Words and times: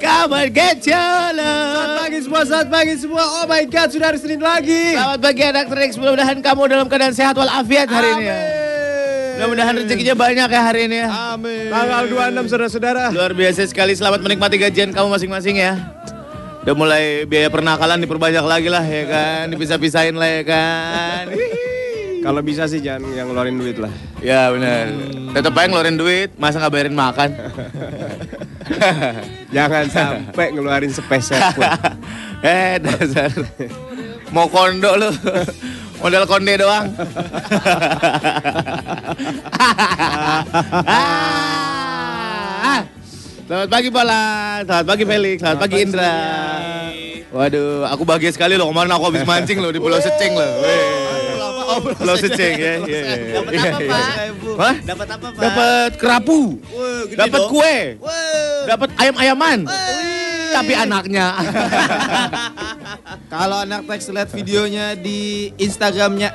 Come 0.00 0.32
on, 0.32 0.48
get 0.48 0.80
your 0.82 0.96
Selamat 1.36 1.92
pagi 2.00 2.18
semua, 2.24 2.40
selamat 2.42 2.68
pagi 2.68 2.94
semua. 2.96 3.22
Oh 3.22 3.44
my 3.44 3.62
God, 3.68 3.88
sudah 3.92 4.06
hari 4.08 4.18
Senin 4.18 4.40
lagi. 4.40 4.96
Selamat 4.96 5.20
pagi 5.20 5.42
anak 5.44 5.64
Trix. 5.68 5.90
Mudah-mudahan 6.00 6.38
kamu 6.40 6.62
dalam 6.66 6.86
keadaan 6.88 7.12
sehat 7.12 7.36
walafiat 7.36 7.84
hari 7.86 8.08
ini. 8.16 8.24
ya. 8.24 8.38
Mudah-mudahan 9.36 9.74
rezekinya 9.76 10.16
banyak 10.16 10.48
ya 10.48 10.60
hari 10.60 10.80
ini 10.88 10.96
ya. 11.04 11.08
Amin. 11.36 11.68
Tanggal 11.68 12.02
26 12.08 12.48
saudara-saudara. 12.48 13.04
Luar 13.12 13.32
biasa 13.32 13.68
sekali. 13.68 13.92
Selamat 13.92 14.24
menikmati 14.24 14.56
gajian 14.56 14.88
kamu 14.88 15.08
masing-masing 15.12 15.60
ya. 15.60 15.76
Udah 16.60 16.74
mulai 16.76 17.24
biaya 17.24 17.48
pernakalan 17.48 18.00
diperbanyak 18.00 18.44
lagi 18.44 18.68
lah 18.72 18.84
ya 18.84 19.04
kan. 19.04 19.44
Dipisah-pisahin 19.52 20.16
lah 20.16 20.28
ya 20.28 20.42
kan. 20.44 21.24
Kalau 22.24 22.40
bisa 22.40 22.68
sih 22.68 22.80
jangan 22.80 23.08
yang 23.12 23.32
ngeluarin 23.32 23.56
duit 23.56 23.80
lah. 23.80 23.92
ya 24.20 24.52
benar. 24.52 24.92
Tetep 25.32 25.52
aja 25.56 25.66
ngeluarin 25.68 25.96
duit. 25.96 26.28
Masa 26.36 26.60
nggak 26.60 26.72
bayarin 26.72 26.96
makan? 26.96 27.30
Jangan 29.56 29.84
sampai 29.90 30.46
ngeluarin 30.54 30.92
sepeser 30.92 31.40
pun. 31.54 31.66
eh 32.46 32.78
dasar. 32.78 33.30
Mau 34.30 34.46
kondo 34.46 34.94
lu. 34.96 35.10
Modal 36.00 36.24
konde 36.24 36.54
doang. 36.56 36.86
Ah. 42.60 42.80
Selamat 43.50 43.66
pagi 43.66 43.90
Pola, 43.90 44.22
selamat 44.62 44.86
pagi 44.86 45.02
Felix, 45.02 45.36
selamat 45.42 45.58
pagi 45.58 45.76
Indra. 45.82 46.14
Waduh, 47.34 47.82
aku 47.90 48.06
bahagia 48.06 48.30
sekali 48.30 48.54
loh 48.54 48.70
kemarin 48.70 48.94
aku 48.94 49.10
habis 49.10 49.26
mancing 49.26 49.58
loh 49.58 49.74
di 49.74 49.82
Pulau 49.82 49.98
Seceng 49.98 50.38
loh. 50.38 51.09
Oh, 51.70 51.78
Pulau 51.94 52.16
Seceng 52.18 52.54
ya. 52.58 52.72
iya, 52.82 52.84
iya, 52.84 53.00
iya. 53.00 53.16
Dapat 53.32 53.50
Iya, 53.50 53.62
apa, 53.62 53.78
iya. 53.78 53.90
Pak? 53.90 54.02
Hah? 54.58 54.74
Dapat 54.82 55.06
apa, 55.06 55.26
Pak? 55.30 55.40
Dapat 55.40 55.90
kerapu, 55.96 56.40
dapat 57.14 57.40
kue, 57.46 57.76
dapat 58.66 58.88
ayam-ayaman. 58.98 59.58
Tapi 60.50 60.72
anaknya. 60.74 61.26
Kalau 63.32 63.62
anak 63.62 63.86
Trax 63.86 64.10
lihat 64.10 64.28
videonya 64.34 64.98
di 64.98 65.54
Instagramnya 65.56 66.34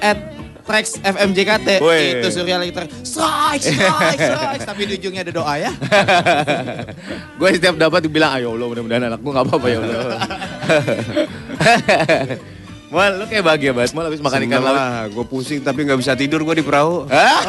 @traxfmjkt 0.63 1.67
Woi. 1.77 2.17
itu 2.17 2.27
Surya 2.31 2.55
lagi 2.55 2.71
ter 2.71 2.87
strike, 3.03 3.61
strike, 3.61 4.17
strike. 4.17 4.63
Tapi 4.63 4.81
di 4.87 4.93
ujungnya 4.95 5.21
ada 5.21 5.33
doa 5.35 5.53
ya. 5.59 5.71
gue 7.37 7.49
setiap 7.51 7.75
dapat 7.75 7.99
dibilang 8.01 8.31
ayo 8.33 8.55
Allah 8.55 8.67
mudah-mudahan 8.71 9.03
anakku 9.11 9.27
nggak 9.29 9.45
apa-apa 9.45 9.67
ya 9.67 9.77
Allah. 9.83 10.19
Mal, 12.93 13.17
lu 13.17 13.25
kayak 13.25 13.43
bahagia 13.43 13.71
banget. 13.73 13.91
Mal 13.97 14.05
habis 14.07 14.21
makan 14.21 14.39
ikan 14.45 14.61
laut. 14.61 14.77
lah, 14.77 15.09
gue 15.09 15.25
pusing 15.25 15.59
tapi 15.65 15.85
nggak 15.89 15.99
bisa 15.99 16.13
tidur 16.13 16.45
gue 16.45 16.61
di 16.61 16.65
perahu. 16.65 17.09
Hah? 17.09 17.39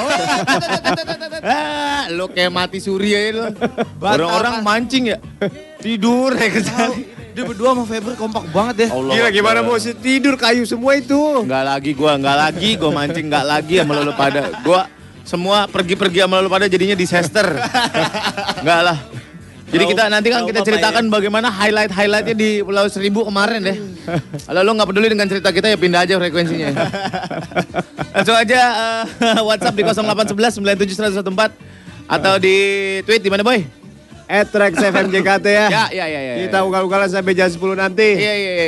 Ah, 1.45 2.03
lu 2.09 2.27
kayak 2.33 2.51
mati 2.51 2.81
suri 2.81 3.13
ya 3.13 3.21
lu. 3.37 3.45
Orang-orang 4.01 4.65
mancing 4.65 5.13
ya. 5.13 5.19
Tidur 5.79 6.33
ya 6.35 6.49
kecari. 6.49 7.03
Dia 7.37 7.45
berdua 7.45 7.77
sama 7.77 7.85
Febri 7.85 8.17
kompak 8.17 8.49
banget 8.49 8.89
ya. 8.89 8.97
Allah. 8.97 9.13
Gila 9.13 9.29
gimana 9.29 9.61
sih 9.77 9.93
tidur 9.93 10.41
kayu 10.41 10.65
semua 10.65 10.97
itu. 10.97 11.45
Enggak 11.45 11.65
lagi 11.69 11.91
gua, 11.93 12.17
enggak 12.17 12.37
lagi 12.49 12.69
gua 12.81 12.91
mancing, 12.97 13.29
enggak 13.29 13.45
lagi 13.45 13.75
sama 13.85 14.01
lu 14.01 14.13
pada. 14.17 14.57
Gua 14.65 14.89
semua 15.21 15.69
pergi-pergi 15.69 16.25
sama 16.25 16.41
lu 16.41 16.49
pada 16.49 16.65
jadinya 16.65 16.97
disaster. 16.97 17.61
Enggak 18.65 18.81
lah. 18.81 18.99
Jadi 19.67 19.85
kita 19.91 20.07
nanti 20.07 20.29
kan 20.31 20.47
kita 20.47 20.63
ceritakan 20.63 21.11
bagaimana 21.11 21.51
highlight-highlightnya 21.51 22.35
di 22.39 22.63
Pulau 22.63 22.87
Seribu 22.87 23.27
kemarin 23.27 23.67
deh. 23.67 23.77
Kalau 24.47 24.61
lu 24.63 24.71
nggak 24.79 24.89
peduli 24.89 25.11
dengan 25.11 25.27
cerita 25.27 25.51
kita 25.51 25.75
ya 25.75 25.79
pindah 25.79 26.07
aja 26.07 26.15
frekuensinya. 26.23 26.71
Langsung 28.15 28.37
aja 28.39 28.61
eh, 29.19 29.43
WhatsApp 29.49 29.75
di 29.75 29.83
0811 29.83 30.63
97 30.87 32.07
atau 32.07 32.35
di 32.39 32.57
tweet 33.03 33.23
di 33.27 33.31
mana 33.31 33.43
boy? 33.43 33.86
At 34.27 34.51
Trax 34.51 34.75
FMJKT 34.75 35.47
ya. 35.47 35.67
Ya, 35.71 35.85
ya, 35.95 36.05
ya, 36.05 36.21
ya. 36.21 36.35
Kita 36.43 36.67
ugal-ugalan 36.67 37.07
sampai 37.07 37.31
jam 37.31 37.47
10 37.47 37.63
nanti. 37.79 38.19
Iya, 38.19 38.35
iya, 38.35 38.53
iya. 38.53 38.67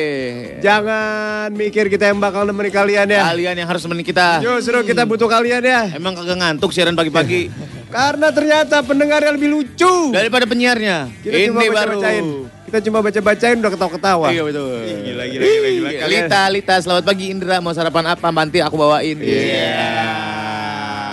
Jangan 0.63 1.51
mikir 1.51 1.91
kita 1.91 2.15
yang 2.15 2.23
bakal 2.23 2.47
nemenin 2.47 2.71
kalian 2.71 3.11
ya. 3.11 3.27
Kalian 3.27 3.59
yang 3.59 3.67
harus 3.67 3.83
nemenin 3.83 4.07
kita. 4.07 4.39
Justru 4.39 4.87
kita 4.87 5.03
butuh 5.03 5.27
kalian 5.27 5.59
ya. 5.59 5.91
Emang 5.91 6.15
kagak 6.15 6.39
ngantuk 6.39 6.71
siaran 6.71 6.95
pagi-pagi 6.95 7.51
Karena 7.89 8.31
ternyata 8.31 8.87
pendengar 8.87 9.19
yang 9.19 9.35
lebih 9.35 9.51
lucu. 9.51 10.15
daripada 10.15 10.47
penyiarnya. 10.47 11.11
Kita 11.19 11.35
Ini 11.35 11.47
cuma 11.51 11.59
baru. 11.59 11.75
baca-bacain. 11.75 12.25
Kita 12.69 12.79
cuma 12.85 12.99
baca-bacain 13.01 13.57
udah 13.59 13.73
ketawa-ketawa. 13.73 14.27
Iya 14.29 14.43
betul. 14.45 14.79
Gila, 14.85 15.25
gila, 15.27 15.43
gila, 15.43 15.69
gila. 15.73 15.89
Ih, 15.91 16.07
Lita, 16.07 16.43
Lita, 16.53 16.75
selamat 16.79 17.03
pagi 17.03 17.35
Indra. 17.35 17.59
Mau 17.59 17.75
sarapan 17.75 18.15
apa? 18.15 18.29
Nanti 18.31 18.63
aku 18.63 18.77
bawain. 18.79 19.17
Iya. 19.19 19.75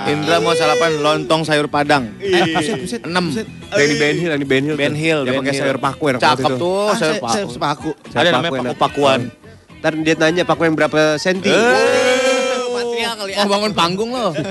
Indra 0.06 0.38
mau 0.38 0.54
sarapan 0.54 0.92
lontong 0.98 1.42
sayur 1.42 1.66
padang. 1.66 2.10
Eh, 2.18 2.52
buset, 2.52 2.78
buset, 2.78 3.02
Enam. 3.02 3.30
Ini 3.30 3.94
Ben 3.96 4.16
Hill, 4.16 4.32
ini 4.34 4.46
Ben 4.46 4.64
Hill. 4.64 4.76
Ben 4.76 4.94
Hill, 4.94 5.20
Dia 5.24 5.34
pakai 5.36 5.54
sayur 5.54 5.78
paku 5.78 6.04
enak 6.08 6.20
banget 6.20 6.38
Cakep 6.38 6.52
itu. 6.52 6.58
tuh 6.58 6.78
Ah, 6.84 6.96
sayur 6.96 7.16
paku. 7.58 7.92
Sayur 8.08 8.22
Ada 8.22 8.30
namanya 8.32 8.42
paku 8.42 8.56
enak. 8.56 8.66
paku-pakuan. 8.72 9.20
Ntar 9.76 9.94
dia 10.00 10.16
nanya 10.16 10.44
paku 10.44 10.62
yang 10.64 10.76
berapa 10.76 11.00
senti. 11.16 11.52
Patria 11.52 13.10
kali 13.14 13.32
ya. 13.32 13.38
Mau 13.42 13.50
bangun 13.52 13.72
panggung 13.72 14.12
loh. 14.12 14.32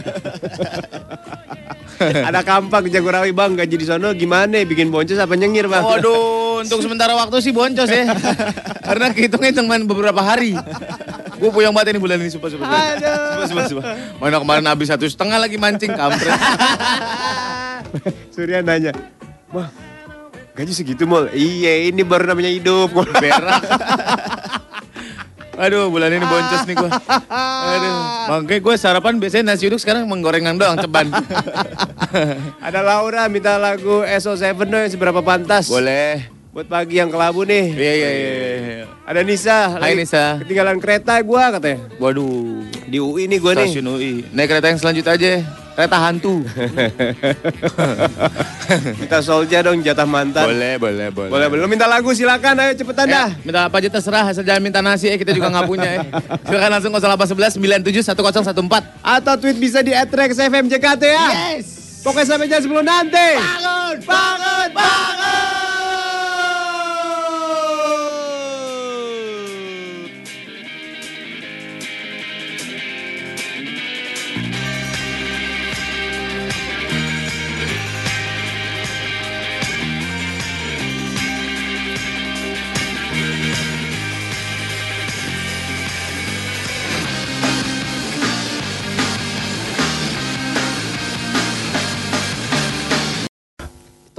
Ada 2.04 2.42
kampak 2.42 2.86
Jagorawi 2.86 3.30
bang, 3.30 3.54
gaji 3.54 3.76
di 3.76 3.86
sono 3.86 4.10
gimana? 4.12 4.60
Bikin 4.60 4.90
boncos 4.90 5.14
apa 5.16 5.32
nyengir 5.32 5.66
bang? 5.66 5.80
Waduh, 5.80 6.53
untuk 6.64 6.80
sementara 6.80 7.12
waktu 7.14 7.36
sih 7.44 7.52
boncos 7.52 7.88
ya. 7.88 8.08
Karena 8.88 9.12
hitungnya 9.12 9.52
cuma 9.60 9.76
beberapa 9.84 10.20
hari. 10.24 10.56
Gue 11.36 11.50
puyeng 11.52 11.76
banget 11.76 11.96
ini 11.96 12.00
bulan 12.00 12.16
ini, 12.20 12.32
sumpah, 12.32 12.48
sumpah. 12.48 12.66
sumpah. 12.66 12.80
Sumpah, 12.96 13.48
sumpah, 13.48 13.64
sumpah. 13.68 13.84
Mana 14.18 14.40
kemarin 14.40 14.64
habis 14.64 14.88
satu 14.88 15.04
setengah 15.04 15.36
lagi 15.36 15.60
mancing, 15.60 15.92
kampret. 15.92 16.32
Surya 18.34 18.64
nanya, 18.64 18.90
wah 19.54 19.70
gaji 20.54 20.72
segitu 20.74 21.06
mol? 21.06 21.30
Iya 21.34 21.90
ini 21.90 22.02
baru 22.06 22.30
namanya 22.30 22.50
hidup. 22.50 22.90
Berak. 23.22 23.62
Aduh, 25.54 25.86
bulan 25.86 26.10
ini 26.10 26.26
boncos 26.26 26.66
nih 26.66 26.74
gue. 26.74 26.90
Aduh, 27.30 27.94
makanya 28.26 28.58
gue 28.58 28.74
sarapan 28.74 29.22
biasanya 29.22 29.54
nasi 29.54 29.70
uduk 29.70 29.78
sekarang 29.78 30.02
menggorengan 30.10 30.58
doang, 30.58 30.74
ceban. 30.82 31.14
Ada 32.58 32.82
Laura 32.82 33.30
minta 33.30 33.54
lagu 33.54 34.02
SO7 34.02 34.66
dong 34.66 34.82
yang 34.82 34.90
seberapa 34.90 35.22
pantas. 35.22 35.70
Boleh. 35.70 36.33
Buat 36.54 36.70
pagi 36.70 37.02
yang 37.02 37.10
kelabu 37.10 37.42
nih. 37.42 37.66
Iya, 37.74 37.92
iya, 37.92 38.10
iya. 38.14 38.30
iya. 38.38 38.84
Ada 39.02 39.20
Nisa. 39.26 39.74
Hai, 39.74 39.90
lagi 39.90 40.06
Nisa. 40.06 40.38
Ketinggalan 40.38 40.78
kereta 40.78 41.18
gua 41.18 41.50
katanya. 41.50 41.82
Waduh, 41.98 42.62
Di 42.86 42.96
UI 42.96 43.26
nih 43.26 43.42
gua 43.42 43.58
nih. 43.58 43.66
stasiun 43.66 43.90
UI. 43.90 44.12
Naik 44.30 44.48
kereta 44.48 44.70
yang 44.70 44.78
selanjutnya 44.78 45.12
aja. 45.18 45.32
Kereta 45.74 45.98
hantu. 45.98 46.34
Kita 49.02 49.18
Solja 49.18 49.66
dong 49.66 49.82
jatah 49.82 50.06
mantan. 50.06 50.46
boleh, 50.46 50.78
boleh, 50.78 51.10
boleh. 51.10 51.30
Boleh, 51.34 51.46
boleh. 51.50 51.66
Minta 51.66 51.90
lagu 51.90 52.14
silakan 52.14 52.54
ayo 52.62 52.72
cepetan 52.78 53.10
Ya, 53.10 53.26
dah. 53.26 53.30
minta 53.42 53.60
apa 53.66 53.82
aja 53.82 53.90
terserah, 53.90 54.30
asal 54.30 54.46
jangan 54.46 54.62
minta 54.62 54.78
nasi 54.78 55.10
ya, 55.10 55.18
kita 55.18 55.34
juga 55.34 55.50
nggak 55.50 55.66
punya 55.66 55.90
ya. 55.90 56.00
Silakan 56.46 56.70
langsung 56.78 56.94
0811 56.94 57.82
97 57.82 58.14
1014. 58.14 59.02
Atau 59.02 59.34
tweet 59.42 59.58
bisa 59.58 59.82
di 59.82 59.90
@rex 59.90 60.38
FMJKT 60.38 61.02
ya. 61.02 61.26
Yes. 61.58 61.66
Pokoknya 62.06 62.30
sampai 62.30 62.46
jam 62.46 62.62
10 62.62 62.86
nanti. 62.86 63.26
Bangun, 63.34 63.96
bangun, 64.06 64.68
bangun. 64.70 65.43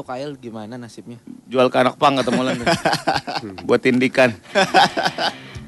Kail 0.06 0.38
gimana 0.38 0.78
nasibnya? 0.78 1.18
Jual 1.50 1.66
ke 1.74 1.78
anak 1.82 1.98
pang 1.98 2.14
ketemu 2.14 2.42
lan. 2.46 2.62
Buat 3.68 3.82
tindikan. 3.82 4.38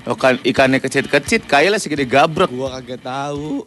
Ikan 0.06 0.38
ikannya 0.46 0.80
kecil-kecil, 0.80 1.42
kayaknya 1.50 1.82
segede 1.82 2.06
gabrek. 2.06 2.48
Gua 2.54 2.78
kagak 2.78 3.02
tahu. 3.02 3.66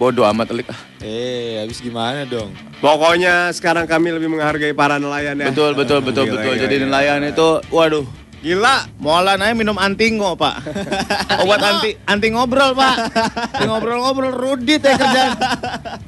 Bodoh 0.00 0.24
amat 0.32 0.48
telik. 0.48 0.66
ah. 0.72 0.80
Eh, 1.04 1.60
habis 1.60 1.78
gimana 1.78 2.24
dong? 2.24 2.50
Pokoknya 2.80 3.52
sekarang 3.52 3.84
kami 3.84 4.16
lebih 4.16 4.32
menghargai 4.32 4.72
para 4.72 4.96
nelayan 4.96 5.36
ya. 5.38 5.52
Betul, 5.52 5.76
betul, 5.76 6.00
betul, 6.00 6.24
betul. 6.26 6.54
Jadi 6.56 6.74
nelayan 6.82 7.22
itu, 7.22 7.60
waduh. 7.68 8.02
Gila. 8.42 8.90
Moalan 8.98 9.38
aja 9.38 9.54
minum 9.54 9.78
antingo, 9.78 10.34
Pak. 10.34 10.66
Obat 11.46 11.62
anti 11.62 11.94
anti 12.10 12.28
ngobrol, 12.34 12.74
Pak. 12.74 12.96
Anti 13.54 13.66
ngobrol-ngobrol 13.70 14.34
rudit 14.34 14.82
ya 14.82 14.98
kerjaan. 14.98 15.30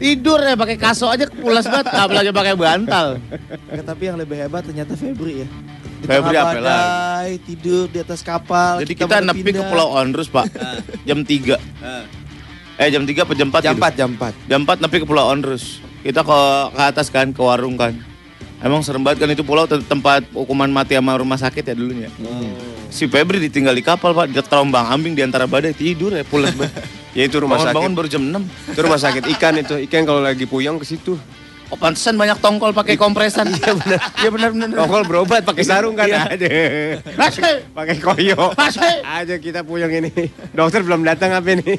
Tidur 0.03 0.43
ya 0.43 0.59
pakai 0.59 0.75
kaso 0.75 1.07
aja 1.07 1.31
pulas 1.31 1.63
banget, 1.71 1.95
apalagi 1.95 2.35
pakai 2.35 2.55
bantal. 2.59 3.23
Tapi 3.71 4.03
yang 4.11 4.19
lebih 4.19 4.35
hebat 4.35 4.67
ternyata 4.67 4.99
Febri 4.99 5.47
ya. 5.47 5.49
Di 6.03 6.07
Febri 6.11 6.35
apa 6.37 6.59
badai, 6.59 7.31
tidur 7.47 7.87
di 7.87 8.03
atas 8.03 8.21
kapal. 8.27 8.83
Jadi 8.83 8.93
kita 8.99 9.07
baru 9.07 9.31
nepi 9.31 9.51
ke. 9.55 9.63
Pulau 9.71 9.95
Onrus, 9.95 10.27
Pak. 10.27 10.51
Jam 11.07 11.23
3. 11.23 11.55
Eh 12.75 12.91
jam 12.91 13.07
3 13.07 13.15
apa 13.23 13.33
jam 13.39 13.49
4 13.55 13.63
Jam 13.63 13.75
gitu? 13.79 13.87
4, 13.87 13.95
jam 13.95 14.11
4. 14.19 14.51
Jam 14.51 14.61
4 14.67 14.83
nepi 14.83 14.97
ke 14.99 15.07
Pulau 15.07 15.31
Onrus. 15.31 15.79
Kita 16.03 16.27
ke 16.27 16.39
ke 16.75 16.83
atas 16.83 17.07
kan, 17.15 17.31
ke 17.31 17.39
warung 17.39 17.79
kan. 17.79 17.95
Emang 18.65 18.81
serem 18.81 19.05
banget 19.05 19.21
kan 19.21 19.29
itu 19.29 19.45
pulau 19.45 19.69
te- 19.69 19.85
tempat 19.85 20.25
hukuman 20.33 20.67
mati 20.67 20.97
sama 20.97 21.13
rumah 21.15 21.37
sakit 21.37 21.61
ya 21.63 21.75
dulunya. 21.77 22.09
Si 22.89 23.05
Febri 23.05 23.37
ditinggal 23.39 23.77
di 23.77 23.85
kapal 23.85 24.17
pak, 24.17 24.33
dia 24.33 24.41
terombang 24.41 24.89
ambing 24.89 25.13
di 25.13 25.21
antara 25.21 25.45
badai 25.45 25.77
tidur 25.77 26.11
ya 26.11 26.25
pulas 26.25 26.57
banget. 26.57 26.73
Ya 27.15 27.31
itu 27.31 27.39
rumah 27.39 27.63
sakit. 27.63 27.71
Bangun-bangun 27.71 27.93
baru 27.95 28.09
jam 28.11 28.23
6. 28.27 28.75
Itu 28.75 28.81
rumah 28.83 28.99
sakit 28.99 29.23
ikan 29.39 29.55
itu. 29.55 29.79
Ikan 29.87 30.03
kalau 30.03 30.19
lagi 30.19 30.51
puyeng 30.51 30.83
ke 30.83 30.87
situ. 30.89 31.15
Oh 31.71 31.79
pantesan 31.79 32.19
banyak 32.19 32.43
tongkol 32.43 32.75
pakai 32.75 32.99
kompresan. 32.99 33.47
Iya 33.55 33.71
benar. 33.71 34.01
Iya 34.19 34.29
benar 34.35 34.49
benar. 34.51 34.69
Tongkol 34.75 35.03
berobat 35.07 35.47
pakai 35.47 35.63
sarung 35.63 35.95
kan 35.95 36.11
Iya. 36.11 36.27
ada. 36.27 36.49
Pakai 37.79 37.97
koyo. 38.03 38.51
Aja 39.07 39.39
kita 39.39 39.63
puyeng 39.63 39.95
ini. 39.95 40.11
Dokter 40.51 40.83
belum 40.83 41.07
datang 41.07 41.39
apa 41.39 41.55
ini? 41.55 41.79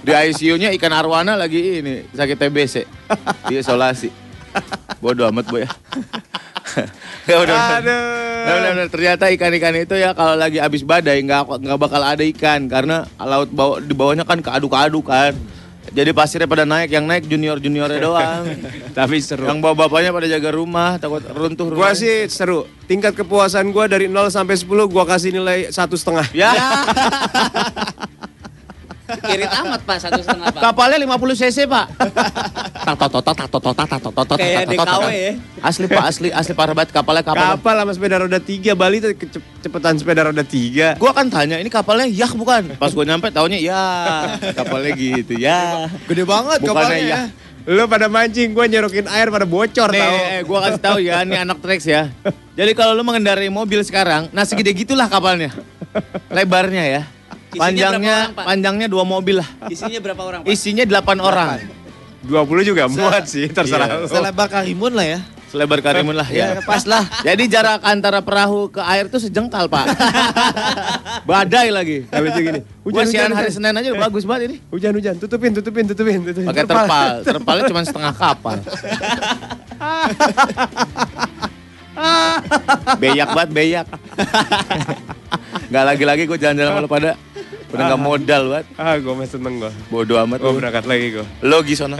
Di 0.00 0.12
ICU-nya 0.16 0.72
ikan 0.72 0.96
arwana 0.96 1.36
lagi 1.36 1.84
ini 1.84 2.08
sakit 2.10 2.40
TBC. 2.40 2.74
Di 3.52 3.60
isolasi. 3.60 4.29
Bodoh 5.02 5.28
amat 5.32 5.46
boy 5.48 5.64
ya. 5.64 5.70
ya 7.26 7.36
udah. 7.40 7.56
Aduh. 7.80 8.20
Nah, 8.40 8.54
benar, 8.56 8.72
benar. 8.72 8.88
ternyata 8.88 9.24
ikan-ikan 9.32 9.74
itu 9.76 9.94
ya 9.96 10.16
kalau 10.16 10.34
lagi 10.36 10.58
habis 10.60 10.80
badai 10.80 11.20
nggak 11.24 11.48
nggak 11.60 11.78
bakal 11.78 12.00
ada 12.00 12.24
ikan 12.24 12.68
karena 12.68 13.04
laut 13.16 13.50
bawah 13.52 13.80
di 13.80 13.92
bawahnya 13.92 14.24
kan 14.24 14.40
keaduk-aduk 14.40 15.06
kan. 15.08 15.34
Jadi 15.90 16.14
pasirnya 16.14 16.46
pada 16.46 16.62
naik, 16.62 16.92
yang 16.92 17.02
naik 17.02 17.26
junior-juniornya 17.26 17.98
doang. 17.98 18.46
Tapi 18.98 19.18
seru. 19.18 19.42
yang 19.48 19.58
bawa 19.58 19.74
bapaknya 19.74 20.14
pada 20.14 20.28
jaga 20.30 20.54
rumah, 20.54 21.00
takut 21.02 21.18
runtuh 21.26 21.66
Gua 21.66 21.90
rumahnya. 21.90 21.98
sih 21.98 22.14
seru. 22.30 22.62
Tingkat 22.86 23.18
kepuasan 23.18 23.74
gua 23.74 23.90
dari 23.90 24.06
0 24.06 24.30
sampai 24.30 24.54
10 24.54 24.70
gua 24.86 25.02
kasih 25.02 25.34
nilai 25.34 25.66
satu 25.74 25.98
setengah. 25.98 26.30
Ya, 26.30 26.52
Irit 29.30 29.50
amat 29.50 29.80
pak 29.82 29.96
satu 29.98 30.20
setengah 30.20 30.48
pak. 30.50 30.60
kapalnya 30.62 30.98
50 31.02 31.40
cc 31.40 31.58
pak. 31.66 31.86
Kayak 34.40 34.64
DKW 34.70 35.04
ya. 35.10 35.32
Asli 35.60 35.86
pak, 35.86 36.04
asli 36.08 36.28
asli 36.32 36.52
parah 36.56 36.72
banget 36.72 36.90
kapalnya 36.90 37.22
kapal. 37.22 37.58
Kapal 37.58 37.74
sama 37.84 37.92
sepeda 37.92 38.16
roda 38.22 38.40
tiga 38.40 38.72
Bali 38.72 38.98
tuh 38.98 39.12
kecepatan 39.14 40.00
sepeda 40.00 40.26
roda 40.26 40.44
tiga. 40.44 40.96
Gua 40.96 41.12
kan 41.12 41.28
tanya 41.28 41.60
ini 41.60 41.68
kapalnya 41.68 42.08
yah 42.08 42.30
bukan? 42.32 42.74
Pas 42.80 42.90
gua 42.92 43.04
nyampe 43.04 43.28
taunya 43.28 43.58
ya 43.60 43.82
kapalnya 44.56 44.90
gitu 44.96 45.34
ya. 45.36 45.86
Gede 46.08 46.24
banget 46.24 46.58
kapalnya 46.64 46.98
ya. 46.98 47.08
ya. 47.08 47.22
Lu 47.68 47.84
pada 47.86 48.08
mancing, 48.08 48.56
gua 48.56 48.64
nyerokin 48.64 49.04
air 49.04 49.28
pada 49.28 49.44
bocor 49.44 49.92
Nih, 49.92 50.00
tau. 50.00 50.16
eh, 50.16 50.40
gua 50.48 50.58
kasih 50.64 50.80
tahu 50.80 50.98
ya, 51.04 51.20
ini 51.28 51.36
anak 51.36 51.60
Trax 51.60 51.84
ya. 51.84 52.08
Jadi 52.56 52.72
kalau 52.72 52.96
lu 52.96 53.04
mengendarai 53.04 53.52
mobil 53.52 53.84
sekarang, 53.84 54.32
nah 54.32 54.48
segede 54.48 54.72
gitulah 54.72 55.12
kapalnya. 55.12 55.52
Lebarnya 56.32 56.84
ya. 56.88 57.02
Isinya 57.50 57.66
Panjangnya 57.66 57.98
berapa 57.98 58.14
orang, 58.14 58.30
Pak? 58.38 58.44
panjangnya 58.46 58.86
dua 58.86 59.04
mobil 59.04 59.36
lah. 59.42 59.48
Isinya 59.66 59.98
berapa 59.98 60.22
orang 60.22 60.40
pak? 60.46 60.54
Isinya 60.54 60.84
8 60.86 61.18
orang. 61.18 61.58
20 62.20 62.68
juga 62.68 62.84
muat 62.86 63.24
sih, 63.26 63.48
terserah. 63.50 63.88
Iya. 63.90 64.06
Selebar 64.06 64.46
Karimun 64.46 64.92
lah 64.94 65.06
ya. 65.08 65.18
Selebar 65.50 65.82
Karimun 65.82 66.14
lah 66.14 66.28
ya. 66.30 66.54
Ya, 66.54 66.62
pas 66.62 66.86
lah. 66.86 67.02
Jadi 67.26 67.50
jarak 67.50 67.82
antara 67.82 68.22
perahu 68.22 68.70
ke 68.70 68.78
air 68.86 69.10
tuh 69.10 69.18
sejengkal, 69.18 69.66
Pak. 69.66 69.82
Badai 71.28 71.74
lagi. 71.74 72.06
Habis 72.06 72.38
itu 72.38 72.40
gini. 72.46 72.60
Hujan, 72.86 73.06
siaran 73.10 73.34
hujan, 73.34 73.38
hari. 73.42 73.50
Senin 73.50 73.74
aja 73.74 73.88
udah 73.90 74.02
bagus 74.06 74.22
banget 74.22 74.42
ini. 74.46 74.56
Hujan, 74.70 74.92
hujan. 74.94 75.14
Tutupin, 75.18 75.50
tutupin, 75.50 75.84
tutupin. 75.90 76.22
tutupin. 76.22 76.46
Pakai 76.46 76.64
terpal. 76.70 77.08
Terpalnya 77.26 77.64
cuma 77.66 77.82
setengah 77.82 78.14
kapal. 78.14 78.56
beyak 83.02 83.28
banget, 83.34 83.50
beyak. 83.50 83.86
Gak 85.70 85.84
lagi-lagi 85.86 86.22
gue 86.30 86.38
jalan-jalan 86.38 86.70
sama 86.78 86.84
lu 86.84 86.90
pada. 86.90 87.10
Udah 87.70 87.84
gak 87.94 88.02
modal 88.02 88.42
banget. 88.50 88.66
Ah, 88.74 88.98
gua 88.98 89.14
mah 89.14 89.28
seneng 89.30 89.54
gua. 89.62 89.72
Bodoh 89.88 90.18
amat 90.26 90.42
lu. 90.42 90.58
berangkat 90.58 90.84
lagi 90.90 91.06
gua. 91.14 91.26
Lo 91.46 91.62
Gisono. 91.62 91.96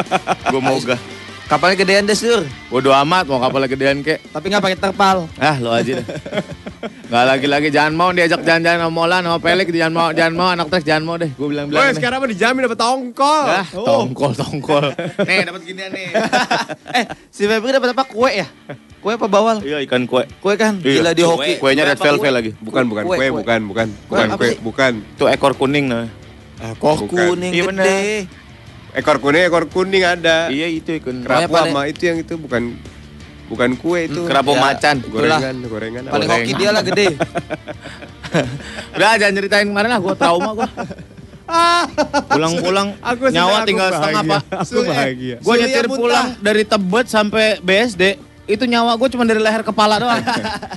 gue 0.52 0.60
mau 0.62 0.78
gak. 0.78 1.17
Kapalnya 1.48 1.80
gedean 1.80 2.04
deh 2.04 2.12
sur. 2.12 2.44
Bodoh 2.68 2.92
amat 2.92 3.24
mau 3.24 3.40
kapal 3.40 3.64
gedean 3.64 4.04
kek. 4.04 4.20
Tapi 4.20 4.52
nggak 4.52 4.60
pakai 4.60 4.76
terpal. 4.76 5.24
Ah 5.40 5.56
lo 5.56 5.72
aja 5.72 5.96
deh. 5.96 6.06
Gak 7.08 7.24
lagi-lagi 7.24 7.72
jangan 7.72 7.96
mau 7.96 8.12
diajak 8.12 8.44
jalan-jalan 8.44 8.84
sama 8.84 8.92
Molan 8.92 9.24
sama 9.24 9.40
Pelik 9.40 9.72
jangan 9.72 9.92
mau 9.96 10.08
jangan 10.12 10.34
mau 10.36 10.48
anak 10.52 10.68
trek 10.68 10.84
jangan 10.84 11.04
mau 11.08 11.16
deh. 11.16 11.32
Gue 11.32 11.48
bilang-bilang. 11.48 11.80
Woi, 11.80 11.88
nih. 11.88 11.96
sekarang 11.96 12.20
mah 12.20 12.28
dijamin 12.28 12.60
dapat 12.68 12.78
tongkol. 12.84 13.46
Ah, 13.48 13.64
tongkol 13.64 14.32
tongkol. 14.36 14.86
nih 15.28 15.48
dapat 15.48 15.62
ginian 15.64 15.88
nih. 15.88 16.08
eh, 17.00 17.04
si 17.32 17.48
Febri 17.48 17.72
dapat 17.72 17.96
apa? 17.96 18.04
Kue 18.04 18.44
ya? 18.44 18.46
Kue 19.00 19.16
apa 19.16 19.24
bawal? 19.24 19.64
Iya 19.64 19.80
ikan 19.88 20.04
kue. 20.04 20.28
Kue 20.44 20.54
kan? 20.60 20.84
Iya. 20.84 21.00
Gila 21.00 21.10
di 21.16 21.22
hoki. 21.24 21.52
Kuenya 21.56 21.88
red 21.88 21.96
velvet 21.96 22.28
kue? 22.28 22.28
lagi. 22.28 22.50
Bukan, 22.60 22.84
bukan 22.92 23.02
Kue, 23.08 23.16
kue, 23.16 23.26
kue. 23.32 23.40
bukan, 23.40 23.60
bukan. 23.64 23.86
Kue 23.88 24.16
Bukan 24.20 24.28
kue, 24.36 24.50
bukan. 24.60 24.92
Itu 25.16 25.24
ekor 25.32 25.56
kuning 25.56 25.88
nah. 25.88 26.04
Kok 26.76 27.08
Bukan. 27.08 27.08
kuning 27.08 27.52
Iya, 27.56 27.64
gede. 27.72 28.02
Ekor 28.98 29.16
kuning, 29.18 29.42
ekor 29.44 29.64
kuning 29.64 30.02
ada. 30.02 30.50
Iya 30.50 30.66
itu 30.68 30.98
ikan 30.98 31.22
Kerapu 31.22 31.54
sama 31.54 31.86
itu 31.86 32.02
yang 32.04 32.18
itu 32.18 32.34
bukan 32.34 32.74
bukan 33.46 33.70
kue 33.74 34.04
itu. 34.04 34.26
kerapu 34.26 34.52
Ya. 34.52 34.60
macan. 34.60 34.96
Gorengan, 35.00 35.54
gorengan. 35.64 36.02
Paling 36.04 36.26
Goreng. 36.26 36.42
hoki 36.44 36.52
dia 36.52 36.70
lah 36.70 36.82
gede. 36.82 37.06
Udah 38.94 39.16
jangan 39.16 39.34
ceritain 39.34 39.64
kemarin 39.64 39.88
lah, 39.88 40.00
gue 40.00 40.14
trauma 40.14 40.50
gue. 40.52 40.68
Pulang-pulang 42.28 42.92
Aku 43.00 43.32
nyawa 43.32 43.62
aku 43.62 43.66
tinggal 43.66 43.88
setengah 43.90 44.22
bahagia. 44.22 44.32
pak. 44.44 44.60
Aku 44.60 44.78
bahagia. 44.84 45.36
Gue 45.40 45.54
nyetir 45.56 45.86
muntah. 45.86 45.96
pulang 45.96 46.26
dari 46.38 46.62
Tebet 46.62 47.06
sampai 47.08 47.44
BSD. 47.58 48.04
Itu 48.44 48.64
nyawa 48.64 48.96
gue 48.96 49.08
cuma 49.08 49.24
dari 49.24 49.38
leher 49.38 49.60
kepala 49.62 49.96
doang. 49.96 50.20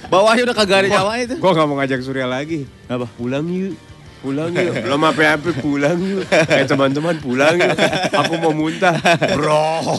Bawahnya 0.08 0.44
udah 0.46 0.56
kagak 0.56 0.78
ada 0.78 0.90
nyawa 0.92 1.14
itu. 1.20 1.36
Gua 1.38 1.52
gak 1.52 1.66
mau 1.66 1.76
ngajak 1.76 2.00
Surya 2.02 2.24
lagi. 2.26 2.68
Apa? 2.86 3.08
Pulang 3.10 3.48
yuk. 3.48 3.76
Pulang 4.22 4.54
yuk. 4.54 4.74
Belum 4.86 5.02
apa-apa 5.02 5.50
pulang 5.58 5.98
yuk. 5.98 6.30
Eh 6.30 6.66
teman-teman 6.70 7.18
pulang 7.18 7.58
yuk. 7.58 7.74
Aku 8.14 8.38
mau 8.38 8.54
muntah. 8.54 8.94
Bro. 9.34 9.98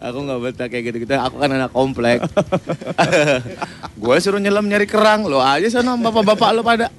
Aku 0.00 0.18
nggak 0.24 0.38
betah 0.40 0.66
kayak 0.68 0.84
gitu-gitu. 0.92 1.12
Aku 1.16 1.40
kan 1.40 1.52
anak 1.52 1.72
komplek. 1.72 2.20
gue 3.96 4.16
suruh 4.20 4.40
nyelam 4.40 4.68
nyari 4.68 4.84
kerang. 4.84 5.24
Lo 5.24 5.40
aja 5.40 5.68
sana 5.72 5.96
bapak-bapak 5.96 6.50
lo 6.52 6.60
pada. 6.60 6.92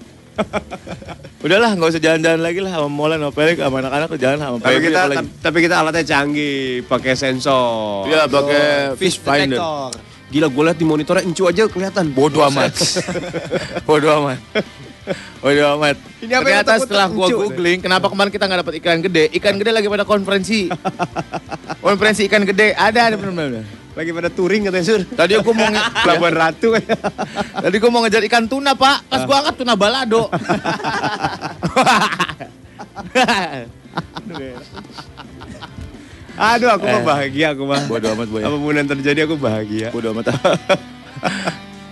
Udahlah, 1.42 1.74
nggak 1.74 1.89
usah 1.98 2.01
jalan-jalan 2.01 2.42
lagi 2.42 2.62
lah 2.62 2.77
sama 2.77 2.89
Molan, 2.89 3.18
sama 3.18 3.34
Pelik, 3.34 3.57
sama 3.57 3.81
anak-anak 3.81 4.10
jalan 4.22 4.38
sama 4.38 4.57
Tapi 4.62 4.77
kita 4.86 5.01
tapi 5.42 5.57
kita 5.66 5.75
alatnya 5.81 6.04
canggih, 6.06 6.86
pakai 6.86 7.13
sensor. 7.18 8.06
Iya, 8.06 8.30
pakai 8.30 8.94
fish 8.94 9.18
Fish 9.18 9.25
finder. 9.25 9.57
detector. 9.57 10.11
Gila 10.31 10.48
gue 10.48 10.63
liat 10.63 10.78
di 10.80 10.88
monitornya 10.88 11.28
encu 11.28 11.44
aja 11.44 11.68
kelihatan. 11.68 12.16
Bodoh 12.16 12.48
amat. 12.48 12.72
Bodoh 13.88 14.24
amat. 14.24 14.39
Bodoh 15.44 15.75
amat. 15.75 15.98
Ini 16.24 16.33
apa 16.39 16.45
Ternyata 16.48 16.72
setelah 16.80 17.07
gua 17.12 17.28
lucu? 17.28 17.38
googling, 17.51 17.83
kenapa 17.83 18.07
kemarin 18.07 18.31
kita 18.31 18.45
nggak 18.48 18.60
dapat 18.63 18.74
ikan 18.80 19.01
gede? 19.04 19.24
Ikan 19.36 19.60
gede 19.60 19.72
lagi 19.75 19.88
pada 19.92 20.06
konferensi. 20.07 20.72
konferensi 21.86 22.30
ikan 22.31 22.48
gede 22.48 22.72
ada 22.78 23.12
ada 23.12 23.16
benar-benar. 23.19 23.66
Lagi 23.92 24.10
pada 24.16 24.30
touring 24.31 24.72
katanya 24.72 24.86
Sur. 24.88 25.04
Tadi 25.04 25.36
aku 25.36 25.51
mau 25.51 25.67
Pelabuhan 26.06 26.36
Ratu. 26.48 26.79
Tadi 27.60 27.75
gua 27.75 27.91
mau 27.91 28.01
ngejar 28.08 28.24
ikan 28.24 28.48
tuna, 28.48 28.72
Pak. 28.72 29.12
Pas 29.12 29.22
gua 29.27 29.44
angkat 29.44 29.56
tuna 29.60 29.75
balado. 29.75 30.32
Aduh 36.41 36.69
aku 36.71 36.86
mah 36.86 36.98
Eh. 36.98 37.05
bahagia 37.05 37.48
aku 37.53 37.63
mah. 37.63 37.81
Bodoh 37.86 38.10
amat, 38.13 38.27
Boy. 38.27 38.41
Apa 38.41 38.57
pun 38.57 38.74
yang 38.74 38.89
terjadi 38.89 39.19
aku 39.24 39.36
bahagia. 39.38 39.88
Bodoh 39.89 40.10
amat. 40.12 40.33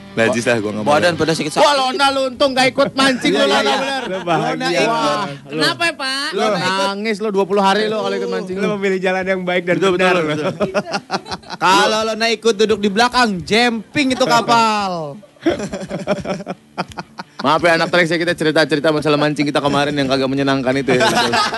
Najis 0.10 0.42
lah 0.44 0.58
gua 0.58 0.72
nggak 0.74 0.84
mau. 0.84 0.92
Badan 0.92 1.14
pada 1.16 1.32
sakit 1.32 1.48
sakit. 1.48 1.64
Wah, 1.64 1.74
Lona 1.78 2.06
lu 2.10 2.22
untung 2.28 2.52
gak 2.52 2.68
ikut 2.68 2.92
mancing 2.92 3.30
lu, 3.30 3.40
Iya, 3.40 3.48
Lona 3.48 3.62
iya. 3.62 3.78
bener. 3.78 4.04
Lu 4.04 4.18
bahagia. 4.26 4.80
Wah, 4.84 5.24
Kenapa 5.46 5.84
ya 5.86 5.94
pak? 5.96 6.30
lu 6.34 6.46
nangis 6.50 7.18
lu 7.22 7.30
20 7.30 7.62
hari 7.62 7.84
lu 7.88 7.96
kalau 7.96 8.16
ikut 8.18 8.28
mancing 8.28 8.56
Lu 8.58 8.68
memilih 8.76 9.00
jalan 9.00 9.24
yang 9.24 9.42
baik 9.46 9.64
dan 9.64 9.76
Betul, 9.78 9.92
benar. 9.96 10.14
betul, 10.18 10.50
betul. 10.50 10.72
Kalau 11.64 12.00
lo 12.04 12.14
naik 12.16 12.42
ikut 12.42 12.56
duduk 12.58 12.80
di 12.80 12.90
belakang, 12.90 13.40
jemping 13.42 14.12
itu 14.12 14.26
kapal. 14.26 15.16
Maaf 17.40 17.64
ya 17.64 17.80
anak 17.80 17.88
Trax 17.88 18.12
ya 18.12 18.20
kita 18.20 18.36
cerita-cerita 18.36 18.92
masalah 18.92 19.16
mancing 19.16 19.48
kita 19.48 19.64
kemarin 19.64 19.96
yang 19.96 20.12
kagak 20.12 20.28
menyenangkan 20.28 20.76
itu 20.76 20.92
ya. 20.92 21.08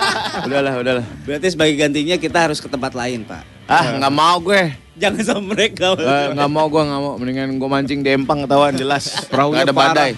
udahlah, 0.46 0.78
udahlah. 0.78 1.04
Berarti 1.26 1.50
sebagai 1.50 1.74
gantinya 1.74 2.14
kita 2.22 2.38
harus 2.38 2.62
ke 2.62 2.70
tempat 2.70 2.94
lain 2.94 3.26
pak. 3.26 3.42
Ah, 3.66 3.98
nggak 3.98 4.14
mau 4.14 4.38
gue. 4.38 4.70
Jangan 4.94 5.22
sama 5.26 5.42
mereka. 5.58 5.98
Eh, 5.98 6.26
nggak 6.38 6.50
mau 6.54 6.70
gue, 6.70 6.82
nggak 6.86 7.00
mau. 7.02 7.12
Mendingan 7.18 7.58
gue 7.58 7.66
mancing 7.68 7.98
di 8.06 8.14
Empang 8.14 8.46
ketahuan 8.46 8.78
jelas. 8.78 9.26
Perahunya 9.26 9.66
Nggak 9.66 9.66
ada 9.66 9.74
parah. 9.74 9.94
badai. 9.98 10.12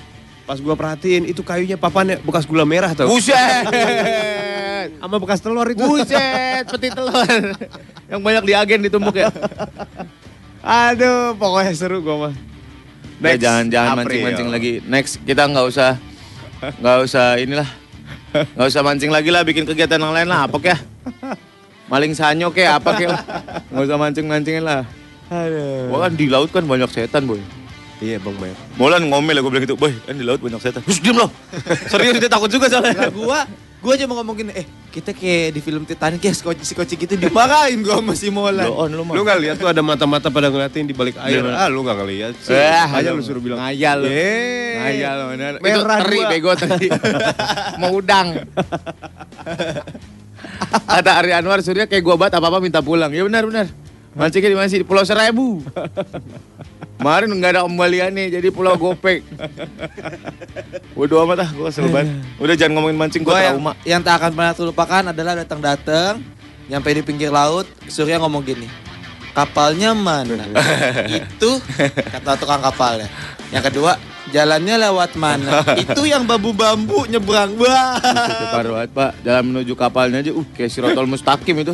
Pas 0.44 0.60
gua 0.60 0.76
perhatiin 0.76 1.24
itu 1.24 1.40
kayunya 1.40 1.80
papannya 1.80 2.20
bekas 2.20 2.44
gula 2.44 2.68
merah 2.68 2.92
tuh. 2.92 3.08
Buset. 3.08 3.64
Sama 5.00 5.16
bekas 5.16 5.40
telur 5.40 5.64
itu. 5.72 5.80
Buset, 5.80 6.68
peti 6.68 6.92
telur. 6.92 7.24
yang 8.12 8.20
banyak 8.20 8.44
di 8.44 8.52
agen 8.52 8.84
ditumbuk 8.84 9.16
ya. 9.16 9.32
Aduh, 10.60 11.32
pokoknya 11.40 11.72
seru 11.72 12.04
gua 12.04 12.28
mah. 12.28 12.34
Next, 13.22 13.40
jangan 13.42 13.64
jangan 13.70 13.88
April. 13.94 14.02
mancing-mancing 14.02 14.48
lagi. 14.50 14.72
Next 14.86 15.12
kita 15.22 15.46
nggak 15.46 15.66
usah 15.70 15.90
nggak 16.80 16.96
usah 17.04 17.26
inilah. 17.38 17.68
Nggak 18.34 18.66
usah 18.66 18.82
mancing 18.82 19.14
lagi 19.14 19.30
lah, 19.30 19.46
bikin 19.46 19.62
kegiatan 19.62 20.00
yang 20.02 20.10
lain 20.10 20.26
lah, 20.26 20.50
apa 20.50 20.58
kek? 20.58 20.78
Maling 21.86 22.18
sanyo 22.18 22.50
kek, 22.50 22.66
apa 22.66 22.90
kek? 22.98 23.10
Nggak 23.70 23.84
usah 23.86 23.96
mancing-mancingin 24.00 24.64
lah. 24.66 24.82
Aduh. 25.30 25.94
Wah 25.94 26.10
kan 26.10 26.12
di 26.18 26.26
laut 26.26 26.50
kan 26.50 26.66
banyak 26.66 26.90
setan 26.90 27.30
boy. 27.30 27.38
Iya 28.04 28.20
Bang 28.20 28.36
Mer. 28.36 28.52
Molan 28.76 29.08
ngomel 29.08 29.40
gue 29.40 29.48
bilang 29.48 29.64
gitu, 29.64 29.76
boy 29.76 29.96
kan 30.04 30.12
di 30.12 30.20
laut 30.20 30.36
banyak 30.38 30.60
setan. 30.60 30.84
Terus 30.84 31.00
diem 31.00 31.16
loh. 31.16 31.32
Serius 31.90 32.20
dia 32.20 32.28
takut 32.28 32.52
juga 32.52 32.68
soalnya. 32.68 32.92
Lah 32.92 33.08
gua, 33.08 33.38
gua 33.80 33.94
cuma 33.96 34.20
ngomongin, 34.20 34.52
eh 34.52 34.68
kita 34.92 35.10
kayak 35.10 35.50
di 35.50 35.60
film 35.60 35.82
Titanic 35.82 36.20
ya 36.20 36.30
si 36.30 36.44
Koci 36.44 36.62
si 36.62 36.76
Koci 36.76 36.94
gitu 36.94 37.16
dimarahin 37.16 37.80
gua 37.80 38.04
sama 38.04 38.12
si 38.12 38.28
Molan. 38.28 38.68
Lo 38.68 38.76
on 38.76 38.92
lu 38.92 39.02
mah. 39.02 39.16
Lu 39.16 39.24
gak 39.24 39.40
lihat 39.40 39.56
tuh 39.56 39.66
ada 39.66 39.80
mata-mata 39.80 40.28
pada 40.28 40.52
ngeliatin 40.52 40.84
di 40.84 40.92
balik 40.92 41.16
air. 41.18 41.40
Ah, 41.48 41.72
lu 41.72 41.80
gak 41.80 41.96
ngeliat 41.96 42.36
sih. 42.38 42.52
Eh, 42.52 42.84
Makanya 42.84 43.10
lu 43.10 43.18
lu 43.18 43.24
suruh 43.24 43.40
bilang. 43.40 43.58
ngayal 43.64 43.96
lu. 44.04 44.08
Ngayal 44.12 45.16
bener. 45.32 45.52
Itu 45.56 45.64
Merah 45.64 45.98
teri 45.98 46.18
dua. 46.20 46.28
bego 46.28 46.52
teri. 46.52 46.88
Mau 47.80 47.90
udang. 47.96 48.28
Kata 50.84 51.10
Ari 51.18 51.32
Anwar 51.32 51.64
Surya 51.64 51.88
kayak 51.88 52.04
gua 52.04 52.20
banget 52.20 52.36
apa-apa 52.36 52.60
minta 52.60 52.84
pulang. 52.84 53.08
Ya 53.08 53.24
benar 53.24 53.48
benar. 53.48 53.66
Mancingnya 54.14 54.46
di 54.46 54.54
mana 54.54 54.70
sih? 54.70 54.78
Di 54.78 54.86
Pulau 54.86 55.02
Seribu. 55.02 55.58
Kemarin 57.04 57.36
nggak 57.36 57.52
ada 57.52 57.68
kembaliannya 57.68 58.32
jadi 58.32 58.48
Pulau 58.48 58.80
Gopek. 58.80 59.28
Waduh 60.96 61.28
amat 61.28 61.44
ah, 61.44 61.50
gua 61.52 61.68
kesel 61.68 61.92
banget. 61.92 62.16
Udah 62.40 62.56
jangan 62.56 62.80
ngomongin 62.80 62.96
mancing, 62.96 63.20
gua 63.20 63.36
Gua 63.36 63.40
yang, 63.44 63.56
trauma. 63.60 63.72
yang 63.84 64.00
tak 64.00 64.14
akan 64.24 64.30
pernah 64.32 64.52
terlupakan 64.56 65.02
adalah 65.12 65.36
datang-datang 65.36 66.24
nyampe 66.64 66.88
di 66.96 67.04
pinggir 67.04 67.28
laut, 67.28 67.68
Surya 67.92 68.16
ngomong 68.24 68.40
gini. 68.40 68.72
Kapalnya 69.36 69.92
mana? 69.92 70.48
Itu 71.12 71.60
kata 71.92 72.40
tukang 72.40 72.64
kapalnya. 72.64 73.12
Yang 73.52 73.68
kedua, 73.68 74.00
jalannya 74.34 74.90
lewat 74.90 75.14
mana? 75.14 75.62
Itu 75.86 76.02
yang 76.02 76.26
bambu-bambu 76.26 77.06
nyebrang. 77.06 77.54
Wah. 77.54 78.02
Banget, 78.50 78.90
Pak. 78.90 79.22
Jalan 79.22 79.54
menuju 79.54 79.78
kapalnya 79.78 80.18
aja, 80.18 80.34
uh, 80.34 80.42
kayak 80.58 80.74
sirotol 80.74 81.06
mustaqim 81.06 81.62
itu. 81.62 81.70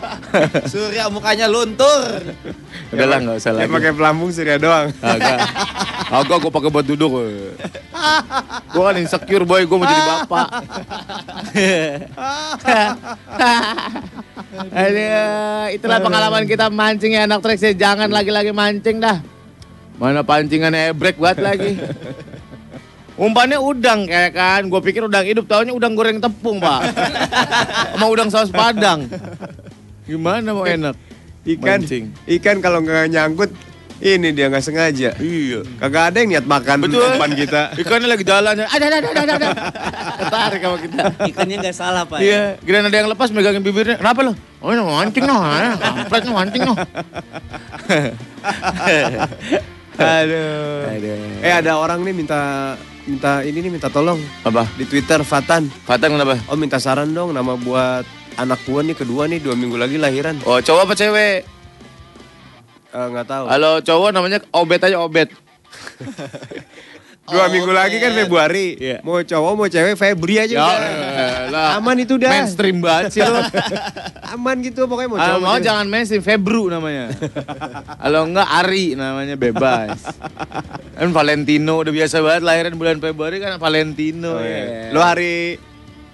Surya 0.74 1.06
mukanya 1.06 1.46
luntur. 1.46 2.34
Udah 2.90 3.06
lah, 3.06 3.22
nggak 3.22 3.38
usah 3.38 3.54
lagi. 3.54 3.70
pakai 3.70 3.94
pelampung 3.94 4.34
surya 4.34 4.58
doang. 4.58 4.90
Agak. 4.98 5.38
Agak 6.10 6.42
gue 6.42 6.50
pakai 6.50 6.74
buat 6.74 6.82
duduk. 6.82 7.30
gue 8.74 8.82
kan 8.82 8.98
insecure 8.98 9.46
boy, 9.46 9.62
gue 9.62 9.78
mau 9.78 9.86
jadi 9.86 10.02
bapak. 10.02 10.48
Aduh, 14.74 15.70
itulah 15.74 15.98
pengalaman 16.02 16.46
kita 16.46 16.70
mancing 16.70 17.12
ya 17.14 17.30
anak 17.30 17.42
trek. 17.42 17.58
Jangan 17.78 18.10
lagi-lagi 18.10 18.50
mancing 18.50 18.98
dah. 18.98 19.22
Mana 19.94 20.26
pancingannya 20.26 20.90
ebrek 20.90 21.16
buat 21.16 21.38
lagi. 21.38 21.78
Umpannya 23.14 23.62
udang 23.62 24.10
kayak 24.10 24.34
kan, 24.34 24.66
gue 24.66 24.80
pikir 24.82 25.06
udang 25.06 25.22
hidup, 25.22 25.46
taunya 25.46 25.70
udang 25.70 25.94
goreng 25.94 26.18
tepung 26.18 26.58
pak, 26.58 26.82
sama 27.94 28.06
udang 28.10 28.26
saus 28.26 28.50
padang. 28.50 29.06
Gimana 30.02 30.50
mau 30.50 30.66
enak? 30.66 30.98
Ikan, 31.46 31.78
Mancing. 31.86 32.10
ikan 32.26 32.58
kalau 32.58 32.82
nggak 32.82 33.14
nyangkut, 33.14 33.54
ini 34.02 34.34
dia 34.34 34.50
nggak 34.50 34.66
sengaja. 34.66 35.14
Iya. 35.22 35.62
Kagak 35.78 36.10
ada 36.10 36.16
yang 36.26 36.34
niat 36.34 36.46
makan 36.48 36.76
Betul. 36.82 37.06
umpan 37.06 37.30
kita. 37.38 37.62
Ikannya 37.78 38.08
lagi 38.10 38.24
jalan. 38.26 38.54
Ada, 38.66 38.84
ada, 38.90 38.96
ada, 38.98 39.10
ada, 39.14 39.34
ada. 39.38 39.48
Ketarik 40.18 40.60
sama 40.66 40.78
kita. 40.82 41.04
Ikannya 41.30 41.56
nggak 41.62 41.76
salah 41.76 42.02
pak. 42.02 42.18
ya? 42.18 42.26
Iya, 42.26 42.42
kira 42.66 42.82
ada 42.82 42.90
yang 42.98 43.06
lepas 43.14 43.30
megangin 43.30 43.62
bibirnya. 43.62 43.94
Kenapa 44.02 44.26
lo? 44.26 44.34
Oh, 44.58 44.74
ini 44.74 44.82
mancing 44.82 45.22
noh. 45.22 45.38
Kampret 45.78 46.22
noh, 46.26 46.34
mancing 46.34 46.62
noh. 46.66 46.74
Aduh. 49.94 50.90
Aduh. 50.90 51.44
Eh 51.44 51.52
ada 51.54 51.78
orang 51.78 52.02
nih 52.02 52.14
minta 52.14 52.40
minta 53.04 53.44
ini 53.44 53.60
nih 53.60 53.70
minta 53.70 53.86
tolong 53.86 54.18
Apa? 54.42 54.66
di 54.74 54.84
Twitter 54.84 55.22
Fatan. 55.22 55.70
Fatan 55.84 56.14
kenapa? 56.14 56.40
Oh 56.50 56.58
minta 56.58 56.78
saran 56.78 57.12
dong 57.12 57.30
nama 57.30 57.54
buat 57.54 58.02
anak 58.34 58.58
gua 58.66 58.82
nih 58.82 58.96
kedua 58.96 59.30
nih 59.30 59.38
dua 59.38 59.54
minggu 59.54 59.78
lagi 59.78 59.94
lahiran. 59.94 60.42
Oh, 60.42 60.58
cowok 60.58 60.90
apa 60.90 60.94
cewek? 60.94 61.38
Eh, 62.90 63.06
Nggak 63.10 63.26
tahu. 63.26 63.44
Kalau 63.46 63.72
cowok 63.82 64.10
namanya 64.10 64.38
Obet 64.50 64.82
aja 64.82 64.98
Obet. 64.98 65.28
Dua 67.24 67.48
minggu 67.48 67.72
lagi 67.72 67.96
kan 67.96 68.12
Februari. 68.12 68.76
Iya. 68.76 69.00
Mau 69.00 69.16
cowok 69.16 69.52
mau 69.54 69.64
cewek 69.64 69.96
Febri 69.96 70.36
aja 70.36 70.54
udah. 70.54 70.78
lah. 71.48 71.68
Aman 71.74 71.96
itu 71.96 72.14
dah. 72.14 72.28
Mainstream 72.30 72.78
banget 72.78 73.10
sih 73.10 73.20
lo. 73.20 73.40
Aman 74.36 74.60
gitu 74.60 74.84
pokoknya 74.84 75.08
mau 75.08 75.16
Ah, 75.16 75.26
cowok. 75.30 75.40
mau 75.40 75.56
jangan 75.56 75.86
mainstream, 75.86 76.20
Febru 76.20 76.68
namanya. 76.68 77.16
Kalau 77.96 78.28
enggak 78.28 78.44
Ari 78.44 78.92
namanya 78.92 79.34
bebas. 79.34 80.04
Kan 80.92 81.10
Valentino 81.10 81.80
udah 81.80 81.92
biasa 81.92 82.20
banget 82.20 82.42
lahiran 82.42 82.74
bulan 82.74 82.96
Februari 82.98 83.40
kan 83.40 83.56
Valentino. 83.56 84.36
Oh, 84.36 84.38
ya. 84.38 84.60
iya. 84.60 84.92
Lo 84.92 85.00
hari 85.00 85.56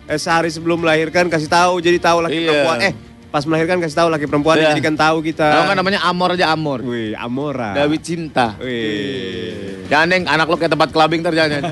eh, 0.06 0.14
sehari 0.16 0.46
sebelum 0.48 0.78
melahirkan 0.78 1.26
kasih 1.26 1.46
tahu 1.46 1.78
jadi 1.78 1.98
tahu 1.98 2.22
laki 2.22 2.38
Iya. 2.38 2.46
perempuan. 2.46 2.78
Eh 2.80 2.92
pas 3.30 3.46
melahirkan 3.46 3.78
kasih 3.78 3.94
tahu 3.96 4.08
laki 4.10 4.26
perempuan 4.26 4.58
Iya. 4.58 4.74
jadi 4.74 4.82
kan 4.82 4.94
tahu 4.94 5.22
kita. 5.22 5.46
Kalau 5.46 5.64
kan 5.64 5.76
namanya 5.78 6.02
Amor 6.02 6.34
aja 6.34 6.50
Amor. 6.50 6.82
Wih, 6.82 7.14
Amora. 7.14 7.72
Dawi 7.72 7.96
cinta. 7.96 8.58
Wih. 8.58 9.86
Jangan 9.86 10.06
deng, 10.06 10.24
anak 10.26 10.46
lo 10.46 10.54
kayak 10.54 10.70
tempat 10.70 10.90
clubbing 10.90 11.22
ntar 11.22 11.32
jangan. 11.32 11.62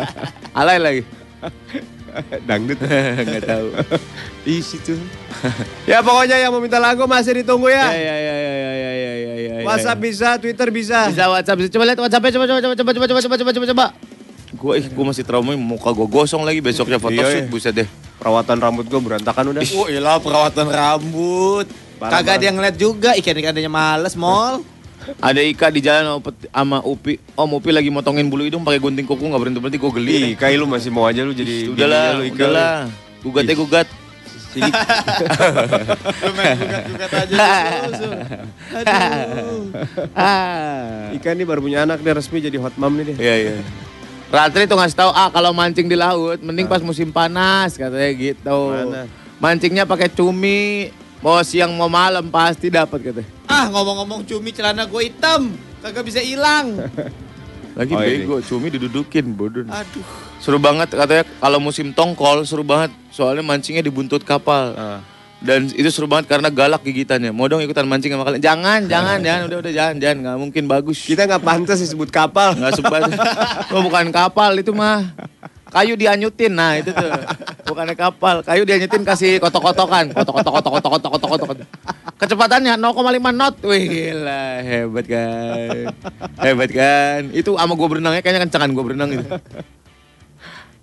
Alay 0.60 0.76
lagi. 0.76 1.02
Dangdut. 2.44 2.76
Enggak 3.24 3.44
tahu. 3.46 3.66
Di 4.42 4.60
situ. 4.60 4.96
ya 5.90 6.00
pokoknya 6.00 6.36
yang 6.38 6.50
mau 6.50 6.60
minta 6.60 6.76
lagu 6.76 7.04
masih 7.04 7.40
ditunggu 7.40 7.68
Ya 7.68 7.88
ya. 7.88 7.88
ya 7.88 8.16
ya 8.16 8.16
ya 8.16 8.34
ya 8.34 8.52
ya 8.52 8.72
ya 8.74 9.12
ya 9.14 9.54
ya. 9.60 9.64
WhatsApp 9.64 9.98
bisa, 9.98 10.28
Twitter 10.36 10.68
bisa. 10.68 11.08
bisa 11.08 11.24
WhatsApp 11.26 11.56
bisa 11.56 11.68
coba 11.70 11.84
lihat 11.86 11.98
WhatsAppnya 12.00 12.32
coba 12.32 12.44
coba 12.44 12.60
coba 12.60 12.74
coba 12.74 12.92
coba 12.92 13.06
coba 13.06 13.20
coba 13.20 13.36
coba 13.38 13.52
coba 13.52 13.66
coba. 13.66 13.86
Gue 14.50 14.72
ih 14.80 14.86
gue 14.88 15.04
masih 15.04 15.22
trauma 15.22 15.52
muka 15.54 15.88
gue 15.88 16.06
gosong 16.06 16.42
lagi 16.42 16.58
besoknya 16.58 16.96
foto 16.96 17.14
Iya, 17.14 17.28
shoot 17.28 17.44
iya. 17.44 17.52
buset 17.52 17.74
deh. 17.76 17.88
Perawatan 18.18 18.56
rambut 18.58 18.86
gue 18.90 19.00
berantakan 19.00 19.54
udah. 19.54 19.62
Oh 19.78 19.86
iyalah 19.86 20.18
perawatan 20.18 20.66
rambut. 20.68 21.66
Parah, 21.98 22.22
Kagak 22.22 22.34
ada 22.38 22.44
yang 22.46 22.56
ngeliat 22.58 22.76
juga 22.78 23.10
ikan-ikannya 23.18 23.70
males 23.70 24.14
mall. 24.18 24.62
Ada 25.22 25.40
Ika 25.40 25.72
di 25.72 25.80
jalan 25.80 26.20
sama 26.50 26.78
Upi. 26.84 27.16
Om 27.32 27.50
Upi 27.58 27.70
lagi 27.72 27.88
motongin 27.88 28.28
bulu 28.28 28.44
hidung 28.44 28.66
pakai 28.66 28.82
gunting 28.82 29.06
kuku 29.08 29.24
nggak 29.24 29.40
berhenti 29.40 29.58
berhenti 29.62 29.78
gue 29.80 29.92
geli. 29.96 30.12
Ih, 30.14 30.32
Kai 30.36 30.58
lu 30.58 30.66
masih 30.68 30.90
mau 30.92 31.06
aja 31.08 31.24
lu 31.24 31.32
jadi 31.32 31.70
udahlah, 31.72 32.20
lu, 32.20 32.22
Ika. 32.28 32.34
udahlah. 32.34 32.74
Gugat 33.24 33.44
ya 33.46 33.54
gugat. 33.56 33.88
Sini. 34.48 34.64
Lu 36.24 36.32
main 36.32 36.56
gugat-gugat 36.56 37.10
aja. 37.12 37.36
Sus. 37.92 38.16
Aduh. 38.80 39.60
Ah. 40.16 41.12
Ika 41.12 41.36
nih 41.36 41.44
baru 41.44 41.60
punya 41.60 41.84
anak 41.84 42.00
dia 42.00 42.16
resmi 42.16 42.40
jadi 42.40 42.56
hot 42.56 42.72
mom 42.80 42.96
nih 42.96 43.12
dia. 43.12 43.16
Iya 43.20 43.34
iya. 43.36 43.52
Ratri 44.28 44.68
tuh 44.68 44.76
ngasih 44.76 44.92
tahu 44.94 45.10
ah 45.10 45.32
kalau 45.32 45.56
mancing 45.56 45.88
di 45.88 45.96
laut 45.96 46.36
mending 46.38 46.68
pas 46.68 46.84
musim 46.84 47.08
panas 47.08 47.74
katanya 47.74 48.12
gitu. 48.12 48.58
Mana? 48.68 49.08
Mancingnya 49.38 49.88
pakai 49.88 50.08
cumi. 50.08 50.92
Mau 51.18 51.40
siang 51.42 51.74
mau 51.74 51.88
malam 51.88 52.28
pasti 52.28 52.68
dapat 52.68 53.00
katanya. 53.00 53.28
Ah 53.48 53.66
ngomong-ngomong 53.66 54.22
cumi 54.22 54.52
celana 54.52 54.84
gue 54.84 55.02
hitam. 55.02 55.56
Kagak 55.80 56.04
bisa 56.04 56.20
hilang. 56.20 56.76
Lagi 57.78 57.94
Oh, 57.94 58.02
ini. 58.02 58.26
bego, 58.26 58.36
cumi 58.42 58.68
didudukin 58.68 59.32
bodoh. 59.32 59.62
Aduh. 59.64 60.02
Seru 60.38 60.58
banget 60.58 60.90
katanya 60.90 61.24
kalau 61.38 61.58
musim 61.58 61.90
tongkol 61.90 62.44
seru 62.44 62.62
banget. 62.62 62.90
Soalnya 63.08 63.40
mancingnya 63.40 63.80
di 63.80 63.88
buntut 63.88 64.22
kapal. 64.22 64.74
Ah. 64.74 65.00
Dan 65.38 65.70
itu 65.70 65.86
seru 65.94 66.10
banget 66.10 66.26
karena 66.26 66.50
galak 66.50 66.82
gigitannya. 66.82 67.30
Mau 67.30 67.46
dong 67.46 67.62
ikutan 67.62 67.86
mancing 67.86 68.10
sama 68.10 68.26
kalian? 68.26 68.42
Jangan, 68.42 68.90
jangan, 68.90 69.18
jangan. 69.22 69.46
Udah, 69.46 69.58
udah, 69.62 69.72
jangan, 69.72 69.96
jangan. 70.02 70.16
Nggak 70.26 70.36
mungkin 70.42 70.62
bagus. 70.66 70.98
Kita 71.06 71.30
nggak 71.30 71.42
pantas 71.46 71.78
disebut 71.78 72.10
kapal. 72.10 72.58
Nggak 72.58 72.74
sebat. 72.74 73.02
Oh, 73.70 73.86
bukan 73.86 74.10
kapal 74.10 74.58
itu 74.58 74.74
mah. 74.74 75.14
Kayu 75.68 76.00
dianyutin, 76.00 76.56
nah 76.56 76.80
itu 76.80 76.90
tuh. 76.90 77.06
Bukannya 77.68 77.94
kapal. 77.94 78.40
Kayu 78.42 78.66
dianyutin 78.66 79.04
kasih 79.06 79.38
kotok-kotokan. 79.38 80.10
Kotok-kotok, 80.16 80.52
kotok-kotok, 80.58 80.90
kotok-kotok, 80.90 81.48
kotok 81.54 81.68
Kecepatannya 82.18 82.74
0,5 82.74 83.30
knot. 83.30 83.54
Wih 83.62 83.84
gila, 83.86 84.64
hebat 84.64 85.06
kan. 85.06 85.94
Hebat 86.42 86.70
kan. 86.74 87.20
Itu 87.30 87.54
sama 87.54 87.78
gue 87.78 87.88
berenangnya 87.94 88.26
kayaknya 88.26 88.42
kencangan 88.48 88.74
gue 88.74 88.84
berenang 88.84 89.10
itu. 89.14 89.26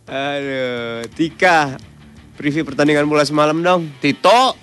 Aduh, 0.08 1.04
Tika. 1.18 1.76
Preview 2.36 2.68
pertandingan 2.68 3.08
bola 3.08 3.24
semalam 3.24 3.56
dong. 3.60 3.88
Tito, 4.04 4.56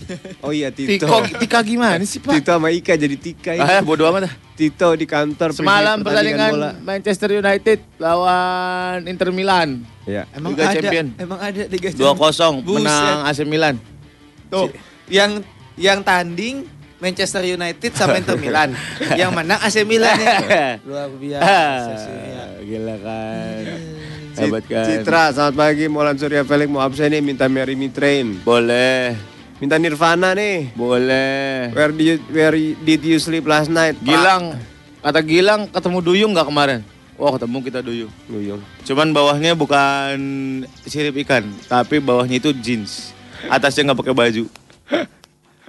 Oh 0.44 0.52
iya 0.52 0.72
Tito. 0.72 1.04
Tiko, 1.04 1.16
Tika 1.38 1.60
gimana 1.60 2.02
sih 2.04 2.20
Pak? 2.20 2.40
Tito 2.40 2.50
sama 2.56 2.68
Ika 2.72 2.94
jadi 2.96 3.16
Tika. 3.16 3.52
Ah, 3.56 3.80
ini. 3.80 3.86
bodo 3.86 4.08
amat 4.08 4.28
dah. 4.28 4.34
Tito 4.56 4.88
di 4.96 5.06
kantor. 5.08 5.52
Semalam 5.56 6.00
pertandingan 6.00 6.50
bola. 6.52 6.70
Manchester 6.80 7.30
United 7.40 7.78
lawan 8.00 9.04
Inter 9.08 9.28
Milan. 9.32 9.84
Ya. 10.04 10.28
Emang 10.34 10.56
Liga 10.56 10.68
ada, 10.68 10.74
Champion. 10.76 11.06
emang 11.16 11.38
ada 11.40 11.62
Liga 11.68 11.88
2-0 11.92 12.64
Buset. 12.64 12.84
menang 12.84 13.18
AC 13.26 13.38
Milan. 13.46 13.74
Tuh, 14.52 14.68
yang 15.08 15.40
yang 15.78 16.04
tanding 16.04 16.68
Manchester 17.00 17.42
United 17.42 17.90
sama 17.96 18.20
Inter 18.20 18.38
Milan. 18.38 18.76
yang 19.20 19.32
menang 19.34 19.58
AC 19.62 19.82
Milan 19.82 20.16
ya. 20.18 20.78
Luar 20.88 21.08
biasa 21.10 21.92
sih. 21.98 22.14
ya. 22.14 22.44
Gila 22.62 22.96
kan. 23.02 23.62
Hebat 24.32 24.64
kan. 24.64 24.84
Citra, 24.88 25.24
selamat 25.36 25.54
pagi. 25.54 25.84
Molan 25.92 26.16
Surya 26.16 26.42
Felix 26.46 26.68
mau 26.72 26.80
absen 26.80 27.12
nih, 27.12 27.20
minta 27.20 27.44
Mary 27.52 27.76
Me 27.76 27.92
Train. 27.92 28.40
Boleh. 28.40 29.12
Minta 29.60 29.76
Nirvana 29.76 30.32
nih. 30.32 30.72
Boleh. 30.72 31.70
Where 31.76 31.92
did 31.92 32.06
you, 32.06 32.16
where 32.32 32.56
did 32.56 33.02
you 33.04 33.18
sleep 33.20 33.44
last 33.44 33.68
night? 33.68 33.94
Pak? 34.00 34.08
Gilang, 34.08 34.42
kata 35.04 35.20
Gilang 35.20 35.60
ketemu 35.68 35.98
Duyung 36.00 36.32
nggak 36.32 36.48
kemarin? 36.48 36.80
Wah 37.20 37.30
ketemu 37.36 37.56
kita 37.62 37.78
Duyung. 37.84 38.12
Duyung. 38.26 38.60
Cuman 38.88 39.12
bawahnya 39.12 39.52
bukan 39.54 40.16
sirip 40.88 41.14
ikan, 41.22 41.46
tapi 41.68 42.00
bawahnya 42.00 42.40
itu 42.40 42.50
jeans. 42.56 43.12
Atasnya 43.46 43.92
nggak 43.92 44.00
pakai 44.00 44.14
baju. 44.16 44.44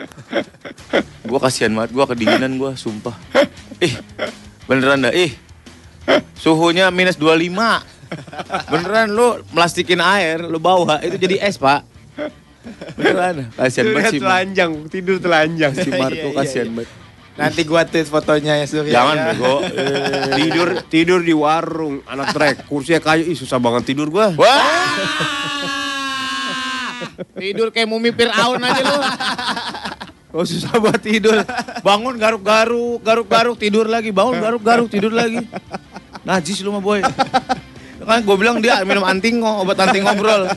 gua 1.30 1.40
kasihan 1.44 1.70
banget, 1.76 1.92
gua 1.94 2.06
kedinginan 2.10 2.58
gua, 2.58 2.74
sumpah. 2.74 3.14
Ih, 3.78 3.94
beneran 4.66 5.06
dah, 5.06 5.14
ih. 5.14 5.36
Suhunya 6.40 6.90
minus 6.90 7.16
25. 7.20 7.94
Beneran 8.72 9.08
lu 9.12 9.44
melastikin 9.52 10.00
air, 10.00 10.40
lu 10.44 10.58
bawa, 10.58 11.04
itu 11.04 11.20
jadi 11.20 11.44
es, 11.44 11.58
Pak. 11.58 11.84
Beneran. 12.96 13.52
Kasihan 13.56 13.92
banget 13.92 14.12
sih. 14.16 14.22
Telanjang, 14.24 14.72
tidur 14.88 15.18
telanjang. 15.20 15.72
Si 15.76 15.90
Marco 15.92 16.16
Iya, 16.16 16.32
iya, 16.32 16.38
kasihan 16.38 16.68
iya. 16.70 16.76
banget. 16.80 16.92
Nanti 17.34 17.66
gua 17.66 17.82
tweet 17.82 18.06
fotonya 18.06 18.62
ya 18.62 18.66
Surya. 18.70 18.94
Jangan 18.94 19.16
ya. 19.18 19.26
bego. 19.34 19.56
tidur 20.38 20.70
tidur 20.86 21.20
di 21.26 21.34
warung 21.34 22.06
anak 22.06 22.30
trek 22.30 22.70
kursinya 22.70 23.02
kayu 23.02 23.26
ih 23.26 23.34
susah 23.34 23.58
banget 23.58 23.90
tidur 23.90 24.06
gua 24.14 24.38
Wah. 24.38 24.54
Tidur 27.38 27.70
kayak 27.70 27.90
mumi 27.90 28.10
Fir'aun 28.10 28.62
aja 28.64 28.82
lu. 28.82 28.98
Oh 30.34 30.42
susah 30.42 30.82
buat 30.82 30.98
tidur. 30.98 31.46
Bangun 31.86 32.18
garuk-garuk, 32.18 33.06
garuk-garuk 33.06 33.54
tidur 33.54 33.86
lagi, 33.86 34.10
bangun 34.10 34.42
garuk-garuk 34.42 34.90
tidur 34.90 35.14
lagi. 35.14 35.46
Najis 36.26 36.66
lu 36.66 36.74
mah 36.74 36.82
boy. 36.82 37.06
Kan 38.04 38.20
gue 38.22 38.38
bilang 38.38 38.58
dia 38.60 38.84
minum 38.84 39.04
antingo, 39.04 39.64
obat 39.64 39.80
anti 39.80 40.04
ngobrol. 40.04 40.48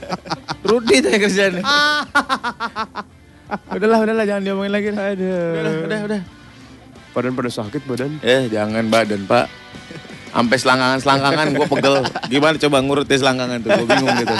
Rudi 0.66 0.98
tuh 0.98 1.10
kerjaan. 1.14 1.62
udahlah, 3.76 3.98
udahlah 4.02 4.24
jangan 4.26 4.42
diomongin 4.42 4.72
lagi. 4.74 4.88
dah. 4.90 5.14
Udah, 5.14 5.72
udah, 5.86 6.00
udah. 6.10 6.20
badan 7.16 7.32
pada 7.32 7.48
sakit 7.48 7.80
badan 7.88 8.20
Eh 8.20 8.52
jangan 8.52 8.84
badan 8.92 9.24
pak. 9.24 9.48
Sampai 10.36 10.60
selangkangan-selangkangan 10.60 11.46
gue 11.56 11.64
pegel. 11.64 11.96
Gimana 12.28 12.56
coba 12.60 12.76
ngurutnya 12.84 13.16
selangkangan 13.16 13.58
tuh, 13.64 13.70
gue 13.72 13.86
bingung 13.88 14.16
gitu. 14.20 14.36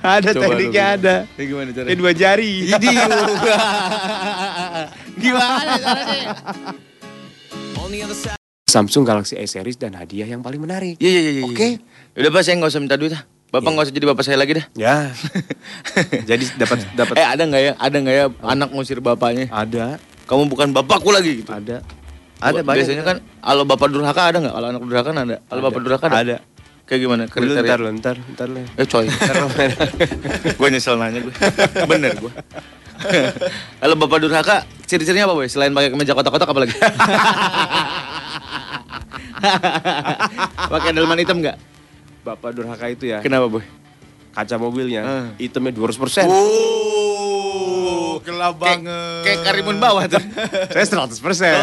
ada 0.00 0.32
Coba 0.32 0.56
tekniknya 0.56 0.70
bilang. 0.70 0.96
ada 0.96 1.14
Ya, 1.36 1.42
gimana 1.44 1.66
ini 1.66 1.72
caranya? 1.76 1.96
dua 2.00 2.12
jari 2.16 2.52
Idi. 2.72 2.88
gimana 5.20 5.72
caranya? 5.76 6.28
Samsung 8.70 9.02
Galaxy 9.02 9.34
A 9.34 9.44
series 9.44 9.74
dan 9.74 9.98
hadiah 9.98 10.24
yang 10.24 10.40
paling 10.40 10.62
menarik 10.62 10.94
Iya 11.02 11.20
iya 11.20 11.30
iya. 11.36 11.42
Oke. 11.44 11.68
Udah 12.18 12.30
pak 12.34 12.42
saya 12.42 12.58
nggak 12.58 12.70
usah 12.74 12.82
minta 12.82 12.98
duit 12.98 13.14
ah. 13.14 13.22
Bapak 13.50 13.70
nggak 13.70 13.86
usah 13.90 13.94
jadi 13.94 14.06
bapak 14.10 14.24
saya 14.26 14.38
lagi 14.38 14.52
dah. 14.58 14.66
ya 14.78 15.10
jadi 16.30 16.44
dapat 16.54 16.78
dapat 16.94 17.14
Eh 17.18 17.26
ada 17.26 17.42
nggak 17.42 17.62
ya? 17.62 17.72
Ada 17.78 17.96
nggak 17.98 18.14
ya 18.14 18.24
anak 18.46 18.68
ngusir 18.74 18.98
bapaknya? 19.02 19.50
ada 19.50 19.98
Kamu 20.30 20.46
bukan 20.46 20.70
bapakku 20.70 21.10
lagi 21.10 21.42
gitu. 21.42 21.50
ada 21.50 21.82
Ada 22.38 22.62
banyak. 22.62 22.86
Biasanya 22.86 23.02
kan 23.02 23.16
kalau 23.18 23.62
bapak 23.66 23.90
durhaka 23.90 24.22
ada 24.30 24.38
nggak? 24.38 24.54
Kalau 24.54 24.66
anak 24.70 24.82
durhaka 24.86 25.10
ada. 25.10 25.36
Kalau 25.50 25.60
bapak 25.66 25.80
durhaka 25.82 26.06
ada. 26.10 26.18
ada 26.18 26.36
Kayak 26.86 27.00
gimana? 27.06 27.22
Kriteria. 27.30 27.62
ntar 27.62 27.78
lu 27.78 27.90
ntar 28.02 28.16
ntar 28.34 28.48
lu 28.50 28.62
Eh 28.74 28.86
coy. 28.86 29.06
gue 30.58 30.68
nyesel 30.70 30.98
nanya 30.98 31.22
gue. 31.22 31.34
Bener 31.86 32.18
gue. 32.18 32.32
Kalau 33.78 33.94
bapak 33.98 34.18
durhaka, 34.18 34.56
ciri-cirinya 34.86 35.30
apa 35.30 35.34
boy? 35.38 35.46
Selain 35.46 35.70
pakai 35.70 35.90
kemeja 35.94 36.14
kotak-kotak 36.18 36.50
apa 36.50 36.60
lagi? 36.66 36.74
pakai 40.70 40.90
delman 40.94 41.18
hitam 41.22 41.38
nggak? 41.38 41.56
Bapak 42.20 42.50
durhaka 42.52 42.86
itu 42.86 43.04
ya 43.06 43.20
Kenapa 43.20 43.48
boy? 43.48 43.64
kaca 44.30 44.56
mobilnya 44.56 45.02
Eh. 45.02 45.24
hitamnya 45.40 45.72
200 45.72 45.96
persen 45.96 46.26
Oh, 46.30 48.20
gelap 48.20 48.54
banget. 48.56 49.24
Kayak 49.24 49.38
karimun 49.42 49.76
bawah 49.76 50.04
tuh. 50.06 50.20
saya 50.74 50.84
100 50.84 51.18
persen 51.18 51.54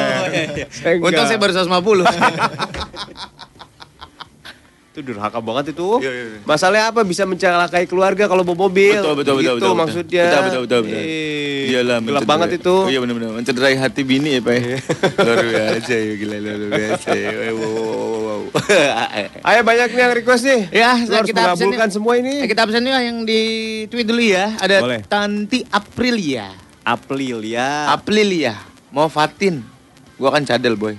Untung 1.00 1.26
saya 1.26 1.38
baru 1.38 1.54
150. 1.54 2.04
itu 4.90 5.06
durhaka 5.06 5.38
banget 5.38 5.66
itu 5.72 6.02
Iya, 6.02 6.10
iya, 6.10 6.26
iya. 6.28 6.40
masalahnya 6.42 6.90
apa 6.90 7.06
bisa 7.06 7.22
mencelakai 7.22 7.86
keluarga 7.86 8.26
kalau 8.26 8.42
bawa 8.42 8.66
mobil 8.66 8.98
Betul, 8.98 9.14
betul, 9.14 9.34
betul, 9.38 9.38
gitu 9.38 9.54
betul, 9.54 9.62
betul. 9.62 9.78
maksudnya 9.78 10.26
Betul, 10.26 10.42
betul, 10.42 10.62
betul, 10.66 10.80
betul. 10.82 11.04
Iyalah, 11.68 11.98
gelap 12.02 12.22
banget 12.26 12.50
itu 12.58 12.74
Oh, 12.74 12.88
iya 12.88 12.98
benar-benar. 12.98 13.30
Mencederai 13.32 13.76
hati 13.76 14.02
bini 14.02 14.30
ya, 14.34 14.42
Pak. 14.42 14.56
ya? 14.56 14.78
luar 15.20 15.38
biasa 15.46 15.94
ya, 15.94 16.14
gila 16.16 16.36
luar 16.40 16.70
biasa 16.74 17.10
ya. 17.14 17.30
Wow, 17.30 17.62
wow, 17.62 17.78
wow. 18.18 18.27
Ayo 19.48 19.62
banyak 19.66 19.90
nih 19.94 20.02
yang 20.02 20.14
request 20.16 20.44
nih. 20.48 20.62
Ya, 20.72 20.92
Lu 21.04 21.14
harus 21.16 21.30
kita 21.30 21.54
absen 21.54 21.68
mengabulkan 21.70 21.90
semua 21.92 22.14
ini. 22.20 22.44
Eh, 22.44 22.48
kita 22.50 22.64
absen 22.68 22.84
yuk 22.86 23.00
yang 23.00 23.18
di 23.28 23.42
tweet 23.92 24.08
dulu 24.08 24.22
ya. 24.24 24.56
Ada 24.58 24.84
Boleh. 24.84 25.02
Tanti 25.06 25.64
Aprilia. 25.70 26.68
April 26.88 27.44
ya. 27.44 27.92
Aprilia. 27.92 28.56
Mau 28.96 29.12
Fatin. 29.12 29.60
Gua 30.16 30.32
kan 30.32 30.48
cadel, 30.48 30.80
boy. 30.80 30.96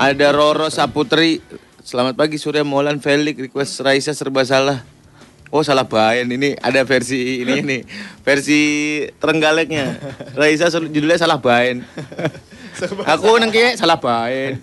Ada 0.00 0.32
Roro 0.32 0.72
Saputri. 0.72 1.44
Selamat 1.84 2.16
pagi 2.16 2.40
Surya 2.40 2.64
Molan 2.64 2.96
Felix 3.04 3.36
request 3.36 3.84
Raisa 3.84 4.16
serba 4.16 4.40
salah. 4.48 4.80
Oh 5.52 5.62
salah 5.62 5.86
bayan 5.86 6.26
ini 6.32 6.58
ada 6.58 6.82
versi 6.82 7.44
ini 7.44 7.52
ini 7.62 7.78
versi 8.24 8.60
Trenggaleknya. 9.20 10.00
Raisa 10.32 10.72
judulnya 10.72 11.20
salah 11.20 11.38
bayan. 11.38 11.84
Aku 13.14 13.38
nang 13.38 13.52
kiye 13.52 13.76
salah 13.76 14.00
bayan. 14.00 14.58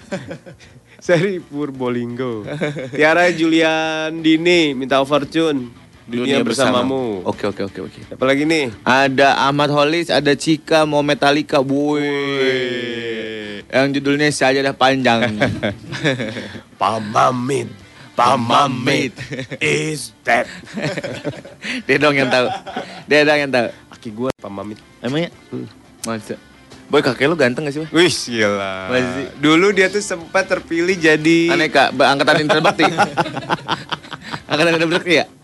Seri 1.02 1.42
Purbolinggo. 1.42 2.46
Tiara 2.96 3.26
Julian 3.34 4.22
Dini 4.22 4.78
minta 4.78 5.02
overtune. 5.02 5.74
Dunia, 6.06 6.44
bersamamu. 6.46 7.26
Oke 7.26 7.50
oke 7.50 7.66
oke 7.66 7.80
oke. 7.88 8.00
Apa 8.14 8.24
lagi 8.28 8.44
nih? 8.46 8.70
Ada 8.86 9.48
Ahmad 9.48 9.72
Holis, 9.74 10.12
ada 10.12 10.36
Cika, 10.36 10.84
mau 10.86 11.02
Metallica, 11.02 11.64
boy. 11.64 12.04
Yang 13.72 13.88
judulnya 13.98 14.28
saja 14.30 14.60
dah 14.60 14.76
panjang. 14.76 15.26
Pamamit. 16.82 17.72
Pamamit. 18.12 19.16
is 19.64 20.12
dead. 20.22 20.46
Dia 21.88 21.96
dong 21.96 22.14
yang 22.14 22.28
tahu. 22.28 22.46
Dia 23.08 23.24
dong 23.24 23.40
yang 23.40 23.52
tahu. 23.56 23.68
Aki 23.96 24.10
gua 24.12 24.30
Pamamit. 24.36 24.78
Emangnya? 25.00 25.32
Masa? 26.04 26.36
Boy 26.92 27.00
kakek 27.00 27.24
lu 27.26 27.34
ganteng 27.34 27.64
gak 27.64 27.72
sih, 27.72 27.82
Boy? 27.82 27.90
Wih, 27.96 28.12
gila. 28.12 28.92
Masih. 28.92 29.26
Dulu 29.40 29.72
dia 29.72 29.88
tuh 29.88 30.04
sempat 30.04 30.44
terpilih 30.44 30.92
jadi 30.94 31.48
Aneka, 31.50 31.88
angkatan 31.90 32.36
Indra 32.44 32.60
Bakti. 32.60 32.84
angkatan 34.46 34.72
Indra 34.76 34.90
Bakti 34.92 35.14
ya? 35.16 35.26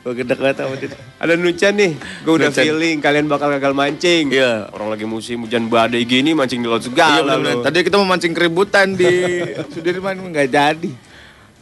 Gue 0.00 0.16
gede 0.16 0.32
banget 0.32 0.64
sama 0.64 0.80
dia. 0.80 0.96
Ada 1.20 1.36
Nucan 1.36 1.76
nih, 1.76 1.92
gue 2.24 2.32
udah 2.32 2.48
Nucan. 2.48 2.64
feeling 2.64 2.96
kalian 2.98 3.28
bakal 3.28 3.52
gagal 3.52 3.76
mancing. 3.76 4.32
Iya. 4.32 4.72
Orang 4.72 4.88
lagi 4.88 5.04
musim 5.04 5.44
hujan 5.44 5.68
badai 5.68 6.08
gini 6.08 6.32
mancing 6.32 6.64
di 6.64 6.72
laut 6.72 6.80
Iya 6.80 6.88
segala. 6.88 7.36
bener-bener. 7.36 7.60
lu. 7.60 7.64
Tadi 7.68 7.78
kita 7.84 7.96
mau 8.00 8.08
mancing 8.08 8.32
keributan 8.32 8.96
di 8.96 9.12
Sudirman 9.76 10.16
nggak 10.24 10.48
jadi. 10.48 10.90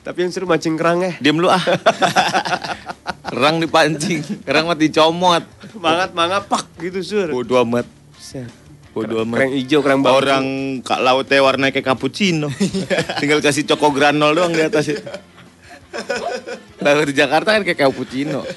Tapi 0.08 0.24
yang 0.24 0.32
seru 0.32 0.48
mancing 0.48 0.80
kerang 0.80 1.04
ya. 1.04 1.12
Diem 1.20 1.36
lu 1.36 1.52
ah. 1.52 1.60
Kerang 3.28 3.60
dipancing, 3.60 4.24
kerang 4.40 4.64
mati 4.64 4.88
dicomot. 4.88 5.44
Semangat 5.68 6.16
mangap 6.16 6.48
pak 6.48 6.64
gitu 6.80 7.04
sur. 7.04 7.28
Bodoh 7.28 7.60
amat. 7.60 7.84
Bodoh 8.96 9.20
amat. 9.20 9.36
Kerang 9.36 9.52
hijau, 9.52 9.84
kerang 9.84 10.00
bambu. 10.00 10.16
Orang 10.16 10.44
kak 10.80 11.04
lautnya 11.04 11.44
warna 11.44 11.68
kayak 11.68 11.92
cappuccino. 11.92 12.48
Tinggal 13.20 13.44
kasih 13.44 13.68
coko 13.68 13.92
granol 13.92 14.32
doang 14.32 14.56
di 14.56 14.64
atas 14.64 14.96
itu. 14.96 15.04
Di 16.80 17.12
Jakarta 17.12 17.60
kan 17.60 17.68
kayak 17.68 17.76
cappuccino. 17.76 18.48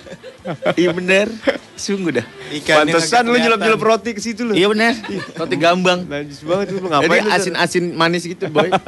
Iya 0.80 0.96
bener. 0.96 1.28
Sungguh 1.76 2.16
dah. 2.16 2.26
Pantesan 2.64 3.28
lu 3.28 3.36
nyelap-nyelap 3.36 3.84
roti 3.84 4.16
ke 4.16 4.24
situ 4.24 4.48
lu. 4.48 4.56
Iya 4.56 4.72
bener. 4.72 4.96
Roti 5.36 5.60
gambang. 5.60 6.08
Najis 6.08 6.48
banget 6.48 6.80
lu 6.80 6.88
Jadi 6.88 6.96
ngapain? 6.96 7.24
Sur? 7.28 7.36
asin-asin 7.36 7.92
manis 7.92 8.24
gitu 8.24 8.48
boy. 8.48 8.72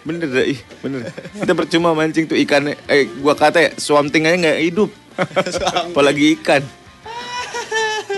bener 0.00 0.26
dah, 0.32 0.44
ih, 0.44 0.60
bener. 0.80 1.12
Kita 1.36 1.52
percuma 1.52 1.92
mancing 1.92 2.24
tuh 2.24 2.36
ikannya. 2.36 2.74
Eh, 2.88 3.04
gua 3.20 3.36
kata 3.36 3.60
ya, 3.60 3.70
swamting 3.76 4.24
aja 4.24 4.36
nggak 4.36 4.58
hidup. 4.64 4.90
Apalagi 5.92 6.40
ikan. 6.40 6.64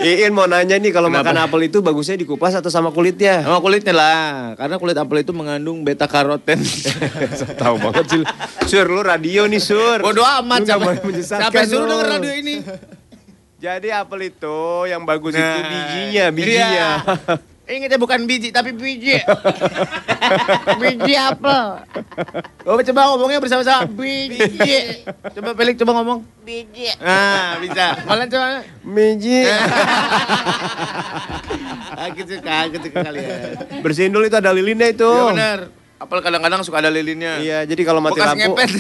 Iin 0.03 0.35
mau 0.35 0.51
nanya 0.51 0.83
nih 0.83 0.90
kalau 0.90 1.07
makan 1.07 1.38
apel 1.38 1.70
itu 1.70 1.79
bagusnya 1.79 2.18
dikupas 2.18 2.51
atau 2.59 2.66
sama 2.75 2.90
kulitnya? 2.90 3.46
Sama 3.46 3.62
kulitnya 3.62 3.94
lah, 3.94 4.59
karena 4.59 4.75
kulit 4.83 4.98
apel 4.98 5.22
itu 5.22 5.31
mengandung 5.31 5.87
beta 5.87 6.11
karoten. 6.11 6.59
Tahu 7.62 7.77
banget 7.79 8.07
sih. 8.11 8.22
Sur, 8.66 8.90
lu 8.90 8.98
radio 8.98 9.46
nih, 9.46 9.62
Sur. 9.62 10.03
Bodoh 10.03 10.27
amat 10.42 10.66
nggak 10.66 11.22
siapa, 11.22 11.62
suruh 11.70 11.87
denger 11.87 12.07
radio 12.18 12.33
ini. 12.35 12.66
Jadi 13.62 13.94
apel 13.94 14.35
itu 14.35 14.59
yang 14.90 15.07
bagus 15.07 15.38
itu 15.38 15.38
Nah, 15.38 15.70
bijinya, 15.70 16.25
bijinya. 16.35 16.66
iya. 16.66 16.90
Ingat 17.73 17.89
ya 17.89 17.99
bukan 17.99 18.29
biji 18.29 18.53
tapi 18.53 18.77
biji. 18.77 19.17
biji 20.83 21.15
apel. 21.17 21.81
Oh, 22.69 22.77
coba 22.77 23.01
ngomongnya 23.17 23.41
bersama-sama. 23.41 23.89
Biji. 23.89 25.09
Coba 25.09 25.57
Felix 25.57 25.81
coba 25.81 25.93
ngomong. 25.97 26.19
Biji. 26.45 26.93
Nah, 27.01 27.57
bisa. 27.65 27.97
Malah 28.05 28.29
coba. 28.29 28.61
Biji. 28.85 29.41
Aku 31.97 32.21
suka, 32.29 32.55
aku 32.69 32.77
suka 32.85 32.99
kalian. 33.09 33.41
Bersihin 33.81 34.13
dulu 34.13 34.29
itu 34.29 34.37
ada 34.37 34.53
lilinnya 34.53 34.93
itu. 34.93 35.09
Iya 35.09 35.33
benar. 35.33 35.61
Apel 35.97 36.19
kadang-kadang 36.21 36.61
suka 36.67 36.83
ada 36.83 36.91
lilinnya. 36.93 37.41
Iya, 37.41 37.59
jadi 37.65 37.83
kalau 37.89 38.05
mati 38.05 38.19
Bekas 38.21 38.37
lampu. 38.37 38.53
ngepet. 38.59 38.71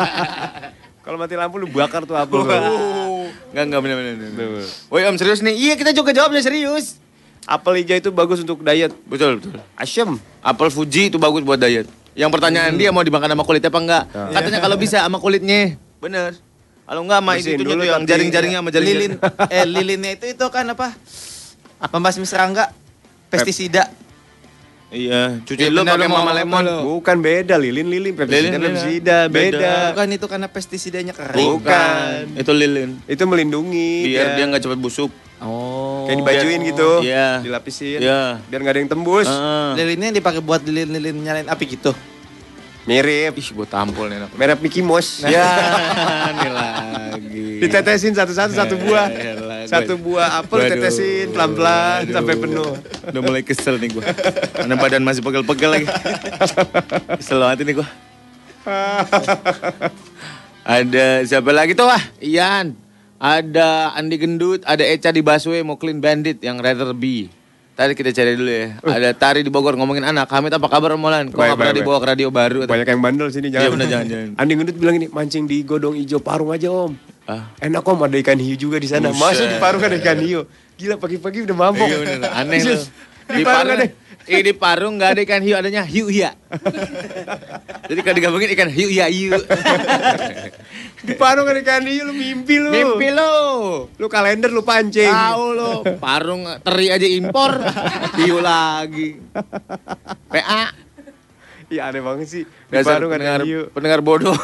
kalau 1.06 1.16
mati 1.18 1.34
lampu 1.34 1.56
lu 1.58 1.66
bakar 1.72 2.06
tuh 2.06 2.14
apel. 2.14 2.44
Enggak, 3.50 3.64
enggak 3.66 3.80
benar-benar. 3.82 4.62
Woi 4.92 5.02
Om 5.10 5.16
serius 5.18 5.42
nih. 5.42 5.58
Iya 5.58 5.74
kita 5.74 5.90
juga 5.90 6.14
jawabnya 6.14 6.44
serius. 6.44 7.00
Apel 7.50 7.82
hijau 7.82 7.98
itu 7.98 8.10
bagus 8.14 8.38
untuk 8.46 8.62
diet. 8.62 8.94
Betul, 9.10 9.42
betul. 9.42 9.58
Asem. 9.74 10.22
Apel 10.38 10.70
Fuji 10.70 11.10
itu 11.10 11.18
bagus 11.18 11.42
buat 11.42 11.58
diet. 11.58 11.90
Yang 12.14 12.30
pertanyaan 12.38 12.78
dia 12.78 12.94
mau 12.94 13.02
dimakan 13.02 13.26
sama 13.26 13.42
kulitnya 13.42 13.74
apa 13.74 13.80
enggak? 13.82 14.04
Katanya 14.30 14.58
kalau 14.62 14.76
bisa 14.78 15.02
sama 15.02 15.18
kulitnya. 15.18 15.74
Bener. 15.98 16.38
Kalau 16.86 17.02
enggak 17.02 17.18
sama 17.18 17.32
itu 17.42 17.58
dulu 17.58 17.82
yang 17.82 18.06
jaring-jaringnya 18.06 18.62
sama 18.62 18.70
jaring 18.70 18.86
Lilin 18.86 19.12
eh 19.54 19.66
lilinnya 19.66 20.10
itu 20.14 20.30
itu 20.30 20.46
kan 20.46 20.62
apa? 20.70 20.94
Pembasmi 21.90 22.22
serangga, 22.22 22.70
pestisida. 23.34 23.90
Iya, 24.90 25.38
cuci 25.46 25.70
Lu 25.70 25.86
pakai 25.86 26.06
lu 26.06 26.10
mau 26.10 26.22
mama 26.22 26.34
lemon. 26.34 26.66
Bukan 26.82 27.22
beda 27.22 27.54
lilin 27.58 27.86
lilin 27.86 28.10
pestisida 28.14 28.58
Lilin, 28.58 28.74
pestisida 28.74 29.18
beda. 29.30 29.58
Beda. 29.58 29.74
Bukan 29.94 30.06
itu 30.18 30.26
karena 30.26 30.46
pestisidanya 30.50 31.14
kering. 31.14 31.46
Bukan. 31.58 32.22
Itu 32.38 32.52
lilin. 32.54 32.98
Itu 33.06 33.22
melindungi 33.26 34.06
Biar 34.10 34.38
dia 34.38 34.44
nggak 34.50 34.62
cepat 34.66 34.78
busuk. 34.82 35.10
Oh. 35.40 36.04
kayak 36.04 36.20
dibajuin 36.20 36.60
gitu. 36.68 36.90
Iya. 37.00 37.40
Dilapisin. 37.40 37.98
Iya. 38.04 38.44
Biar 38.44 38.60
nggak 38.60 38.74
ada 38.76 38.80
yang 38.84 38.90
tembus. 38.92 39.24
Heeh. 39.24 39.68
Lilinnya 39.80 40.06
yang 40.12 40.18
dipakai 40.20 40.40
buat 40.44 40.60
lilin-lilin 40.60 41.16
nyalain 41.16 41.48
api 41.48 41.64
gitu. 41.64 41.96
Mirip. 42.84 43.36
Ih, 43.36 43.48
gua 43.52 43.68
tampol 43.68 44.08
nih. 44.08 44.28
Merek 44.36 44.60
Mickey 44.60 44.80
Mouse. 44.80 45.22
Ya, 45.28 45.46
ini 46.32 46.48
lagi. 46.48 47.44
Ditetesin 47.60 48.16
satu-satu 48.16 48.52
satu 48.56 48.74
buah. 48.80 49.06
Ya, 49.12 49.36
elah, 49.36 49.58
Satu 49.68 50.00
buah 50.00 50.40
apel 50.40 50.64
Waduh. 50.64 50.68
ditetesin 50.76 51.26
pelan-pelan 51.30 52.08
Waduh. 52.08 52.14
sampai 52.16 52.34
penuh. 52.40 52.72
Udah 53.12 53.20
mulai 53.20 53.42
kesel 53.44 53.76
nih 53.76 53.92
gua. 53.92 54.04
Mana 54.64 54.74
badan 54.80 55.04
masih 55.04 55.20
pegel-pegel 55.20 55.70
lagi. 55.70 55.86
Kesel 57.20 57.36
banget 57.40 57.58
ini 57.68 57.72
gua. 57.76 57.88
Ada 60.64 61.24
siapa 61.24 61.50
lagi 61.52 61.72
tuh 61.72 61.88
wah? 61.88 62.02
Ian. 62.20 62.76
Ada 63.20 63.92
Andi 64.00 64.16
Gendut, 64.16 64.64
ada 64.64 64.80
Eca 64.80 65.12
di 65.12 65.20
Baswe 65.20 65.60
mau 65.60 65.76
clean 65.76 66.00
bandit 66.00 66.40
yang 66.40 66.56
rather 66.56 66.96
be. 66.96 67.28
Tadi 67.76 67.92
kita 67.92 68.16
cari 68.16 68.32
dulu 68.32 68.48
ya. 68.48 68.80
Ada 68.80 69.12
Tari 69.12 69.44
di 69.44 69.52
Bogor 69.52 69.76
ngomongin 69.76 70.08
anak. 70.08 70.32
Hamid 70.32 70.56
apa 70.56 70.68
kabar 70.72 70.96
Molan? 70.96 71.28
Kok 71.28 71.36
nggak 71.36 71.56
pernah 71.60 71.76
dibawa 71.76 71.98
ke 72.00 72.06
radio 72.16 72.28
baru? 72.32 72.64
Banyak 72.64 72.88
yang 72.88 73.00
bandel 73.04 73.28
sini 73.28 73.52
jangan. 73.52 73.64
Iya, 73.64 73.70
bener, 73.76 73.86
jangan, 73.92 74.06
jangan. 74.08 74.28
Andi 74.40 74.52
Gendut 74.56 74.76
bilang 74.80 74.96
ini 74.96 75.06
mancing 75.12 75.44
di 75.44 75.60
godong 75.68 76.00
hijau 76.00 76.20
parung 76.24 76.48
aja 76.48 76.72
om. 76.72 76.96
Ah. 77.28 77.52
Enak 77.60 77.84
om 77.84 78.00
ada 78.00 78.16
ikan 78.24 78.40
hiu 78.40 78.56
juga 78.56 78.80
di 78.80 78.88
sana. 78.88 79.12
Masuk 79.12 79.52
di 79.52 79.56
parung 79.60 79.84
ada 79.84 80.00
ikan 80.00 80.16
hiu. 80.16 80.48
Gila 80.80 80.96
pagi-pagi 80.96 81.44
udah 81.44 81.56
mabok. 81.60 81.88
Iya 81.88 81.96
bener, 82.00 82.18
aneh. 82.24 82.60
Serius. 82.64 82.88
Di 83.28 83.44
parung, 83.44 83.76
ada. 83.76 83.84
Di 84.38 84.54
parung 84.54 84.94
nggak 84.94 85.10
ada 85.18 85.20
ikan 85.26 85.42
hiu, 85.42 85.58
adanya 85.58 85.82
hiu 85.82 86.06
hia. 86.06 86.38
Jadi 87.90 88.00
kalau 88.06 88.14
digabungin 88.14 88.54
ikan 88.54 88.70
hiu 88.70 88.86
hia 88.86 89.10
hiu. 89.10 89.34
Di 91.02 91.18
parung 91.18 91.50
ada 91.50 91.58
ikan 91.58 91.82
hiu 91.82 92.06
lu 92.06 92.14
mimpi 92.14 92.62
lu. 92.62 92.70
Mimpi 92.70 93.10
lo. 93.10 93.32
Lu 93.98 94.06
kalender 94.06 94.54
lu 94.54 94.62
pancing. 94.62 95.10
Tahu 95.10 95.46
lo, 95.58 95.72
parung 95.98 96.46
teri 96.62 96.94
aja 96.94 97.08
impor, 97.08 97.58
hiu 98.22 98.38
lagi. 98.38 99.18
PA. 100.30 100.90
Iya 101.70 101.86
aneh 101.86 102.02
banget 102.02 102.26
sih. 102.26 102.42
Di 102.66 102.82
Dasar 102.82 102.98
parung 102.98 103.14
ada 103.14 103.22
pendengar, 103.22 103.40
hiu. 103.46 103.60
pendengar 103.70 104.00
bodoh. 104.02 104.34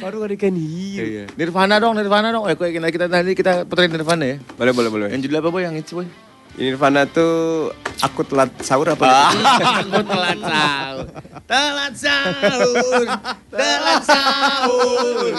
Parung 0.00 0.24
ada 0.24 0.32
ikan 0.32 0.56
hiu. 0.56 1.04
Iya. 1.04 1.24
Nirvana 1.36 1.76
dong, 1.76 1.92
Nirvana 1.92 2.32
dong. 2.32 2.48
Eh, 2.48 2.56
kok 2.56 2.72
kita 2.72 2.88
kita 2.88 3.04
nanti 3.12 3.36
kita 3.36 3.68
puterin 3.68 3.92
Nirvana 3.92 4.24
ya. 4.24 4.36
Boleh 4.56 4.72
boleh 4.72 4.88
boleh. 4.88 5.06
Yang 5.12 5.28
judul 5.28 5.44
apa 5.44 5.48
boy? 5.52 5.60
Yang 5.60 5.76
itu 5.84 5.92
boy? 6.00 6.08
Nirvana 6.54 7.02
tuh 7.10 7.74
aku 7.98 8.22
telat 8.22 8.50
sahur 8.62 8.86
apa? 8.94 9.34
Aku 9.82 10.00
telat 10.06 10.38
sahur. 10.38 11.06
Telat 11.50 11.94
sahur. 11.98 13.04
Telat 13.50 14.02
sahur. 14.06 15.34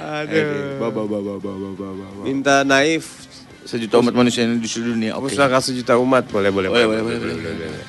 Aduh. 0.00 0.78
Baba 0.78 1.02
baba 1.08 1.34
baba 1.42 1.68
baba. 1.74 2.22
Minta 2.22 2.62
naif 2.62 3.26
Sejuta 3.60 4.00
umat 4.02 4.14
manusia 4.16 4.42
di 4.48 4.66
seluruh 4.66 4.96
dunia. 4.98 5.14
Oke. 5.14 5.30
Pustaka 5.30 5.62
sejuta 5.62 5.94
umat 6.00 6.26
boleh 6.26 6.50
boleh 6.50 6.68
Boleh, 6.72 6.86
boleh, 6.90 7.02
boleh, 7.06 7.38
boleh. 7.38 7.86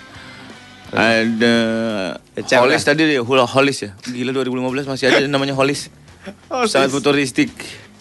Ada 0.92 1.56
Ecel, 2.36 2.60
Holis 2.60 2.84
kan? 2.84 2.94
tadi 2.94 3.16
deh, 3.16 3.24
Hula 3.24 3.48
Holis 3.48 3.78
ya. 3.88 3.96
Gila 4.04 4.36
2015 4.36 4.92
masih 4.92 5.06
ada 5.08 5.24
namanya 5.26 5.56
Holis. 5.56 5.88
Sangat 6.68 6.92
futuristik. 6.92 7.50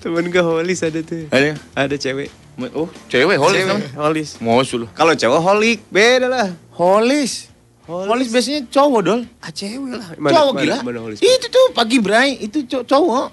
Temen 0.01 0.33
gue 0.33 0.41
holis 0.41 0.81
ada 0.81 1.01
tuh. 1.05 1.29
Ada? 1.29 1.61
Ada 1.77 1.97
cewek. 2.01 2.33
Oh, 2.73 2.89
cewek 3.09 3.37
Holis 3.41 3.57
Cewek, 3.65 3.69
namanya. 3.69 3.91
holis. 3.97 4.29
Mosul. 4.41 4.83
Kalau 4.93 5.13
cowok 5.17 5.41
holik 5.41 5.79
beda 5.93 6.29
lah. 6.29 6.49
Holis. 6.77 7.49
Holis 7.85 8.29
biasanya 8.33 8.65
cowok 8.69 9.01
dol. 9.05 9.21
Ah 9.41 9.53
cewek 9.53 9.93
lah. 9.97 10.09
cowok 10.17 10.53
gila. 10.61 10.77
Mana, 10.85 11.01
holis? 11.05 11.19
Itu 11.21 11.47
tuh 11.49 11.73
pagi 11.77 12.01
Bray, 12.01 12.37
itu 12.41 12.65
cow- 12.69 12.85
cowok. 12.85 13.29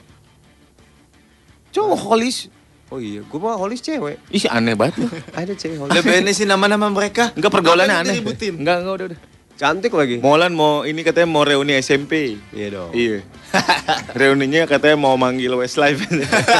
Cowok 1.72 2.00
Holis. 2.08 2.48
Oh 2.88 3.04
iya, 3.04 3.20
gue 3.20 3.40
mah 3.40 3.60
holis 3.60 3.84
cewek. 3.84 4.16
Ih 4.32 4.48
aneh 4.48 4.76
banget. 4.76 4.96
Ada 5.40 5.54
cewek 5.56 5.78
holis. 5.80 5.92
Udah 5.92 6.32
sih 6.32 6.48
nama-nama 6.48 6.88
mereka. 6.88 7.36
Enggak 7.36 7.52
pergaulannya 7.52 7.96
aneh. 7.96 8.16
Enggak, 8.24 8.78
enggak 8.84 8.94
udah 8.96 9.06
udah. 9.12 9.20
Cantik 9.58 9.90
lagi. 9.98 10.22
Molan 10.22 10.54
mau 10.54 10.86
ini 10.86 11.02
katanya 11.02 11.34
mau 11.34 11.42
reuni 11.42 11.74
SMP. 11.82 12.38
Iya 12.54 12.78
dong. 12.78 12.94
Iya. 12.94 13.26
Reuninya 14.22 14.70
katanya 14.70 15.02
mau 15.02 15.18
manggil 15.18 15.50
Westlife. 15.58 16.06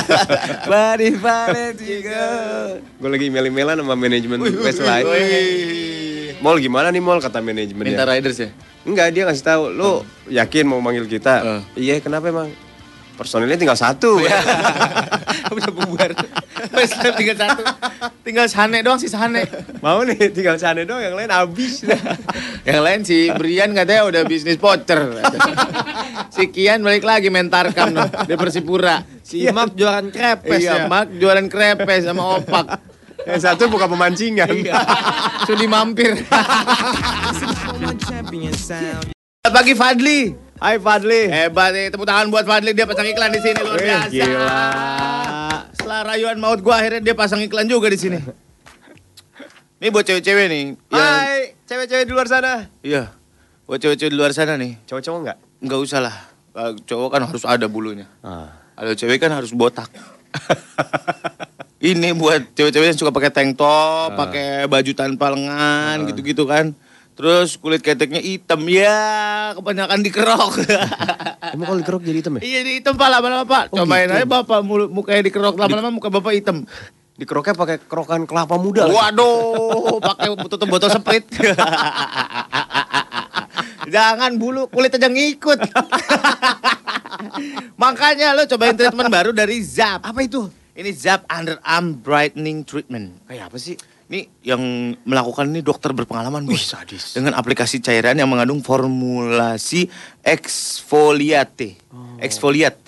Body 0.70 1.14
Valentino. 1.14 2.26
Gue 2.98 3.10
lagi 3.14 3.30
email-emailan 3.30 3.86
sama 3.86 3.94
manajemen 3.94 4.42
Westlife. 4.42 5.06
Mall 6.42 6.58
gimana 6.58 6.90
nih 6.90 6.98
mall 6.98 7.22
kata 7.22 7.38
manajemennya? 7.38 7.94
Minta 7.94 8.10
riders 8.10 8.42
ya? 8.42 8.50
Enggak, 8.82 9.14
dia 9.14 9.30
ngasih 9.30 9.46
tahu. 9.46 9.64
Lu 9.78 10.02
yakin 10.34 10.66
mau 10.66 10.82
manggil 10.82 11.06
kita? 11.06 11.66
Iya, 11.78 12.02
kenapa 12.02 12.34
emang? 12.34 12.50
Personilnya 13.14 13.62
tinggal 13.62 13.78
satu. 13.78 14.18
Udah 15.54 15.72
bubar. 15.72 16.12
Westlife 16.76 17.16
tinggal 17.16 17.38
satu. 17.40 17.64
Tinggal 18.26 18.48
Sane 18.52 18.84
doang 18.84 19.00
sih 19.00 19.08
Sane. 19.08 19.48
mau 19.80 20.04
nih, 20.04 20.32
tinggal 20.36 20.60
sana 20.60 20.84
doang. 20.84 21.00
Yang 21.00 21.16
lain 21.16 21.32
habis. 21.32 21.74
Yang 22.68 22.82
lain 22.84 23.00
si 23.08 23.18
Brian 23.32 23.72
katanya 23.72 24.04
udah 24.08 24.22
bisnis 24.28 24.60
voucher. 24.60 25.24
si 26.34 26.52
Kian 26.52 26.84
balik 26.84 27.08
lagi 27.08 27.32
main 27.32 27.48
Tarkam 27.48 27.96
no, 27.96 28.04
di 28.28 28.36
Persipura. 28.36 29.04
Si 29.24 29.48
Mark 29.52 29.76
jualan 29.76 30.08
krepes 30.12 30.64
iya, 30.64 30.84
ya. 30.84 30.92
Mak 30.92 31.16
jualan 31.16 31.48
krepes 31.48 32.08
sama 32.08 32.40
opak. 32.40 32.66
Yang 33.28 33.42
satu 33.44 33.68
buka 33.68 33.88
pemancingan. 33.92 34.48
Sudi 35.44 35.68
mampir. 35.68 36.16
Pagi 39.48 39.74
Fadli. 39.76 40.48
Hai 40.58 40.82
Fadli. 40.82 41.30
Hebat 41.30 41.70
nih, 41.70 41.94
tepuk 41.94 42.08
tangan 42.10 42.34
buat 42.34 42.48
Fadli 42.48 42.74
dia 42.74 42.90
pasang 42.90 43.06
iklan 43.06 43.30
di 43.30 43.40
sini 43.44 43.62
luar 43.62 43.78
biasa. 43.78 44.10
gila. 44.10 45.17
Setelah 45.72 46.06
rayuan 46.06 46.38
maut 46.38 46.60
gua 46.60 46.78
akhirnya 46.78 47.02
dia 47.02 47.14
pasang 47.14 47.40
iklan 47.40 47.66
juga 47.66 47.88
di 47.88 47.98
sini. 47.98 48.20
Ini 49.80 49.88
buat 49.90 50.04
cewek-cewek 50.04 50.46
nih. 50.48 50.60
yang- 50.60 50.78
Hai, 50.90 51.54
cewek-cewek 51.64 52.06
di 52.06 52.14
luar 52.14 52.26
sana. 52.26 52.66
Iya. 52.82 53.14
Buat 53.64 53.80
cewek-cewek 53.80 54.10
di 54.10 54.18
luar 54.18 54.32
sana 54.32 54.56
nih. 54.56 54.80
Cowok-cowok 54.84 55.20
enggak? 55.22 55.38
Nggak 55.60 55.80
usah 55.80 56.00
lah. 56.02 56.16
Cowok 56.82 57.10
kan 57.12 57.22
harus 57.24 57.44
ada 57.46 57.66
bulunya. 57.66 58.10
Ah. 58.20 58.50
Kalau 58.74 58.94
cewek 58.94 59.18
kan 59.18 59.30
harus 59.30 59.52
botak. 59.52 59.90
Ini 61.80 62.10
buat 62.12 62.42
cewek-cewek 62.52 62.90
yang 62.90 62.98
suka 62.98 63.14
pakai 63.14 63.30
tank 63.30 63.54
top, 63.54 64.18
pakai 64.18 64.66
baju 64.66 64.92
tanpa 64.92 65.30
lengan, 65.30 66.10
gitu-gitu 66.10 66.44
kan. 66.44 66.74
Terus 67.18 67.58
kulit 67.58 67.82
keteknya 67.82 68.22
hitam, 68.22 68.62
ya 68.70 68.94
kebanyakan 69.58 70.06
dikerok. 70.06 70.62
Emang 71.58 71.66
kalau 71.66 71.80
dikerok 71.82 72.02
jadi 72.06 72.18
hitam 72.22 72.38
ya? 72.38 72.42
iya 72.46 72.60
di 72.62 72.78
hitam 72.78 72.94
pak 72.94 73.10
lama-lama 73.10 73.42
pak. 73.42 73.74
Oh, 73.74 73.82
Cobain 73.82 74.06
gitu. 74.06 74.22
aja 74.22 74.28
bapak 74.30 74.62
mulut 74.62 74.94
mukanya 74.94 75.26
dikerok 75.26 75.58
lama-lama 75.58 75.90
muka 75.90 76.14
bapak 76.14 76.38
hitam. 76.38 76.62
Dikeroknya 77.18 77.58
pakai 77.58 77.82
kerokan 77.82 78.30
kelapa 78.30 78.62
muda. 78.62 78.86
Waduh, 78.86 79.98
pakai 79.98 80.30
tutup 80.46 80.70
botol 80.70 80.94
sprit. 80.94 81.26
Jangan 83.98 84.38
bulu 84.38 84.70
kulit 84.70 84.94
aja 84.94 85.10
ngikut. 85.10 85.58
Makanya 87.82 88.38
lo 88.38 88.46
cobain 88.46 88.78
treatment 88.78 89.10
baru 89.10 89.34
dari 89.34 89.58
Zap. 89.66 90.06
Apa 90.06 90.22
itu? 90.22 90.54
Ini 90.78 90.94
Zap 90.94 91.26
Underarm 91.26 91.98
Brightening 91.98 92.62
Treatment. 92.62 93.26
Kayak 93.26 93.50
apa 93.50 93.58
sih? 93.58 93.74
Ini 94.08 94.24
yang 94.40 94.64
melakukan 95.04 95.52
ini 95.52 95.60
dokter 95.60 95.92
berpengalaman, 95.92 96.48
Bos. 96.48 96.72
Dengan 97.12 97.36
aplikasi 97.36 97.84
cairan 97.84 98.16
yang 98.16 98.32
mengandung 98.32 98.64
formulasi 98.64 99.92
exfoliate. 100.24 101.76
Exfoliat. 102.24 102.87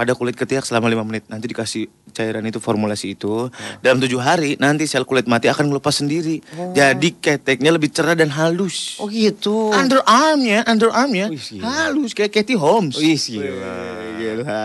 Pada 0.00 0.16
kulit 0.16 0.32
ketiak 0.32 0.64
selama 0.64 0.88
5 0.88 1.04
menit. 1.04 1.28
Nanti 1.28 1.44
dikasih 1.44 1.84
cairan 2.16 2.40
itu 2.48 2.56
formulasi 2.56 3.20
itu. 3.20 3.52
Dalam 3.84 4.00
tujuh 4.00 4.16
hari 4.16 4.56
nanti 4.56 4.88
sel 4.88 5.04
kulit 5.04 5.28
mati 5.28 5.52
akan 5.52 5.68
melepas 5.68 5.92
sendiri. 5.92 6.40
Jadi 6.72 7.20
keteknya 7.20 7.68
lebih 7.68 7.92
cerah 7.92 8.16
dan 8.16 8.32
halus. 8.32 8.96
Oh 8.96 9.12
gitu. 9.12 9.68
Underarmnya, 9.76 10.64
underarmnya 10.64 11.28
Wih, 11.28 11.36
gila. 11.36 11.92
halus 11.92 12.16
kayak 12.16 12.32
Katie 12.32 12.56
Holmes. 12.56 12.96
Wih, 12.96 13.12
gila. 13.20 13.76
Gila. 14.16 14.64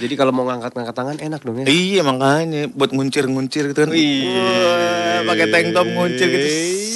Jadi 0.00 0.14
kalau 0.16 0.32
mau 0.32 0.48
ngangkat-ngangkat 0.48 0.96
tangan 0.96 1.16
enak 1.20 1.40
dong 1.44 1.60
ya? 1.60 1.66
Iya 1.68 2.00
makanya 2.00 2.72
buat 2.72 2.88
nguncir-nguncir 2.96 3.68
gitu 3.68 3.84
kan. 3.84 3.92
Wih. 3.92 4.32
Wah, 4.32 5.28
pakai 5.28 5.46
tank 5.52 5.76
top 5.76 5.92
nguncir 5.92 6.26
gitu. 6.32 6.48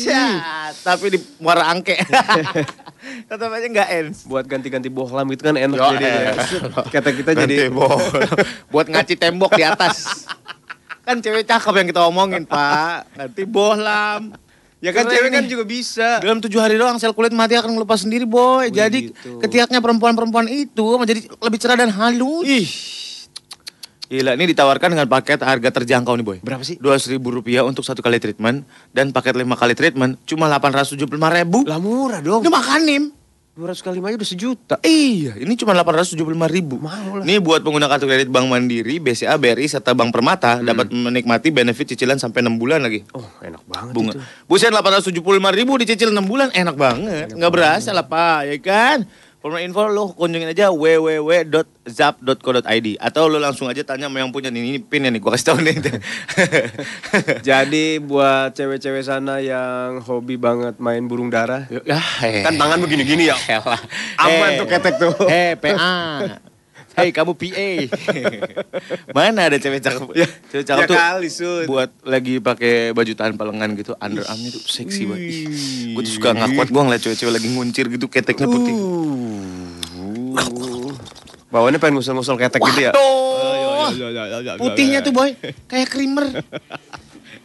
Syat, 0.09 0.73
tapi 0.81 1.13
di 1.13 1.19
muara 1.37 1.69
angke. 1.69 2.01
Tetap 3.27 3.51
aja 3.51 3.67
nggak 3.67 3.89
ens. 3.99 4.17
Buat 4.29 4.45
ganti-ganti 4.47 4.87
bohlam 4.87 5.27
gitu 5.35 5.43
kan 5.49 5.57
enak 5.59 5.75
Yo, 5.75 5.87
jadi. 5.97 6.05
eh. 6.07 6.35
Kata 6.93 7.11
kita 7.11 7.31
jadi 7.35 7.73
buat 8.73 8.87
ngaci 8.87 9.15
tembok 9.19 9.59
di 9.59 9.65
atas. 9.67 10.29
Kan 11.03 11.25
cewek 11.25 11.49
cakep 11.49 11.73
yang 11.73 11.89
kita 11.89 12.01
omongin, 12.05 12.45
Pak. 12.45 13.17
Ganti 13.17 13.43
bohlam. 13.49 14.37
Ya 14.79 14.95
kan 14.95 15.11
Keren 15.11 15.15
cewek 15.19 15.31
kan 15.35 15.45
juga 15.51 15.65
bisa. 15.67 16.23
Dalam 16.23 16.39
tujuh 16.39 16.61
hari 16.63 16.79
doang 16.79 17.03
sel 17.03 17.11
kulit 17.11 17.35
mati 17.35 17.59
akan 17.59 17.75
melepas 17.75 18.05
sendiri, 18.05 18.23
boy. 18.23 18.71
Jadi 18.71 19.11
gitu. 19.11 19.43
ketiaknya 19.43 19.83
perempuan-perempuan 19.83 20.47
itu 20.47 20.87
menjadi 20.95 21.27
lebih 21.43 21.59
cerah 21.59 21.75
dan 21.81 21.91
halus. 21.91 22.47
Ih. 22.47 22.69
Gila, 24.09 24.33
ini 24.41 24.57
ditawarkan 24.57 24.97
dengan 24.97 25.05
paket 25.05 25.45
harga 25.45 25.69
terjangkau 25.69 26.17
nih 26.17 26.25
boy. 26.25 26.39
Berapa 26.41 26.65
sih? 26.65 26.81
Dua 26.81 26.97
ribu 26.97 27.29
rupiah 27.29 27.61
untuk 27.61 27.85
satu 27.85 28.01
kali 28.01 28.17
treatment 28.17 28.65
dan 28.97 29.13
paket 29.13 29.37
lima 29.37 29.53
kali 29.53 29.77
treatment 29.77 30.17
cuma 30.25 30.49
delapan 30.49 30.81
ratus 30.81 30.97
tujuh 30.97 31.05
puluh 31.05 31.21
lima 31.21 31.29
ribu. 31.29 31.69
Lah 31.69 31.77
murah 31.77 32.25
dong. 32.25 32.41
Ini 32.41 32.49
makanim. 32.49 33.05
200 33.59 33.83
kali 33.83 33.99
aja 33.99 34.15
udah 34.23 34.31
sejuta. 34.31 34.77
Iya, 34.87 35.35
ini 35.35 35.59
cuma 35.59 35.75
delapan 35.75 35.99
ratus 35.99 36.15
tujuh 36.15 36.23
puluh 36.23 36.39
lima 36.39 36.47
ribu. 36.47 36.79
Mau 36.79 37.19
lah. 37.19 37.27
Ini 37.27 37.43
buat 37.43 37.59
pengguna 37.67 37.91
kartu 37.91 38.07
kredit 38.07 38.31
Bank 38.31 38.47
Mandiri, 38.47 39.03
BCA, 39.03 39.35
BRI, 39.35 39.67
serta 39.67 39.99
Bank 39.99 40.15
Permata 40.15 40.63
dapat 40.63 40.95
menikmati 40.95 41.51
benefit 41.51 41.91
cicilan 41.91 42.23
sampai 42.23 42.47
6 42.47 42.55
bulan 42.55 42.87
lagi. 42.87 43.03
Oh, 43.19 43.27
enak 43.43 43.67
banget 43.67 43.93
Bunga. 43.99 44.13
itu. 44.15 44.23
Buset 44.47 44.71
875 44.71 45.59
ribu 45.59 45.75
dicicil 45.75 46.15
6 46.15 46.23
bulan 46.23 46.55
enak 46.55 46.79
banget. 46.79 47.35
Nggak 47.35 47.51
berasa 47.51 47.91
lah 47.91 48.07
pak, 48.07 48.47
ya 48.47 48.57
kan? 48.63 48.99
For 49.39 49.55
more 49.55 49.63
info 49.63 49.87
lo 49.87 50.11
kunjungin 50.19 50.51
aja 50.51 50.75
www.zap.co.id 50.75 52.89
atau 52.99 53.31
lo 53.31 53.39
langsung 53.39 53.71
aja 53.71 53.87
tanya 53.87 54.11
sama 54.11 54.19
yang 54.19 54.35
punya 54.35 54.51
nih, 54.51 54.67
ini 54.67 54.83
pin 54.83 55.07
nih, 55.07 55.23
gua 55.23 55.39
kasih 55.39 55.55
tau 55.55 55.63
nih. 55.63 55.79
Jadi 57.49 58.03
buat 58.03 58.51
cewek-cewek 58.59 59.07
sana 59.07 59.39
yang 59.39 60.03
hobi 60.03 60.35
banget 60.35 60.83
main 60.83 61.07
burung 61.07 61.31
dara, 61.31 61.71
ya, 61.71 62.03
eh. 62.27 62.43
kan 62.43 62.59
tangan 62.59 62.83
begini-gini 62.83 63.31
ya. 63.31 63.39
Elah. 63.47 63.79
Aman 64.19 64.59
Eh, 64.59 64.61
tuh 64.61 64.67
ketek 64.67 64.99
tuh. 64.99 65.15
Eh, 65.31 65.55
PA. 65.55 66.43
Hei 66.99 67.15
kamu 67.15 67.39
PA. 67.39 67.71
Mana 69.15 69.47
ada 69.47 69.55
cewek 69.63 69.79
cakep? 69.79 70.03
cewek 70.51 70.67
cakep 70.67 70.83
ya 70.83 70.91
tuh 70.91 70.99
kali, 70.99 71.29
Sud. 71.31 71.71
buat 71.71 71.95
lagi 72.03 72.43
pakai 72.43 72.91
baju 72.91 73.13
tahan 73.15 73.39
palengan 73.39 73.71
gitu, 73.79 73.95
underarmnya 74.03 74.51
tuh 74.51 74.63
seksi 74.67 75.07
banget. 75.07 75.31
Gue 75.95 76.03
tuh 76.03 76.13
suka 76.19 76.35
nggak 76.35 76.59
kuat 76.59 76.69
gue 76.75 76.83
ngeliat 76.83 77.03
cewek-cewek 77.07 77.33
lagi 77.39 77.49
nguncir 77.55 77.87
gitu, 77.87 78.11
keteknya 78.11 78.51
putih. 78.51 78.75
Uh. 78.75 80.91
Bawaannya 81.55 81.79
pengen 81.79 82.03
ngusul-ngusul 82.03 82.35
ketek 82.35 82.67
gitu 82.67 82.91
ya. 82.91 82.93
Tuh. 82.93 83.95
Putihnya 84.59 84.99
tuh 84.99 85.15
boy, 85.15 85.39
kayak 85.71 85.95
creamer. 85.95 86.27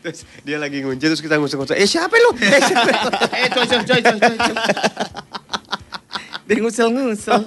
Terus 0.04 0.28
dia 0.44 0.60
lagi 0.60 0.84
ngunci 0.84 1.00
terus 1.00 1.24
kita 1.24 1.40
ngusul-ngusul. 1.40 1.80
Eh 1.80 1.88
siapa 1.88 2.12
lu? 2.12 2.36
Eh 2.42 2.60
siapa? 2.60 2.92
lu?" 2.92 3.10
eh 3.40 3.48
coy 3.54 3.66
coy 3.70 3.82
coy 3.88 4.02
coy 4.04 4.18
coy. 4.20 4.36
Ngusel-ngusel. 6.60 7.42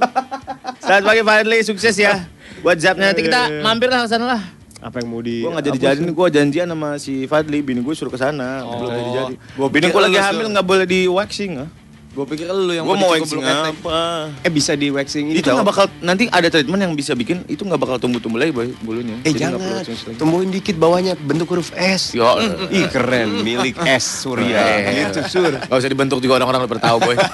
Selamat 0.82 1.02
pagi 1.06 1.22
Fadli, 1.22 1.58
sukses 1.62 1.94
ya. 1.94 2.26
Buat 2.64 2.80
zapnya 2.80 3.12
nanti 3.12 3.22
kita 3.26 3.60
mampir 3.62 3.92
lah 3.92 4.06
ke 4.06 4.10
sana 4.10 4.24
lah. 4.38 4.42
Apa 4.80 5.02
yang 5.02 5.08
mau 5.08 5.24
di 5.24 5.40
Gue 5.42 5.50
gak 5.50 5.66
jadi 5.72 5.78
jadi 5.78 6.00
nih, 6.04 6.14
gue 6.14 6.26
janjian 6.30 6.66
sama 6.68 6.88
si 7.00 7.24
Fadli, 7.26 7.58
bini 7.64 7.80
gue 7.80 7.94
suruh 7.96 8.12
ke 8.12 8.20
sana, 8.20 8.62
belum 8.62 8.90
jadi 8.92 9.10
jadi. 9.12 9.34
Gua 9.56 9.68
Bini 9.72 9.86
gue 9.88 10.02
lagi 10.02 10.18
hamil 10.20 10.46
Sur. 10.46 10.52
nggak 10.52 10.66
boleh 10.66 10.86
di 10.86 11.00
waxing 11.08 11.52
ah. 11.64 11.68
Gue 12.16 12.24
pikir 12.24 12.48
lu 12.48 12.72
yang 12.72 12.88
Gue 12.88 12.96
mau 12.96 13.12
waxing 13.12 13.44
apa? 13.44 14.32
Eh 14.40 14.48
bisa 14.48 14.72
di 14.72 14.88
waxing 14.88 15.36
Itu 15.36 15.52
tau. 15.52 15.60
nggak 15.60 15.68
bakal 15.68 15.84
nanti 16.00 16.24
ada 16.26 16.48
treatment 16.48 16.80
yang 16.80 16.96
bisa 16.96 17.12
bikin 17.12 17.44
itu 17.44 17.60
nggak 17.60 17.76
bakal 17.76 18.00
tumbuh-tumbuh 18.00 18.40
lagi 18.40 18.56
boy 18.56 18.72
bulunya. 18.80 19.20
Eh 19.20 19.36
Jadi 19.36 19.44
jangan, 19.44 19.84
tumbuhin 20.16 20.48
dikit 20.48 20.80
bawahnya 20.80 21.12
bentuk 21.14 21.52
huruf 21.52 21.76
S. 21.76 22.16
Ya, 22.16 22.32
Ih 22.72 22.88
keren, 22.88 23.44
milik 23.44 23.76
S 23.84 24.24
Surya. 24.24 24.48
Eh, 24.56 25.12
Gitu 25.12 25.20
sur. 25.28 25.52
Gak 25.52 25.68
usah 25.70 25.90
dibentuk 25.92 26.24
juga 26.24 26.40
orang-orang 26.40 26.64
udah 26.64 26.80
tahu 26.80 26.98
boy. 27.04 27.16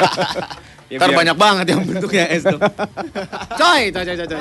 Ya, 0.93 1.01
Ntar 1.01 1.09
biar- 1.09 1.21
banyak 1.25 1.37
banget 1.41 1.67
yang 1.73 1.81
bentuknya 1.89 2.29
S 2.29 2.45
tuh. 2.45 2.61
coy, 3.65 3.89
coy, 3.89 4.05
coy, 4.05 4.17
coy, 4.19 4.29
coy. 4.29 4.41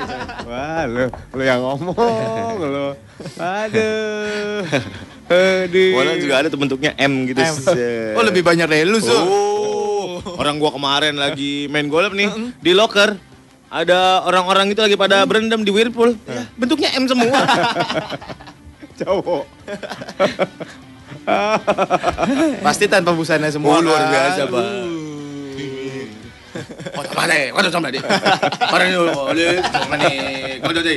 Wah 0.52 0.84
lu, 0.84 1.08
lu 1.32 1.44
yang 1.48 1.64
ngomong 1.64 1.96
lu. 2.60 2.88
Aduh. 3.40 4.60
Aduh. 5.32 5.92
Walau 5.96 6.20
juga 6.20 6.44
ada 6.44 6.52
tuh 6.52 6.60
bentuknya 6.60 6.92
M 7.00 7.24
gitu. 7.24 7.40
Set. 7.40 8.20
Oh 8.20 8.24
lebih 8.28 8.44
banyak 8.44 8.68
dari 8.68 8.84
lu, 8.84 9.00
Sur. 9.00 9.16
Oh, 9.16 9.71
orang 10.38 10.56
gua 10.62 10.72
kemarin 10.74 11.16
lagi 11.18 11.68
main 11.72 11.88
golf 11.92 12.14
nih 12.14 12.30
di 12.62 12.72
locker. 12.76 13.18
Ada 13.72 14.28
orang-orang 14.28 14.76
itu 14.76 14.84
lagi 14.84 15.00
pada 15.00 15.24
berendam 15.24 15.64
di 15.64 15.72
Whirlpool. 15.72 16.20
Bentuknya 16.60 16.92
M 17.00 17.08
semua. 17.08 17.40
cowok. 19.02 19.44
Pasti 22.66 22.86
tanpa 22.90 23.12
busana 23.14 23.50
semua. 23.50 23.78
Oh, 23.78 23.82
luar 23.82 24.10
biasa, 24.10 24.42
Pak. 24.50 24.66
Oh, 26.92 27.64
sama 27.72 27.88
deh, 27.94 28.02
kau. 28.04 28.12
Parah 28.68 28.86
nih, 28.90 28.98
oleh, 29.00 29.64
sama 29.72 29.96
nih, 29.96 30.18
kau 30.60 30.74
jadi. 30.76 30.96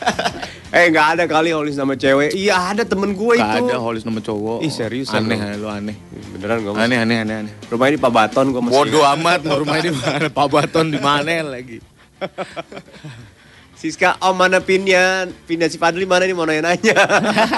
Eh 0.70 0.86
nggak 0.86 1.06
ada 1.18 1.24
kali 1.26 1.50
holis 1.50 1.74
sama 1.74 1.98
cewek. 1.98 2.30
Iya 2.30 2.70
ada 2.70 2.86
temen 2.86 3.10
gue 3.10 3.34
itu. 3.34 3.42
Gak 3.42 3.74
ada 3.74 3.82
holis 3.82 4.06
nama 4.06 4.22
cowok. 4.22 4.62
Ih, 4.62 4.70
seriusan 4.70 5.26
Aneh, 5.26 5.58
lu? 5.58 5.66
aneh. 5.66 5.98
Beneran 6.38 6.62
gak 6.62 6.78
Aneh, 6.78 6.98
aneh, 7.02 7.16
aneh, 7.26 7.36
aneh. 7.42 7.52
Rumah 7.66 7.86
ini 7.90 7.98
Pak 7.98 8.12
Baton 8.14 8.54
gue 8.54 8.62
masih. 8.62 8.78
Bodoh 8.78 9.02
amat, 9.18 9.42
mau 9.50 9.58
rumah 9.58 9.82
di 9.82 9.90
mana? 9.90 10.30
Pak 10.30 10.46
Baton 10.46 10.94
di 10.94 10.98
mana 11.02 11.42
lagi? 11.42 11.82
Siska, 13.80 14.14
om 14.22 14.36
mana 14.38 14.62
pinnya? 14.62 15.26
Pinnya 15.48 15.66
si 15.66 15.74
Fadli 15.74 16.06
mana 16.06 16.28
nih 16.28 16.36
mau 16.38 16.46
nanya-nanya. 16.46 17.00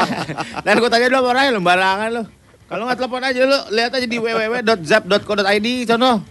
Dan 0.64 0.80
gue 0.80 0.88
tanya 0.88 1.12
dulu 1.12 1.18
sama 1.20 1.28
orangnya, 1.36 1.50
lu 1.52 1.60
barangan 1.60 2.08
lu. 2.14 2.22
Kalau 2.64 2.82
nggak 2.88 2.96
telepon 2.96 3.22
aja 3.28 3.40
lu, 3.44 3.58
lihat 3.76 3.90
aja 3.92 4.06
di 4.08 4.16
www.zap.co.id 4.22 5.68
sono. 5.84 6.24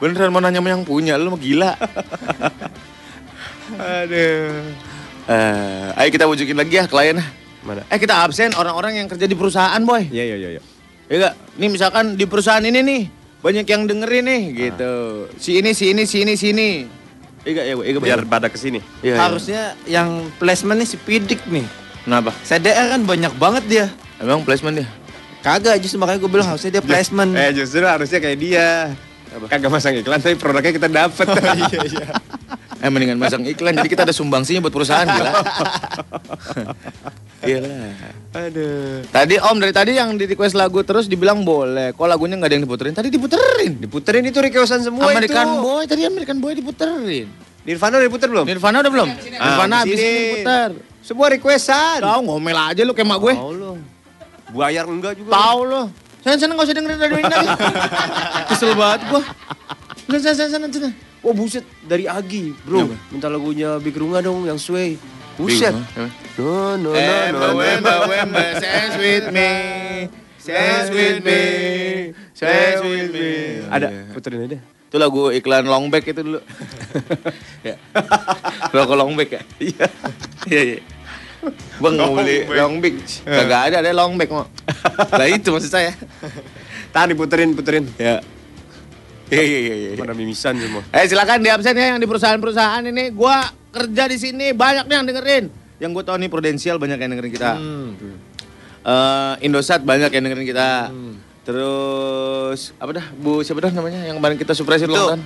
Beneran 0.00 0.32
mau 0.32 0.40
nanya 0.40 0.64
sama 0.64 0.72
yang 0.72 0.88
punya, 0.88 1.20
lu 1.20 1.34
mah 1.34 1.40
gila. 1.42 1.76
Aduh. 3.78 4.66
Eh, 5.30 5.98
ayo 6.00 6.08
kita 6.10 6.26
wujukin 6.26 6.58
lagi 6.58 6.74
ya 6.74 6.90
kliennya. 6.90 7.26
Mana? 7.62 7.84
Eh 7.92 7.98
kita 8.00 8.24
absen 8.24 8.56
orang-orang 8.56 9.04
yang 9.04 9.06
kerja 9.06 9.28
di 9.28 9.36
perusahaan 9.36 9.80
boy. 9.84 10.08
Iya 10.08 10.34
iya 10.34 10.36
iya. 10.36 10.50
iya. 10.58 10.62
Ya 11.10 11.16
gak? 11.28 11.34
Nih 11.58 11.68
misalkan 11.68 12.14
di 12.16 12.24
perusahaan 12.24 12.62
ini 12.62 12.80
nih 12.80 13.02
banyak 13.44 13.66
yang 13.66 13.82
dengerin 13.84 14.24
nih 14.26 14.42
gitu. 14.54 14.92
Si 15.36 15.60
ini, 15.60 15.70
si 15.76 15.92
ini, 15.92 16.02
si 16.06 16.22
ini, 16.24 16.34
si 16.38 16.54
ini. 16.54 16.70
Iya 17.44 17.72
ya, 17.72 17.74
iya 17.76 17.92
gak 17.96 18.04
Biar 18.04 18.22
pada 18.28 18.48
ke 18.52 18.56
sini. 18.60 18.80
Iya, 19.00 19.16
iya. 19.16 19.20
Harusnya 19.20 19.62
yang 19.88 20.28
placement 20.36 20.78
nih 20.80 20.88
si 20.88 20.96
Pidik 21.00 21.40
nih. 21.48 21.64
Kenapa? 22.04 22.32
CDR 22.44 22.96
kan 22.96 23.02
banyak 23.04 23.32
banget 23.36 23.64
dia. 23.68 23.86
Emang 24.20 24.44
placement 24.44 24.80
dia? 24.80 24.88
Kagak 25.40 25.80
justru 25.80 25.96
makanya 25.96 26.20
gue 26.20 26.30
bilang 26.30 26.48
harusnya 26.52 26.80
dia 26.80 26.84
placement. 26.84 27.32
Eh 27.32 27.50
justru 27.56 27.84
harusnya 27.84 28.20
kayak 28.20 28.38
dia. 28.40 28.92
Kagak 29.48 29.70
masang 29.72 29.96
iklan 29.96 30.20
tapi 30.20 30.36
produknya 30.36 30.72
kita 30.74 30.88
dapet. 30.88 31.26
iya 31.64 31.80
iya. 31.86 32.06
Eh 32.80 32.88
mendingan 32.88 33.20
masang 33.20 33.44
iklan 33.44 33.76
jadi 33.76 33.88
kita 33.88 34.02
ada 34.08 34.14
sumbangsinya 34.16 34.64
buat 34.64 34.72
perusahaan 34.72 35.04
gila. 35.16 35.32
Gila. 37.44 37.76
Aduh. 38.30 39.04
Tadi 39.08 39.34
Om 39.36 39.56
dari 39.60 39.72
tadi 39.72 39.92
yang 39.96 40.16
di 40.16 40.24
request 40.24 40.56
lagu 40.56 40.80
terus 40.80 41.04
dibilang 41.04 41.44
boleh. 41.44 41.92
Kok 41.92 42.08
lagunya 42.08 42.40
nggak 42.40 42.48
ada 42.48 42.56
yang 42.56 42.64
diputerin? 42.64 42.92
Tadi 42.96 43.08
diputerin. 43.12 43.72
Diputerin 43.80 44.24
itu 44.24 44.38
requestan 44.40 44.80
semua 44.80 45.12
American 45.12 45.44
itu. 45.44 45.60
Boy, 45.60 45.82
tadi 45.84 46.02
American 46.08 46.36
Boy 46.40 46.52
diputerin. 46.56 47.28
Nirvana 47.60 48.00
udah 48.00 48.08
diputer 48.08 48.28
belum? 48.32 48.46
Nirvana 48.48 48.76
udah 48.80 48.92
belum? 48.92 49.08
Ah, 49.12 49.44
Nirvana 49.44 49.74
habis 49.84 50.00
ini 50.00 50.12
diputer. 50.40 50.68
Semua 51.04 51.26
requestan. 51.28 52.00
Tahu 52.00 52.20
ngomel 52.24 52.56
aja 52.56 52.80
lu 52.80 52.96
kayak 52.96 53.08
mak 53.08 53.18
gue. 53.20 53.34
Tahu 53.36 53.52
lu. 53.52 53.72
Bayar 54.56 54.84
enggak 54.88 55.12
juga. 55.20 55.28
Tahu 55.28 55.58
lu. 55.68 55.82
Sana 56.20 56.36
sana 56.36 56.52
nggak 56.56 56.66
usah 56.68 56.76
dengerin 56.76 56.98
radio 57.00 57.18
ini 57.20 57.28
lagi. 57.32 57.48
Kesel 58.52 58.72
banget 58.76 59.00
gua. 59.08 59.22
Sana 60.08 60.32
sana 60.36 60.48
sana 60.48 60.66
sana. 60.68 60.90
Oh 61.20 61.36
buset 61.36 61.64
dari 61.84 62.08
Agi 62.08 62.56
bro 62.64 62.88
Kenapa? 62.88 62.96
minta 63.12 63.28
lagunya 63.28 63.76
Big 63.76 63.92
Runga 63.92 64.24
dong 64.24 64.48
yang 64.48 64.56
Sway 64.56 64.96
buset 65.36 65.72
no 66.40 66.76
no 66.80 66.92
no 66.92 66.92
no 67.32 67.46
wemba, 67.60 68.08
wemba, 68.08 68.44
sense 68.56 68.96
with 68.96 69.26
me, 69.28 69.52
sense 70.40 70.88
with 70.88 71.20
me, 71.20 71.42
sense 72.32 72.80
with 72.80 73.08
me. 73.12 73.30
ada 73.68 73.88
puterin 74.16 74.48
aja 74.48 74.60
Itu 74.90 74.98
lagu 74.98 75.30
iklan 75.30 75.70
longback 75.70 76.02
itu 76.02 76.18
dulu. 76.18 76.42
ya. 77.68 77.78
Logo 78.74 78.98
longback 78.98 79.38
ya? 79.38 79.42
Iya. 79.62 79.86
Iya, 80.50 80.60
iya. 80.66 80.78
Bang 81.78 81.94
mau 81.94 82.18
beli 82.18 82.42
longback. 82.50 82.98
Kagak 83.22 83.60
ada, 83.70 83.86
ada 83.86 83.94
longback 83.94 84.34
mau. 84.34 84.50
Lah 85.20 85.30
itu 85.30 85.54
maksud 85.54 85.70
saya. 85.70 85.94
tahan 86.90 87.14
diputerin 87.14 87.54
puterin 87.54 87.86
Ya. 88.02 88.18
Iya, 89.30 89.42
iya, 89.42 89.58
iya, 89.58 89.74
iya. 89.74 89.90
pada 89.94 90.10
mimisan 90.10 90.58
semua 90.58 90.82
Eh 90.90 91.06
silakan 91.06 91.38
di 91.38 91.48
absen 91.48 91.72
ya 91.72 91.94
yang 91.94 92.00
di 92.02 92.08
perusahaan-perusahaan 92.10 92.82
ini. 92.84 93.14
Gua 93.14 93.46
kerja 93.70 94.10
di 94.10 94.18
sini 94.18 94.50
banyak 94.50 94.84
nih 94.84 94.94
yang 94.94 95.06
dengerin. 95.06 95.44
Yang 95.78 95.90
gue 95.94 96.04
tau 96.04 96.16
nih 96.18 96.28
Prudential 96.28 96.76
banyak 96.76 96.98
yang 96.98 97.10
dengerin 97.14 97.32
kita. 97.32 97.52
Eh, 98.80 99.34
Indosat 99.46 99.80
banyak 99.80 100.10
yang 100.10 100.22
dengerin 100.26 100.46
kita. 100.46 100.70
Terus 101.40 102.76
apa 102.76 102.90
dah 102.92 103.06
Bu 103.16 103.40
siapa 103.40 103.64
dah 103.64 103.72
namanya 103.72 104.04
yang 104.04 104.20
kemarin 104.20 104.36
kita 104.36 104.52
surprise 104.52 104.84
Itu. 104.84 104.92
ulang 104.92 105.16
tahun? 105.16 105.22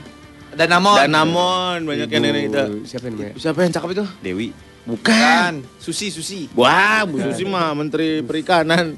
Danamon. 0.55 0.97
Danamon 1.01 1.79
banyak 1.83 2.07
yang 2.07 2.23
dengerin 2.23 2.45
kita. 2.49 2.63
Ibu- 2.71 2.87
siapa 2.87 3.05
yang 3.09 3.15
namanya 3.17 3.35
Siapa 3.35 3.59
yang 3.61 3.73
cakep 3.75 3.91
itu? 3.91 4.05
Dewi 4.23 4.49
Bukan. 4.85 5.53
Susi, 5.81 6.13
Susi. 6.13 6.45
Wah, 6.53 7.09
Bu 7.09 7.17
Susi 7.25 7.49
mah 7.49 7.73
Menteri 7.73 8.21
Perikanan. 8.21 8.93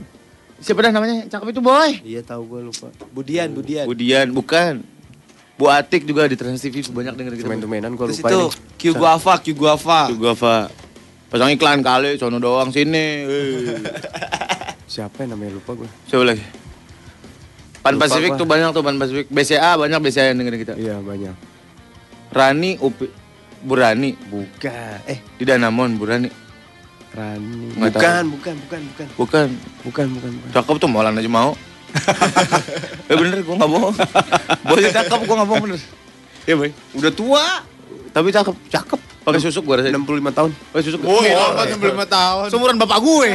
Siapa 0.58 0.82
dah 0.82 0.92
namanya? 0.92 1.24
Cakep 1.30 1.52
itu 1.52 1.60
boy. 1.62 1.90
iya 2.02 2.20
tahu 2.20 2.42
gue 2.48 2.60
lupa 2.68 2.88
Budian, 3.12 3.52
Budian. 3.52 3.84
Budian, 3.86 4.26
bukan. 4.32 4.82
Bu 5.56 5.72
Atik 5.72 6.04
juga 6.04 6.28
di 6.28 6.36
Trans 6.36 6.60
TV 6.60 6.84
banyak 6.84 7.16
dengerin 7.16 7.36
kita. 7.40 7.48
tumen-tumenan 7.48 7.96
gue 7.96 8.06
Terus 8.12 8.20
lupa 8.20 8.28
itu 8.28 8.40
Q 8.76 8.82
Guava, 8.92 9.34
Q 9.40 9.46
Guava. 9.56 10.00
Juga 10.12 10.30
Pak. 10.36 10.64
Pasang 11.32 11.48
iklan 11.48 11.80
kali, 11.80 12.20
sono 12.20 12.36
doang 12.36 12.68
sini. 12.68 13.06
Eh. 13.24 13.80
siapa 14.92 15.26
yang 15.26 15.34
namanya 15.34 15.58
lupa 15.58 15.74
gue 15.74 15.88
Siapa 16.06 16.22
lagi? 16.22 16.44
Pan 17.82 17.94
Lupa 17.96 18.06
gua. 18.10 18.36
tuh 18.36 18.46
banyak 18.46 18.68
tuh 18.74 18.82
Pan 18.84 18.96
Pasifik. 19.00 19.26
BCA 19.32 19.70
banyak 19.80 19.98
BCA 20.02 20.24
yang 20.34 20.38
dengerin 20.42 20.60
kita. 20.60 20.74
iya 20.74 20.96
banyak 21.00 21.34
Rani, 22.34 22.76
Upi, 22.82 23.06
Burani 23.62 24.12
bukan 24.28 25.00
eh 25.08 25.22
di 25.40 25.44
Danamon, 25.46 25.96
Burani. 25.96 26.28
Rani. 27.16 27.72
Bukan, 27.80 28.22
bukan, 28.28 28.54
bukan, 28.60 28.80
bukan. 28.92 29.06
Bukan. 29.16 29.48
Bukan, 29.88 30.06
bukan, 30.12 30.30
bukan. 30.36 30.50
Cakep 30.52 30.76
tuh 30.76 30.88
Maulan 30.90 31.16
aja 31.16 31.30
mau. 31.32 31.56
eh 33.10 33.16
bener 33.16 33.40
gue 33.42 33.54
gak 33.56 33.70
bohong. 33.70 33.94
Bosnya 34.66 34.90
cakep 35.02 35.20
gue 35.24 35.36
gak 35.36 35.48
bohong 35.48 35.62
bener. 35.64 35.78
Iya 36.46 36.54
boy. 36.54 36.70
Udah 36.98 37.12
tua. 37.12 37.44
Tapi 38.12 38.28
cakep. 38.32 38.54
Cakep. 38.72 39.00
Pakai 39.26 39.40
susuk 39.42 39.66
gue 39.66 39.74
rasanya. 39.82 39.98
65 39.98 40.38
tahun. 40.38 40.50
Pakai 40.70 40.84
susuk. 40.86 41.00
Oh, 41.02 41.18
iya, 41.26 41.34
lama, 41.34 41.66
65 41.66 42.06
tahun. 42.06 42.46
Seumuran 42.54 42.76
bapak 42.78 42.98
gue. 43.02 43.28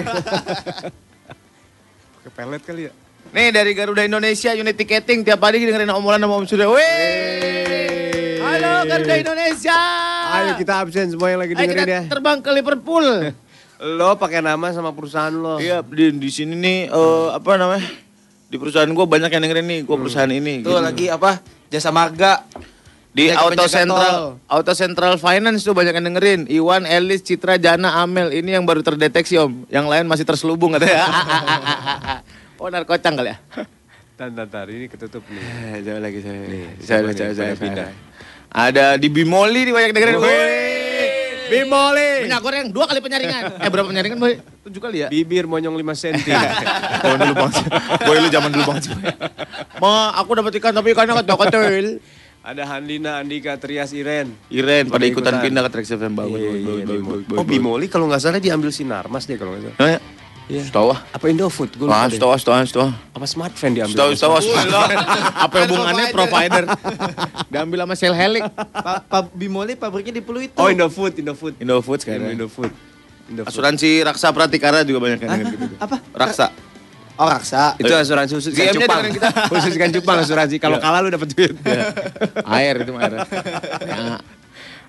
Pakai 2.16 2.32
pelet 2.32 2.64
kali 2.64 2.82
ya. 2.88 2.92
Nih 3.32 3.48
dari 3.54 3.72
Garuda 3.72 4.04
Indonesia 4.04 4.52
unit 4.56 4.76
ticketing 4.76 5.24
tiap 5.24 5.40
hari 5.40 5.64
dengerin 5.64 5.92
omongan 5.92 6.26
sama 6.28 6.34
Om 6.42 6.46
Surya. 6.48 6.68
Wih. 6.68 8.40
Halo 8.44 8.84
Garuda 8.88 9.16
Indonesia. 9.16 9.80
Ayo 10.32 10.52
kita 10.60 10.74
absen 10.80 11.12
semua 11.12 11.28
yang 11.32 11.40
lagi 11.40 11.54
Ayo 11.56 11.62
dengerin 11.64 11.84
kita 11.84 11.92
ya. 11.92 12.02
terbang 12.08 12.40
ke 12.40 12.50
Liverpool. 12.52 13.06
Lo 13.98 14.14
pakai 14.14 14.46
nama 14.46 14.70
sama 14.70 14.94
perusahaan 14.94 15.34
lo. 15.34 15.58
Iya 15.58 15.82
di 15.82 16.14
di 16.14 16.30
sini 16.30 16.54
nih 16.54 16.80
eh, 16.94 17.28
apa 17.34 17.58
namanya? 17.58 17.82
Di 18.52 18.60
perusahaan 18.60 18.92
gue 18.92 19.06
banyak 19.08 19.32
yang 19.32 19.42
dengerin 19.48 19.64
nih. 19.64 19.80
Gue 19.88 19.96
perusahaan 19.96 20.28
ini. 20.28 20.60
Tuh 20.60 20.76
gitu. 20.76 20.84
lagi 20.84 21.06
apa? 21.08 21.40
Jasa 21.72 21.88
marga. 21.88 22.44
Di 23.12 23.28
Penjaga- 23.28 23.44
Auto 23.44 23.66
Central, 23.68 24.12
tol. 24.12 24.28
Auto 24.48 24.74
Central 24.76 25.14
Finance 25.16 25.64
tuh 25.64 25.72
banyak 25.72 25.96
yang 25.96 26.06
dengerin. 26.12 26.42
Iwan, 26.48 26.84
Elis, 26.84 27.24
Citra, 27.24 27.56
Jana, 27.56 28.04
Amel. 28.04 28.32
Ini 28.32 28.60
yang 28.60 28.68
baru 28.68 28.84
terdeteksi 28.84 29.40
om. 29.40 29.64
Yang 29.68 29.86
lain 29.88 30.06
masih 30.08 30.28
terselubung 30.28 30.76
katanya. 30.76 31.08
oh 32.60 32.68
narkocang 32.68 33.16
kali 33.16 33.32
ya? 33.32 33.40
Tan, 34.20 34.36
tan, 34.36 34.48
tan. 34.52 34.68
Ini 34.68 34.86
ketutup 34.86 35.24
nih. 35.28 35.42
Eh, 35.42 35.78
Jauh 35.82 35.98
lagi 35.98 36.20
saya. 36.22 36.40
Nih, 36.46 36.66
Saya, 36.78 37.02
saya, 37.10 37.32
saya, 37.34 37.54
pindah. 37.58 37.90
saya. 37.90 37.96
Ada 38.52 38.86
di 39.00 39.08
Bimoli 39.08 39.64
nih 39.66 39.74
banyak 39.74 39.92
dengerin. 39.96 40.20
Bimoli. 41.52 42.12
Minyak 42.26 42.42
goreng 42.42 42.66
dua 42.72 42.86
kali 42.88 43.00
penyaringan. 43.04 43.44
Eh 43.60 43.70
berapa 43.70 43.88
penyaringan 43.92 44.18
boy? 44.18 44.34
Tujuh 44.66 44.80
kali 44.80 44.98
ya? 45.04 45.08
Bibir 45.12 45.46
monyong 45.46 45.76
5 45.76 46.02
cm. 46.02 46.32
Zaman 47.04 47.18
dulu 47.20 47.34
banget 47.44 47.54
sih. 47.60 47.68
Boy 48.08 48.18
lu 48.24 48.28
zaman 48.32 48.50
dulu 48.56 48.64
banget. 48.72 48.84
Ma, 49.84 50.16
aku 50.16 50.32
dapat 50.40 50.52
ikan 50.62 50.72
tapi 50.72 50.96
ikannya 50.96 51.14
kecil-kecil. 51.20 51.88
Ada 52.42 52.66
Handina, 52.66 53.22
Andika, 53.22 53.54
Trias, 53.62 53.94
Iren. 53.94 54.34
Iren 54.50 54.90
pada 54.90 55.06
ikutan 55.06 55.38
pindah 55.46 55.62
ke 55.62 55.70
Trax 55.70 55.94
FM 55.94 56.18
bagus. 56.18 56.42
Iya, 56.42 56.52
iya, 56.58 56.98
bagus, 56.98 57.38
Oh 57.38 57.46
Bimoli 57.46 57.86
kalau 57.86 58.10
nggak 58.10 58.18
salah 58.18 58.42
diambil 58.42 58.74
Sinarmas 58.74 59.30
deh 59.30 59.38
kalau 59.38 59.54
nggak 59.54 59.78
salah. 59.78 60.02
Iya. 60.46 60.68
Setahu 60.68 60.92
ah. 60.92 61.00
Apa 61.10 61.26
Indofood? 61.28 61.70
Gue 61.74 61.86
lupa 61.86 62.06
deh. 62.06 62.18
setahu, 62.18 62.34
setahu, 62.36 62.56
setahu. 62.66 62.88
Apa 63.14 63.26
Smart 63.26 63.54
Fan 63.54 63.72
diambil? 63.72 63.94
Setahu, 63.94 64.10
setahu. 64.12 64.34
Wah, 64.52 64.90
Apa 65.42 65.56
hubungannya 65.64 66.06
provider? 66.10 66.64
Diambil 67.48 67.78
sama 67.82 67.96
Shell 67.96 68.12
Helix. 68.12 68.44
Pa, 68.74 69.00
pa, 69.00 69.20
Bimoli 69.24 69.74
pabriknya 69.74 70.20
di 70.20 70.24
Pluit 70.24 70.52
Oh. 70.56 70.68
Indofood, 70.68 71.16
Indofood. 71.16 71.56
Indofood 71.56 72.00
Sekarang 72.00 72.28
sekarang. 72.28 72.36
Indofood. 72.36 72.72
Indofood. 73.28 73.48
Asuransi 73.48 74.04
Raksa 74.04 74.28
Pratikara 74.30 74.84
juga 74.84 75.00
banyak 75.00 75.20
yang 75.20 75.32
gitu. 75.46 75.66
Apa? 75.78 76.04
Raksa. 76.12 76.52
Oh 77.16 77.28
Raksa. 77.28 77.78
Itu 77.78 77.92
asuransi 77.92 78.34
khusus 78.34 78.52
ikan 78.52 78.76
cupang. 78.76 79.02
kita. 79.08 79.30
khusus 79.54 79.72
ikan 79.78 79.92
cupang 79.94 80.18
asuransi. 80.20 80.56
Kalau 80.58 80.76
Iya. 80.76 80.84
kalah 80.84 81.00
lu 81.00 81.10
dapet 81.10 81.32
duit. 81.32 81.54
Air 82.44 82.82
itu 82.82 82.92
mah 82.92 83.02
air. 83.06 83.14
Ya. 83.88 84.20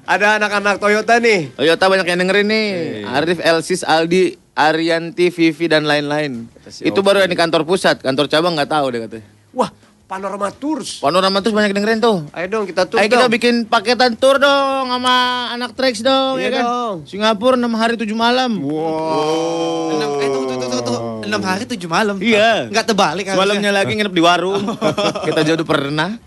Ada 0.02 0.42
anak-anak 0.42 0.82
Toyota 0.82 1.22
nih. 1.22 1.54
Toyota 1.54 1.84
banyak 1.86 2.06
yang 2.08 2.18
dengerin 2.18 2.46
nih. 2.50 2.66
Arif, 3.06 3.38
Elsis, 3.38 3.86
Aldi, 3.86 4.34
Arianti, 4.52 5.32
Vivi 5.32 5.66
dan 5.66 5.84
lain-lain. 5.84 6.44
si 6.68 6.84
Itu 6.84 7.00
Oki. 7.00 7.06
baru 7.08 7.18
yang 7.24 7.32
di 7.32 7.38
kantor 7.38 7.64
pusat, 7.64 7.98
kantor 7.98 8.28
cabang 8.28 8.52
nggak 8.52 8.68
tahu 8.68 8.86
deh 8.92 9.00
katanya. 9.02 9.24
Wah, 9.52 9.70
Panorama 10.04 10.52
Tours. 10.52 11.00
Panorama 11.00 11.40
terus 11.40 11.56
banyak 11.56 11.72
dengerin 11.72 11.96
tuh. 11.96 12.28
Ayo 12.30 12.44
dong 12.52 12.68
kita 12.68 12.84
tour 12.84 13.00
Ayo 13.00 13.08
kita 13.08 13.24
dong. 13.24 13.32
bikin 13.32 13.54
paketan 13.64 14.12
tour 14.12 14.36
dong 14.36 14.92
sama 14.92 15.14
anak 15.48 15.72
Trax 15.72 16.04
dong, 16.04 16.36
Iya 16.36 16.44
ya 16.44 16.50
kan? 16.52 16.64
dong. 16.68 16.96
Singapura 17.08 17.56
6 17.56 17.64
hari 17.72 17.96
7 17.96 18.12
malam. 18.12 18.60
Wow. 18.60 19.96
Enam, 19.96 20.10
eh 20.20 20.28
tuh, 20.28 20.42
tuh, 20.44 20.56
tuh, 20.60 20.68
tuh, 20.68 20.80
tuh. 20.84 20.98
Enam 21.24 21.40
hari 21.40 21.64
tujuh 21.64 21.88
malam. 21.88 22.20
Iya. 22.20 22.68
Enggak 22.68 22.92
terbalik 22.92 23.24
harusnya. 23.24 23.40
Semalamnya 23.40 23.70
lagi 23.72 23.92
nginep 23.96 24.12
di 24.12 24.20
warung. 24.20 24.62
kita 25.26 25.40
jodoh 25.48 25.64
pernah. 25.64 26.20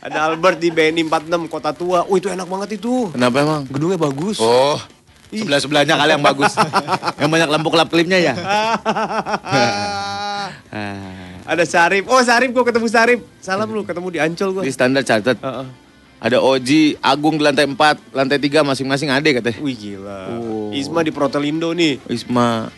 Ada 0.00 0.32
Albert 0.32 0.56
di 0.56 0.72
BNI 0.72 1.04
46 1.04 1.52
Kota 1.52 1.76
Tua. 1.76 2.08
Oh 2.08 2.16
itu 2.16 2.32
enak 2.32 2.48
banget 2.48 2.80
itu. 2.80 3.12
Kenapa 3.12 3.36
emang? 3.38 3.68
Gedungnya 3.68 4.00
bagus. 4.00 4.40
Oh, 4.40 4.80
sebelah-sebelahnya 5.30 5.94
kali 5.96 6.10
yang 6.16 6.24
bagus. 6.24 6.52
yang 7.20 7.30
banyak 7.30 7.48
lampu 7.48 7.68
kelap-kelipnya 7.70 8.18
ya. 8.20 8.34
Ada 11.44 11.64
Sarip. 11.68 12.08
Oh 12.08 12.20
Sarip 12.24 12.50
gue 12.52 12.64
ketemu 12.64 12.86
Sarip. 12.88 13.20
Salam 13.40 13.68
lu 13.70 13.84
ketemu 13.84 14.08
di 14.10 14.18
Ancol 14.20 14.60
gue. 14.60 14.62
Di 14.68 14.72
standar 14.72 15.04
catat. 15.04 15.36
Ada 16.24 16.40
Oji, 16.40 16.96
Agung 17.04 17.36
di 17.36 17.44
lantai 17.44 17.68
4, 17.68 18.16
lantai 18.16 18.40
3 18.40 18.64
masing-masing 18.64 19.12
ade 19.12 19.36
katanya. 19.36 19.60
Wih 19.60 19.76
gila. 19.76 20.40
Oh. 20.40 20.72
Isma 20.72 21.04
di 21.04 21.12
Protelindo 21.12 21.68
nih. 21.76 22.00
Isma. 22.08 22.72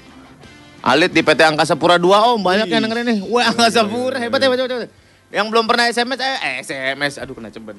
Alit 0.83 1.15
di 1.15 1.23
PT 1.23 1.47
Angkasa 1.47 1.79
Pura 1.79 1.95
2 1.99 2.35
om, 2.35 2.43
banyak 2.43 2.67
yang 2.67 2.83
dengerin 2.83 3.07
nih. 3.07 3.19
Wah 3.27 3.55
Angkasa 3.55 3.87
Pura, 3.87 4.19
hebat 4.19 4.43
hebat 4.43 4.59
hebat. 4.59 4.71
hebat. 4.87 5.06
Yang 5.27 5.47
belum 5.51 5.67
pernah 5.67 5.91
SMS, 5.91 6.23
eh, 6.23 6.39
eh 6.39 6.55
SMS, 6.62 7.19
aduh 7.19 7.35
kena 7.35 7.51
ceban. 7.51 7.75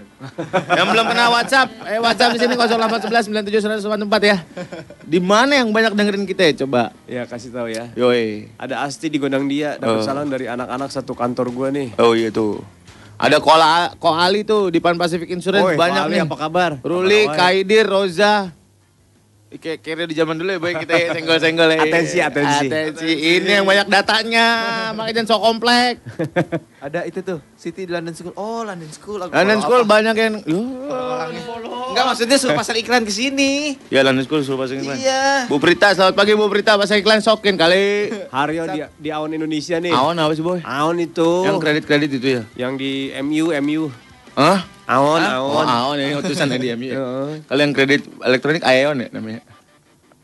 yang 0.69 0.87
belum 0.91 1.05
pernah 1.07 1.31
WhatsApp, 1.31 1.69
eh 1.87 1.95
WhatsApp 1.95 2.35
di 2.35 2.39
sini 2.39 2.53
0811 2.53 3.23
97 3.23 3.87
104 3.87 4.19
ya. 4.21 4.37
Di 5.01 5.19
mana 5.23 5.55
yang 5.55 5.71
banyak 5.71 5.95
dengerin 5.95 6.27
kita 6.27 6.43
ya 6.43 6.67
coba? 6.67 6.91
Ya 7.07 7.23
kasih 7.23 7.55
tahu 7.55 7.71
ya. 7.71 7.87
Yoi. 7.95 8.51
Ada 8.59 8.83
Asti 8.83 9.07
di 9.07 9.15
Gondang 9.15 9.47
Dia. 9.47 9.79
Dapat 9.79 9.95
Oh. 9.95 10.03
salam 10.03 10.27
dari 10.27 10.43
anak-anak 10.45 10.91
satu 10.91 11.15
kantor 11.15 11.47
gue 11.49 11.67
nih. 11.71 11.87
Oh 11.95 12.11
iya 12.11 12.27
tuh. 12.27 12.59
Ada 13.17 13.39
Kola 13.39 13.95
Koali 13.95 14.43
tuh 14.43 14.69
di 14.69 14.77
Pan 14.77 14.93
Pacific 14.93 15.31
Insurance 15.31 15.65
Oi, 15.65 15.73
banyak 15.73 16.03
Wali, 16.03 16.13
nih. 16.13 16.21
apa 16.27 16.35
kabar? 16.37 16.71
Ruli? 16.83 17.25
Kaidir, 17.31 17.87
Roza. 17.87 18.51
Kayak 19.47 19.79
kira 19.79 20.03
di 20.03 20.11
zaman 20.11 20.35
dulu 20.35 20.51
ya, 20.51 20.59
boy 20.59 20.75
kita 20.75 20.91
ya, 20.91 21.15
senggol-senggol 21.15 21.71
ya. 21.71 21.79
Atensi, 21.79 22.19
atensi. 22.19 22.67
Atensi. 22.67 23.11
Ini 23.39 23.63
yang 23.63 23.65
banyak 23.65 23.87
datanya, 23.87 24.47
makanya 24.91 25.23
jangan 25.23 25.27
sok 25.31 25.41
komplek. 25.41 25.93
Ada 26.85 27.07
itu 27.07 27.23
tuh, 27.23 27.39
City 27.55 27.87
di 27.87 27.91
London 27.95 28.11
School. 28.11 28.35
Oh, 28.35 28.67
London 28.67 28.91
School. 28.91 29.23
Aku 29.23 29.31
London 29.31 29.59
School 29.63 29.87
apa? 29.87 29.91
banyak 29.97 30.15
yang, 30.19 30.35
Enggak 31.87 32.05
maksudnya 32.11 32.35
suruh 32.35 32.59
pasang 32.59 32.75
iklan 32.75 33.07
ke 33.07 33.13
sini. 33.15 33.79
ya 33.87 34.03
London 34.03 34.27
School 34.27 34.43
suruh 34.43 34.59
pasang 34.59 34.83
iklan. 34.83 34.99
Iya. 34.99 35.47
Bu 35.47 35.63
Prita, 35.63 35.95
selamat 35.95 36.13
pagi 36.19 36.35
Bu 36.35 36.51
Prita, 36.51 36.75
pasang 36.75 36.99
iklan 36.99 37.23
sokin 37.23 37.55
kali. 37.55 38.11
Haryo 38.27 38.67
di, 38.67 38.83
di 38.99 39.09
Aon 39.15 39.31
Indonesia 39.31 39.79
nih. 39.79 39.95
Awan 39.95 40.19
apa 40.19 40.35
sih 40.35 40.43
boy? 40.43 40.59
Aon 40.59 40.99
itu. 40.99 41.47
Yang 41.47 41.57
kredit-kredit 41.63 42.11
itu 42.11 42.27
ya? 42.27 42.41
Yang 42.67 42.73
di 42.83 42.91
MU, 43.23 43.55
MU. 43.63 43.83
Hah? 44.35 44.76
Aon, 44.87 45.19
Oh, 45.35 45.59
Aon. 45.59 45.95
Ini 45.99 46.15
utusan 46.15 46.47
di 46.55 46.71
MU 46.71 46.87
ya. 46.87 46.95
Heeh. 46.99 47.31
Kalau 47.43 47.59
yang 47.59 47.73
kredit 47.75 48.07
elektronik 48.23 48.63
Aeon 48.63 49.03
ya 49.03 49.09
namanya. 49.11 49.41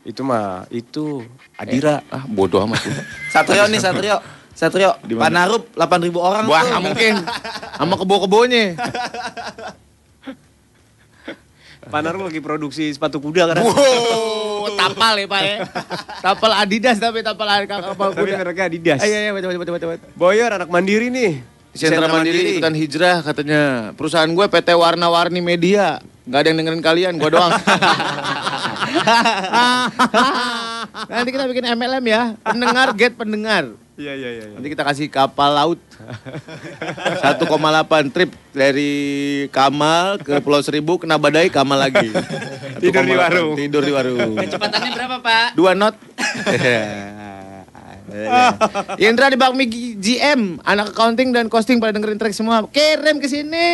Itu 0.04 0.20
mah, 0.20 0.64
itu 0.68 1.24
Adira. 1.56 2.00
Ah, 2.08 2.24
bodoh 2.24 2.64
amat. 2.64 2.80
Satrio 3.34 3.68
nih, 3.68 3.80
Satrio. 3.80 4.16
Satrio, 4.54 4.94
Di 5.02 5.18
mana? 5.18 5.48
Panarup 5.48 5.66
8000 5.74 6.14
orang 6.14 6.44
Wah, 6.46 6.62
tuh. 6.62 6.78
mungkin. 6.80 7.14
Sama 7.74 7.94
kebo-kebonya. 7.98 8.64
Panaru 11.84 12.24
lagi 12.24 12.40
produksi 12.40 12.88
sepatu 12.88 13.20
kuda 13.20 13.52
kan. 13.52 13.60
Wow, 13.60 14.72
tapal 14.72 15.20
ya 15.20 15.28
Pak 15.28 15.40
ya. 15.44 15.56
Tapal 16.24 16.56
Adidas 16.56 16.96
tapi 16.96 17.20
tapal 17.20 17.44
kapal 17.68 18.08
Tapi 18.08 18.24
kuda. 18.24 18.40
mereka 18.40 18.62
Adidas. 18.64 19.04
Iya, 19.04 19.28
iya, 19.28 19.30
betul, 19.36 19.52
betul, 19.52 19.76
betul, 19.76 19.88
betul. 19.92 20.08
Boyer 20.16 20.48
anak 20.48 20.72
mandiri 20.72 21.12
nih. 21.12 21.44
Sentra 21.74 22.06
Mandiri 22.06 22.54
ikutan 22.54 22.74
hijrah 22.74 23.18
katanya. 23.26 23.90
Perusahaan 23.98 24.30
gue 24.30 24.46
PT 24.46 24.68
Warna-Warni 24.78 25.42
Media. 25.42 25.98
Gak 26.24 26.40
ada 26.40 26.48
yang 26.54 26.58
dengerin 26.62 26.80
kalian, 26.80 27.12
gue 27.20 27.30
doang. 27.34 27.52
Nanti 31.10 31.30
kita 31.34 31.44
bikin 31.50 31.68
MLM 31.74 32.04
ya. 32.06 32.38
Pendengar, 32.40 32.94
get 32.96 33.12
pendengar. 33.18 33.74
Iya, 33.94 34.12
iya, 34.18 34.30
iya. 34.30 34.44
iya. 34.50 34.54
Nanti 34.58 34.68
kita 34.74 34.82
kasih 34.82 35.06
kapal 35.06 35.54
laut 35.54 35.78
1,8 37.22 38.10
trip 38.10 38.34
dari 38.50 38.92
Kamal 39.54 40.18
ke 40.18 40.42
Pulau 40.42 40.62
Seribu 40.66 40.98
kena 40.98 41.14
badai 41.14 41.46
Kamal 41.46 41.78
lagi. 41.78 42.10
Tidur 42.82 43.04
di 43.06 43.14
1,8. 43.14 43.22
warung. 43.22 43.54
Tidur 43.54 43.82
di 43.86 43.92
warung. 43.94 44.34
Kecepatannya 44.34 44.90
berapa, 44.94 45.16
Pak? 45.22 45.46
Dua 45.54 45.78
knot. 45.78 45.94
Indra 49.00 49.32
di 49.32 49.38
Bakmi 49.40 49.64
GM, 49.96 50.60
anak 50.60 50.92
accounting 50.92 51.32
dan 51.32 51.48
costing 51.48 51.80
pada 51.80 51.96
dengerin 51.96 52.20
track 52.20 52.36
semua. 52.36 52.64
Kirim 52.68 53.16
ke 53.22 53.28
sini. 53.28 53.70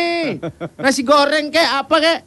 Nasi 0.79 1.03
goreng 1.03 1.51
kayak 1.51 1.85
apa 1.85 1.95
kayak? 1.99 2.19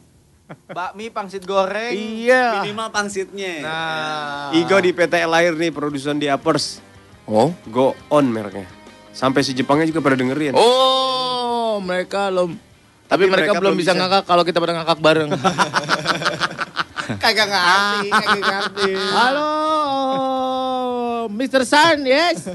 Bakmi 0.69 1.09
pangsit 1.09 1.41
goreng. 1.49 1.89
Iya. 1.93 2.61
Minimal 2.61 2.93
pangsitnya. 2.93 3.53
Nah. 3.65 4.53
Igo 4.53 4.77
di 4.77 4.93
PT 4.93 5.25
Lahir 5.25 5.57
nih, 5.57 5.73
produsen 5.73 6.21
di 6.21 6.29
Uppers. 6.29 6.77
Oh. 7.25 7.49
Go 7.73 7.97
on 8.13 8.29
mereknya. 8.29 8.69
Sampai 9.09 9.41
si 9.41 9.57
Jepangnya 9.57 9.89
juga 9.89 10.05
pada 10.05 10.19
dengerin. 10.19 10.53
Oh, 10.53 11.81
mereka 11.81 12.29
belum 12.29 12.59
tapi, 13.05 13.21
Tapi 13.21 13.23
mereka, 13.29 13.53
mereka 13.53 13.61
belum 13.61 13.61
belum 13.61 13.75
bisa 13.77 13.93
bisa. 13.93 14.01
ngakak 14.01 14.23
kalau 14.25 14.43
kita 14.43 14.57
pada 14.57 14.73
ngakak 14.81 14.97
bareng. 14.97 15.29
Kagak 17.21 17.47
ngerti, 17.53 18.09
kagak 18.09 18.41
ngerti. 18.41 18.91
Halo, 18.97 19.53
Mr. 21.29 21.65
Sun, 21.65 22.05
yes. 22.05 22.49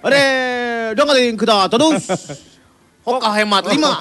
Oke, 0.00 0.26
dengerin 0.96 1.36
kita 1.36 1.68
terus. 1.68 2.04
Hoka 3.04 3.32
hemat 3.32 3.64
lima. 3.68 3.96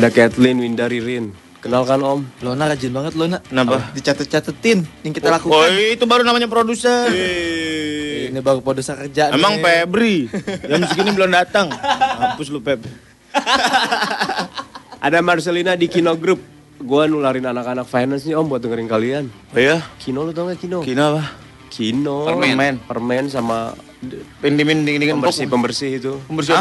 Ada 0.00 0.08
Kathleen 0.08 0.64
Windari 0.64 1.00
Rin. 1.04 1.49
Kenalkan 1.60 2.00
Om. 2.00 2.20
Lona 2.40 2.72
rajin 2.72 2.88
banget 2.88 3.12
Lona. 3.20 3.36
Kenapa? 3.44 3.92
Dicatet-catetin 3.92 4.80
yang 5.04 5.12
kita 5.12 5.28
Oh, 5.28 5.32
lakukan. 5.36 5.68
itu 5.76 6.04
baru 6.08 6.24
namanya 6.24 6.48
produser. 6.48 7.12
Ini 8.32 8.40
baru 8.40 8.64
produser 8.64 8.96
kerjaan. 8.96 9.36
Emang 9.36 9.60
nih. 9.60 9.64
Febri 9.84 10.16
jam 10.72 10.80
segini 10.88 11.12
belum 11.12 11.28
datang. 11.28 11.68
Hapus 11.68 12.48
lu 12.48 12.64
Feb. 12.64 12.80
Ada 15.04 15.20
Marcelina 15.20 15.76
di 15.76 15.84
Kino 15.84 16.16
Group. 16.16 16.40
Gua 16.80 17.04
nularin 17.04 17.44
anak-anak 17.44 17.84
finance 17.84 18.24
nih 18.24 18.40
Om 18.40 18.46
buat 18.48 18.64
dengerin 18.64 18.88
kalian. 18.88 19.24
Oh 19.52 19.60
iya? 19.60 19.84
Kino 20.00 20.24
lu 20.24 20.32
tau 20.32 20.48
gak 20.48 20.64
Kino? 20.64 20.80
Kina 20.80 21.12
apa? 21.12 21.22
Kino. 21.68 22.24
Permen. 22.24 22.80
Permen 22.88 23.28
sama 23.28 23.76
Pindimin 24.40 24.88
dingin 24.88 25.20
pembersih 25.20 25.44
pembersih 25.44 26.00
itu. 26.00 26.12
Pembersih? 26.24 26.56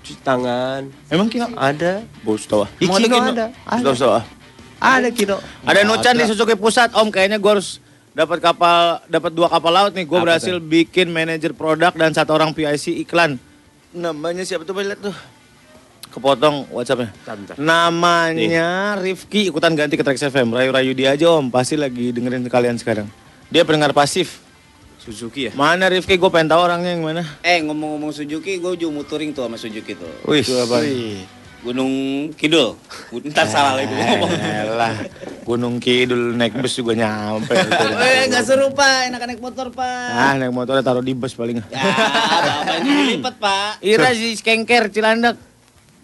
Cuci 0.00 0.24
tangan. 0.24 0.88
Emang 1.12 1.28
Kina? 1.28 1.52
Ada. 1.52 2.00
Bos 2.24 2.48
ah. 2.48 2.64
Ada 2.64 2.96
Kino 2.96 2.96
Kino? 3.12 3.28
ada. 3.28 3.46
Tahu 3.52 3.92
tahu 3.92 4.12
ah. 4.16 4.24
Ada 4.78 5.10
Kino. 5.10 5.42
Ada 5.66 5.82
Nucan 5.82 6.14
di 6.14 6.24
Suzuki 6.26 6.54
Pusat, 6.54 6.94
Om. 6.94 7.10
Kayaknya 7.10 7.38
gue 7.42 7.52
harus 7.58 7.82
dapat 8.14 8.38
kapal, 8.38 9.02
dapat 9.10 9.30
dua 9.34 9.50
kapal 9.50 9.72
laut 9.74 9.92
nih. 9.94 10.06
Gue 10.06 10.18
berhasil 10.22 10.54
bikin 10.62 11.10
manajer 11.10 11.50
produk 11.54 11.90
dan 11.94 12.14
satu 12.14 12.34
orang 12.34 12.54
PIC 12.54 13.02
iklan. 13.02 13.38
Namanya 13.90 14.46
siapa 14.46 14.62
tuh? 14.62 14.74
Lihat 14.78 15.02
tuh. 15.02 15.16
Kepotong 16.08 16.72
WhatsAppnya. 16.72 17.12
Namanya 17.60 18.96
Rifki 18.96 19.52
ikutan 19.52 19.76
ganti 19.76 19.98
ke 19.98 20.02
Trax 20.06 20.24
FM. 20.24 20.56
Rayu-rayu 20.56 20.96
dia 20.96 21.12
aja 21.12 21.28
Om. 21.36 21.52
Pasti 21.52 21.76
lagi 21.76 22.14
dengerin 22.14 22.48
kalian 22.48 22.80
sekarang. 22.80 23.06
Dia 23.52 23.66
pendengar 23.66 23.92
pasif. 23.92 24.40
Suzuki 24.98 25.48
ya? 25.48 25.52
Mana 25.56 25.88
Rifki? 25.88 26.16
Gue 26.16 26.28
pengen 26.28 26.52
tahu 26.52 26.60
orangnya 26.64 26.92
yang 26.92 27.04
mana. 27.04 27.22
Eh 27.40 27.60
ngomong-ngomong 27.64 28.12
Suzuki, 28.12 28.60
gue 28.60 28.72
juga 28.76 28.92
muturing 28.92 29.32
tuh 29.32 29.46
sama 29.48 29.56
Suzuki 29.56 29.96
tuh. 29.96 30.08
Wih. 30.28 30.44
Itu 30.44 30.56
apa? 30.58 30.84
Gunung 31.58 31.92
Kidul. 32.38 32.78
Ntar 33.10 33.50
salah 33.50 33.74
lagi 33.74 33.90
gue 33.90 33.98
ngomong. 33.98 34.30
Gunung 35.42 35.76
Kidul 35.82 36.38
naik 36.38 36.54
bus 36.54 36.78
juga 36.78 36.94
nyampe. 36.94 37.50
Eh 38.08 38.30
nggak 38.30 38.44
seru 38.46 38.70
pak, 38.70 39.10
enak 39.10 39.22
naik 39.26 39.42
motor 39.42 39.74
pak. 39.74 40.10
ah, 40.14 40.32
naik 40.38 40.54
motornya 40.54 40.86
taruh 40.86 41.02
di 41.02 41.18
bus 41.18 41.34
paling. 41.34 41.58
Ya, 41.72 41.82
bapak 41.82 42.76
ini 42.84 42.90
dilipat 43.18 43.34
pak. 43.42 43.82
Ira 43.82 44.14
si 44.14 44.38
skengker 44.38 44.86
Cilandak. 44.92 45.34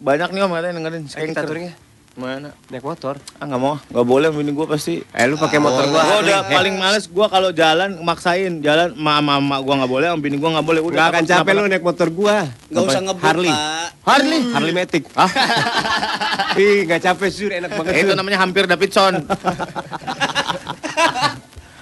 Banyak 0.02 0.34
nih 0.34 0.42
om 0.42 0.50
katanya 0.52 0.74
dengerin 0.82 1.07
kita 1.07 1.12
skengker. 1.14 1.46
ya. 1.55 1.72
Mana? 2.14 2.54
Naik 2.70 2.80
motor. 2.80 3.18
Ah 3.36 3.44
nggak 3.44 3.58
mau, 3.58 3.74
nggak 3.74 4.06
boleh 4.06 4.30
bini 4.30 4.50
gue 4.50 4.66
pasti. 4.66 5.02
Eh 5.10 5.26
lu 5.26 5.34
pakai 5.34 5.58
motor 5.58 5.82
gua. 5.84 5.98
Gua 6.00 6.16
udah 6.22 6.38
paling 6.46 6.74
males 6.74 7.04
gua 7.06 7.26
kalau 7.26 7.50
jalan 7.50 7.98
maksain 8.00 8.62
jalan 8.62 8.94
mama 8.94 9.36
mama 9.36 9.58
gua 9.58 9.82
nggak 9.82 9.90
boleh, 9.90 10.08
om 10.08 10.22
bini 10.22 10.38
gua 10.38 10.54
nggak 10.54 10.62
boleh. 10.64 10.78
Udah 10.80 10.94
Gak 10.96 11.08
akan 11.10 11.24
capek 11.26 11.52
lu 11.52 11.66
naik 11.66 11.82
motor 11.82 12.08
gua. 12.08 12.46
Nggak 12.68 12.82
usah 12.86 13.00
ngebut 13.02 13.24
Harley. 13.24 13.50
pak. 13.50 13.90
Harley. 14.04 14.40
Harley 14.46 14.72
Matic. 14.72 15.04
Ah, 15.12 15.26
Ih, 16.54 16.86
gak 16.86 17.02
capek 17.02 17.28
sur, 17.28 17.50
enak 17.50 17.66
banget 17.68 17.92
itu 17.98 18.06
sur. 18.06 18.14
namanya 18.14 18.38
hampir 18.38 18.62
Davidson. 18.64 19.14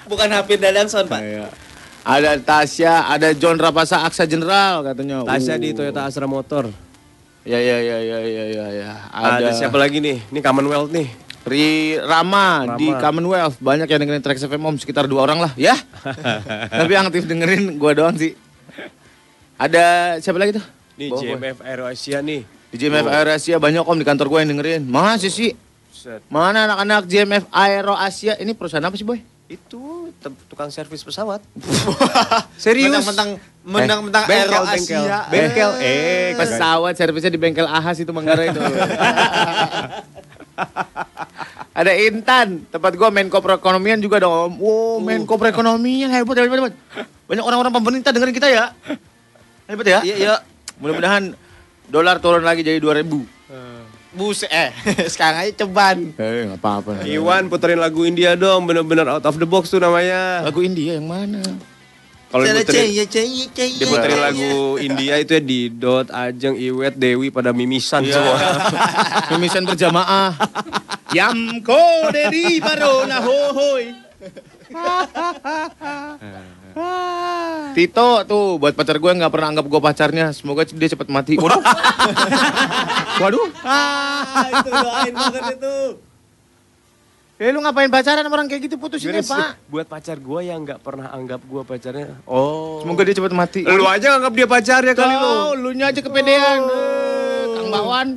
Bukan 0.06 0.28
Hafid 0.28 0.58
Dadanson 0.58 1.04
pak. 1.04 1.20
Iya. 1.20 1.46
Ada 2.02 2.34
Tasya, 2.36 3.06
ada 3.06 3.30
John 3.32 3.56
Rapasa 3.56 4.02
Aksa 4.02 4.24
General 4.24 4.82
katanya. 4.82 5.22
Tasya 5.22 5.54
Uh. 5.54 5.60
di 5.60 5.68
Toyota 5.70 6.02
Astra 6.02 6.24
Motor. 6.24 6.72
Ya 7.42 7.58
ya 7.58 7.82
ya 7.82 7.98
ya 7.98 8.18
ya 8.22 8.44
ya 8.46 8.66
ya. 8.70 8.90
Ada, 9.10 9.50
siapa 9.50 9.74
lagi 9.74 9.98
nih? 9.98 10.22
Ini 10.30 10.38
Commonwealth 10.38 10.94
nih. 10.94 11.10
Ri 11.42 11.98
Rama, 11.98 12.70
Rama. 12.70 12.78
di 12.78 12.86
Commonwealth 13.02 13.58
banyak 13.58 13.90
yang 13.90 13.98
dengerin 14.06 14.22
Trax 14.22 14.46
FM 14.46 14.62
Om 14.62 14.76
sekitar 14.78 15.10
dua 15.10 15.26
orang 15.26 15.42
lah 15.42 15.52
ya. 15.58 15.74
Tapi 16.78 16.90
yang 16.94 17.10
aktif 17.10 17.26
dengerin 17.26 17.82
gua 17.82 17.98
doang 17.98 18.14
sih. 18.14 18.38
Ada 19.58 20.18
siapa 20.22 20.38
lagi 20.38 20.54
tuh? 20.54 20.64
Nih. 20.94 21.10
JMF 21.10 21.58
Aero 21.66 21.90
Asia 21.90 22.22
nih. 22.22 22.46
Di 22.70 22.76
JMF 22.78 23.10
Aero 23.10 23.34
Asia 23.34 23.58
banyak 23.58 23.82
om 23.82 23.98
di 23.98 24.06
kantor 24.06 24.26
gue 24.30 24.38
yang 24.46 24.50
dengerin. 24.54 24.82
Masih 24.86 25.34
sih. 25.34 25.50
Set. 25.90 26.22
Mana 26.30 26.70
anak-anak 26.70 27.10
JMF 27.10 27.50
Aero 27.50 27.98
Asia? 27.98 28.38
Ini 28.38 28.54
perusahaan 28.54 28.86
apa 28.86 28.94
sih 28.94 29.02
boy? 29.02 29.18
Itu 29.50 30.14
tukang 30.46 30.70
servis 30.70 31.02
pesawat. 31.02 31.42
Serius? 32.54 33.02
Mentang-mentang 33.02 33.30
mentang-mentang 33.62 34.26
Bengkel, 34.26 34.50
Aero 34.50 34.66
bengkel. 34.66 35.02
Asia. 35.06 35.18
Bengkel, 35.30 35.70
eh, 35.78 36.34
pesawat 36.34 36.94
servisnya 36.98 37.30
di 37.30 37.38
bengkel 37.38 37.66
Ahas 37.66 38.02
itu 38.02 38.10
Manggarai 38.10 38.50
itu. 38.54 38.60
Ada 41.72 41.96
Intan, 41.96 42.68
tempat 42.68 42.92
gua 43.00 43.08
Menko 43.08 43.40
Perekonomian 43.40 43.96
juga 43.96 44.20
dong. 44.20 44.52
Om. 44.52 44.60
Wow, 44.60 45.00
Menko 45.00 45.40
Perekonomian 45.40 46.12
hebat, 46.12 46.36
hebat, 46.36 46.58
hebat. 46.60 46.74
Banyak 47.24 47.44
orang-orang 47.48 47.72
pemerintah 47.72 48.12
dengerin 48.12 48.36
kita 48.36 48.48
ya. 48.52 48.76
Hebat 49.64 49.86
ya? 49.88 49.98
Iya, 50.04 50.14
iya. 50.20 50.34
Mudah-mudahan 50.76 51.32
dolar 51.88 52.20
turun 52.20 52.44
lagi 52.44 52.60
jadi 52.60 52.76
2000. 52.76 53.42
Buset 54.12 54.52
eh 54.52 54.68
sekarang 55.12 55.48
aja 55.48 55.64
ceban. 55.64 56.12
Eh, 56.20 56.44
enggak 56.44 56.60
apa-apa. 56.60 57.08
Iwan 57.08 57.48
puterin 57.48 57.80
lagu 57.80 58.04
India 58.04 58.36
dong, 58.36 58.68
bener-bener 58.68 59.08
out 59.08 59.24
of 59.24 59.40
the 59.40 59.48
box 59.48 59.72
tuh 59.72 59.80
namanya. 59.80 60.44
Lagu 60.44 60.60
India 60.60 61.00
yang 61.00 61.08
mana? 61.08 61.40
Kalau 62.32 62.48
diputerin, 62.48 62.96
ya 62.96 63.04
diputerin 63.76 64.20
lagu 64.24 64.80
India 64.80 65.20
itu 65.20 65.36
ya 65.36 65.42
di 65.44 65.68
Dot, 65.68 66.08
Ajeng, 66.08 66.56
Iwet, 66.56 66.96
Dewi 66.96 67.28
pada 67.28 67.52
mimisan 67.52 68.00
Iya. 68.00 68.16
semua. 68.16 68.36
Mimisan 69.36 69.68
berjamaah. 69.68 70.32
Yamko 71.12 72.08
dari 72.08 72.56
Barona 72.56 73.20
hohoi. 73.20 73.92
Tito 77.76 78.24
tuh 78.24 78.56
buat 78.56 78.72
pacar 78.72 78.96
gue 78.96 79.12
nggak 79.12 79.28
pernah 79.28 79.52
anggap 79.52 79.68
gue 79.68 79.80
pacarnya. 79.84 80.32
Semoga 80.32 80.64
dia 80.64 80.88
cepat 80.88 81.12
mati. 81.12 81.36
Waduh. 81.36 81.60
Waduh. 83.20 83.44
Ah, 83.60 84.48
itu 84.56 84.72
doain 84.72 85.12
banget 85.12 85.60
itu. 85.60 85.76
Eh 87.42 87.50
lu 87.50 87.58
ngapain 87.58 87.90
pacaran 87.90 88.22
sama 88.22 88.38
orang 88.38 88.46
kayak 88.46 88.70
gitu 88.70 88.78
putusin 88.78 89.10
Serius, 89.10 89.26
Pak. 89.26 89.66
buat 89.66 89.82
pacar 89.82 90.14
gue 90.14 90.40
yang 90.46 90.62
nggak 90.62 90.78
pernah 90.78 91.10
anggap 91.10 91.42
gue 91.42 91.62
pacarnya. 91.66 92.14
Oh. 92.22 92.78
Semoga 92.86 93.02
dia 93.02 93.18
cepat 93.18 93.34
mati. 93.34 93.66
Lu 93.66 93.82
aja 93.82 94.14
anggap 94.14 94.30
dia 94.30 94.46
pacarnya 94.46 94.94
kali 94.94 95.10
lu. 95.10 95.34
Lu 95.58 95.70
nya 95.74 95.90
aja 95.90 95.98
kepedean. 95.98 96.62
Eh, 96.62 97.42
Kang 97.58 97.66
Bawan. 97.74 98.08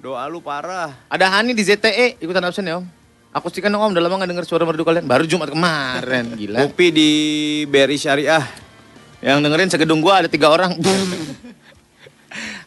Doa 0.00 0.24
lu 0.32 0.40
parah. 0.40 0.88
Ada 1.12 1.28
Hani 1.28 1.52
di 1.52 1.60
ZTE 1.60 2.16
ikutan 2.16 2.40
absen 2.48 2.64
ya 2.64 2.80
Om. 2.80 2.88
Akustikan 3.36 3.68
dong 3.68 3.84
Om, 3.84 3.92
udah 3.92 4.02
lama 4.08 4.24
gak 4.24 4.30
denger 4.32 4.44
suara 4.48 4.64
merdu 4.64 4.88
kalian. 4.88 5.04
Baru 5.04 5.28
Jumat 5.28 5.52
kemarin, 5.52 6.32
gila. 6.40 6.64
Kopi 6.64 6.88
di 6.96 7.08
BRI 7.68 8.00
Syariah. 8.00 8.44
Yang 9.20 9.52
dengerin 9.52 9.68
segedung 9.68 10.00
gua 10.00 10.24
ada 10.24 10.32
tiga 10.32 10.48
orang. 10.48 10.80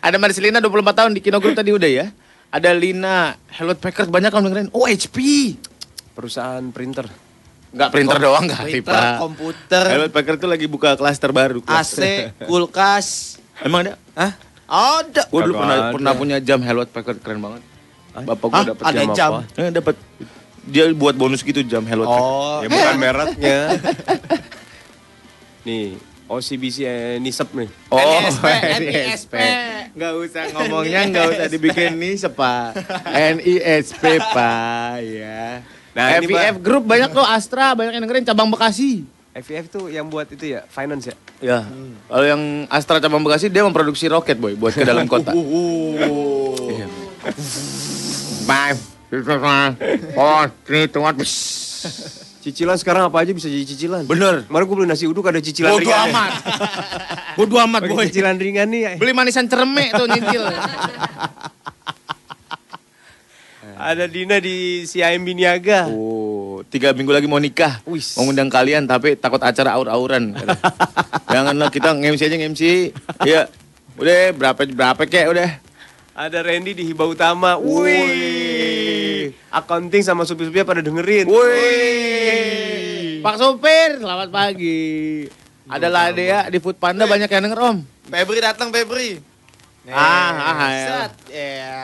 ada 0.05 0.17
Marcelina 0.21 0.61
24 0.61 0.69
tahun 0.93 1.11
di 1.17 1.21
Kino 1.25 1.41
Group 1.41 1.57
tadi 1.57 1.73
udah 1.73 1.89
ya. 1.89 2.05
Ada 2.53 2.77
Lina, 2.77 3.33
Hello 3.57 3.73
Packers 3.73 4.05
banyak 4.05 4.29
yang 4.29 4.43
dengerin. 4.45 4.69
Oh 4.69 4.85
HP. 4.85 5.17
Perusahaan 6.15 6.63
printer. 6.71 7.05
Enggak 7.69 7.89
printer 7.91 8.17
doang 8.17 8.47
enggak 8.47 8.63
Printer, 8.63 8.87
Pak. 8.87 9.15
komputer, 9.19 9.83
Hello 9.83 10.07
Packers 10.07 10.39
tuh 10.39 10.47
lagi 10.47 10.63
buka 10.65 10.95
klaster 10.95 11.29
baru. 11.29 11.59
AC, 11.61 11.99
kulkas. 12.47 13.35
Emang 13.59 13.83
ada? 13.83 13.99
Hah? 14.15 14.31
Ada. 14.65 15.27
Gua 15.27 15.41
dulu 15.43 15.59
pernah 15.59 15.75
ada. 15.77 15.91
pernah 15.91 16.11
punya 16.15 16.37
jam 16.39 16.63
Hello 16.63 16.87
Packers 16.87 17.19
keren 17.19 17.43
banget. 17.43 17.61
Bapak 18.15 18.47
gua 18.47 18.55
Hah? 18.55 18.65
dapat 18.65 18.83
Ada 18.85 18.95
jam, 18.97 19.11
jam? 19.11 19.29
apa? 19.29 19.41
Eh, 19.59 19.69
dapat 19.69 19.95
dia 20.65 20.83
buat 20.95 21.13
bonus 21.13 21.43
gitu 21.43 21.59
jam 21.67 21.83
Hello 21.83 22.07
Packers. 22.07 22.23
Oh, 22.23 22.57
Ya 22.63 22.67
bukan 22.71 22.95
mereknya. 23.03 23.59
Nih, 25.67 25.99
OCBC 26.25 26.77
eh, 26.81 27.17
Nisep 27.19 27.51
nih. 27.51 27.67
Oh, 27.91 27.99
NISP, 27.99 28.45
NISP. 28.79 29.33
Nggak 29.91 30.13
usah 30.15 30.43
ngomongnya, 30.49 30.99
nggak 31.05 31.25
usah 31.27 31.47
dibikin 31.49 31.97
nih 31.97 32.15
sepa. 32.15 32.71
NISP 33.35 34.03
pak, 34.23 34.95
ya. 35.03 35.59
Nah, 35.95 36.19
ini, 36.19 36.27
FIF 36.27 36.59
Group 36.59 36.83
banyak 36.83 37.07
loh, 37.15 37.23
Astra 37.23 37.71
banyak 37.71 37.95
yang 37.95 38.03
dengerin 38.03 38.27
cabang 38.27 38.51
Bekasi. 38.51 39.07
FIF 39.31 39.71
tuh 39.71 39.87
yang 39.87 40.11
buat 40.11 40.27
itu 40.27 40.59
ya, 40.59 40.67
finance 40.67 41.07
ya? 41.07 41.15
Ya, 41.39 41.59
kalau 42.11 42.25
yang 42.27 42.41
Astra 42.67 42.99
cabang 42.99 43.23
Bekasi 43.23 43.47
dia 43.47 43.63
memproduksi 43.63 44.11
roket 44.11 44.35
boy 44.35 44.59
buat 44.59 44.75
ke 44.75 44.83
dalam 44.83 45.07
kota. 45.07 45.31
Iya. 46.65 46.87
Five, 48.45 48.77
oh, 50.19 50.43
three, 50.67 50.85
two, 50.91 50.99
one. 50.99 51.15
Cicilan 52.45 52.77
sekarang 52.77 53.09
apa 53.09 53.25
aja 53.25 53.33
bisa 53.33 53.49
jadi 53.49 53.65
cicilan. 53.65 54.05
Bener. 54.05 54.45
Kemarin 54.45 54.65
gue 54.69 54.75
beli 54.77 54.85
nasi 54.85 55.09
uduk 55.09 55.25
ada 55.25 55.41
cicilan 55.41 55.73
Bodoh 55.73 55.89
ringan. 55.89 56.13
amat. 56.13 56.31
Bodoh 57.41 57.57
amat 57.65 57.81
boy. 57.89 58.05
cicilan 58.05 58.37
ringan 58.37 58.69
nih. 58.69 59.01
Beli 59.01 59.17
manisan 59.17 59.49
cermek 59.49 59.97
tuh 59.97 60.05
nyicil. 60.05 60.43
Ada 63.75 64.07
Dina 64.07 64.39
di 64.39 64.87
CIMB 64.87 65.35
Niaga. 65.35 65.91
Oh, 65.91 66.63
tiga 66.71 66.95
minggu 66.95 67.11
lagi 67.11 67.27
mau 67.27 67.43
nikah. 67.43 67.83
Wis. 67.83 68.15
Mau 68.15 68.23
ngundang 68.23 68.47
kalian 68.47 68.87
tapi 68.87 69.19
takut 69.19 69.43
acara 69.43 69.75
aur-auran. 69.75 70.31
Janganlah 71.33 71.67
kita 71.67 71.91
nge-MC 71.91 72.21
aja 72.23 72.35
nge-MC. 72.39 72.63
Iya. 73.27 73.51
Udah 73.99 74.31
berapa 74.31 74.61
berapa 74.63 75.03
kek 75.03 75.27
udah. 75.27 75.59
Ada 76.15 76.39
Randy 76.39 76.71
di 76.71 76.87
Hibah 76.87 77.11
Utama. 77.11 77.59
Wih. 77.59 79.35
Accounting 79.51 80.07
sama 80.07 80.23
supir-supirnya 80.23 80.63
pada 80.63 80.79
dengerin. 80.79 81.27
Wih. 81.27 83.19
Pak 83.19 83.35
Sopir, 83.35 83.99
selamat 83.99 84.31
pagi. 84.31 85.27
Ada 85.67 85.91
Ladea 85.91 86.47
di 86.47 86.63
Food 86.63 86.79
Panda 86.79 87.03
banyak 87.03 87.27
yang 87.27 87.43
denger 87.51 87.59
Om. 87.59 87.77
Febri 88.07 88.39
datang 88.39 88.71
Febri. 88.71 89.34
Ah, 89.85 90.33
ah, 90.33 90.69
ya. 90.71 90.85
Set. 90.85 91.13
Ya. 91.29 91.77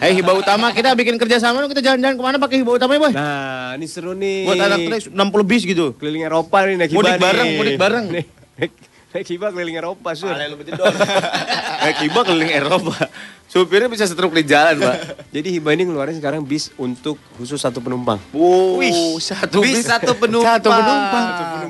Eh 0.00 0.12
hibah 0.12 0.36
utama 0.36 0.72
kita 0.72 0.96
bikin 0.96 1.20
kerja 1.20 1.36
sama 1.36 1.68
kita 1.68 1.84
jalan-jalan 1.84 2.16
ke 2.16 2.22
mana 2.24 2.36
pakai 2.40 2.64
hibah 2.64 2.80
utama 2.80 2.96
ya 2.96 3.00
boy? 3.00 3.12
Nah, 3.12 3.76
ini 3.76 3.84
seru 3.84 4.16
nih. 4.16 4.48
Buat 4.48 4.60
anak 4.62 4.78
trek 4.88 5.00
60 5.12 5.44
bis 5.44 5.62
gitu. 5.64 5.86
keliling 5.96 6.24
Eropa 6.24 6.64
nih 6.64 6.76
naik 6.80 6.90
Mudik 6.90 7.12
hibah 7.12 7.20
bareng, 7.20 7.44
nih. 7.44 7.56
mudik 7.60 7.76
bareng. 7.76 8.04
Naik, 8.08 8.28
naik, 8.56 8.72
naik 9.12 9.26
hibah 9.28 9.48
keliling 9.52 9.76
Eropa, 9.76 10.08
Sur. 10.16 10.32
Naik 11.84 11.96
hibah 12.00 12.22
keliling 12.24 12.52
Eropa. 12.52 12.96
Supirnya 13.46 13.86
bisa 13.86 14.04
setruk 14.04 14.34
di 14.34 14.42
jalan, 14.42 14.80
Pak. 14.80 14.96
Jadi 15.36 15.48
hibah 15.60 15.72
ini 15.76 15.86
ngeluarin 15.86 16.16
sekarang 16.16 16.42
bis 16.42 16.72
untuk 16.76 17.20
khusus 17.36 17.60
satu 17.60 17.78
penumpang. 17.78 18.18
Wow, 18.34 18.82
Wih, 18.82 19.20
satu 19.22 19.62
bis 19.62 19.86
satu 19.86 20.16
penumpang. 20.16 20.58
Satu 20.58 20.68
penumpang. 20.72 21.24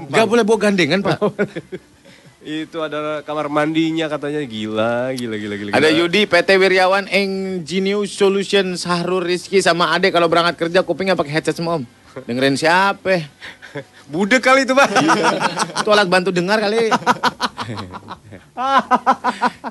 Gak 0.09 0.27
boleh 0.27 0.43
bawa 0.47 0.59
gandengan, 0.63 1.03
Pak. 1.03 1.19
Itu 2.47 2.79
ada 2.79 3.27
kamar 3.27 3.51
mandinya 3.51 4.07
katanya 4.07 4.39
gila, 4.47 5.11
gila, 5.19 5.35
gila, 5.35 5.55
gila. 5.59 5.71
Ada. 5.75 5.91
Yudi, 5.91 6.31
PT 6.31 6.55
Wiryawan, 6.55 7.11
Engenius 7.11 8.15
Solution, 8.15 8.79
Sahrul 8.79 9.27
Rizky 9.27 9.59
sama 9.59 9.91
Ade 9.91 10.15
kalau 10.15 10.31
berangkat 10.31 10.55
kerja 10.55 10.87
kupingnya 10.87 11.19
pakai 11.19 11.43
headset 11.43 11.59
semua, 11.59 11.83
Om. 11.83 11.85
Dengerin 12.23 12.55
siapa? 12.55 13.27
Budek 14.15 14.47
kali 14.47 14.63
itu, 14.63 14.79
Pak. 14.79 14.89
Itu 15.83 15.91
alat 15.91 16.07
bantu 16.07 16.31
dengar 16.31 16.63
kali. 16.63 16.87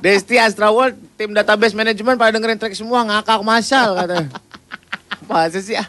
Desti 0.03 0.35
Astra 0.35 0.67
World, 0.67 0.99
tim 1.15 1.31
database 1.31 1.71
manajemen 1.71 2.19
pada 2.19 2.35
dengerin 2.35 2.59
track 2.59 2.75
semua 2.75 3.07
ngakak 3.07 3.39
masal 3.39 3.95
katanya. 4.03 4.27
Masa 5.31 5.63
sih 5.63 5.79
ah? 5.79 5.87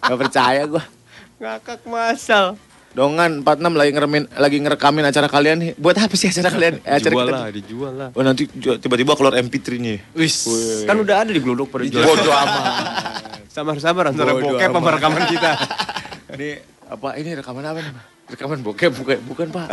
Gak 0.00 0.18
percaya 0.24 0.64
gua. 0.64 0.88
Ngakak 1.36 1.84
masal. 1.84 2.56
Dongan 2.94 3.42
46 3.42 3.74
lagi 3.74 3.90
ngeremin 3.90 4.22
lagi 4.38 4.56
ngerekamin 4.62 5.02
acara 5.02 5.26
kalian 5.26 5.56
nih. 5.58 5.70
Buat 5.74 5.98
apa 5.98 6.14
sih 6.14 6.30
acara 6.30 6.46
kalian? 6.46 6.78
Eh, 6.86 6.94
acara 6.94 7.10
Dijual 7.10 7.26
kita. 7.26 7.34
lah, 7.34 7.48
dijual 7.50 7.92
lah. 7.98 8.08
Oh 8.14 8.22
nanti 8.22 8.46
tiba-tiba 8.78 9.18
keluar 9.18 9.34
MP3-nya. 9.34 10.14
Wis, 10.14 10.46
kan 10.86 10.94
udah 10.94 11.26
ada 11.26 11.30
di 11.34 11.42
Glodok 11.42 11.74
pada 11.74 11.90
jual. 11.90 12.06
Bodoh 12.06 12.30
amat. 12.30 12.62
Sabar-sabar 13.54 14.14
antara 14.14 14.34
bokep 14.34 14.70
sama 14.70 14.90
rekaman 14.94 15.22
kita. 15.26 15.50
Ini 16.34 16.50
apa 16.90 17.14
ini 17.14 17.30
rekaman 17.38 17.62
apa 17.62 17.78
nih? 17.78 17.92
Pak? 17.94 18.04
Rekaman 18.34 18.58
bokep 18.62 18.90
bukan 18.94 19.18
bukan 19.26 19.46
Pak. 19.50 19.68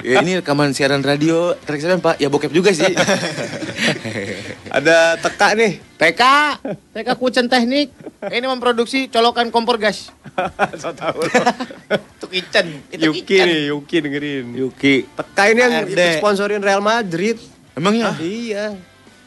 Ya, 0.00 0.24
ini 0.24 0.40
rekaman 0.40 0.72
siaran 0.72 1.04
radio 1.04 1.52
track 1.68 2.00
Pak. 2.00 2.16
Ya 2.16 2.32
bokep 2.32 2.48
juga 2.48 2.72
sih. 2.72 2.88
ada 4.76 5.20
teka 5.20 5.52
nih. 5.52 5.84
TK, 6.00 6.22
TK 6.96 7.08
Kucen 7.20 7.46
Teknik. 7.52 7.92
Ini 8.24 8.46
memproduksi 8.48 9.12
colokan 9.12 9.52
kompor 9.52 9.76
gas. 9.76 10.08
so 10.80 10.96
tau 10.96 11.20
lo. 11.20 11.28
Itu 12.16 12.26
kitchen. 12.32 12.66
Itu 12.88 13.12
Yuki 13.12 13.20
kitchen. 13.28 13.46
nih, 13.52 13.60
Yuki 13.68 13.96
dengerin. 14.00 14.46
Yuki. 14.56 14.94
Teka 15.12 15.42
ini 15.52 15.60
yang 15.60 15.74
sponsorin 16.16 16.64
Real 16.64 16.80
Madrid. 16.80 17.36
Emangnya? 17.76 18.16
Iya. 18.16 18.72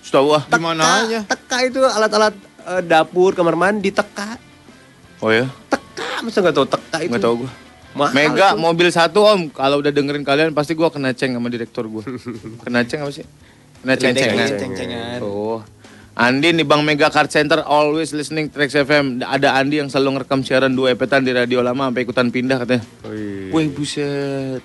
Setahu 0.01 0.33
ah. 0.33 0.43
Teka, 0.49 0.57
mananya? 0.57 1.21
Teka 1.29 1.57
itu 1.69 1.81
alat-alat 1.85 2.33
eh, 2.73 2.81
dapur, 2.81 3.37
kamar 3.37 3.53
mandi, 3.53 3.93
teka. 3.93 4.41
Oh 5.21 5.29
ya? 5.29 5.45
Teka, 5.69 6.25
masa 6.25 6.41
nggak 6.41 6.55
tahu 6.57 6.67
teka 6.67 6.97
itu? 7.05 7.11
Nggak 7.13 7.21
tahu 7.21 7.35
gua. 7.45 7.64
Mahal 7.95 8.11
Mega 8.11 8.47
itu. 8.51 8.59
mobil 8.59 8.87
satu 8.91 9.23
om, 9.23 9.47
kalau 9.47 9.79
udah 9.79 9.87
dengerin 9.87 10.27
kalian 10.27 10.51
pasti 10.51 10.75
gua 10.75 10.91
kena 10.91 11.15
ceng 11.15 11.31
sama 11.31 11.47
direktur 11.47 11.87
gua. 11.87 12.03
kena 12.67 12.83
ceng 12.83 13.07
apa 13.07 13.11
sih? 13.15 13.23
Kena 13.79 13.95
ceng-cengan. 13.95 14.49
Ceng-cengan. 14.59 15.19
Oh. 15.23 15.63
Andi 16.15 16.55
di 16.55 16.63
Bank 16.63 16.83
Mega 16.87 17.11
Card 17.11 17.27
Center 17.27 17.63
always 17.63 18.15
listening 18.15 18.47
Trax 18.47 18.71
FM. 18.71 19.19
Ada 19.23 19.59
Andi 19.59 19.83
yang 19.83 19.91
selalu 19.91 20.19
ngerekam 20.19 20.43
siaran 20.43 20.71
dua 20.71 20.95
epetan 20.95 21.23
di 21.23 21.35
radio 21.35 21.59
lama 21.59 21.91
sampai 21.91 22.03
ikutan 22.07 22.31
pindah 22.31 22.63
katanya. 22.63 22.83
Wih. 23.07 23.51
Wih 23.51 23.67
buset. 23.71 24.63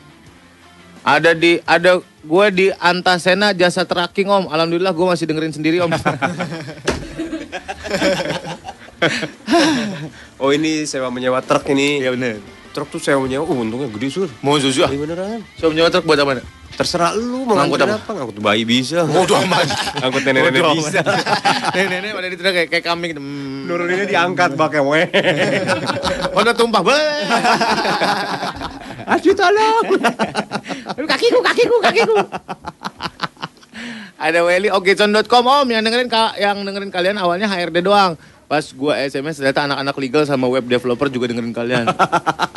Ada 1.02 1.34
di 1.34 1.58
ada 1.66 1.98
gue 2.02 2.46
di 2.54 2.66
Antasena 2.78 3.50
jasa 3.50 3.82
tracking 3.82 4.30
om. 4.30 4.46
Alhamdulillah 4.46 4.94
gue 4.94 5.06
masih 5.06 5.26
dengerin 5.26 5.54
sendiri 5.54 5.82
om. 5.82 5.90
Oh 10.40 10.52
ini 10.56 10.88
sewa 10.88 11.12
menyewa 11.12 11.40
truk 11.44 11.68
ini. 11.72 12.00
Iya 12.00 12.16
bener. 12.16 12.59
Truk 12.70 12.86
tuh 12.86 13.02
sewa 13.02 13.26
menyewa, 13.26 13.42
uh, 13.42 13.58
untungnya 13.58 13.90
gede 13.90 14.14
sur. 14.14 14.30
Mau 14.46 14.54
susu 14.62 14.86
ah? 14.86 14.90
Iya 14.94 15.02
beneran. 15.02 15.42
So 15.58 15.74
menyewa 15.74 15.90
truk 15.90 16.06
buat 16.06 16.22
apa? 16.22 16.38
Terserah 16.78 17.18
lu 17.18 17.42
mau 17.42 17.58
Ngangkut 17.58 17.82
apa? 17.82 17.98
apa? 17.98 18.10
Ngangkut 18.14 18.38
bayi 18.38 18.62
bisa. 18.62 19.02
Bodoh 19.10 19.42
amat. 19.42 19.66
Ngangkut 19.98 20.22
nenek-nenek 20.22 20.62
bisa. 20.78 21.02
Nenek-nenek 21.74 22.10
pada 22.14 22.28
di 22.30 22.36
truk 22.38 22.52
kayak, 22.54 22.68
kayak 22.70 22.84
kambing. 22.86 23.18
Hmm. 23.18 23.66
Nuruninnya 23.66 24.06
diangkat 24.06 24.54
pakai 24.54 24.80
we. 24.86 25.02
Udah 26.30 26.54
tumpah. 26.58 26.82
Be. 26.86 26.94
Aduh 29.18 29.34
tolong. 29.34 29.86
Aduh, 30.94 31.08
kakiku, 31.10 31.42
kakiku, 31.42 31.76
kakiku. 31.82 32.14
Ada 34.20 34.44
Welly 34.44 34.68
okecon.com 34.70 35.44
om 35.48 35.66
yang 35.66 35.82
dengerin 35.82 36.06
yang 36.38 36.62
dengerin 36.62 36.92
kalian 36.92 37.16
awalnya 37.18 37.50
HRD 37.50 37.82
doang. 37.82 38.14
Pas 38.50 38.66
gua 38.74 38.98
SMS 38.98 39.38
ternyata 39.38 39.62
anak-anak 39.62 39.94
legal 40.02 40.22
sama 40.26 40.50
web 40.50 40.66
developer 40.66 41.06
juga 41.06 41.30
dengerin 41.30 41.54
kalian. 41.54 41.86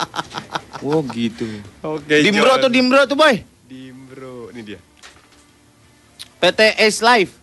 oh 0.89 1.05
gitu. 1.13 1.45
Oke. 1.85 2.17
Dimbro 2.17 2.57
John. 2.57 2.65
tuh 2.65 2.71
Dimbro 2.73 3.01
tuh 3.05 3.13
boy. 3.13 3.45
Dimbro. 3.69 4.49
Ini 4.49 4.61
dia. 4.65 4.79
PT 6.41 6.81
Ace 6.81 6.97
Live. 7.05 7.37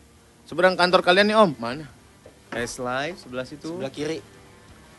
Seberang 0.51 0.75
kantor 0.75 0.99
kalian 1.07 1.31
nih 1.31 1.39
om. 1.39 1.55
Mana? 1.63 1.87
S 2.51 2.83
Live 2.83 3.23
sebelah 3.23 3.47
situ. 3.47 3.71
Sebelah 3.71 3.95
kiri. 3.95 4.19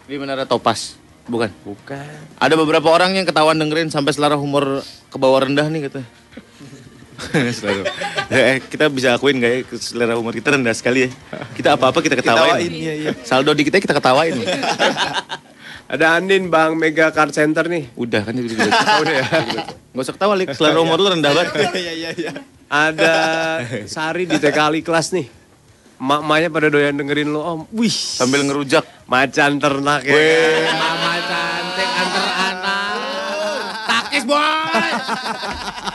Di 0.08 0.16
Menara 0.16 0.48
Topas. 0.48 0.96
Bukan. 1.28 1.52
Bukan. 1.68 2.40
Ada 2.40 2.56
beberapa 2.56 2.88
orang 2.88 3.20
yang 3.20 3.28
ketahuan 3.28 3.60
dengerin 3.60 3.92
sampai 3.92 4.16
selera 4.16 4.40
humor 4.40 4.80
ke 5.12 5.18
bawah 5.20 5.44
rendah 5.44 5.68
nih 5.68 5.92
kata. 5.92 6.02
selera. 7.58 7.84
Eh, 8.32 8.64
kita 8.66 8.90
bisa 8.90 9.16
akuin 9.16 9.38
gak 9.38 9.52
ya 9.52 9.60
selera 9.78 10.14
humor 10.18 10.34
kita 10.34 10.56
rendah 10.56 10.74
sekali 10.74 11.08
ya. 11.08 11.10
Kita 11.56 11.76
apa-apa 11.78 12.00
kita 12.02 12.16
ketawain. 12.18 12.58
Ketawain, 12.58 12.72
iya, 12.72 12.94
iya. 12.98 13.12
Saldo 13.24 13.52
di 13.54 13.64
kita 13.68 13.78
kita 13.78 13.94
ketawain. 13.96 14.36
Ada 15.92 16.16
Andin 16.16 16.48
Bang 16.48 16.80
Mega 16.80 17.12
Card 17.12 17.36
Center 17.36 17.68
nih. 17.68 17.92
Udah 18.00 18.24
kan 18.24 18.32
itu 18.32 18.56
udah 18.56 19.12
ya. 19.12 19.28
Gak 19.92 20.04
usah 20.08 20.16
ketawa, 20.16 20.34
Lik. 20.40 20.56
Selera 20.56 20.80
humor 20.80 20.98
lu 21.04 21.12
rendah 21.12 21.32
banget. 21.36 21.52
Iya 21.84 21.94
iya 21.94 22.10
iya. 22.16 22.32
Ada 22.72 23.14
Sari 23.92 24.24
di 24.24 24.40
TK 24.40 24.56
Ali 24.56 24.80
kelas 24.80 25.12
nih. 25.12 25.28
Mak-maknya 26.02 26.50
pada 26.50 26.72
doyan 26.72 26.96
dengerin 26.96 27.30
lo 27.30 27.44
om. 27.44 27.62
Wih. 27.76 27.92
Sambil 27.92 28.48
ngerujak. 28.48 28.88
Macan 29.06 29.60
ternak 29.60 30.02
ya. 30.08 30.16
Mama 30.74 31.14
cantik 31.28 31.90
antar 31.92 32.26
anak. 32.40 32.96
Takis, 33.86 34.24
boy! 34.24 35.91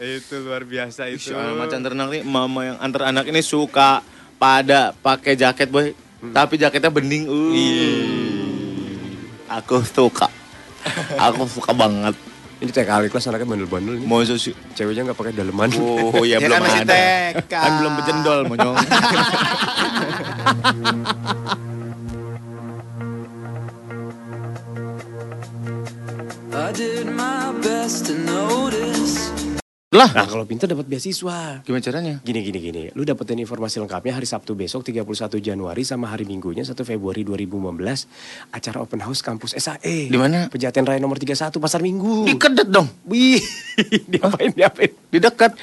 Itu 0.00 0.40
luar 0.40 0.64
biasa 0.64 1.12
itu. 1.12 1.36
Macan 1.36 1.84
ternak 1.84 2.08
nih, 2.08 2.24
mama 2.24 2.64
yang 2.64 2.80
antar 2.80 3.12
anak 3.12 3.28
ini 3.28 3.44
suka 3.44 4.00
pada 4.40 4.96
pakai 4.96 5.36
jaket, 5.36 5.68
boy. 5.68 5.92
Tapi 6.32 6.56
jaketnya 6.56 6.88
bening. 6.88 7.28
Uh. 7.28 7.52
Aku 9.60 9.84
suka. 9.84 10.32
Aku 11.20 11.44
suka 11.44 11.76
banget. 11.76 12.16
Ini 12.60 12.68
TK 12.72 12.88
Ali 12.92 13.08
kelas 13.08 13.28
anaknya 13.28 13.48
bandel-bandel 13.48 13.96
ini. 13.96 14.04
Mau 14.04 14.20
sih. 14.24 14.52
Ceweknya 14.76 15.12
nggak 15.12 15.18
pakai 15.20 15.32
daleman. 15.32 15.68
Oh 15.80 16.24
ya, 16.24 16.36
Ya 16.40 16.44
belum 16.44 16.60
kan 16.60 16.64
masih 16.64 16.80
ada. 16.84 16.92
TK. 17.40 17.52
Kan 17.52 17.72
belum 17.80 17.92
bejendol 18.00 18.40
monyong. 18.48 18.76
I 26.52 26.72
did 26.72 27.08
my 27.08 27.52
best 27.64 28.06
to 28.06 28.14
notice. 28.14 29.49
Lah, 29.90 30.06
Nah 30.14 30.22
kalau 30.22 30.46
pintar 30.46 30.70
dapat 30.70 30.86
beasiswa. 30.86 31.66
gimana 31.66 31.82
caranya? 31.82 32.22
Gini 32.22 32.46
gini 32.46 32.62
gini, 32.62 32.82
lu 32.94 33.02
dapetin 33.02 33.42
informasi 33.42 33.82
lengkapnya 33.82 34.14
hari 34.14 34.22
Sabtu 34.22 34.54
besok 34.54 34.86
31 34.86 35.02
Januari 35.42 35.82
sama 35.82 36.06
hari 36.06 36.22
Minggunya 36.30 36.62
1 36.62 36.78
Februari 36.86 37.26
2015 37.26 38.06
acara 38.54 38.78
open 38.86 39.02
house 39.02 39.18
kampus 39.18 39.58
SAE. 39.58 40.06
Di 40.06 40.14
mana? 40.14 40.46
Pejaten 40.46 40.86
Raya 40.86 41.02
nomor 41.02 41.18
31 41.18 41.58
Pasar 41.58 41.82
Minggu. 41.82 42.22
Di 42.22 42.38
kedet 42.38 42.70
dong. 42.70 42.86
Wih, 43.02 43.42
diapain 44.14 44.54
diapain? 44.54 44.94
Di 45.10 45.18
dekat. 45.18 45.58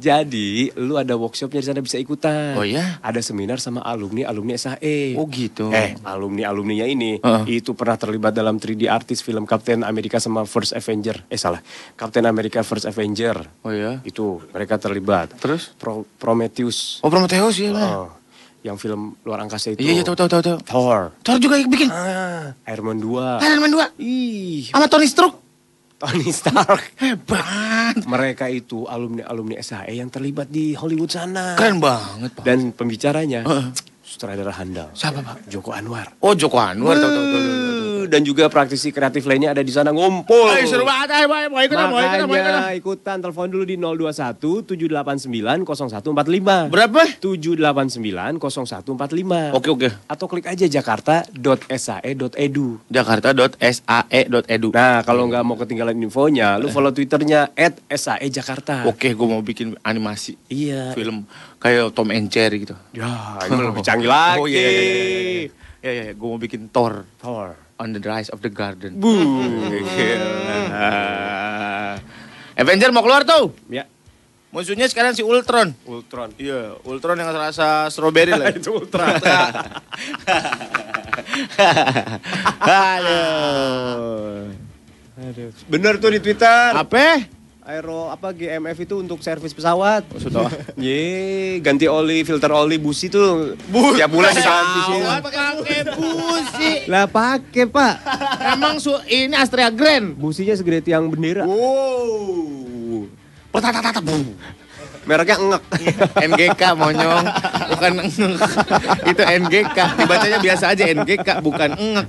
Jadi 0.00 0.72
lu 0.80 0.96
ada 0.96 1.12
workshopnya 1.12 1.60
di 1.60 1.66
sana 1.68 1.84
bisa 1.84 2.00
ikutan. 2.00 2.56
Oh 2.56 2.64
ya? 2.64 2.96
Ada 3.04 3.20
seminar 3.20 3.60
sama 3.60 3.84
alumni 3.84 4.24
alumni 4.24 4.56
SAE. 4.56 5.12
Oh 5.14 5.28
gitu. 5.28 5.68
Eh, 5.68 5.92
alumni 6.02 6.48
alumninya 6.48 6.88
ini 6.88 7.20
Heeh. 7.20 7.60
itu 7.60 7.76
pernah 7.76 8.00
terlibat 8.00 8.32
dalam 8.32 8.56
3D 8.56 8.88
artis 8.88 9.20
film 9.20 9.44
Captain 9.44 9.84
America 9.84 10.16
sama 10.16 10.48
First 10.48 10.72
Avenger. 10.72 11.28
Eh 11.28 11.36
salah, 11.36 11.60
Captain 11.94 12.24
America 12.24 12.64
First 12.64 12.88
Avenger. 12.88 13.44
Oh 13.60 13.68
ya. 13.68 14.00
Itu 14.00 14.40
mereka 14.50 14.80
terlibat. 14.80 15.36
Terus? 15.36 15.76
Pro- 15.76 16.08
Prometheus. 16.16 17.04
Oh 17.04 17.12
Prometheus 17.12 17.60
ya 17.60 17.68
lah. 17.70 17.88
Oh, 18.00 18.10
yang 18.64 18.80
film 18.80 19.20
luar 19.20 19.44
angkasa 19.44 19.76
itu. 19.76 19.84
Iya 19.84 20.00
iya 20.00 20.02
tahu 20.02 20.16
tahu 20.16 20.28
tahu 20.32 20.42
tahu. 20.42 20.56
Thor. 20.64 21.12
Thor 21.20 21.36
juga 21.36 21.60
yang 21.60 21.68
bikin. 21.68 21.92
Ah, 21.92 22.56
Iron 22.72 22.88
Man 22.88 22.98
2. 23.04 23.44
Iron 23.44 23.60
Man 23.60 23.72
2. 23.72 24.00
Ih, 24.00 24.72
Sama 24.72 24.88
Tony 24.88 25.04
Stark. 25.04 25.49
Tony 26.00 26.32
Stark. 26.32 26.96
Hebat. 27.04 28.08
Mereka 28.08 28.48
itu 28.48 28.88
alumni-alumni 28.88 29.60
SAE 29.60 29.92
yang 29.94 30.08
terlibat 30.08 30.48
di 30.48 30.72
Hollywood 30.72 31.12
sana. 31.12 31.60
Keren 31.60 31.76
banget, 31.76 32.32
Pak. 32.32 32.42
Dan 32.42 32.72
pembicaranya 32.72 33.44
Heeh. 33.44 33.68
sutradara 34.00 34.56
handal. 34.56 34.88
Siapa, 34.96 35.20
Pak? 35.20 35.44
Joko 35.46 35.76
Anwar. 35.76 36.08
Oh 36.24 36.32
Joko 36.32 36.56
Anwar 36.56 36.96
tahu 36.96 37.04
tahu 37.06 37.26
tahu. 37.26 37.36
tahu, 37.36 37.58
tahu. 37.60 37.79
Dan 38.10 38.20
juga 38.20 38.50
praktisi 38.50 38.90
kreatif 38.90 39.22
lainnya 39.24 39.54
ada 39.54 39.62
di 39.62 39.70
sana 39.70 39.94
ngumpul. 39.94 40.50
Ay, 40.50 40.66
seru 40.66 40.82
banget, 40.82 41.08
ay, 41.14 41.24
boy. 41.24 41.46
mau 41.46 41.62
ikutan, 41.62 41.86
mau 41.86 42.02
ikutan, 42.02 42.26
mau. 42.26 42.34
Makanya 42.34 42.74
ikutan 42.74 43.16
telepon 43.22 43.46
dulu 43.46 43.62
di 43.62 43.78
021 43.78 44.66
789 44.66 45.62
0145. 45.62 46.66
Berapa? 46.68 47.02
789 47.22 48.42
0145. 48.42 49.54
Oke, 49.54 49.68
oke. 49.70 49.88
Atau 50.10 50.26
klik 50.26 50.44
aja 50.44 50.66
jakarta.sae.edu. 50.66 52.66
Jakarta.sae.edu. 52.90 54.68
Nah, 54.74 55.06
kalau 55.06 55.30
nggak 55.30 55.42
mau 55.46 55.54
ketinggalan 55.54 55.94
infonya, 55.96 56.58
lu 56.58 56.66
follow 56.68 56.90
Twitternya 56.90 57.54
@saejakarta. 57.86 58.84
Oke, 58.90 59.14
gue 59.14 59.26
mau 59.26 59.40
bikin 59.40 59.78
animasi 59.80 60.34
Iya. 60.50 60.92
film 60.92 61.24
kayak 61.58 61.94
Tom 61.94 62.10
and 62.10 62.26
Jerry 62.26 62.64
gitu. 62.64 62.74
Ya, 62.90 63.38
ini 63.46 63.60
lebih 63.60 63.84
canggih 63.84 64.10
lagi. 64.10 64.40
Oh 64.40 64.46
iya, 64.48 64.58
iya, 64.58 64.70
iya, 64.72 64.90
iya. 64.90 65.50
Ya, 65.80 65.90
ya, 65.96 66.04
gue 66.12 66.28
mau 66.28 66.36
bikin 66.36 66.68
Thor 66.68 67.08
Thor. 67.16 67.56
On 67.80 67.96
the 67.96 68.02
Rise 68.04 68.28
of 68.28 68.44
the 68.44 68.52
Garden. 68.52 69.00
Bu. 69.00 69.08
Avenger 72.60 72.92
mau 72.92 73.00
keluar 73.00 73.24
tuh. 73.24 73.56
Ya, 73.72 73.88
Musuhnya 74.50 74.90
sekarang 74.90 75.14
si 75.14 75.22
Ultron. 75.22 75.70
Ultron. 75.86 76.34
Iya, 76.34 76.74
Ultron 76.82 77.14
yang 77.22 77.30
rasa 77.30 77.86
strawberry 77.86 78.34
lah. 78.34 78.50
Itu 78.58 78.82
Ultron. 78.82 79.14
Aduh. 82.90 84.50
Bener 85.70 86.02
tuh 86.02 86.10
di 86.10 86.18
Twitter. 86.18 86.74
Apa? 86.74 87.30
Aero 87.60 88.08
apa 88.08 88.32
GMF 88.32 88.88
itu 88.88 89.04
untuk 89.04 89.20
servis 89.20 89.52
pesawat. 89.52 90.08
Maksud 90.08 90.32
apa? 90.32 90.48
Ye, 90.80 91.60
ganti 91.60 91.84
oli, 91.84 92.24
filter 92.24 92.48
oli 92.56 92.80
busi 92.80 93.12
tuh. 93.12 93.52
Tiap 93.68 94.08
bulan 94.08 94.32
diganti 94.32 94.80
sih. 94.88 95.00
Pakai 95.04 95.80
busi. 95.92 96.72
Lah 96.88 97.04
pakai, 97.04 97.68
Pak. 97.68 97.94
Emang 98.56 98.80
su 98.80 98.96
ini 99.12 99.36
Astrea 99.36 99.68
Grand. 99.68 100.16
Businya 100.16 100.56
segede 100.56 100.88
tiang 100.88 101.12
bendera. 101.12 101.44
Wow. 101.44 103.04
Petatatata, 103.52 104.00
boom. 104.00 104.32
Mereknya 105.04 105.36
engek. 105.36 105.62
NGK 106.32 106.62
monyong, 106.80 107.24
bukan 107.76 107.92
engek. 108.08 108.40
Itu 109.04 109.20
NGK. 109.20 109.78
Dibacanya 110.00 110.38
biasa 110.40 110.64
aja 110.72 110.82
NGK, 110.96 111.28
bukan 111.44 111.76
engek. 111.76 112.08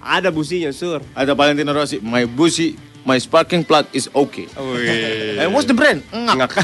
Ada 0.00 0.32
businya, 0.32 0.72
Sur. 0.72 1.04
Ada 1.12 1.36
Valentino 1.36 1.76
Rossi, 1.76 2.00
my 2.00 2.24
busi, 2.24 2.80
my 3.04 3.16
sparking 3.18 3.64
plug 3.64 3.86
is 3.92 4.08
okay. 4.12 4.46
Wih. 4.56 5.40
And 5.40 5.54
what's 5.54 5.66
the 5.66 5.74
brand? 5.76 6.02
Engek. 6.12 6.52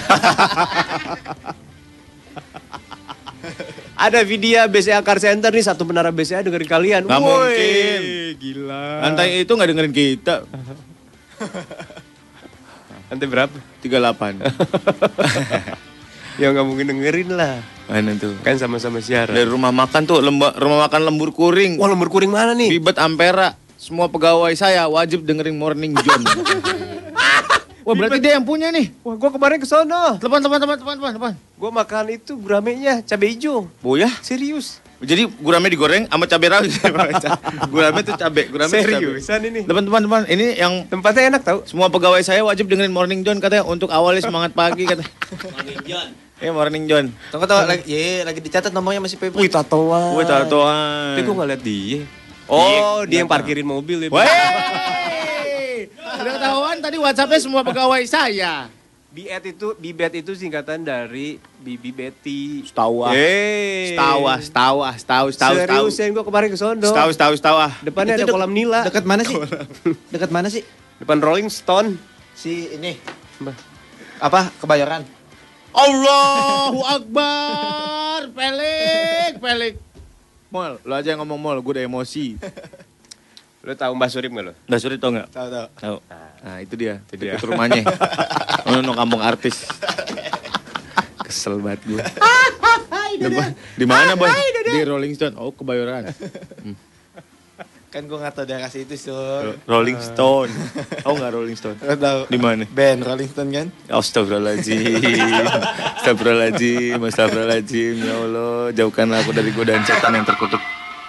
Ada 3.97 4.21
video 4.29 4.61
BCA 4.69 5.01
Car 5.01 5.17
Center 5.17 5.49
nih 5.49 5.65
satu 5.65 5.89
menara 5.89 6.13
BCA 6.13 6.45
dengerin 6.45 6.69
kalian. 6.69 7.03
Woi, 7.09 7.17
mungkin. 7.17 8.01
Gila. 8.37 9.09
Lantai 9.09 9.41
itu 9.41 9.53
nggak 9.57 9.69
dengerin 9.73 9.95
kita. 9.97 10.45
Lantai 13.09 13.27
berapa? 13.31 13.57
38. 13.81 14.45
ya 16.43 16.53
nggak 16.53 16.67
mungkin 16.69 16.87
dengerin 16.93 17.29
lah. 17.33 17.65
Mana 17.89 18.13
tuh? 18.21 18.37
Kan 18.45 18.61
sama-sama 18.61 19.01
siaran. 19.01 19.33
Dari 19.33 19.49
rumah 19.49 19.73
makan 19.73 20.05
tuh, 20.05 20.21
lemba, 20.21 20.53
rumah 20.61 20.85
makan 20.91 21.01
lembur 21.09 21.33
kuring. 21.33 21.81
Wah 21.81 21.89
lembur 21.89 22.13
kuring 22.13 22.29
mana 22.29 22.53
nih? 22.53 22.77
Bibet 22.77 23.01
Ampera. 23.01 23.57
Semua 23.87 24.11
pegawai 24.11 24.51
saya 24.59 24.83
wajib 24.91 25.23
dengerin 25.23 25.55
Morning 25.55 25.95
John. 26.03 26.19
Wah 27.87 27.95
berarti 27.95 28.19
dia 28.19 28.35
yang 28.35 28.43
punya 28.43 28.75
nih. 28.75 28.91
Wah 29.07 29.15
gua 29.15 29.31
kemarin 29.31 29.63
ke 29.63 29.67
sono. 29.71 30.19
Teman, 30.19 30.43
teman, 30.43 30.59
teman, 30.59 30.75
teman, 30.75 30.97
teman, 30.99 31.13
teman. 31.15 31.33
Gua 31.55 31.71
makan 31.71 32.19
itu 32.19 32.35
guramenya 32.35 32.99
cabai 33.07 33.39
hijau. 33.39 33.71
Oh 33.87 33.95
ya? 33.95 34.11
Serius. 34.27 34.83
Jadi 34.99 35.31
gurame 35.39 35.71
digoreng 35.71 36.11
sama 36.11 36.27
cabai 36.27 36.51
rawit. 36.51 36.75
gurame 37.71 38.03
tuh 38.03 38.19
cabai, 38.19 38.51
gurame 38.51 38.75
tuh 38.75 38.83
cabai. 38.83 38.99
Seriusan 39.07 39.41
ini. 39.55 39.61
Teman-teman, 39.63 40.03
teman, 40.03 40.23
ini 40.35 40.59
yang 40.59 40.83
Tempatnya 40.91 41.31
enak 41.31 41.43
tau. 41.47 41.63
semua 41.63 41.87
pegawai 41.87 42.27
saya 42.27 42.43
wajib 42.43 42.67
dengerin 42.67 42.91
Morning 42.91 43.23
John 43.23 43.39
katanya 43.39 43.71
untuk 43.71 43.95
awali 43.95 44.19
semangat 44.19 44.51
pagi 44.51 44.83
katanya. 44.83 45.15
Morning 45.31 45.81
John. 45.87 46.09
Ya 46.43 46.51
Morning 46.51 46.85
John. 46.91 47.15
Tunggu 47.31 47.47
tunggu 47.47 47.71
lagi, 47.71 47.87
ye, 47.87 48.27
lagi 48.27 48.43
dicatat 48.43 48.75
nomornya 48.75 48.99
masih 48.99 49.15
Pepe. 49.15 49.39
Wih 49.39 49.47
tatoan. 49.47 50.11
Gue 50.11 50.27
tatoan. 50.27 51.15
Tapi 51.15 51.23
gua 51.23 51.35
nggak 51.39 51.49
liat 51.55 51.63
dia. 51.63 52.26
Oh, 52.47 53.03
dia 53.07 53.23
yang 53.23 53.31
parkirin 53.31 53.67
mobil 53.67 54.07
ya. 54.07 54.11
Wey! 54.11 55.91
Udah 55.99 56.33
ketahuan 56.39 56.79
tadi 56.79 56.97
WhatsAppnya 56.97 57.41
semua 57.43 57.67
pegawai 57.67 58.03
saya. 58.07 58.71
Biet 59.17 59.49
itu, 59.49 59.73
Bibet 59.81 60.13
itu 60.13 60.37
singkatan 60.37 60.85
dari 60.85 61.41
Bibi 61.65 61.89
Betty. 61.89 62.69
Setawa. 62.69 63.17
Eh. 63.17 63.97
Setawa, 63.97 64.37
setawa, 64.45 64.89
setawa, 64.93 65.29
setawa, 65.33 65.55
setawa. 65.57 65.89
Seriusan 65.89 66.13
gua 66.13 66.21
kemarin 66.21 66.49
ke 66.53 66.59
sono. 66.61 66.85
Setawa, 66.85 67.11
setawa, 67.17 67.35
setawa. 67.35 67.67
Depannya 67.81 68.21
Itu 68.21 68.29
ada 68.29 68.35
kolam 68.37 68.53
nila. 68.53 68.85
Dekat 68.85 69.09
mana 69.09 69.25
sih? 69.25 69.37
Dekat 70.13 70.29
mana 70.29 70.49
sih? 70.53 70.63
Depan 71.01 71.25
Rolling 71.25 71.49
Stone. 71.49 71.97
Si 72.37 72.77
ini. 72.77 73.01
Apa? 74.21 74.53
Kebayoran. 74.61 75.09
Allahu 75.73 76.85
Akbar. 76.85 78.29
Pelik, 78.37 79.41
pelik. 79.41 79.86
Mol, 80.57 80.81
lo 80.89 80.93
aja 80.97 81.13
yang 81.13 81.21
ngomong 81.21 81.37
mol, 81.37 81.59
gue 81.61 81.73
udah 81.77 81.85
emosi. 81.85 82.33
Lo 83.67 83.75
tahu 83.75 83.99
Mbak 83.99 84.09
Surip 84.15 84.31
gak 84.31 84.45
lo? 84.47 84.53
Udah 84.71 84.79
suri 84.79 84.95
tau 84.95 85.11
gak? 85.11 85.27
Tahu 85.35 85.49
tahu. 85.51 85.67
Tahu. 85.75 85.97
Nah 86.47 86.57
itu 86.63 86.75
dia, 86.79 87.03
itu 87.11 87.19
dia. 87.19 87.35
dia. 87.35 87.43
rumahnya. 87.43 87.83
Oh, 88.67 88.83
no 88.83 88.99
kampung 88.99 89.23
artis. 89.23 89.63
Kesel 91.27 91.59
banget 91.63 91.83
gue. 91.87 92.03
Di 93.79 93.87
mana 93.87 94.19
boy? 94.19 94.27
Di 94.71 94.83
Rolling 94.87 95.15
Stone. 95.15 95.35
Oh 95.39 95.55
kebayoran. 95.55 96.11
Kan 97.97 98.13
gue 98.13 98.19
nggak 98.21 98.35
tahu 98.37 98.45
dia 98.45 98.61
kasih 98.61 98.85
itu 98.85 99.09
sur. 99.09 99.57
Rolling 99.65 99.97
Stone. 100.05 100.53
Oh 101.09 101.17
nggak 101.17 101.33
Rolling 101.33 101.57
Stone? 101.57 101.81
Nggak 101.81 101.97
tahu. 102.05 102.21
Di 102.29 102.37
mana? 102.37 102.69
Band 102.69 103.01
Rolling 103.09 103.25
Stone 103.33 103.49
kan? 103.49 103.67
Astagfirullahaladzim. 103.89 105.01
Astagfirullahaladzim. 106.05 107.01
Astagfirullahaladzim. 107.01 107.95
Ya 108.05 108.15
Allah. 108.21 108.69
Jauhkanlah 108.77 109.25
aku 109.25 109.33
dari 109.33 109.49
godaan 109.49 109.81
setan 109.89 110.13
yang 110.13 110.29
terkutuk. 110.29 110.61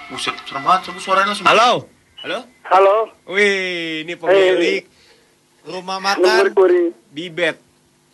Buset, 0.08 0.32
serem 0.48 0.64
banget. 0.64 0.88
Coba 0.88 1.00
suaranya 1.04 1.36
langsung. 1.36 1.44
Halo. 1.44 1.92
Halo? 2.24 2.40
Halo, 2.72 2.96
Wih, 3.32 4.08
ini 4.08 4.16
pemilik 4.16 4.84
Rumah 5.68 6.00
nomor 6.00 6.52
makan. 6.56 6.92
Bibet 7.12 7.60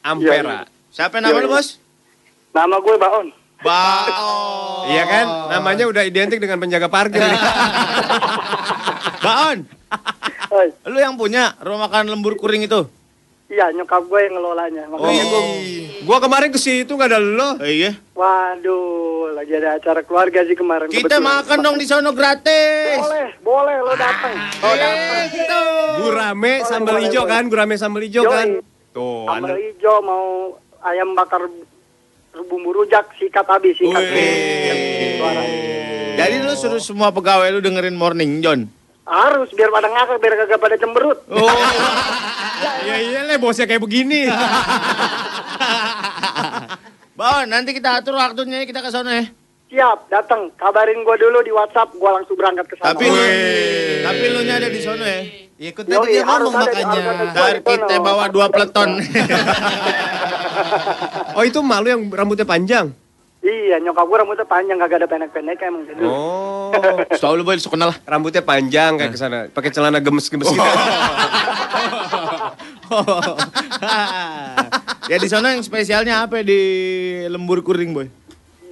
Ampera. 0.01 0.65
Siapa 0.89 1.21
nama 1.21 1.37
lu 1.37 1.45
bos? 1.45 1.77
Nama 2.57 2.73
gue 2.81 2.95
Baon. 2.97 3.27
Baon. 3.61 4.85
Iya 4.93 5.07
kan? 5.07 5.25
Namanya 5.47 5.87
udah 5.87 6.03
identik 6.03 6.43
dengan 6.43 6.59
penjaga 6.59 6.91
parkir. 6.91 7.23
Oi, 10.49 10.67
Lu 10.85 10.97
yang 10.97 11.15
punya 11.15 11.55
rumah 11.59 11.87
makan 11.87 12.09
lembur 12.09 12.35
kuring 12.35 12.63
itu? 12.63 12.85
iya 13.45 13.69
nyokap 13.69 14.01
gue 14.03 14.17
yang 14.19 14.33
ngelolanya. 14.33 14.83
Makanya 14.89 15.23
gue, 15.23 15.41
Gua 16.01 16.17
kemarin 16.17 16.49
ke 16.49 16.57
situ 16.57 16.89
nggak 16.89 17.05
ada 17.07 17.21
lo. 17.21 17.49
Oh 17.53 17.61
iya. 17.61 17.93
waduh, 18.11 19.29
lagi 19.31 19.53
ada 19.53 19.77
acara 19.77 20.01
keluarga 20.01 20.41
sih 20.41 20.57
kemarin. 20.57 20.89
Kita 20.89 21.05
kebetulan. 21.07 21.21
makan 21.21 21.57
dong 21.61 21.77
di 21.77 21.85
sono 21.85 22.11
gratis. 22.11 22.97
Boleh, 22.97 23.27
boleh 23.39 23.77
lo 23.79 23.93
datang. 23.93 24.33
Lo 24.57 24.73
datang. 24.73 25.25
Gitu. 25.29 25.61
Gurame 26.01 26.53
sambal 26.63 26.97
boleh, 26.97 27.03
hijau 27.05 27.23
boleh. 27.23 27.31
kan? 27.31 27.43
Gurame 27.45 27.75
sambal 27.77 28.01
hijau 28.01 28.23
Yoi. 28.25 28.33
kan? 28.33 28.47
Tuh, 28.89 29.21
Sambal 29.23 29.49
anu. 29.49 29.61
hijau 29.61 29.95
mau 30.01 30.25
ayam 30.81 31.09
bakar 31.13 31.41
bumbu 32.33 32.69
rujak 32.73 33.05
sikat 33.15 33.45
habis 33.45 33.77
sikat. 33.77 34.01
Jadi 36.15 36.35
lu 36.41 36.53
suruh 36.53 36.81
semua 36.81 37.13
pegawai 37.13 37.47
lu 37.49 37.61
dengerin 37.61 37.93
Morning 37.93 38.41
John. 38.41 38.65
Harus 39.03 39.49
biar 39.51 39.69
pada 39.69 39.87
ngakak 39.91 40.17
biar 40.23 40.33
kagak 40.43 40.59
pada 40.59 40.75
cemberut. 40.79 41.19
Oh. 41.31 41.47
Ya 42.63 42.95
iya 42.99 43.27
lah 43.27 43.39
bosnya 43.39 43.67
kayak 43.67 43.83
begini. 43.83 44.27
Baon, 47.19 47.51
nanti 47.51 47.75
kita 47.75 47.99
atur 47.99 48.15
waktunya 48.15 48.63
kita 48.63 48.79
ke 48.79 48.87
sono 48.91 49.11
ya. 49.11 49.27
Siap, 49.67 50.07
datang. 50.07 50.51
Kabarin 50.55 51.03
gue 51.03 51.15
dulu 51.19 51.43
di 51.43 51.51
WhatsApp, 51.51 51.91
gue 51.95 52.09
langsung 52.11 52.35
berangkat 52.39 52.65
ke 52.71 52.75
sana. 52.79 52.91
Tapi 52.95 53.05
lu, 53.07 53.23
tapi 54.03 54.25
lu 54.31 54.39
nya 54.47 54.63
ada 54.63 54.69
di 54.71 54.79
sono 54.79 55.03
ya. 55.03 55.21
Ikut 55.59 55.85
Yoi, 55.87 55.95
tadi 55.95 56.11
dia 56.11 56.23
ngomong 56.27 56.53
makanya. 56.55 56.99
Ntar 57.31 57.57
kita 57.63 57.95
bawa 57.99 58.25
dua 58.31 58.47
peleton. 58.51 58.89
Oh 61.33 61.41
itu 61.41 61.59
malu 61.65 61.89
yang 61.89 62.01
rambutnya 62.13 62.45
panjang. 62.45 62.93
Iya, 63.43 63.75
nyokap 63.83 64.07
gue 64.07 64.17
rambutnya 64.23 64.47
panjang, 64.47 64.79
kagak 64.79 65.03
ada 65.03 65.07
pendek-pendek 65.11 65.59
emang. 65.67 65.83
gitu. 65.83 66.07
Oh, 66.07 66.71
Setahu 67.19 67.35
lu 67.35 67.43
boy, 67.43 67.59
sok 67.59 67.75
kenal 67.75 67.91
lah. 67.91 67.97
rambutnya 68.07 68.39
panjang 68.39 68.95
kayak 68.95 69.11
ke 69.11 69.19
sana. 69.19 69.51
Pakai 69.51 69.67
celana 69.67 69.99
gemes-gemes 69.99 70.47
gitu. 70.47 70.63
ya 75.11 75.17
di 75.19 75.27
sono 75.27 75.51
yang 75.51 75.59
spesialnya 75.59 76.23
apa 76.23 76.39
di 76.39 76.61
lembur 77.27 77.59
kuring 77.59 77.91
boy? 77.91 78.07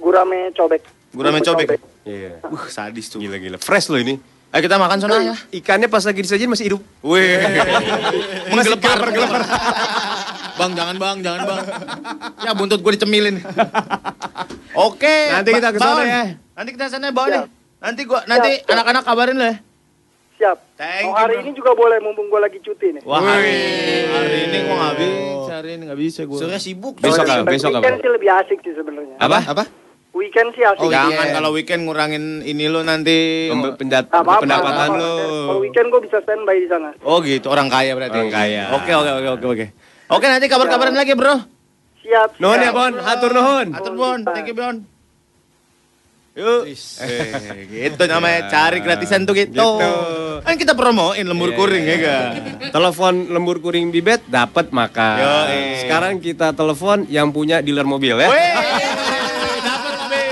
Gurame 0.00 0.48
cobek. 0.56 0.82
Gurame 1.12 1.44
cobek. 1.44 1.76
Iya. 2.08 2.40
Uh, 2.40 2.64
sadis 2.72 3.12
tuh. 3.12 3.20
Gila-gila. 3.20 3.60
Fresh 3.60 3.92
loh 3.92 4.00
ini. 4.00 4.16
Ayo 4.52 4.60
kita 4.64 4.80
makan 4.80 4.98
sono 5.00 5.20
ya. 5.20 5.36
Ikannya 5.52 5.92
pas 5.92 6.04
lagi 6.04 6.24
disajiin 6.24 6.48
masih 6.48 6.72
hidup. 6.72 6.80
Wih. 7.04 7.44
Menggelepar, 8.56 9.00
gelepar-gelepar. 9.04 9.42
Bang, 10.62 10.72
jangan 10.72 10.96
bang, 10.96 11.16
jangan 11.20 11.40
bang. 11.42 11.60
Ya 12.38 12.50
buntut 12.54 12.78
gue 12.78 12.92
dicemilin. 12.94 13.42
Oke. 14.78 15.16
Nanti 15.28 15.50
kita 15.50 15.68
ke 15.70 15.78
Ba- 15.78 15.84
sana 15.84 15.94
Baon. 15.98 16.06
ya. 16.06 16.22
Nanti 16.52 16.70
kita 16.70 16.84
sana 16.86 17.06
bawa 17.10 17.26
nih. 17.26 17.42
Nanti 17.82 18.02
gua 18.06 18.20
nanti 18.24 18.50
anak-anak 18.62 19.02
kabarin 19.02 19.36
lo 19.36 19.44
ya. 19.44 19.56
Siap. 20.38 20.58
Thank 20.76 21.02
you, 21.02 21.14
hari 21.14 21.34
bro. 21.34 21.42
ini 21.42 21.50
juga 21.52 21.70
boleh 21.74 21.98
mumpung 21.98 22.30
gue 22.30 22.40
lagi 22.40 22.58
cuti 22.58 22.94
nih. 22.94 23.02
Wah, 23.02 23.18
hari, 23.18 23.58
hari 24.06 24.38
ini 24.46 24.58
gua 24.62 24.76
nggak 24.76 24.96
bisa, 24.96 25.52
hari 25.52 25.70
ini 25.74 25.82
nggak 25.90 26.00
bisa 26.00 26.20
gua. 26.24 26.38
Surya 26.38 26.58
sibuk. 26.58 26.94
Besok 26.98 27.26
Kalau 27.26 27.42
ah, 27.42 27.46
besok 27.48 27.70
weekend 27.72 27.90
apa? 27.90 28.02
sih 28.02 28.10
lebih 28.10 28.30
asik 28.32 28.58
sih 28.62 28.72
sebenarnya. 28.72 29.16
Apa? 29.18 29.38
Apa? 29.50 29.64
Weekend 30.12 30.48
sih 30.52 30.62
asik. 30.62 30.82
Oh. 30.82 30.90
Jangan 30.90 31.26
kalau 31.32 31.50
weekend 31.50 31.80
ngurangin 31.82 32.24
ini 32.42 32.64
lo 32.66 32.82
nanti. 32.82 33.50
Pem- 33.50 33.74
pendat- 33.76 34.10
apa-apa, 34.10 34.46
pendapatan 34.46 34.88
nggak 34.94 35.02
lo. 35.02 35.14
Kalau 35.50 35.60
weekend 35.60 35.86
gue 35.90 36.00
bisa 36.06 36.18
standby 36.22 36.56
di 36.56 36.68
sana. 36.70 36.90
Oh 37.02 37.18
gitu, 37.18 37.50
orang 37.50 37.66
kaya 37.66 37.98
berarti. 37.98 38.14
Orang 38.14 38.30
kaya. 38.30 38.62
Oke 38.72 38.92
oke 38.92 39.10
oke 39.12 39.28
oke 39.32 39.46
oke. 39.48 39.66
Oke 40.12 40.26
nanti 40.28 40.46
kabar-kabaran 40.46 40.92
lagi 40.92 41.16
bro. 41.16 41.40
Siap. 42.04 42.36
Nuhun 42.36 42.60
siap. 42.60 42.68
ya 42.68 42.70
Bon, 42.76 42.92
hatur 43.00 43.30
nuhun. 43.32 43.66
Atur 43.72 43.94
Bon, 43.96 44.18
thank 44.28 44.50
you 44.50 44.56
Bon. 44.56 44.76
Yuk. 46.32 46.64
Eh, 46.64 47.68
gitu 47.68 48.08
namanya 48.08 48.48
cari 48.48 48.80
gratisan 48.80 49.28
tuh 49.28 49.36
gitu. 49.36 49.52
Gitu. 49.52 49.92
Kan 50.40 50.56
kita 50.56 50.72
promoin 50.72 51.20
lembur 51.20 51.52
Iya, 51.52 51.58
kuring 51.60 51.84
iya, 51.84 51.92
ya 51.92 51.98
kan. 52.08 52.28
Telepon 52.72 53.14
lembur 53.28 53.60
kuring 53.60 53.92
bibet 53.92 54.24
dapat 54.28 54.72
makan. 54.72 55.16
Yoi. 55.20 55.84
Sekarang 55.84 56.16
kita 56.24 56.56
telepon 56.56 57.04
yang 57.12 57.28
punya 57.36 57.60
dealer 57.60 57.84
mobil 57.84 58.16
ya. 58.16 58.28
Weh, 58.32 58.52
dapat 59.60 59.96
be. 60.08 60.24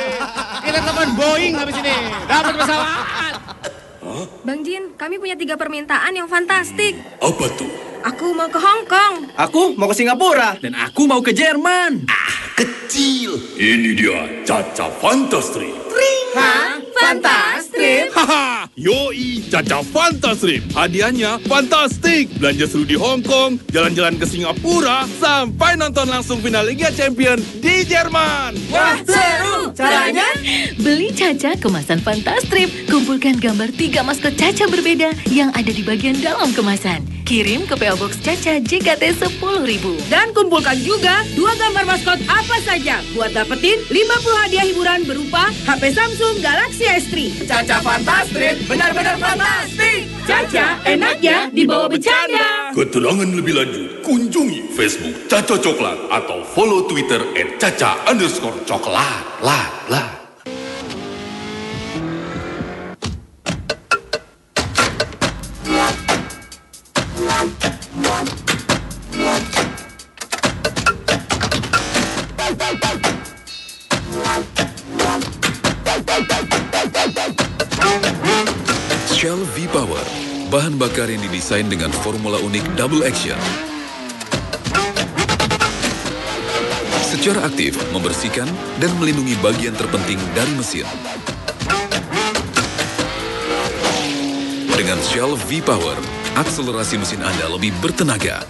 Kita 0.64 0.78
telepon 0.80 1.08
Boeing 1.20 1.54
habis 1.60 1.76
ini. 1.84 1.94
Dapat 2.24 2.52
pesawat. 2.64 2.88
Bang 4.40 4.60
Jin, 4.64 4.96
kami 4.96 5.20
punya 5.20 5.36
tiga 5.36 5.60
permintaan 5.60 6.16
yang 6.16 6.28
fantastik. 6.32 6.96
Apa 7.20 7.44
tuh? 7.60 7.68
Aku 8.00 8.32
mau 8.32 8.48
ke 8.48 8.56
Hong 8.56 8.84
Kong. 8.88 9.14
Aku 9.36 9.76
mau 9.76 9.84
ke 9.92 9.96
Singapura. 9.96 10.56
Dan 10.56 10.72
aku 10.72 11.04
mau 11.04 11.20
ke 11.20 11.36
Jerman. 11.36 12.08
Ah, 12.08 12.32
kecil. 12.56 13.36
Ini 13.60 13.90
dia 13.92 14.20
Caca 14.48 14.88
Fantastrip. 15.04 15.76
Hah? 16.30 16.78
Fantastik? 16.94 18.14
Haha, 18.14 18.70
yoi 18.78 19.42
Caca 19.50 19.82
Fantastrip. 19.82 20.62
Hadiahnya 20.70 21.42
fantastik. 21.42 22.30
Belanja 22.38 22.70
seru 22.70 22.86
di 22.86 22.94
Hong 22.94 23.18
Kong, 23.26 23.58
jalan-jalan 23.74 24.14
ke 24.14 24.28
Singapura, 24.30 25.10
sampai 25.18 25.74
nonton 25.74 26.06
langsung 26.06 26.38
final 26.38 26.70
Liga 26.70 26.94
Champion 26.94 27.34
di 27.58 27.82
Jerman. 27.82 28.54
Wah, 28.70 28.94
seru. 29.02 29.74
Caranya? 29.74 30.28
Beli 30.78 31.10
Caca 31.10 31.58
kemasan 31.58 31.98
Fantastrip. 31.98 32.70
Kumpulkan 32.86 33.42
gambar 33.42 33.74
tiga 33.74 34.06
maskot 34.06 34.38
Caca 34.38 34.70
berbeda 34.70 35.10
yang 35.34 35.50
ada 35.58 35.72
di 35.74 35.82
bagian 35.82 36.14
dalam 36.22 36.54
kemasan. 36.54 37.02
Kirim 37.26 37.66
ke 37.66 37.74
PO 37.74 37.89
Box 37.96 38.20
Caca 38.20 38.60
JKT 38.60 39.04
10.000. 39.18 40.10
Dan 40.12 40.30
kumpulkan 40.36 40.76
juga 40.82 41.24
dua 41.32 41.54
gambar 41.56 41.84
maskot 41.88 42.18
apa 42.28 42.56
saja 42.62 43.00
buat 43.14 43.32
dapetin 43.32 43.80
50 43.88 44.40
hadiah 44.46 44.66
hiburan 44.66 45.00
berupa 45.08 45.48
HP 45.66 45.94
Samsung 45.94 46.38
Galaxy 46.44 46.86
S3. 46.86 47.46
Caca 47.48 47.80
Fantastik, 47.80 48.62
benar-benar 48.68 49.16
fantastik. 49.16 50.06
Caca, 50.28 50.78
enaknya 50.86 51.50
dibawa 51.50 51.90
bercanda. 51.90 52.70
Keterangan 52.76 53.28
lebih 53.34 53.54
lanjut, 53.56 53.88
kunjungi 54.06 54.70
Facebook 54.76 55.26
Caca 55.26 55.56
Coklat 55.58 55.98
atau 56.12 56.46
follow 56.54 56.86
Twitter 56.86 57.18
at 57.34 57.58
Caca 57.58 57.98
underscore 58.06 58.58
coklat. 58.68 59.24
Lah, 59.42 59.66
lah. 59.88 60.19
Bahan 80.50 80.74
bakar 80.82 81.06
yang 81.06 81.22
didesain 81.22 81.70
dengan 81.70 81.94
formula 82.02 82.34
unik 82.42 82.74
double 82.74 83.06
action. 83.06 83.38
Secara 87.06 87.46
aktif 87.46 87.78
membersihkan 87.94 88.50
dan 88.82 88.90
melindungi 88.98 89.38
bagian 89.38 89.78
terpenting 89.78 90.18
dari 90.34 90.50
mesin. 90.58 90.82
Dengan 94.74 94.98
Shell 95.06 95.38
V-Power, 95.38 95.96
akselerasi 96.34 96.98
mesin 96.98 97.22
Anda 97.22 97.46
lebih 97.54 97.70
bertenaga 97.78 98.42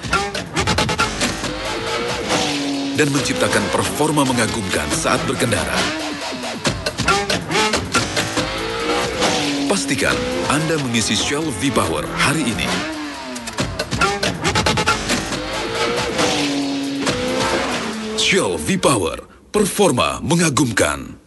dan 2.96 3.08
menciptakan 3.12 3.64
performa 3.76 4.24
mengagumkan 4.24 4.88
saat 4.96 5.20
berkendara. 5.28 6.09
Pastikan 9.90 10.14
Anda 10.46 10.78
mengisi 10.86 11.18
Shell 11.18 11.50
V-Power 11.58 12.06
hari 12.14 12.46
ini. 12.46 12.62
Shell 18.14 18.54
V-Power, 18.62 19.26
performa 19.50 20.22
mengagumkan. 20.22 21.18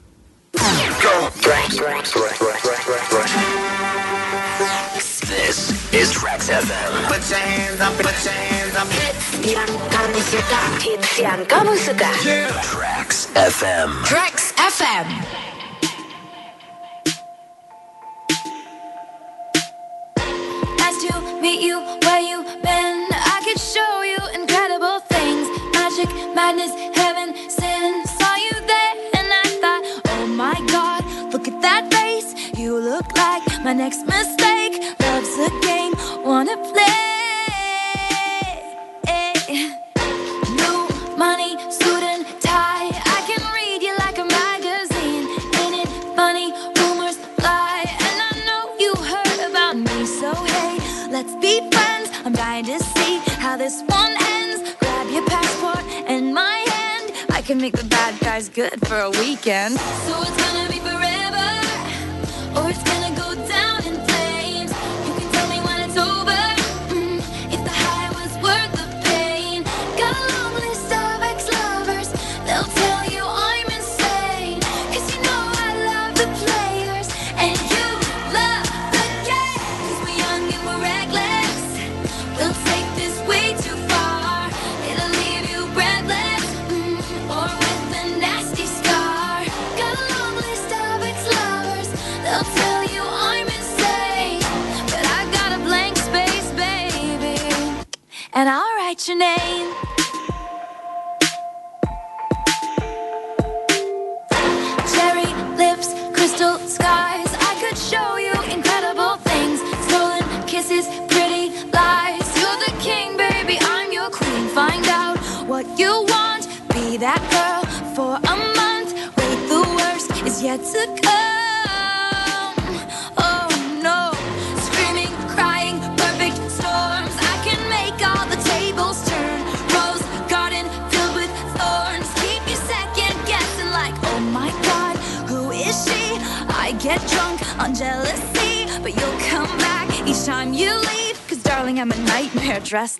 This 5.28 5.76
is 5.92 6.16
Trax 6.16 6.48
FM. 6.48 6.92
Put 7.12 7.20
your 7.28 7.44
hands 7.44 7.84
up, 7.84 7.92
put 8.00 8.16
your 8.24 8.32
hands 8.32 8.76
up. 8.80 8.88
Hits 8.96 9.28
yang 9.44 9.72
kamu 9.92 10.20
suka. 10.24 10.62
Hits 10.80 11.12
yang 11.20 11.42
kamu 11.52 11.76
suka. 11.84 12.12
Trax 12.64 13.28
FM. 13.36 13.92
Trax 14.08 14.56
FM. 14.56 15.52
Meet 21.54 21.62
you 21.62 21.80
where 21.80 22.20
you 22.20 22.44
been. 22.62 23.08
I 23.12 23.42
could 23.46 23.60
show 23.60 24.02
you 24.02 24.18
incredible 24.40 25.00
things. 25.02 25.48
Magic, 25.74 26.10
madness, 26.34 26.74
heaven, 26.96 27.36
sin. 27.50 28.06
Saw 28.06 28.36
you 28.36 28.54
there 28.72 28.94
and 29.18 29.28
I 29.42 29.46
thought, 29.62 29.84
oh 30.08 30.28
my 30.28 30.60
god, 30.68 31.04
look 31.32 31.48
at 31.48 31.62
that 31.62 31.94
face. 31.94 32.58
You 32.58 32.80
look 32.80 33.16
like 33.18 33.44
my 33.64 33.74
next 33.74 34.06
mistake. 34.06 34.82
Love's 35.00 35.38
a 35.38 35.50
game, 35.62 35.94
wanna 36.24 36.58
play. 36.58 37.03
Make 57.64 57.78
the 57.78 57.86
bad 57.86 58.20
guys 58.20 58.50
good 58.50 58.74
for 58.88 59.00
a 59.00 59.10
weekend. 59.12 59.80
So 59.80 60.22
it's 60.22 60.36
gonna 60.36 60.70
be 60.70 60.80
forever, 60.80 61.03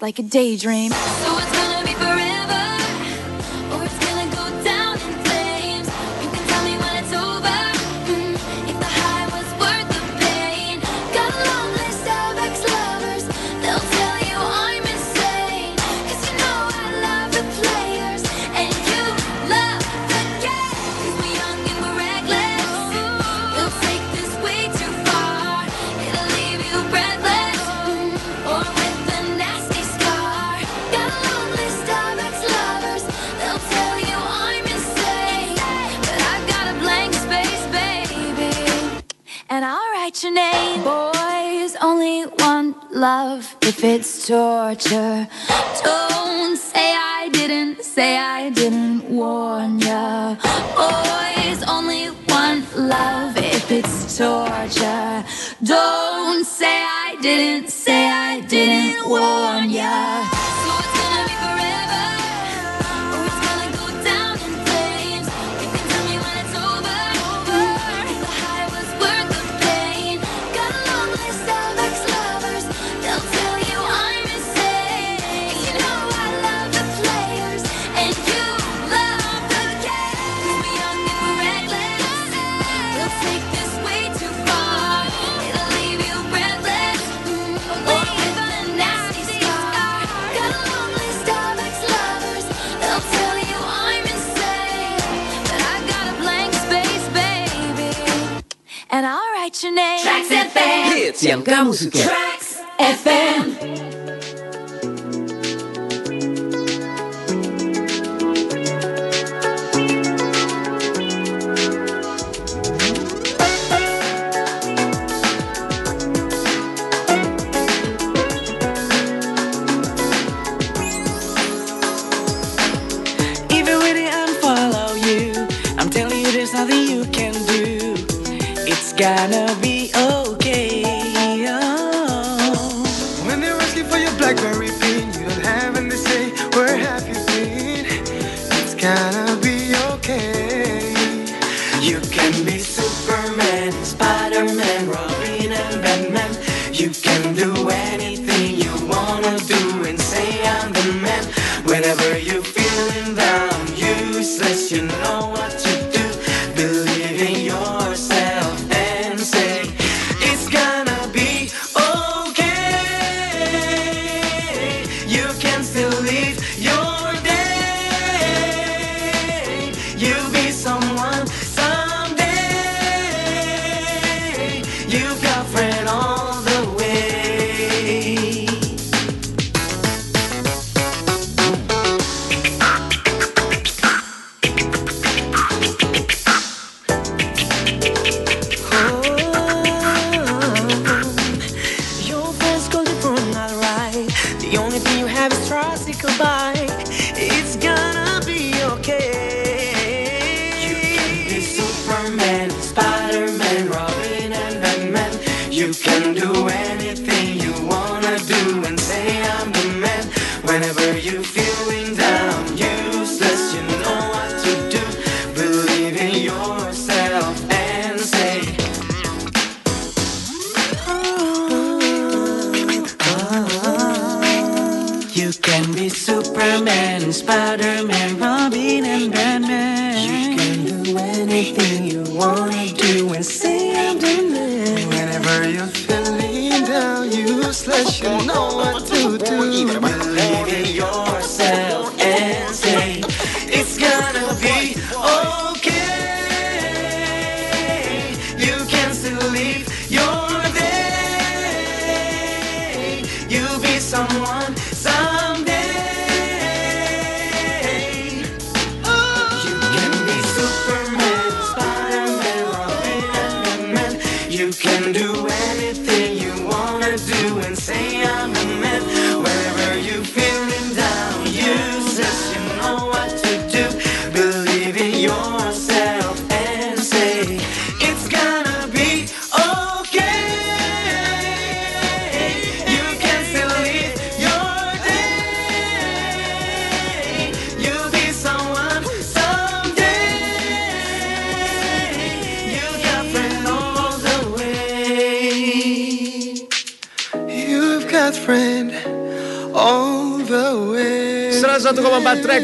like 0.04 0.20
a 0.20 0.24
daydream. 0.24 0.83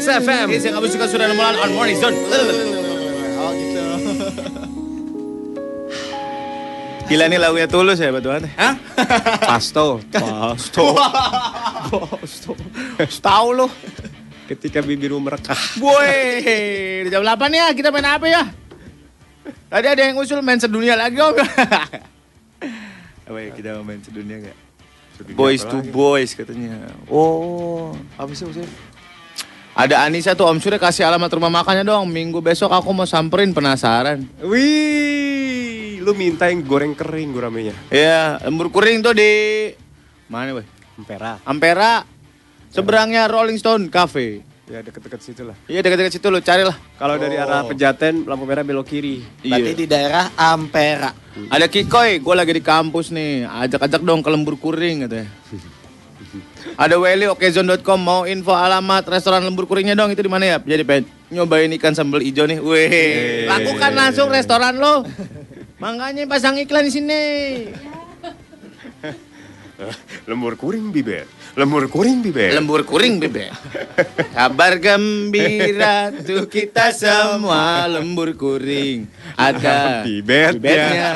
Trax 0.00 0.24
FM. 0.24 0.48
Yes, 0.48 0.64
yang 0.64 0.80
kamu 0.80 0.88
suka 0.88 1.04
sudah 1.12 1.28
nemulan 1.28 1.60
on 1.60 1.70
morning 1.76 2.00
zone. 2.00 2.16
Oh 3.36 3.52
gitu. 3.52 3.84
Gila 7.12 7.28
nih 7.28 7.36
lagunya 7.36 7.68
tulus 7.68 8.00
ya 8.00 8.08
batuan. 8.08 8.48
Hah? 8.56 8.80
Pasto. 9.44 10.00
Pasto. 10.08 10.96
Pasto. 12.16 12.56
Tahu 13.20 13.48
lo. 13.52 13.68
Ketika 14.48 14.80
bibirmu 14.80 15.20
merekah. 15.20 15.58
Boy, 15.76 17.04
udah 17.04 17.10
jam 17.12 17.22
8 17.22 17.50
ya, 17.52 17.66
kita 17.76 17.92
main 17.92 18.08
apa 18.08 18.24
ya? 18.24 18.48
Tadi 19.68 19.86
ada 19.86 20.00
yang 20.00 20.16
usul 20.16 20.40
main 20.40 20.58
sedunia 20.58 20.96
lagi 20.96 21.20
om. 21.20 21.36
apa 23.28 23.38
ya, 23.42 23.48
kita 23.52 23.78
mau 23.78 23.84
main 23.84 24.00
sedunia 24.02 24.48
gak? 24.48 24.56
Boys 25.36 25.60
to 25.68 25.84
boys 25.92 26.32
katanya. 26.32 26.88
Oh, 27.12 27.92
apa 28.16 28.32
sih 28.32 28.48
maksudnya? 28.48 28.70
Ada 29.80 30.04
Anissa 30.04 30.36
tuh 30.36 30.44
Om 30.44 30.60
Surya 30.60 30.76
kasih 30.76 31.08
alamat 31.08 31.32
rumah 31.32 31.48
makannya 31.48 31.88
dong. 31.88 32.12
Minggu 32.12 32.44
besok 32.44 32.68
aku 32.68 32.92
mau 32.92 33.08
samperin 33.08 33.56
penasaran. 33.56 34.28
Wih, 34.44 36.04
lu 36.04 36.12
minta 36.12 36.52
yang 36.52 36.60
goreng 36.68 36.92
kering 36.92 37.32
guramenya. 37.32 37.72
Iya, 37.88 38.44
lembur 38.44 38.68
kuring 38.68 39.00
tuh 39.00 39.16
di 39.16 39.32
mana, 40.28 40.52
Boy? 40.52 40.68
Ampera. 41.00 41.40
Ampera. 41.48 42.04
Seberangnya 42.68 43.24
Rolling 43.24 43.56
Stone 43.56 43.88
Cafe. 43.88 44.44
Ya 44.68 44.84
deket-deket 44.84 45.20
situ 45.24 45.48
lah. 45.48 45.56
Iya 45.64 45.80
dekat-dekat 45.80 46.12
situ 46.12 46.28
lo 46.28 46.44
carilah. 46.44 46.76
Kalau 47.00 47.16
dari 47.16 47.40
arah 47.40 47.64
Pejaten, 47.64 48.28
lampu 48.28 48.44
merah 48.44 48.60
belok 48.60 48.84
kiri. 48.84 49.24
Berarti 49.40 49.72
di 49.72 49.88
daerah 49.88 50.28
Ampera. 50.36 51.08
Ada 51.48 51.72
Kikoy, 51.72 52.20
gue 52.20 52.34
lagi 52.36 52.52
di 52.52 52.60
kampus 52.60 53.16
nih. 53.16 53.48
Ajak-ajak 53.48 54.04
dong 54.04 54.20
ke 54.20 54.28
lembur 54.28 54.60
kuring 54.60 55.08
katanya. 55.08 55.32
Ada 56.80 56.96
Welly, 56.96 57.28
okezone.com 57.28 58.00
mau 58.00 58.24
info 58.24 58.56
alamat 58.56 59.04
restoran 59.04 59.44
lembur 59.44 59.68
kuringnya 59.68 59.92
dong 59.92 60.16
itu 60.16 60.24
di 60.24 60.32
mana 60.32 60.56
ya? 60.56 60.56
Jadi 60.64 60.80
pengen 60.80 61.04
nyobain 61.28 61.68
ikan 61.76 61.92
sambal 61.92 62.24
hijau 62.24 62.48
nih. 62.48 62.56
Wih, 62.56 63.44
lakukan 63.44 63.92
langsung 63.92 64.32
restoran 64.32 64.80
lo. 64.80 65.04
Makanya 65.76 66.24
pasang 66.24 66.56
iklan 66.56 66.88
di 66.88 66.92
sini. 66.92 67.22
Lembur 70.28 70.56
kuring 70.56 70.88
bibir. 70.88 71.28
Lembur 71.52 71.84
kuring 71.92 72.24
bibir. 72.24 72.56
Lembur 72.56 72.88
kuring 72.88 73.20
bebek. 73.20 73.52
Kabar 74.32 74.80
gembira 74.80 76.16
tuh 76.16 76.48
kita 76.48 76.96
semua 76.96 77.84
lembur 77.92 78.32
kuring. 78.40 79.04
Ada 79.36 80.00
Bibetnya. 80.00 80.56
bibetnya. 80.56 81.12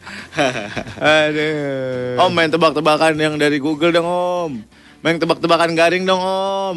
Aduh. 0.98 2.18
Om 2.18 2.32
main 2.34 2.50
tebak-tebakan 2.50 3.14
yang 3.14 3.34
dari 3.38 3.58
Google 3.62 3.94
dong 3.94 4.08
Om. 4.08 4.52
Main 5.04 5.16
tebak-tebakan 5.20 5.76
garing 5.78 6.04
dong 6.04 6.20
Om. 6.20 6.76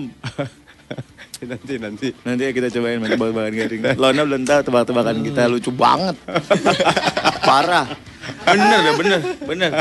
nanti 1.52 1.74
nanti. 1.78 2.08
Nanti 2.26 2.42
ya 2.46 2.52
kita 2.54 2.68
cobain 2.74 2.98
main 3.02 3.12
tebak-tebakan 3.14 3.54
garing. 3.54 3.82
Lona 3.98 4.22
belum 4.26 4.44
tahu 4.46 4.60
tebak-tebakan 4.68 5.16
kita 5.26 5.42
lucu 5.50 5.72
banget. 5.74 6.16
Parah. 7.48 7.88
Bener 8.44 8.80
deh, 8.84 8.94
bener, 9.00 9.20
bener. 9.48 9.72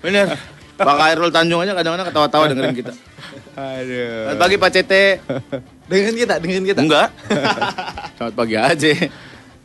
Bener. 0.00 0.26
Pak 0.78 0.94
Khairul 0.94 1.30
Tanjung 1.34 1.58
aja 1.58 1.74
kadang-kadang 1.74 2.06
ketawa-tawa 2.06 2.44
dengerin 2.54 2.76
kita. 2.78 2.92
Aduh. 3.58 4.30
Selamat 4.30 4.38
pagi 4.38 4.56
Pak 4.56 4.70
Cete. 4.70 5.04
Dengerin 5.90 6.16
kita, 6.16 6.34
dengerin 6.38 6.66
kita. 6.70 6.80
Enggak. 6.86 7.08
Selamat 8.16 8.34
pagi 8.38 8.54
aja. 8.54 8.92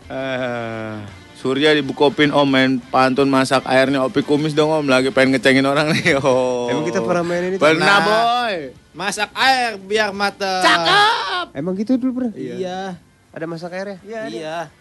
Ah. 0.10 1.23
Surya 1.44 1.76
dibukopin 1.76 2.32
om 2.32 2.48
main 2.48 2.80
pantun 2.80 3.28
masak 3.28 3.68
airnya 3.68 4.00
opi 4.00 4.24
kumis 4.24 4.56
dong 4.56 4.72
om 4.72 4.88
lagi 4.88 5.12
pengen 5.12 5.36
ngecengin 5.36 5.68
orang 5.68 5.92
nih 5.92 6.16
oh. 6.24 6.72
Emang 6.72 6.88
kita 6.88 7.04
pernah 7.04 7.20
main 7.22 7.44
ini? 7.46 7.56
Pernah 7.60 7.84
Nah. 7.84 8.00
boy. 8.00 8.56
Masak 8.94 9.28
air 9.36 9.76
biar 9.76 10.10
mateng. 10.10 10.64
Cakep. 10.64 11.52
Emang 11.52 11.76
gitu 11.76 12.00
dulu 12.00 12.12
pernah? 12.18 12.32
Iya. 12.32 12.96
Ada 13.30 13.44
masak 13.44 13.76
airnya? 13.76 14.00
Iya. 14.06 14.72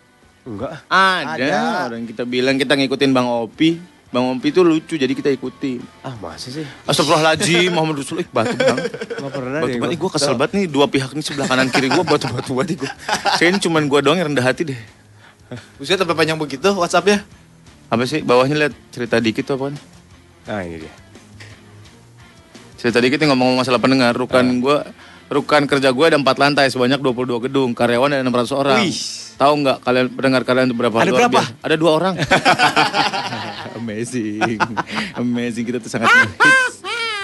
Enggak. 0.43 0.87
Ada. 0.87 1.35
Ada. 1.35 1.61
Orang 1.89 2.07
kita 2.07 2.23
bilang 2.23 2.55
kita 2.55 2.73
ngikutin 2.73 3.11
Bang 3.11 3.27
Opi. 3.27 3.83
Bang 4.09 4.29
Opi 4.29 4.53
tuh 4.53 4.63
lucu 4.63 4.95
jadi 4.95 5.11
kita 5.11 5.33
ikutin. 5.33 5.83
Ah 6.05 6.15
masa 6.15 6.47
sih? 6.47 6.63
Astagfirullahaladzim 6.85 7.73
Muhammad 7.75 7.99
Rasulullah 7.99 8.23
Ih, 8.23 8.31
batu 8.31 8.55
bang. 8.55 8.79
Gak 9.19 9.31
pernah 9.33 9.59
Batu 9.59 9.79
deh. 9.83 9.99
gue 9.99 10.11
kesel 10.13 10.35
banget 10.37 10.53
nih 10.55 10.67
dua 10.69 10.87
pihak 10.87 11.11
nih 11.11 11.25
sebelah 11.25 11.49
kanan 11.49 11.67
kiri 11.67 11.91
gue 11.91 12.05
batu-batu 12.05 12.53
banget 12.53 12.69
nih 12.71 12.77
gua. 12.85 12.93
Saya 13.41 13.51
ini 13.51 13.59
cuman 13.59 13.83
gue 13.83 13.99
doang 13.99 14.15
yang 14.15 14.31
rendah 14.31 14.45
hati 14.45 14.63
deh. 14.63 14.79
Buset 15.77 15.99
sampai 15.99 16.17
panjang 16.17 16.39
begitu 16.39 16.69
WhatsApp-nya. 16.73 17.25
Apa 17.93 18.09
sih 18.09 18.25
bawahnya 18.25 18.57
lihat 18.69 18.75
cerita 18.89 19.21
dikit 19.21 19.45
tuh 19.45 19.61
apaan? 19.61 19.75
Nah 20.49 20.61
ini 20.65 20.85
dia. 20.85 20.93
Cerita 22.81 22.99
dikit 22.99 23.21
nih 23.21 23.29
ngomong 23.31 23.61
masalah 23.61 23.79
pendengar. 23.79 24.17
Rukan 24.17 24.45
gua 24.59 24.83
rukan 25.33 25.65
kerja 25.65 25.89
gue 25.89 26.05
ada 26.05 26.21
empat 26.21 26.37
lantai 26.37 26.69
sebanyak 26.69 27.01
22 27.01 27.49
gedung. 27.49 27.73
Karyawan 27.73 28.13
ada 28.13 28.23
600 28.25 28.53
orang. 28.53 28.79
Wih. 28.85 29.01
Tahu 29.41 29.53
nggak 29.65 29.79
kalian 29.83 30.07
pendengar 30.13 30.43
kalian 30.45 30.67
itu 30.71 30.77
berapa? 30.77 30.97
Ada 31.01 31.13
berapa? 31.13 31.41
biasa. 31.41 31.65
Ada 31.65 31.75
dua 31.81 31.91
orang. 31.97 32.15
Amazing. 33.81 34.61
Amazing 35.17 35.65
kita 35.67 35.79
tuh 35.81 35.91
sangat 35.91 36.13
ngehits. 36.13 36.75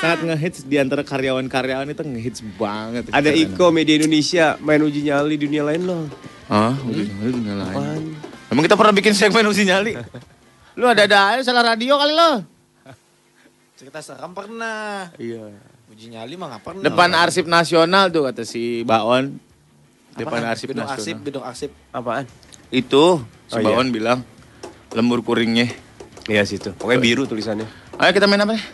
Sangat 0.01 0.19
ngehits 0.25 0.59
di 0.65 0.77
antara 0.81 1.05
karyawan-karyawan 1.05 1.87
itu 1.93 2.03
ngehits 2.03 2.41
banget. 2.57 3.13
Ada 3.13 3.31
Iko 3.31 3.71
Media 3.71 4.01
Indonesia 4.01 4.57
main 4.59 4.81
uji 4.83 5.05
nyali 5.05 5.37
dunia 5.37 5.63
lain 5.63 5.83
loh. 5.85 6.03
Nyali 6.49 7.33
dunia 7.33 7.55
lain. 7.61 8.17
Emang 8.49 8.65
kita 8.65 8.77
pernah 8.81 8.95
bikin 8.97 9.13
segmen 9.13 9.45
uji 9.45 9.69
nyali? 9.69 9.93
Lu 10.79 10.89
ada-ada 10.89 11.37
aja 11.37 11.43
salah 11.45 11.75
radio 11.75 12.01
kali 12.01 12.13
lo. 12.17 12.31
Cerita 13.77 14.01
seram 14.01 14.33
pernah. 14.33 15.13
Iya. 15.21 15.53
Uji 15.93 16.13
nyali 16.17 16.35
mah 16.35 16.57
nggak 16.57 16.63
pernah. 16.65 16.83
Depan 16.83 17.11
arsip 17.15 17.45
nasional 17.45 18.09
tuh 18.09 18.25
kata 18.27 18.43
si 18.49 18.83
Baon. 18.83 19.37
Depan 20.17 20.41
Apaan? 20.43 20.51
arsip 20.51 20.67
Bidung 20.73 20.83
nasional. 20.83 20.99
arsip, 20.99 21.17
bidung 21.23 21.45
arsip. 21.45 21.71
Apaan? 21.95 22.25
Itu 22.73 23.23
si 23.47 23.55
Oh, 23.55 23.61
iya. 23.63 23.67
Baon 23.71 23.93
bilang 23.93 24.25
lembur 24.97 25.23
kuringnya. 25.23 25.69
Iya 26.27 26.43
situ. 26.45 26.75
Pokoknya 26.75 27.01
biru 27.01 27.23
tulisannya. 27.29 27.69
Ayo 28.01 28.11
kita 28.13 28.27
main 28.27 28.43
apa 28.43 28.57
nih? 28.57 28.65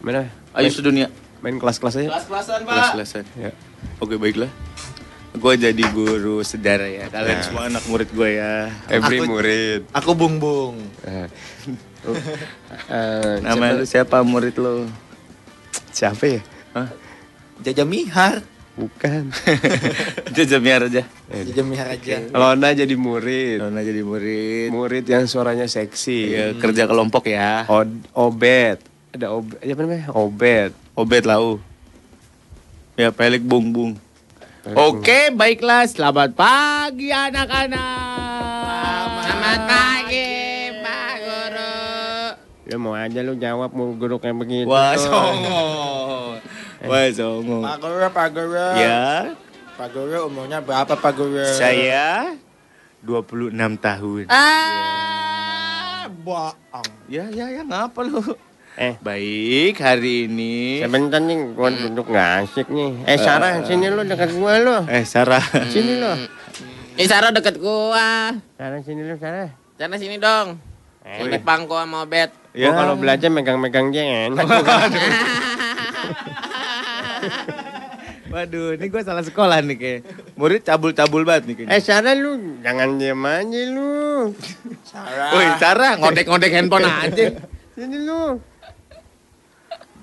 Mana? 0.00 0.30
Ayo 0.54 0.70
sedunia. 0.70 1.10
Main 1.44 1.60
kelas-kelas 1.60 2.00
aja. 2.00 2.08
Kelas-kelasan, 2.08 2.60
Kelas-kelasan. 2.64 3.24
Ya. 3.36 3.52
Oke 4.00 4.16
baiklah. 4.16 4.48
Gue 5.34 5.54
jadi 5.56 5.82
guru 5.90 6.40
sejarah 6.40 6.86
ya. 6.86 7.04
Kalian 7.08 7.36
Nah. 7.36 7.42
semua 7.42 7.62
anak 7.66 7.84
murid 7.84 8.08
gue 8.08 8.30
ya. 8.34 8.70
Every 8.86 9.18
Aku- 9.18 9.28
murid. 9.28 9.80
Aku 9.90 10.10
bung 10.14 10.38
bung. 10.38 10.76
Eh. 11.02 11.26
Eh, 12.84 13.40
Nama 13.40 13.80
lu 13.80 13.84
siapa 13.84 14.20
murid 14.20 14.60
lo? 14.60 14.84
siapa 15.88 16.28
ya? 16.28 16.40
Hah? 16.76 16.92
Jaja 17.58 17.80
Mihar. 17.82 18.44
Bukan. 18.76 19.32
Jajamiar 20.28 20.84
aja. 20.90 21.00
Jaja 21.32 21.62
Mihar 21.64 21.88
aja. 21.88 22.28
Lona 22.28 22.76
jadi 22.76 22.92
murid. 22.92 23.56
Nona 23.56 23.80
jadi 23.80 24.04
murid. 24.04 24.68
Murid 24.68 25.04
yang 25.06 25.24
suaranya 25.24 25.64
seksi. 25.64 26.20
Iya, 26.28 26.46
kerja 26.58 26.84
kelompok 26.84 27.24
ya. 27.24 27.64
Od- 27.64 28.04
obet. 28.12 28.84
Ada 29.16 29.32
obet. 29.32 29.56
Apa 29.62 29.80
namanya? 29.80 30.04
Obet. 30.12 30.70
Obet 30.92 31.24
lau. 31.24 31.56
Ya, 32.94 33.08
pelik 33.08 33.40
bung 33.40 33.72
bung. 33.72 33.92
Oke, 34.64 35.28
baiklah. 35.28 35.84
Selamat 35.84 36.32
pagi 36.32 37.12
anak-anak. 37.12 37.84
Selamat 39.20 39.60
pagi, 39.68 40.32
Pak 40.80 41.12
Guru. 41.20 41.76
Ya 42.64 42.76
mau 42.80 42.96
aja 42.96 43.20
lu 43.20 43.36
jawab 43.36 43.76
mau 43.76 43.92
guru 43.92 44.16
kayak 44.16 44.40
begitu. 44.40 44.64
Wah, 44.64 44.96
songo. 44.96 45.60
Wah, 46.88 47.04
songo. 47.12 47.60
Pak 47.60 47.76
Guru, 47.76 48.08
Pak 48.08 48.28
Guru. 48.32 48.68
Ya, 48.80 49.36
Pak 49.76 49.88
Guru 49.92 50.32
umurnya 50.32 50.64
berapa 50.64 50.96
Pak 50.96 51.12
Guru? 51.12 51.44
saya 51.60 52.32
26 53.04 53.52
tahun. 53.84 54.24
Ah, 54.32 56.08
bohong. 56.24 56.88
Ya, 57.12 57.28
ya, 57.28 57.52
ya, 57.52 57.60
ngapa 57.68 58.00
lu? 58.00 58.32
Eh. 58.74 58.98
Baik, 58.98 59.78
hari 59.78 60.26
ini. 60.26 60.82
Sebentar 60.82 61.22
nih, 61.22 61.54
gua 61.54 61.70
duduk 61.70 62.10
nggak 62.10 62.30
asik 62.42 62.66
nih. 62.66 63.06
Eh 63.06 63.14
Sarah, 63.22 63.62
sini 63.62 63.86
lu 63.86 64.02
dekat 64.02 64.34
gua 64.34 64.58
lu. 64.58 64.82
Eh, 64.90 65.06
Sarah. 65.06 65.38
Sini 65.72 66.02
lu. 66.02 66.10
Eh 66.98 67.06
Sarah 67.06 67.30
deket 67.30 67.62
gua. 67.62 68.34
Sarah 68.58 68.82
sini 68.82 69.06
lu 69.06 69.14
Sarah. 69.14 69.54
Sana 69.78 69.94
sini 69.94 70.18
dong. 70.18 70.58
Sini 71.06 71.38
pangko 71.38 71.78
sama 71.78 72.02
bet. 72.02 72.34
Ya. 72.50 72.74
kalau 72.74 72.98
belajar 72.98 73.30
megang-megang 73.30 73.94
dia 73.94 74.30
enak. 74.30 74.42
Waduh, 78.34 78.74
ini 78.74 78.90
gue 78.90 79.02
salah 79.06 79.22
sekolah 79.22 79.62
nih 79.62 79.78
kayak. 79.78 80.00
Murid 80.34 80.66
cabul-cabul 80.66 81.22
banget 81.22 81.46
nih 81.46 81.54
kayaknya. 81.62 81.78
eh 81.78 81.82
Sarah 81.82 82.14
lu 82.18 82.58
jangan 82.58 82.98
diam 82.98 83.22
aja 83.22 83.60
lu. 83.70 84.34
Sarah. 84.82 85.30
Woi, 85.30 85.46
Sarah 85.62 85.94
ngondek-ngondek 86.02 86.50
handphone 86.50 86.90
aja. 86.90 87.38
Sini 87.78 88.02
lu. 88.02 88.42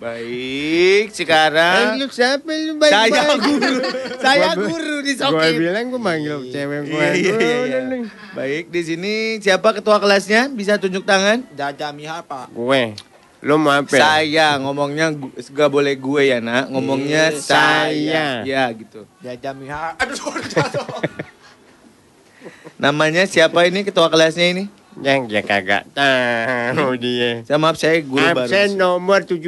Baik, 0.01 1.13
sekarang 1.13 2.01
lu 2.01 2.09
siapa 2.09 2.49
lu 2.49 2.73
baik 2.81 2.89
Saya 2.89 3.37
guru. 3.37 3.75
Saya 4.17 4.49
guru 4.57 4.95
di 5.05 5.13
Gue 5.13 5.29
Sokim. 5.29 5.61
bilang 5.61 5.93
gue 5.93 6.01
manggil 6.01 6.37
cewek 6.49 6.89
gue. 6.89 7.05
Iya, 7.21 7.35
iya, 7.37 7.57
iya, 7.69 7.79
iya. 7.85 8.09
Baik, 8.33 8.73
di 8.73 8.81
sini 8.81 9.37
siapa 9.37 9.77
ketua 9.77 10.01
kelasnya? 10.01 10.49
Bisa 10.49 10.81
tunjuk 10.81 11.05
tangan? 11.05 11.45
Jaja 11.53 11.93
Mihar, 11.93 12.25
Pak. 12.25 12.49
Gue. 12.49 12.97
Lu 13.45 13.61
mau 13.61 13.77
apa? 13.77 13.93
Saya 13.93 14.57
ngomongnya 14.57 15.13
gak 15.53 15.69
boleh 15.69 15.97
gue 15.97 16.21
ya 16.29 16.37
nak 16.37 16.69
Ngomongnya 16.73 17.33
Iya, 17.33 17.41
saya 17.41 17.89
saya. 17.89 18.25
Ya 18.41 18.63
gitu 18.73 19.05
Jaja 19.21 19.53
Mihar. 19.53 20.01
Aduh. 20.01 20.17
Namanya 22.81 23.29
siapa 23.29 23.69
ini 23.69 23.85
ketua 23.85 24.09
kelasnya 24.09 24.49
ini? 24.49 24.80
Yang 24.99 25.21
dia 25.29 25.41
kagak 25.41 25.83
tahu 25.91 26.91
dia. 26.95 27.47
Saya 27.47 27.57
maaf 27.57 27.79
saya 27.79 28.01
guru 28.01 28.19
baru 28.25 28.43
Absen 28.43 28.75
nomor 28.75 29.23
17 29.23 29.39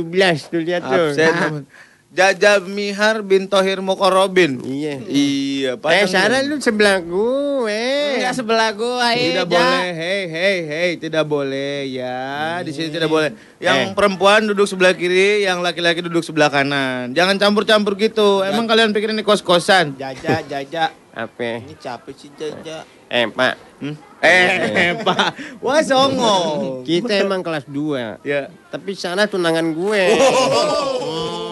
tuh 0.48 0.62
lihat 0.62 0.82
tuh. 0.82 1.12
Absen 1.12 1.32
nomor- 1.42 1.68
Jaja 2.14 2.62
Mihar 2.62 3.26
bin 3.26 3.50
Tohir 3.50 3.82
Mokorobin 3.82 4.62
Iya. 4.62 5.02
Iya 5.02 5.72
Eh, 5.74 5.82
pasang 5.82 6.14
Sarah 6.30 6.46
lu 6.46 6.62
sebelah 6.62 7.02
gue. 7.02 7.82
Enggak 8.14 8.38
sebelah 8.38 8.70
gua, 8.70 9.10
Tidak 9.10 9.42
eh, 9.42 9.50
boleh, 9.50 9.90
hei, 9.92 10.22
hei, 10.28 10.58
hei, 10.62 10.90
tidak 10.96 11.26
boleh 11.26 11.90
ya. 11.90 12.62
Di 12.62 12.70
sini 12.70 12.94
tidak 12.94 13.10
boleh. 13.10 13.34
Yang 13.58 13.78
Eh. 13.82 13.94
perempuan 13.98 14.46
duduk 14.46 14.64
sebelah 14.64 14.94
kiri, 14.94 15.42
yang 15.42 15.60
laki-laki 15.60 16.00
duduk 16.00 16.22
sebelah 16.22 16.48
kanan. 16.48 17.12
Jangan 17.12 17.42
campur-campur 17.42 17.98
gitu. 17.98 18.46
Emang 18.46 18.64
kalian 18.64 18.94
pikir 18.94 19.10
ini 19.10 19.26
kos-kosan? 19.26 19.98
Jaja, 19.98 20.46
Jaja. 20.46 20.94
Apa? 21.10 21.66
Ini 21.66 21.74
capek 21.76 22.14
sih 22.14 22.30
Jaja. 22.32 22.86
Eh, 23.14 23.30
Pak. 23.30 23.54
Hmm? 23.78 23.94
Eh, 24.26 24.98
Pak. 25.06 25.62
Wah, 25.62 25.86
songo. 25.86 26.82
Kita 26.82 27.14
emang 27.22 27.46
kelas 27.46 27.70
2. 27.70 28.26
Ya. 28.26 28.50
Tapi 28.74 28.98
sana 28.98 29.30
tunangan 29.30 29.70
gue. 29.70 30.04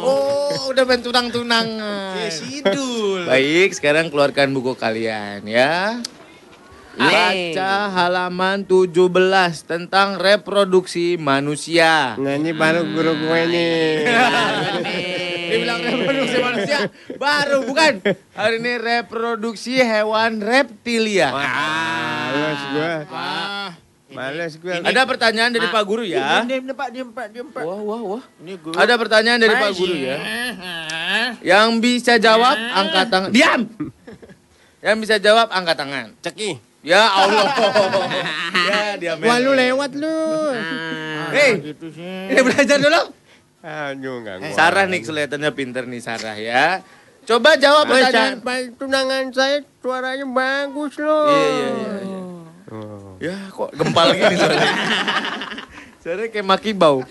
Oh, 0.01 0.73
udah 0.73 0.81
main 0.89 1.05
tunang-tunangan. 1.05 2.17
Sidul. 2.33 3.29
Baik, 3.29 3.77
sekarang 3.77 4.09
keluarkan 4.09 4.49
buku 4.57 4.73
kalian 4.73 5.45
ya. 5.45 6.01
Baca 6.97 7.93
halaman 7.93 8.65
17 8.65 8.97
tentang 9.61 10.17
reproduksi 10.17 11.21
manusia. 11.21 12.17
Nah, 12.17 12.41
ini 12.41 12.57
baru 12.57 12.89
guru 12.89 13.21
gue 13.21 13.41
nih. 13.53 14.09
Dibilang 15.45 15.77
reproduksi 15.85 16.40
manusia 16.61 16.79
baru 17.17 17.57
bukan. 17.65 17.93
Hari 18.37 18.55
ini 18.61 18.73
reproduksi 18.77 19.81
hewan 19.81 20.39
reptilia. 20.41 21.33
Males 21.33 22.61
gue. 22.71 22.93
Males 24.11 24.53
gue. 24.59 24.73
Ada 24.83 25.01
pertanyaan 25.07 25.51
dari 25.55 25.67
Pak 25.71 25.83
Guru 25.87 26.03
ya. 26.03 26.43
Diam, 26.43 26.67
diam, 26.67 26.75
Pak, 26.75 26.89
diam, 26.91 27.09
Pak, 27.15 27.27
diam, 27.31 27.47
Pak. 27.49 27.63
Wah, 27.63 27.79
wah, 27.79 28.01
wah. 28.15 28.23
Ini 28.43 28.53
guru. 28.59 28.75
Ada 28.75 28.93
pertanyaan 28.99 29.39
dari 29.39 29.55
Pak 29.55 29.71
Guru 29.75 29.95
ya. 29.95 30.17
Yang 31.41 31.67
bisa 31.79 32.13
jawab 32.19 32.55
angkat 32.55 33.05
tangan. 33.07 33.29
Diam. 33.31 33.61
Yang 34.83 34.95
bisa 35.07 35.15
jawab 35.21 35.47
angkat 35.49 35.75
tangan. 35.79 36.05
Ceki. 36.19 36.59
Ya 36.81 37.05
Allah. 37.05 37.45
ya 38.73 38.79
dia 38.97 39.13
Wah, 39.21 39.37
lu 39.37 39.53
lewat 39.53 39.93
lu. 39.93 40.17
Hei, 41.31 41.61
Gitu 41.71 41.87
sih. 41.93 42.33
ini 42.33 42.41
belajar 42.41 42.81
dulu. 42.81 43.01
Aduh, 43.61 44.25
enggak 44.25 44.41
gua. 44.41 44.57
Sarah 44.57 44.89
nih 44.89 45.05
kelihatannya 45.05 45.53
pinter 45.53 45.85
nih 45.85 46.01
Sarah 46.01 46.33
ya. 46.33 46.81
Coba 47.29 47.53
jawab 47.53 47.85
Mas, 47.85 48.09
pertanyaan. 48.09 48.41
Pak, 48.41 48.81
tunangan 48.81 49.29
saya 49.29 49.61
suaranya 49.77 50.25
bagus 50.25 50.97
loh. 50.97 51.29
Iya, 51.29 51.45
iya, 51.45 51.69
iya. 51.69 51.93
iya. 52.01 52.21
Ya 53.21 53.37
kok 53.53 53.69
gempal 53.77 54.17
gini 54.17 54.33
suaranya. 54.33 54.73
Suaranya 56.01 56.33
kayak 56.33 56.47
maki 56.49 56.73
bau. 56.73 57.05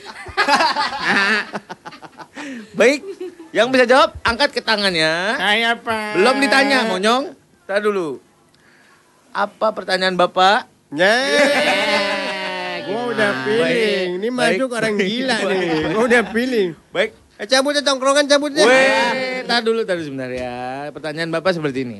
Baik, 2.78 3.06
yang 3.54 3.70
bisa 3.70 3.86
jawab 3.86 4.18
angkat 4.26 4.50
ke 4.50 4.58
tangannya. 4.58 5.38
Saya, 5.38 5.78
Pak. 5.78 6.18
Belum 6.18 6.34
ditanya, 6.42 6.90
monyong. 6.90 7.38
Tar 7.70 7.78
dulu. 7.78 8.18
Apa 9.30 9.70
pertanyaan 9.70 10.18
Bapak? 10.18 10.66
Ya. 10.90 11.14
Gua 12.88 13.02
udah 13.12 13.30
feeling. 13.44 14.08
Ini 14.20 14.28
Baik. 14.32 14.56
masuk 14.56 14.70
orang 14.72 14.94
gila 14.96 15.36
nih. 15.50 15.68
Gua 15.92 16.04
udah 16.08 16.22
feeling. 16.32 16.68
Baik. 16.94 17.10
Eh, 17.40 17.46
cabut 17.48 17.72
ya 17.72 17.80
tongkrongan 17.80 18.28
cabut 18.28 18.52
ya. 18.52 18.68
Weh, 18.68 19.40
tar 19.48 19.64
dulu, 19.64 19.80
tar 19.88 19.96
dulu 19.96 20.12
sebentar 20.12 20.28
ya. 20.28 20.88
Pertanyaan 20.92 21.32
Bapak 21.32 21.56
seperti 21.56 21.88
ini. 21.88 21.98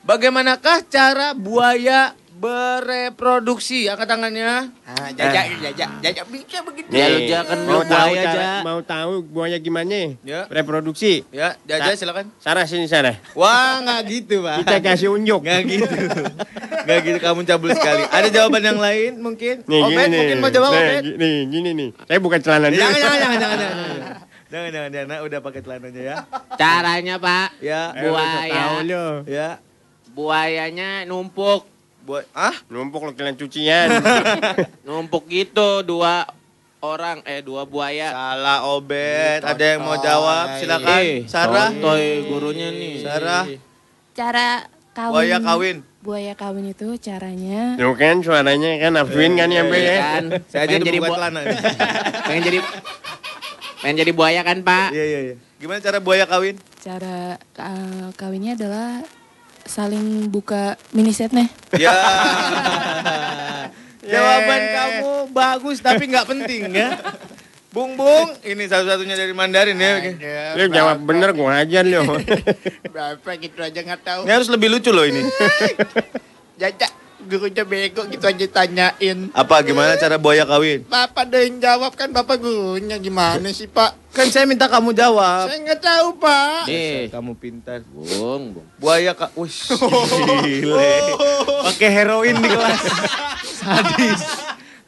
Bagaimanakah 0.00 0.88
cara 0.88 1.36
buaya 1.36 2.16
bereproduksi? 2.40 3.84
Angkat 3.86 4.08
tangannya. 4.08 4.72
Ah, 4.82 5.08
Jaja, 5.10 5.40
Jaja, 5.60 5.86
Jaja 6.00 6.22
bisa 6.24 6.58
begitu. 6.62 6.88
Ya, 6.90 7.06
lu 7.06 7.18
jangan 7.24 7.58
mau 7.62 7.82
tahu 7.82 8.12
cara- 8.12 8.32
aja. 8.32 8.50
mau 8.62 8.80
tahu 8.80 9.12
buaya 9.22 9.56
gimana? 9.56 10.16
Ya. 10.20 10.48
Reproduksi. 10.48 11.22
Ya, 11.30 11.54
Jaja 11.62 11.92
Sa- 11.92 11.98
silakan. 11.98 12.32
Sarah 12.36 12.64
sini 12.64 12.86
Sarah. 12.86 13.20
Wah, 13.32 13.78
nggak 13.80 14.00
gitu, 14.08 14.40
Pak. 14.40 14.56
Kita 14.64 14.76
kasih 14.80 15.08
unjuk. 15.10 15.40
Nggak 15.40 15.60
gitu. 15.66 15.94
Nggak 16.80 16.98
gitu, 17.02 17.18
kamu 17.20 17.40
cabul 17.44 17.70
sekali. 17.70 18.02
Ada 18.04 18.28
jawaban 18.30 18.62
yang 18.64 18.78
lain 18.78 19.12
mungkin? 19.18 19.54
Nih, 19.62 19.80
Obed, 19.80 19.92
gini 19.92 20.04
nih. 20.06 20.18
mungkin 20.18 20.38
mau 20.38 20.50
jawab, 20.50 20.70
Nih, 20.70 20.80
Obed? 20.80 21.02
Nih, 21.14 21.36
gini 21.46 21.70
nih. 21.72 21.88
Saya 22.02 22.18
bukan 22.18 22.40
celana 22.40 22.66
dia. 22.68 22.80
Jangan, 22.80 22.96
jangan, 22.96 23.18
jangan, 23.18 23.38
jangan, 23.38 23.58
jangan. 23.62 24.00
Jangan, 24.50 24.70
jangan, 24.72 24.90
jangan. 24.90 25.18
Udah 25.22 25.38
pakai 25.40 25.60
celananya 25.60 26.02
ya. 26.02 26.16
Caranya, 26.56 27.14
Pak. 27.16 27.48
Ya, 27.60 27.82
Eh, 27.92 28.02
Buaya. 28.02 28.50
tahu 28.50 28.76
lu. 28.82 29.06
ya. 29.24 29.48
Buayanya 30.10 31.06
numpuk. 31.06 31.69
Buat, 32.00 32.24
ah? 32.32 32.56
Numpuk 32.66 33.02
lo 33.02 33.12
kalian 33.12 33.36
cucian. 33.36 33.88
Numpuk 34.86 35.28
gitu 35.28 35.82
dua 35.82 36.24
orang 36.80 37.20
eh 37.22 37.40
dua 37.40 37.64
buaya. 37.64 38.08
Salah, 38.10 38.64
Obed. 38.66 39.40
Ada 39.40 39.64
yang 39.70 39.80
mau 39.80 39.96
jawab? 39.96 40.56
Silakan. 40.56 40.98
Eh, 40.98 41.08
Sarah. 41.24 41.68
Sotoy 41.70 42.04
gurunya 42.24 42.68
nih. 42.70 42.94
Sarah. 43.00 43.44
Cara 44.10 44.64
kawin. 44.90 45.12
Buaya 45.12 45.38
kawin. 45.38 45.76
Buaya 46.00 46.32
kawin 46.32 46.64
itu 46.66 46.96
caranya 46.96 47.76
Tuh 47.76 47.92
kan 47.92 48.24
suaranya 48.24 48.72
kan 48.80 48.96
Afwin 48.96 49.36
kan 49.36 49.52
yang 49.52 49.68
Iya 49.68 49.84
ya. 49.84 50.00
kan? 50.00 50.24
Saya 50.48 50.64
aja 50.64 50.72
Pengen 50.72 50.88
jadi 50.88 50.98
buka 50.98 51.06
bu- 51.06 51.16
celana. 51.20 51.40
pengen 52.26 52.42
jadi 52.42 52.58
pengen 53.80 53.96
jadi 54.00 54.12
buaya 54.12 54.40
kan, 54.40 54.58
Pak? 54.60 54.88
Iya, 54.96 55.04
iya, 55.04 55.20
iya. 55.20 55.34
Gimana 55.56 55.78
cara 55.78 56.00
buaya 56.00 56.24
kawin? 56.24 56.56
cara 56.80 57.36
uh, 57.60 58.08
kawinnya 58.16 58.56
adalah 58.56 59.04
saling 59.70 60.26
buka 60.26 60.74
mini 60.90 61.14
setnya. 61.14 61.46
Ya. 61.78 61.94
Jawaban 64.10 64.62
kamu 64.74 65.10
bagus 65.30 65.78
tapi 65.78 66.10
nggak 66.10 66.26
penting 66.26 66.74
ya. 66.74 66.98
Bung 67.70 67.94
Bung, 67.94 68.34
ini 68.42 68.66
satu-satunya 68.66 69.14
dari 69.14 69.30
Mandarin 69.30 69.78
ya. 69.78 69.94
Lu 70.58 70.66
jawab 70.74 71.06
bener 71.06 71.30
gua 71.30 71.62
ajar 71.62 71.86
lu. 71.86 72.02
Berapa 72.90 73.30
gitu 73.38 73.62
aja 73.62 73.78
nggak 73.78 74.02
tahu. 74.02 74.20
Ini 74.26 74.32
harus 74.34 74.50
lebih 74.50 74.74
lucu 74.74 74.90
loh 74.90 75.06
ini. 75.06 75.22
Jaja, 76.60 76.90
gurunya 77.26 77.62
bego 77.62 78.06
gitu 78.06 78.22
aja 78.22 78.46
tanyain. 78.46 79.28
Apa 79.32 79.60
gimana 79.60 79.94
cara 79.94 80.16
buaya 80.16 80.42
kawin? 80.42 80.84
Bapak 80.84 81.26
ada 81.26 81.38
yang 81.40 81.58
jawab 81.58 81.92
kan 81.92 82.08
bapak 82.08 82.38
gurunya 82.38 82.96
gimana 82.96 83.50
sih 83.50 83.66
pak? 83.66 83.96
Kan 84.10 84.26
saya 84.26 84.42
minta 84.42 84.66
kamu 84.66 84.90
jawab. 84.90 85.46
Saya 85.46 85.58
nggak 85.60 85.80
tahu 85.80 86.08
pak. 86.18 86.66
Eh, 86.66 87.06
Kamu 87.08 87.32
pintar. 87.34 87.86
Bung, 87.86 88.10
Bung. 88.10 88.44
Buaya 88.76 89.14
kak, 89.14 89.30
wih, 89.34 89.50
gile. 90.42 90.94
Pakai 91.64 91.88
heroin 91.88 92.34
di 92.34 92.48
kelas. 92.48 92.82
Sadis. 93.60 94.22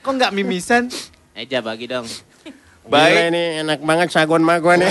Kok 0.03 0.13
nggak 0.13 0.35
mimisan? 0.35 0.91
Eja 1.33 1.63
bagi 1.63 1.87
dong. 1.87 2.05
Gila 2.83 2.91
Baik. 2.91 3.31
ini 3.31 3.63
enak 3.63 3.79
banget 3.79 4.11
sagon 4.11 4.43
mah 4.43 4.59
gua 4.59 4.75
nih. 4.75 4.91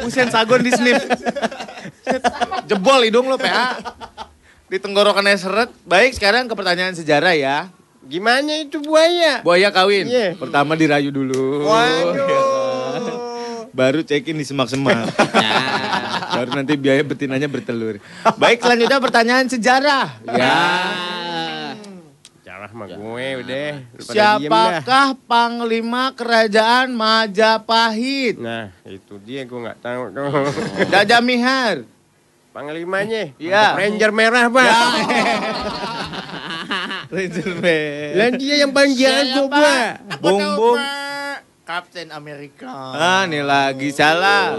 Usen 0.00 0.32
sagon 0.32 0.64
di 0.64 0.72
snip. 0.72 0.96
Jebol 2.68 3.04
hidung 3.04 3.28
lo 3.28 3.36
PA. 3.36 3.76
Di 4.72 4.80
tenggorokannya 4.80 5.36
seret. 5.36 5.68
Baik, 5.84 6.16
sekarang 6.16 6.48
ke 6.48 6.56
pertanyaan 6.56 6.96
sejarah 6.96 7.36
ya. 7.36 7.68
Gimana 8.08 8.56
itu 8.56 8.80
buaya? 8.80 9.44
Buaya 9.44 9.68
kawin. 9.68 10.08
Iya. 10.08 10.32
Pertama 10.32 10.72
dirayu 10.72 11.12
dulu. 11.12 11.68
Waduh. 11.68 13.68
Baru 13.76 14.00
cekin 14.00 14.40
di 14.40 14.48
semak-semak. 14.48 15.12
Baru 16.40 16.56
nanti 16.56 16.72
biaya 16.80 17.04
betinanya 17.04 17.52
bertelur. 17.52 18.00
Baik, 18.40 18.64
selanjutnya 18.64 18.96
pertanyaan 18.96 19.44
sejarah. 19.44 20.08
Ya. 20.24 20.56
Salah 22.40 22.72
mah 22.72 22.88
gue 22.96 23.26
udah. 23.44 23.68
Siapakah 24.00 25.20
panglima 25.28 26.16
kerajaan 26.16 26.96
Majapahit? 26.96 28.40
Nah, 28.40 28.72
itu 28.88 29.20
dia 29.20 29.44
gua 29.44 29.68
nggak 29.68 29.78
tahu 29.84 30.00
Mihar. 31.20 31.84
Panglimanya. 32.52 33.32
Iya. 33.40 33.80
Ranger 33.80 34.12
merah, 34.12 34.52
Pak. 34.52 34.68
Ranger 37.16 37.50
Man. 37.56 38.12
Lah 38.12 38.28
dia 38.36 38.54
yang 38.60 38.76
paling 38.76 38.92
jago, 38.92 39.48
Pak. 39.48 40.20
Bung 40.20 40.44
Bung. 40.60 40.76
Kapten 41.64 42.12
Amerika. 42.12 42.68
Ah, 42.92 43.24
ini 43.24 43.40
lagi 43.40 43.88
salah. 43.88 44.52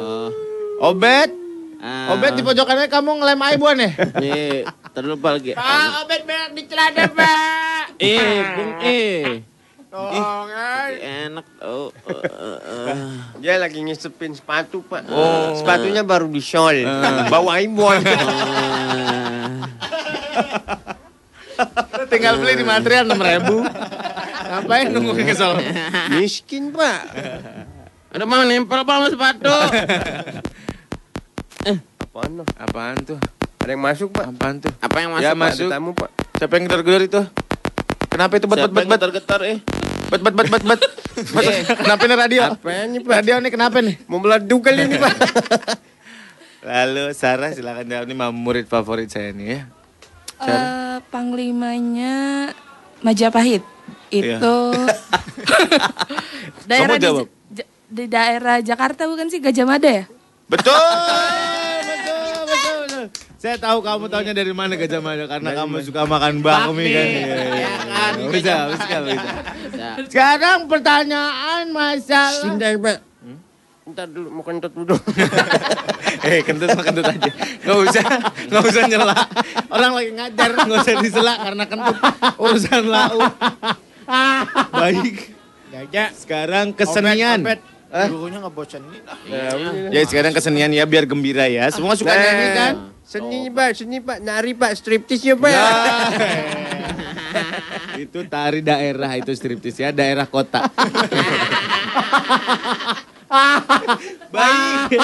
Obet. 0.81 1.29
Ah. 1.77 2.17
Obet 2.17 2.33
di 2.33 2.41
pojokannya 2.41 2.89
kamu 2.89 3.21
ngelem 3.21 3.39
aibuan 3.45 3.77
ya? 3.77 3.93
Nih, 4.17 4.65
terlupa 4.97 5.37
lagi. 5.37 5.53
Pak, 5.53 5.89
obet 6.01 6.25
berak 6.25 6.49
di 6.57 6.65
celana 6.65 7.05
pak. 7.13 7.93
Eh, 8.01 8.41
Bung, 8.57 8.73
eh. 8.81 9.52
Tolong, 9.93 10.49
ay. 10.49 10.97
En 11.05 11.37
enak. 11.37 11.45
Oh, 11.61 11.93
Dia 13.37 13.61
lagi 13.61 13.77
ngisepin 13.77 14.33
sepatu, 14.33 14.81
Pak. 14.81 15.05
Oh. 15.05 15.53
Sepatunya 15.53 16.01
baru 16.01 16.25
di 16.33 16.41
sol. 16.41 16.81
Bawa 17.29 17.61
imbon. 17.61 18.01
Tinggal 22.09 22.41
beli 22.41 22.57
di 22.57 22.65
material 22.65 23.05
6 23.05 23.21
ribu. 23.21 23.61
Ngapain 24.49 24.89
nunggu 24.89 25.13
ke 25.13 25.37
Solo? 25.37 25.61
Miskin, 26.17 26.73
Pak. 26.73 26.99
Aduh, 28.17 28.25
mau 28.25 28.41
nempel 28.49 28.81
apa 28.81 28.97
sama 28.97 29.07
sepatu? 29.13 29.53
Apaan 32.01 32.31
tuh? 32.41 32.47
Apaan 32.57 32.97
tuh? 33.05 33.19
Ada 33.61 33.77
yang 33.77 33.83
masuk, 33.85 34.09
Pak. 34.09 34.25
Apaan 34.25 34.57
tuh? 34.57 34.73
Apa 34.81 34.97
yang 35.05 35.13
masuk? 35.13 35.25
Ya 35.25 35.37
Pak? 35.37 35.41
masuk. 35.53 35.69
Ada 35.69 35.77
tamu, 35.77 35.93
Pak. 35.93 36.09
Siapa 36.41 36.53
yang 36.57 36.65
gedor-gedor 36.65 37.01
itu? 37.05 37.21
Kenapa 38.13 38.37
itu 38.37 38.45
bet 38.45 38.57
bet 38.61 38.69
bet 38.69 38.85
bet 38.85 38.97
Getar-getar 39.01 39.41
eh. 39.41 39.57
Bet 40.13 40.21
bet 40.21 40.33
bet 40.37 40.47
bet 40.53 40.63
bet? 40.63 40.81
Bet. 41.33 41.45
Kenapa 41.73 42.01
ini 42.05 42.13
radio? 42.13 42.41
Apa 42.53 42.69
nih, 42.85 42.99
Pak? 43.01 43.13
Radio 43.17 43.35
nih 43.41 43.49
kenapa 43.49 43.77
nih? 43.81 43.95
Mau 44.05 44.21
meleduk 44.21 44.61
kali 44.61 44.85
ini, 44.85 45.01
Pak. 45.01 45.13
Lalu 46.69 47.11
Sarah 47.17 47.49
silakan 47.49 47.89
jawab 47.89 48.05
ini 48.05 48.15
murid 48.29 48.65
favorit 48.69 49.09
saya 49.09 49.33
nih 49.33 49.47
ya. 49.57 49.59
Eh, 50.45 50.97
panglimanya 51.09 52.47
Majapahit. 53.01 53.65
Iya. 54.13 54.37
Itu 54.37 54.57
daerah 56.69 56.95
Kamu 56.95 57.01
di, 57.01 57.05
jawab. 57.09 57.25
Ja- 57.49 57.69
di 57.89 58.05
daerah 58.05 58.57
Jakarta 58.61 59.09
bukan 59.09 59.33
sih 59.33 59.41
Gajah 59.41 59.65
Mada 59.65 59.89
ya? 59.89 60.05
Betul. 60.45 61.62
Saya 63.43 63.59
tahu 63.59 63.83
kamu 63.83 64.07
tahunya 64.07 64.31
dari 64.31 64.55
mana 64.55 64.79
Gajah 64.79 65.03
Mada 65.03 65.27
karena 65.27 65.51
kamu 65.51 65.83
suka 65.83 66.07
makan 66.07 66.39
bakmi 66.39 66.95
kan. 66.95 67.07
Iya, 67.11 67.35
iya. 67.59 67.75
Bisa, 68.31 68.71
bisa, 68.71 68.95
bisa. 69.03 69.29
Sekarang 70.07 70.71
pertanyaan 70.71 71.67
masalah. 71.75 72.39
Sindai, 72.39 72.79
Pak. 72.79 73.03
Ntar 73.91 74.07
dulu, 74.15 74.31
mau 74.31 74.47
kentut 74.47 74.71
dulu. 74.71 74.95
Eh, 76.23 76.39
kentut 76.39 76.71
mah 76.71 76.87
kentut 76.87 77.03
aja. 77.03 77.31
Gak 77.67 77.77
usah, 77.83 78.05
gak 78.47 78.63
usah 78.63 78.83
nyela. 78.87 79.11
Orang 79.67 79.91
lagi 79.91 80.11
ngajar, 80.15 80.49
gak 80.55 80.79
usah 80.79 80.95
disela 81.03 81.33
karena 81.35 81.63
kentut 81.67 81.97
urusan 82.39 82.83
lau. 82.87 83.19
Baik. 84.87 85.35
Sekarang 86.15 86.71
kesenian. 86.71 87.43
Hah? 87.93 88.09
Gurunya 88.09 88.41
ngebosenin. 88.41 89.05
Ya 89.93 90.01
sekarang 90.09 90.33
kesenian 90.33 90.73
ya 90.73 90.81
biar 90.89 91.05
gembira 91.05 91.45
ya. 91.45 91.69
Semua 91.69 91.93
suka 91.93 92.09
Nah, 92.09 92.25
nyanyi 92.25 92.47
kan? 92.57 92.73
Seni, 93.05 93.53
Pak. 93.53 93.69
Seni, 93.77 94.01
Pak. 94.01 94.17
Nari, 94.25 94.57
Pak. 94.57 94.73
Striptis 94.73 95.21
ya, 95.21 95.37
Pak. 95.37 95.49
Ya. 95.53 95.61
itu 98.03 98.25
tari 98.25 98.65
daerah 98.65 99.13
itu 99.13 99.29
striptis 99.37 99.77
ya, 99.77 99.93
daerah 99.93 100.25
kota. 100.25 100.65
Baik. 104.33 104.97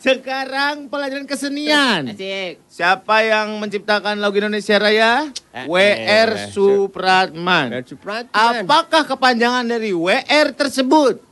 Sekarang 0.00 0.88
pelajaran 0.88 1.28
kesenian. 1.28 2.16
Asik. 2.16 2.60
Siapa 2.68 3.24
yang 3.24 3.60
menciptakan 3.60 4.16
lagu 4.20 4.40
Indonesia 4.40 4.76
Raya? 4.80 5.28
WR 5.68 6.52
Supratman. 6.52 7.84
Supratman. 7.84 8.64
Apakah 8.64 9.04
kepanjangan 9.04 9.64
dari 9.68 9.92
WR 9.92 10.52
tersebut? 10.56 11.31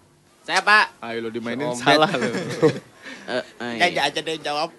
Saya, 0.51 0.67
Pak. 0.67 0.87
Ayo 0.99 1.19
lo 1.23 1.31
dimainin 1.31 1.71
Obet. 1.71 1.79
salah 1.79 2.11
lo. 2.11 2.27
Eh, 3.31 3.45
eh, 3.79 3.95
Ya 3.95 4.11
aja 4.11 4.19
deh 4.19 4.43
jawab. 4.43 4.75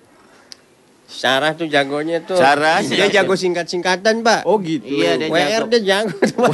Sarah 1.07 1.55
tuh 1.55 1.71
jagonya 1.71 2.19
tuh. 2.19 2.35
Sarah, 2.35 2.83
Dia 2.83 3.07
jago 3.07 3.31
singkat-singkatan, 3.31 4.19
Pak. 4.19 4.43
Oh 4.43 4.59
gitu. 4.59 4.83
Iya, 4.83 5.15
dia 5.15 5.31
WR 5.31 5.63
jago. 5.63 5.71
dia 5.71 5.79
jago. 5.79 6.11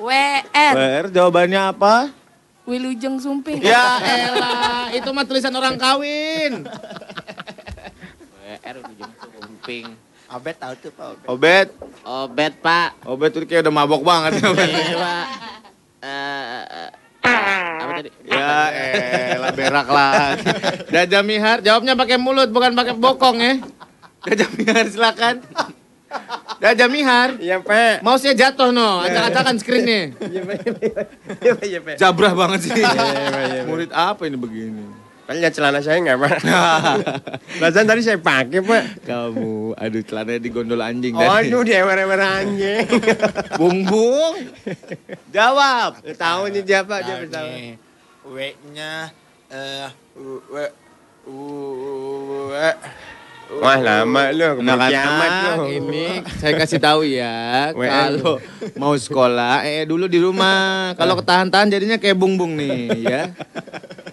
WR 0.00 0.72
WR 0.72 1.06
jawabannya 1.12 1.60
apa? 1.76 2.08
Wilujeng 2.64 3.20
Sumping. 3.20 3.60
Ya 3.60 4.00
elah, 4.24 4.88
itu 4.96 5.08
mah 5.12 5.28
tulisan 5.28 5.52
orang 5.52 5.76
kawin. 5.76 6.64
WR 8.40 8.76
ujung 8.80 9.12
kumping. 9.12 9.92
Abet 10.24 10.56
tahu 10.56 10.72
tuh 10.78 10.90
Pak 10.94 11.04
Obet. 11.04 11.28
Obet, 11.28 11.68
Obet, 12.00 12.52
Pak. 12.64 12.90
Obet 13.04 13.28
tuh 13.28 13.44
kayak 13.44 13.68
udah 13.68 13.74
mabok 13.74 14.00
banget. 14.00 14.40
ya, 14.40 14.48
Obet. 14.48 14.68
Iya, 14.70 14.96
Pak. 14.96 15.26
Eh, 16.00 16.64
eh, 16.64 16.90
apa 17.24 17.92
tadi? 18.00 18.10
ya 18.24 18.50
elah 19.36 19.52
berak 19.52 19.88
lah. 19.88 20.34
Gajah 20.88 21.22
Mihar, 21.22 21.58
jawabnya 21.60 21.94
pakai 21.94 22.16
mulut 22.16 22.48
bukan 22.48 22.72
pakai 22.72 22.94
bokong 22.96 23.38
ya. 23.38 23.54
Gajah 24.24 24.48
Mihar 24.56 24.84
silakan. 24.88 25.34
Gajah 26.60 26.88
Mihar, 26.90 27.38
Iya, 27.40 27.62
Pak. 27.62 28.02
mouse-nya 28.04 28.34
jatuh 28.36 28.68
no, 28.68 29.00
acak-acakan 29.00 29.56
screen-nya. 29.62 30.12
Iya, 30.18 30.40
Pak. 30.44 30.56
Iya, 31.40 31.78
Pak. 31.80 31.92
Iya. 31.94 31.96
Jabrah 31.96 32.34
banget 32.36 32.68
sih. 32.68 32.70
Iya. 32.74 32.90
Iya. 32.90 33.62
Murid 33.64 33.90
apa 33.94 34.26
ini 34.26 34.36
begini? 34.36 34.84
Kan 35.30 35.38
lihat 35.38 35.54
celana 35.54 35.78
saya 35.78 36.02
nggak, 36.02 36.18
Pak? 36.18 36.42
Perasaan 37.62 37.86
tadi 37.94 38.02
saya 38.02 38.18
pakai, 38.18 38.66
Pak. 38.66 39.06
Kamu, 39.06 39.78
aduh 39.78 40.02
celananya 40.02 40.42
digondol 40.42 40.82
anjing 40.82 41.14
Oh, 41.14 41.22
tadi. 41.22 41.46
aduh, 41.46 41.62
dia 41.62 41.86
warna 41.86 42.42
anjing. 42.42 42.82
Bung 43.62 43.86
Bung, 43.86 44.50
jawab. 45.30 46.02
Tahu 46.02 46.50
nih 46.50 46.66
dia, 46.66 46.82
Pak. 46.82 47.00
Dia 47.06 47.30
tahu. 47.30 47.46
Nih, 47.46 47.78
W-nya 48.26 49.14
eh 49.54 49.86
W 50.18 50.54
U 51.30 51.38
W 52.50 52.54
Wah 53.58 53.78
lama 53.82 54.30
lu, 54.30 54.62
keburu 54.62 54.86
kiamat 54.86 55.30
lu. 55.58 55.64
Ini 55.66 56.04
saya 56.38 56.52
kasih 56.54 56.78
tahu 56.78 57.02
ya, 57.02 57.68
kalau 57.74 58.38
mau 58.78 58.94
sekolah, 58.94 59.66
eh 59.66 59.82
dulu 59.82 60.06
di 60.06 60.22
rumah. 60.22 60.94
Kalau 60.94 61.18
ketahan-tahan 61.18 61.66
jadinya 61.66 61.98
kayak 61.98 62.14
bung 62.14 62.38
bung 62.38 62.54
nih 62.54 63.02
ya. 63.02 63.22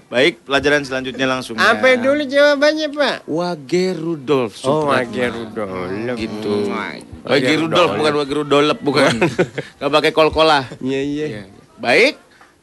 Baik, 0.08 0.42
pelajaran 0.48 0.82
selanjutnya 0.88 1.28
langsung 1.30 1.60
ya. 1.60 1.78
Apa 1.78 2.00
dulu 2.00 2.24
jawabannya, 2.26 2.88
Pak? 2.90 3.18
Wage 3.28 3.92
Rudolf. 3.94 4.54
Oh. 4.64 4.88
Wage 4.90 5.30
Rudolf. 5.30 6.16
Gitu. 6.16 6.72
Wage 6.72 7.06
Wage 7.28 7.54
Rudolf 7.60 7.92
bukan 7.94 8.14
Wage 8.16 8.34
Rudolf 8.34 8.80
bukan. 8.80 9.14
Gak 9.84 9.92
pakai 9.92 10.12
kol-kolah. 10.16 10.64
Iya, 10.80 11.02
iya. 11.04 11.26
Iya. 11.28 11.44
Baik, 11.76 12.16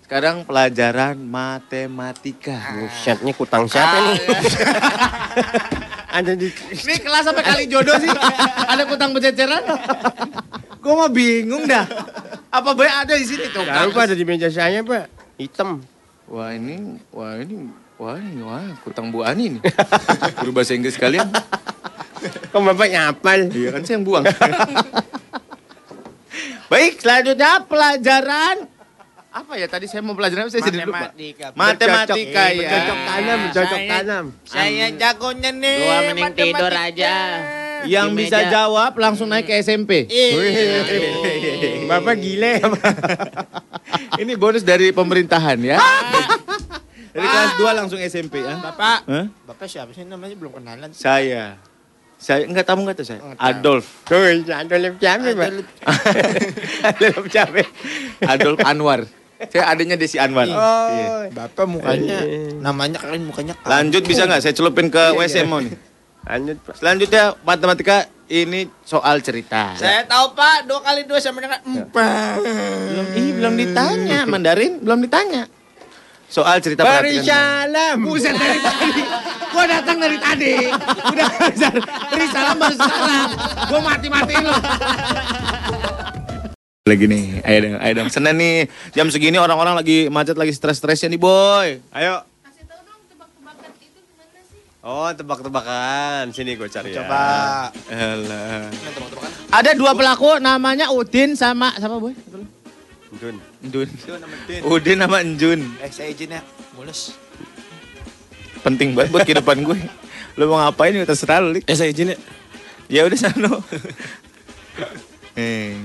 sekarang 0.09 0.49
pelajaran 0.49 1.21
matematika. 1.21 2.81
Busetnya 2.81 3.33
kutang 3.37 3.69
siapa 3.69 3.97
nih? 4.09 4.19
Ada 6.15 6.39
di 6.39 6.47
Ini 6.71 7.03
kelas 7.03 7.27
sampai 7.27 7.43
kali 7.43 7.67
jodoh 7.67 7.99
sih? 7.99 8.07
Ada 8.71 8.87
kutang 8.87 9.11
bececeran? 9.11 9.67
Gue 10.79 10.95
mah 10.95 11.11
bingung 11.11 11.67
dah. 11.67 11.83
Apa 12.55 12.71
baik 12.71 12.95
ada 13.03 13.19
di 13.19 13.27
sini 13.27 13.51
tuh? 13.51 13.67
Pak 13.67 13.99
ada 13.99 14.15
di 14.15 14.23
meja 14.23 14.47
saya, 14.47 14.79
Pak. 14.87 15.11
Hitam. 15.43 15.83
Wah 16.31 16.55
ini, 16.55 17.03
wah 17.11 17.35
ini, 17.35 17.67
wah 17.99 18.15
ini, 18.15 18.47
wah 18.47 18.63
kutang 18.87 19.11
Bu 19.11 19.27
Ani 19.27 19.59
nih. 19.59 19.63
Guru 20.39 20.55
bahasa 20.55 20.79
Inggris 20.79 20.95
kalian. 20.95 21.27
Kok 22.55 22.63
Bapak 22.63 22.89
nyapal? 22.95 23.51
Iya 23.51 23.75
kan 23.75 23.83
saya 23.83 23.99
yang 23.99 24.07
buang. 24.07 24.25
Baik, 26.73 27.03
selanjutnya 27.03 27.67
pelajaran 27.67 28.71
apa 29.35 29.59
ya 29.59 29.67
tadi 29.67 29.91
saya 29.91 29.99
mau 29.99 30.15
pelajaran 30.15 30.47
apa 30.47 30.53
saya 30.55 30.63
jadi 30.63 30.87
lupa. 30.87 31.11
matematika. 31.11 31.47
Matematika 31.53 32.45
ya. 32.49 32.71
Bercocok 32.71 32.99
tanam, 33.03 33.39
bercocok 33.43 33.67
Saya- 33.75 33.91
tanam. 33.91 34.25
Saya 34.47 34.87
jagonya 34.95 35.51
nih. 35.51 35.77
Dua 35.77 35.97
mending 36.07 36.33
tidur 36.39 36.71
aja. 36.73 37.15
Yang 37.85 38.09
Di 38.09 38.17
bisa 38.17 38.39
meja. 38.39 38.51
jawab 38.55 38.93
langsung 38.95 39.27
naik 39.27 39.45
ke 39.45 39.59
SMP. 39.59 40.07
Wih, 40.07 41.85
Bapak 41.85 42.15
gile. 42.17 42.63
Ini 44.23 44.33
bonus 44.39 44.63
dari 44.63 44.95
pemerintahan 44.95 45.59
ya. 45.61 45.77
Dari 47.15 47.31
kelas 47.31 47.53
2 47.63 47.79
langsung 47.79 47.99
SMP 48.03 48.43
ya. 48.43 48.59
Bapak. 48.59 49.07
Bapak 49.47 49.71
siapa 49.71 49.95
sih 49.95 50.03
namanya 50.03 50.35
belum 50.35 50.59
kenalan. 50.59 50.91
Saya. 50.91 51.55
Saya 52.19 52.43
enggak 52.43 52.67
tahu 52.67 52.83
enggak 52.83 52.99
tahu 52.99 53.07
saya. 53.07 53.21
Adolf. 53.39 54.03
Tuh, 54.03 54.43
ada 54.43 54.75
lep 54.75 54.99
cabe, 54.99 55.31
Pak. 55.31 55.49
Lep 56.99 57.23
cabe. 57.31 57.63
Adolf 58.35 58.59
Anwar. 58.67 59.07
Saya 59.35 59.65
adanya 59.67 59.97
Desi 59.97 60.17
Anwar. 60.17 60.47
Oh. 60.47 60.55
Iya. 60.89 61.09
Bapak 61.31 61.67
mukanya 61.67 62.19
namanya 62.59 62.99
kalian 62.99 63.27
mukanya 63.27 63.55
Lanjut 63.63 64.03
bisa 64.03 64.25
nggak? 64.25 64.41
Saya 64.41 64.55
celupin 64.55 64.89
ke 64.89 65.03
WC 65.15 65.45
mau 65.45 65.59
nih. 65.59 65.75
Lanjut, 66.25 66.57
Pak. 66.65 66.75
Selanjutnya 66.81 67.37
matematika 67.45 67.97
ini 68.27 68.65
soal 68.81 69.21
cerita. 69.21 69.77
Saya 69.77 70.09
tahu 70.09 70.33
Pak, 70.33 70.65
dua 70.65 70.81
kali 70.81 71.05
dua 71.05 71.21
sama 71.21 71.45
dengan 71.45 71.61
empat. 71.61 72.41
belum 72.41 73.07
ih, 73.13 73.31
belum 73.37 73.55
ditanya 73.55 74.19
Mandarin, 74.33 74.81
belum 74.81 75.05
ditanya. 75.05 75.45
Soal 76.25 76.59
cerita 76.59 76.83
Beri 76.83 77.21
perhatikan. 77.21 77.69
salam. 77.69 77.97
Buset 78.01 78.33
dari 78.33 78.59
tadi. 78.59 79.03
Gua 79.53 79.65
datang 79.69 79.97
dari 80.01 80.19
tadi. 80.19 80.53
Udah 81.13 81.27
beri 82.11 82.27
salam 82.33 82.57
baru 82.57 82.75
sekarang. 82.75 83.29
Gua 83.69 83.81
mati-matiin 83.85 84.43
lo. 84.43 84.57
Lagi 86.85 87.09
nih, 87.09 87.41
ayo 87.49 87.59
dong, 87.65 87.77
ayo 87.81 87.93
dong. 87.97 88.09
Senin 88.13 88.37
nih, 88.37 88.69
jam 88.93 89.09
segini 89.09 89.41
orang-orang 89.41 89.73
lagi 89.73 90.13
macet, 90.13 90.37
lagi 90.37 90.53
stres-stresnya 90.53 91.09
nih 91.09 91.17
boy. 91.17 91.81
Ayo. 91.97 92.21
Oh, 94.85 95.09
tebak-tebakan. 95.17 96.29
Sini 96.37 96.61
gue 96.61 96.69
cari 96.69 96.93
Coba. 96.93 97.73
ya. 97.89 97.89
Elah. 97.89 98.69
Ada 99.49 99.73
dua 99.73 99.97
pelaku 99.97 100.37
namanya 100.45 100.93
Udin 100.93 101.33
sama 101.33 101.73
sama 101.81 101.97
boy. 101.97 102.13
Jun. 103.17 103.41
Jun. 103.65 103.89
Nama 104.05 104.37
Din. 104.45 104.61
Udin 104.69 104.99
nama 105.01 105.17
Enjun. 105.25 105.65
Eh, 105.81 105.89
saya 105.89 106.13
izin 106.13 106.37
ya. 106.37 106.45
Mulus. 106.77 107.17
Penting 108.61 108.93
banget 108.93 109.09
buat 109.09 109.25
kehidupan 109.25 109.65
gue. 109.65 109.81
Lu 110.37 110.53
mau 110.53 110.61
ngapain 110.61 110.93
ya 110.93 111.09
terserah 111.09 111.41
lu. 111.41 111.65
Eh 111.65 111.77
saya 111.81 111.89
izin 111.89 112.13
ya. 112.13 112.19
Ya 112.93 113.09
udah 113.09 113.17
sano. 113.17 113.65
eh. 115.41 115.81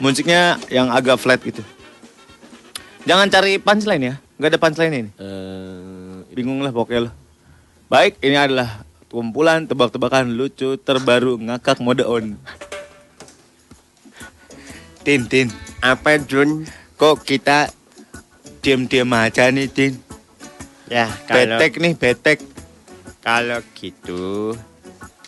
Musiknya 0.00 0.56
yang 0.72 0.88
agak 0.88 1.20
flat 1.20 1.38
gitu. 1.44 1.60
Jangan 3.04 3.28
cari 3.28 3.60
punchline 3.60 4.02
ya. 4.02 4.14
Nggak 4.40 4.50
ada 4.56 4.60
punchline 4.60 4.94
ini. 4.96 5.10
Eh, 5.16 6.16
Bingung 6.32 6.64
lah 6.64 6.72
pokoknya 6.72 7.08
lo. 7.08 7.10
Baik, 7.90 8.16
ini 8.22 8.36
adalah 8.38 8.86
kumpulan 9.10 9.66
tebak-tebakan 9.66 10.32
lucu 10.32 10.78
terbaru 10.78 11.36
ngakak 11.36 11.82
mode 11.82 12.06
on. 12.06 12.38
Tin, 15.02 15.26
Tin. 15.26 15.48
Apa 15.80 16.20
Jun? 16.20 16.64
Kok 16.94 17.24
kita 17.24 17.72
diam-diam 18.60 19.08
aja 19.16 19.48
nih, 19.48 19.66
Tin? 19.66 19.96
Ya, 20.86 21.08
kalau 21.24 21.56
Betek 21.56 21.72
nih, 21.78 21.92
betek. 21.94 22.38
kalau 23.20 23.60
gitu, 23.78 24.52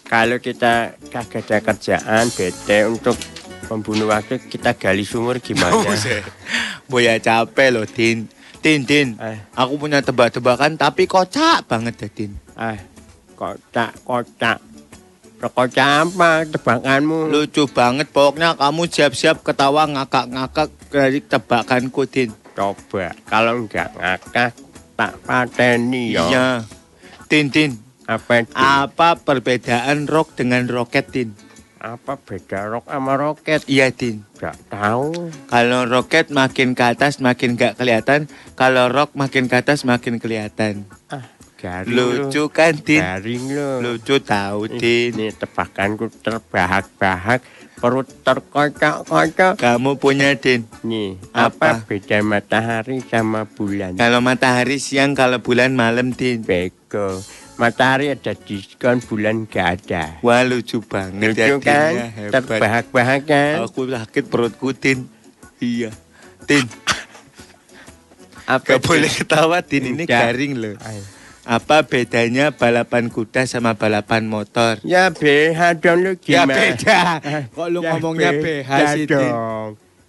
kalau 0.04 0.36
kita 0.36 0.96
kagak 1.08 1.44
ada 1.46 1.58
kerjaan 1.62 2.24
bete 2.34 2.88
untuk 2.90 3.14
membunuh 3.72 4.12
waktu, 4.12 4.36
kita 4.36 4.76
gali 4.76 5.02
sumur 5.08 5.40
gimana? 5.40 5.72
Boya 6.90 7.16
capek 7.16 7.68
loh, 7.72 7.88
Tin. 7.88 8.28
Tin, 8.60 8.84
Tin. 8.84 9.16
Eh. 9.16 9.40
Aku 9.56 9.80
punya 9.80 10.04
tebak-tebakan 10.04 10.76
tapi 10.76 11.08
kocak 11.08 11.64
banget 11.66 11.94
ya, 12.04 12.08
Tin. 12.12 12.32
Ah, 12.54 12.78
kocak, 13.34 13.96
kocak. 14.04 14.60
Kocak 15.42 16.06
apa 16.06 16.46
tebakanmu? 16.46 17.26
Lucu 17.26 17.66
banget, 17.66 18.06
pokoknya 18.14 18.54
kamu 18.54 18.86
siap-siap 18.86 19.42
ketawa 19.42 19.90
ngakak-ngakak 19.90 20.70
dari 20.92 21.18
tebakanku, 21.18 22.06
Tin. 22.06 22.30
Coba, 22.54 23.16
kalau 23.26 23.64
enggak 23.66 23.90
ngakak, 23.98 24.54
tak 24.94 25.12
pateni 25.26 26.14
ya. 26.14 26.22
Iya. 26.28 26.48
Tin, 27.26 27.50
Tin. 27.50 27.74
Apa 28.06 28.44
itu? 28.44 28.52
Apa 28.54 29.18
perbedaan 29.18 30.06
rock 30.06 30.38
dengan 30.38 30.68
roket, 30.70 31.10
Tin? 31.10 31.34
Apa 31.82 32.14
beda 32.14 32.70
rok 32.70 32.86
sama 32.86 33.18
roket? 33.18 33.66
Iya, 33.66 33.90
Tin. 33.90 34.22
Enggak 34.38 34.54
tahu. 34.70 35.34
Kalau 35.50 35.82
roket 35.82 36.30
makin 36.30 36.78
ke 36.78 36.84
atas 36.94 37.18
makin 37.18 37.58
gak 37.58 37.74
kelihatan, 37.74 38.30
kalau 38.54 38.86
rock 38.86 39.18
makin 39.18 39.50
ke 39.50 39.58
atas 39.58 39.82
makin 39.82 40.22
kelihatan. 40.22 40.86
Garing 41.58 41.90
lu. 41.90 42.06
Lucu 42.30 42.46
kan, 42.54 42.78
Tin? 42.78 43.02
Garing 43.02 43.44
lu. 43.50 43.70
Lucu 43.82 44.22
tahu, 44.22 44.70
Tin. 44.70 45.10
Ini 45.10 45.34
tebakanku 45.34 46.06
terbahak-bahak, 46.22 47.42
perut 47.82 48.06
terkocok-kocok. 48.22 49.58
Kamu 49.58 49.98
punya, 49.98 50.38
Tin. 50.38 50.62
Nih, 50.86 51.18
Apa? 51.34 51.82
apa 51.82 51.90
beda 51.90 52.22
matahari 52.22 53.02
sama 53.10 53.42
bulan? 53.42 53.98
Kalau 53.98 54.22
matahari 54.22 54.78
siang, 54.78 55.18
kalau 55.18 55.42
bulan 55.42 55.74
malam, 55.74 56.14
Tin. 56.14 56.46
Bego. 56.46 57.18
Matahari 57.52 58.08
ada 58.08 58.32
diskon, 58.32 58.98
bulan 59.00 59.44
gak 59.44 59.84
ada. 59.84 60.16
Wah, 60.20 60.40
lucu 60.42 60.80
banget 60.80 61.36
Lucu 61.36 61.40
ya, 61.40 61.56
kan? 61.60 61.92
ya. 61.92 62.28
Terbahak-bahak 62.32 63.20
kan? 63.22 63.54
Aku 63.60 63.84
sakit 63.86 64.24
perutku, 64.26 64.72
Tin. 64.72 65.04
Iya. 65.60 65.92
Tin, 66.42 66.64
Apa 68.42 68.74
gak 68.74 68.80
boleh 68.82 69.06
ketawa, 69.06 69.60
Tin. 69.60 69.84
Ini 69.84 70.02
Enggak. 70.02 70.32
garing 70.32 70.52
loh. 70.56 70.76
Apa 71.42 71.82
bedanya 71.82 72.50
balapan 72.50 73.10
kuda 73.10 73.44
sama 73.44 73.74
balapan 73.74 74.24
motor? 74.24 74.78
Ya 74.82 75.10
BH 75.10 75.60
dong 75.78 75.98
lu 76.00 76.12
Ya 76.22 76.46
gimana? 76.46 76.54
beda. 76.54 77.00
Eh, 77.20 77.42
Kok 77.50 77.66
lu 77.68 77.80
ya 77.82 77.90
ngomongnya 77.92 78.30
beda 78.32 78.42
BH 78.64 78.70
sih, 78.94 79.04
Tin? 79.06 79.32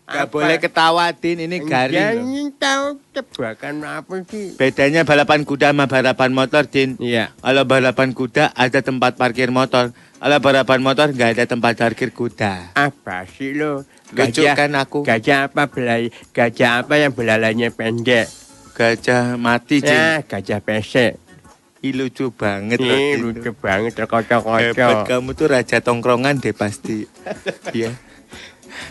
Gak 0.04 0.28
Apa? 0.28 0.36
boleh 0.36 0.60
ketawa, 0.60 1.16
Tin. 1.16 1.40
Ini 1.40 1.64
garing 1.64 1.96
loh. 1.96 2.28
Jangan 2.28 2.50
tahu 2.60 2.86
tebakan 3.16 3.76
apa 3.88 4.16
sih? 4.28 4.52
Bedanya 4.54 5.08
balapan 5.08 5.48
kuda 5.48 5.72
sama 5.72 5.88
balapan 5.88 6.32
motor, 6.36 6.68
Tin. 6.68 7.00
Iya. 7.00 7.32
Kalau 7.40 7.64
balapan 7.64 8.12
kuda 8.12 8.52
ada 8.52 8.80
tempat 8.84 9.16
parkir 9.16 9.48
motor. 9.48 9.96
Kalau 9.96 10.38
balapan 10.40 10.80
motor 10.84 11.08
nggak 11.08 11.40
ada 11.40 11.46
tempat 11.48 11.80
parkir 11.80 12.12
kuda. 12.12 12.76
Apa 12.76 13.24
sih 13.26 13.56
lo? 13.56 13.88
Lucu 14.12 14.44
kan 14.44 14.76
aku? 14.76 15.08
Gajah 15.08 15.48
apa 15.48 15.72
belai? 15.72 16.12
Gajah 16.36 16.84
apa 16.84 17.00
yang 17.00 17.16
belalainya 17.16 17.72
pendek? 17.72 18.28
Gajah 18.76 19.40
mati, 19.40 19.80
Cin. 19.80 19.96
Ya, 19.96 20.20
gajah 20.20 20.60
pesek. 20.60 21.16
Ih, 21.84 21.92
lucu 21.92 22.32
banget 22.32 22.80
loh, 22.80 22.96
Ih, 22.96 23.20
lucu 23.20 23.52
banget 23.52 23.92
Hebat 23.92 24.08
terkocok-kocok. 24.08 25.04
kamu 25.04 25.30
tuh 25.36 25.48
raja 25.52 25.78
tongkrongan 25.84 26.40
deh 26.40 26.56
pasti. 26.56 27.04
Iya. 27.76 27.92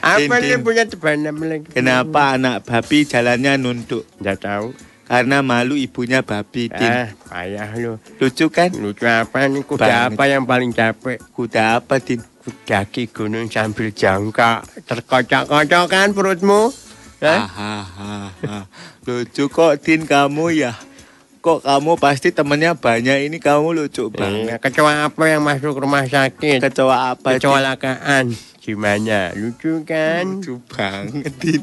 Apa 0.00 0.34
Tin. 0.38 0.60
punya 0.60 0.84
tebakan 0.84 1.28
apa 1.28 1.44
lagi? 1.44 1.68
Kenapa 1.68 2.22
anak 2.32 2.56
babi 2.62 3.04
jalannya 3.04 3.52
nunduk? 3.56 4.08
Nggak 4.16 4.38
tahu. 4.40 4.68
Karena 5.02 5.44
malu 5.44 5.76
ibunya 5.76 6.24
babi, 6.24 6.66
Tin. 6.66 6.88
Ah, 6.88 7.12
payah 7.28 7.68
lu. 7.76 8.00
Lucu 8.16 8.48
kan? 8.48 8.72
Lucu 8.72 9.04
apa 9.04 9.44
nih? 9.44 9.60
Kuda 9.60 9.82
Banget. 9.82 10.08
apa 10.08 10.22
yang 10.24 10.42
paling 10.42 10.72
capek? 10.72 11.20
Kuda 11.28 11.62
apa, 11.76 12.00
Tin? 12.00 12.24
Kuda 12.40 12.88
ki 12.88 13.12
gunung 13.12 13.44
sambil 13.46 13.92
jangka. 13.92 14.64
Terkocok-kocok 14.82 15.84
kan 15.86 16.08
perutmu? 16.10 16.72
Hah? 17.20 17.44
Hahaha. 17.44 18.58
Lucu 19.04 19.46
kok, 19.46 19.76
Tin, 19.78 20.02
kamu 20.02 20.56
ya. 20.56 20.72
Kok 21.38 21.60
kamu 21.60 21.92
pasti 21.96 22.30
temennya 22.30 22.72
banyak 22.72 23.26
ini 23.26 23.36
kamu 23.36 23.74
lucu 23.76 24.06
Iya, 24.06 24.14
banget. 24.14 24.58
kecoa 24.62 25.06
apa 25.06 25.22
yang 25.26 25.42
masuk 25.42 25.74
rumah 25.76 26.06
sakit? 26.06 26.62
Kecoa 26.62 27.12
apa, 27.12 27.34
Tin? 27.34 27.42
Kecelakaan. 27.42 28.24
Gimana? 28.62 29.34
Lucu 29.34 29.82
kan? 29.82 30.38
Lucu 30.38 30.62
banget, 30.70 31.34
Tin. 31.42 31.62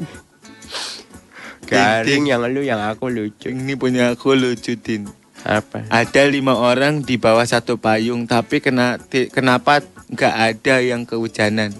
Garing 1.64 2.28
yang 2.28 2.44
lu 2.44 2.60
yang 2.60 2.84
aku 2.84 3.08
lucu. 3.08 3.48
Ini 3.48 3.72
punya 3.80 4.12
aku 4.12 4.36
lucu, 4.36 4.76
Tin. 4.76 5.08
Apa? 5.40 5.88
Ada 5.88 6.28
lima 6.28 6.52
orang 6.60 7.00
di 7.00 7.16
bawah 7.16 7.48
satu 7.48 7.80
payung, 7.80 8.28
tapi 8.28 8.60
kena, 8.60 9.00
ti- 9.00 9.32
kenapa 9.32 9.80
nggak 10.12 10.34
ada 10.36 10.74
yang 10.84 11.08
kehujanan? 11.08 11.72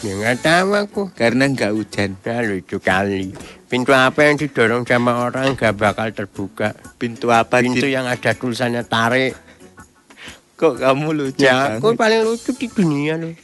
Ya 0.00 0.12
nggak 0.16 0.40
tahu 0.40 0.68
aku. 0.72 1.02
Karena 1.12 1.48
nggak 1.48 1.72
hujan. 1.76 2.16
Ya 2.24 2.40
lucu 2.40 2.80
kali. 2.80 3.36
Pintu 3.68 3.92
apa 3.92 4.24
yang 4.24 4.40
didorong 4.40 4.86
sama 4.86 5.26
orang 5.26 5.52
gak 5.58 5.74
bakal 5.74 6.08
terbuka? 6.14 6.72
Pintu 6.96 7.28
apa, 7.34 7.60
Pintu 7.60 7.84
Tin? 7.84 7.96
yang 7.98 8.06
ada 8.06 8.32
tulisannya 8.32 8.86
tarik. 8.86 9.34
Kok 10.56 10.80
kamu 10.80 11.08
lucu 11.12 11.44
Ya 11.44 11.76
aku 11.76 11.92
paling 11.92 12.24
lucu 12.24 12.56
di 12.56 12.68
dunia 12.70 13.20
loh. 13.20 13.34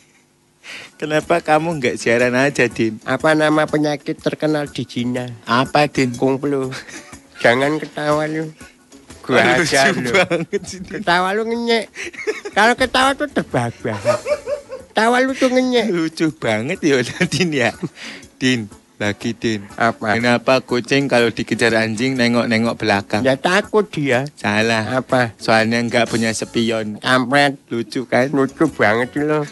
Kenapa 1.03 1.43
kamu 1.43 1.83
nggak 1.83 1.99
siaran 1.99 2.31
aja, 2.39 2.71
Din? 2.71 3.03
Apa 3.03 3.35
nama 3.35 3.67
penyakit 3.67 4.23
terkenal 4.23 4.71
di 4.71 4.87
Cina? 4.87 5.27
Apa, 5.51 5.91
Din? 5.91 6.15
Kumpul. 6.15 6.71
Jangan 7.43 7.75
ketawa 7.83 8.23
lu. 8.31 8.55
Gua 9.27 9.59
aja 9.59 9.91
lu. 9.91 10.15
banget. 10.15 10.63
Ketawa 10.63 11.35
lu 11.35 11.43
ngenyek. 11.51 11.91
Kalau 12.55 12.79
ketawa 12.79 13.19
tuh 13.19 13.27
terbahak-bahak. 13.27 14.23
Tawa 14.95 15.19
lu 15.27 15.35
tuh 15.35 15.51
ngenyek. 15.51 15.91
Lucu 15.91 16.31
banget 16.39 16.79
ya 16.79 17.03
Din 17.35 17.51
ya. 17.51 17.75
Din, 18.39 18.71
lagi 19.03 19.35
Din. 19.35 19.67
Apa? 19.75 20.15
Kenapa 20.15 20.63
kucing 20.63 21.11
kalau 21.11 21.35
dikejar 21.35 21.83
anjing 21.83 22.15
nengok-nengok 22.15 22.79
belakang? 22.79 23.27
Ya 23.27 23.35
takut 23.35 23.91
dia. 23.91 24.23
Salah. 24.39 25.03
Apa? 25.03 25.35
Soalnya 25.35 25.83
nggak 25.83 26.07
punya 26.07 26.31
spion. 26.31 27.03
Kampret. 27.03 27.59
Lucu 27.75 28.07
kan? 28.07 28.31
Lucu 28.31 28.71
banget 28.71 29.19
lo. 29.19 29.43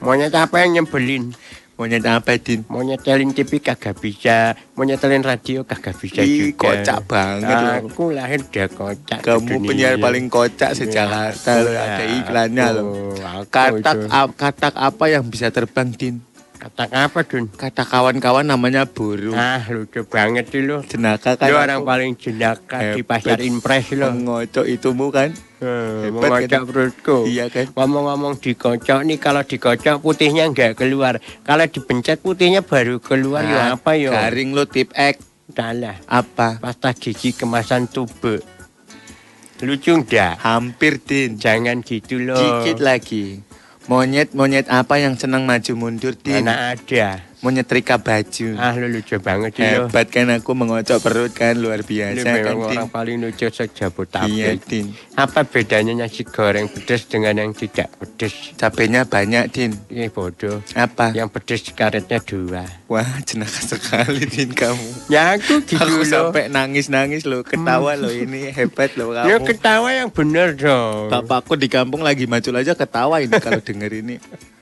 Monyet 0.00 0.32
apa 0.32 0.64
yang 0.64 0.80
nyebelin? 0.80 1.36
Monyet 1.80 2.04
apa, 2.04 2.36
Din? 2.36 2.60
Mau 2.68 2.84
nyetelin 2.84 3.32
TV 3.32 3.56
kagak 3.56 3.96
bisa, 4.04 4.52
mau 4.76 4.84
nyetelin 4.84 5.24
radio 5.24 5.64
kagak 5.64 5.96
bisa 5.96 6.20
Ih, 6.20 6.52
juga. 6.52 6.76
kocak 6.76 7.08
banget. 7.08 7.56
Aku 7.88 8.12
lahir 8.12 8.44
udah 8.44 8.68
kocak. 8.68 9.20
Kamu 9.24 9.64
penyiar 9.64 9.96
paling 9.96 10.28
kocak 10.28 10.76
se-Jakarta 10.76 11.56
lo. 11.64 11.72
Aku, 11.72 11.80
Ada 11.80 12.04
iklannya 12.20 12.64
aku, 12.68 12.76
lo. 12.76 12.84
aku 13.16 13.44
Katak, 13.48 13.96
katak 14.36 14.74
apa 14.76 15.04
yang 15.08 15.24
bisa 15.24 15.48
terbang, 15.48 15.88
Din? 15.88 16.20
Katak 16.60 16.92
apa, 16.92 17.24
Dun? 17.24 17.48
Kata 17.48 17.88
kawan-kawan 17.88 18.44
namanya 18.44 18.84
burung. 18.84 19.32
Ah, 19.32 19.64
lucu 19.64 20.04
banget 20.04 20.52
sih 20.52 20.60
lo. 20.60 20.84
Jenaka 20.84 21.32
kan 21.34 21.48
Lo 21.48 21.56
orang 21.56 21.80
paling 21.82 22.12
jenaka 22.14 22.92
di 22.92 23.00
Hebat. 23.00 23.24
pasar 23.24 23.40
impres 23.40 23.96
lo. 23.96 24.12
Mengocok 24.12 24.68
itumu 24.68 25.08
kan? 25.08 25.32
Eh, 25.58 26.12
Hebat 26.12 26.20
Mengocok 26.20 26.44
kan? 26.46 26.68
perutku. 26.68 27.16
Iya 27.24 27.48
kan? 27.48 27.72
Ngomong-ngomong 27.72 28.36
dikocok 28.36 29.00
nih, 29.02 29.16
kalau 29.16 29.40
dikocok 29.40 29.96
putihnya 29.98 30.44
nggak 30.46 30.76
keluar. 30.76 31.16
Kalau 31.40 31.64
dipencet 31.64 32.20
putihnya 32.20 32.60
baru 32.60 33.00
keluar. 33.00 33.40
ya 33.40 33.72
Ah, 33.72 33.80
apa 33.80 33.96
ya? 33.96 34.12
Garing 34.12 34.52
lo 34.52 34.68
tip 34.68 34.92
X. 34.92 35.16
Salah. 35.50 35.96
Apa? 36.04 36.60
Pasta 36.60 36.92
gigi 36.92 37.32
kemasan 37.32 37.88
tube. 37.88 38.44
Lucu 39.60 39.92
ndak? 39.92 40.40
Hampir, 40.40 41.00
Din. 41.00 41.36
Jangan 41.36 41.80
gitu 41.80 42.16
loh. 42.16 42.36
Dikit 42.36 42.80
lagi. 42.80 43.40
Monyet-monyet 43.90 44.70
apa 44.70 45.02
yang 45.02 45.18
senang 45.18 45.42
maju 45.42 45.72
mundur, 45.74 46.14
Din? 46.14 46.46
Mana 46.46 46.78
ada. 46.78 47.29
Mau 47.40 47.48
nyetrika 47.48 47.96
baju. 47.96 48.48
Ah, 48.60 48.76
lu 48.76 48.86
lucu 48.88 49.16
banget 49.16 49.56
sih. 49.56 49.64
Hebat 49.64 50.12
kan 50.12 50.28
aku 50.28 50.52
mengocok 50.52 50.98
perut 51.00 51.32
kan 51.32 51.56
luar 51.56 51.80
Lu 51.80 51.88
biasa 51.88 52.20
kan 52.20 52.34
memang 52.52 52.68
Tin. 52.68 52.76
orang 52.76 52.88
paling 52.92 53.16
lucu 53.16 53.48
Iya 53.48 53.52
sejabotabek. 53.56 54.56
Tin. 54.68 54.92
Apa 55.16 55.48
bedanya 55.48 55.96
nasi 55.96 56.22
goreng 56.22 56.68
pedas 56.68 57.08
dengan 57.08 57.40
yang 57.40 57.52
tidak 57.56 57.88
pedas? 57.96 58.52
Cabenya 58.60 59.08
banyak 59.08 59.48
Tin. 59.48 59.72
Ini 59.88 60.12
bodoh. 60.12 60.60
Apa? 60.76 61.16
Yang 61.16 61.28
pedas 61.32 61.60
karetnya 61.72 62.20
dua. 62.20 62.64
Wah 62.86 63.08
jenaka 63.24 63.64
sekali 63.64 64.28
Tin 64.28 64.52
kamu. 64.52 65.08
Ya 65.08 65.34
aku 65.40 65.64
gitu 65.64 65.80
Aku 65.80 66.04
loh. 66.04 66.06
sampai 66.06 66.52
nangis-nangis 66.52 67.24
loh, 67.24 67.40
ketawa 67.40 67.96
loh 67.96 68.12
ini 68.12 68.52
hebat 68.52 68.92
loh 69.00 69.16
kamu. 69.16 69.28
Ya 69.32 69.36
ketawa 69.40 69.88
yang 69.96 70.12
bener 70.12 70.52
dong. 70.52 71.08
Bapakku 71.08 71.56
di 71.56 71.72
kampung 71.72 72.04
lagi 72.04 72.28
macul 72.28 72.52
aja 72.60 72.76
ketawa 72.76 73.24
ini 73.24 73.32
kalau 73.40 73.64
denger 73.64 73.90
ini. 74.04 74.20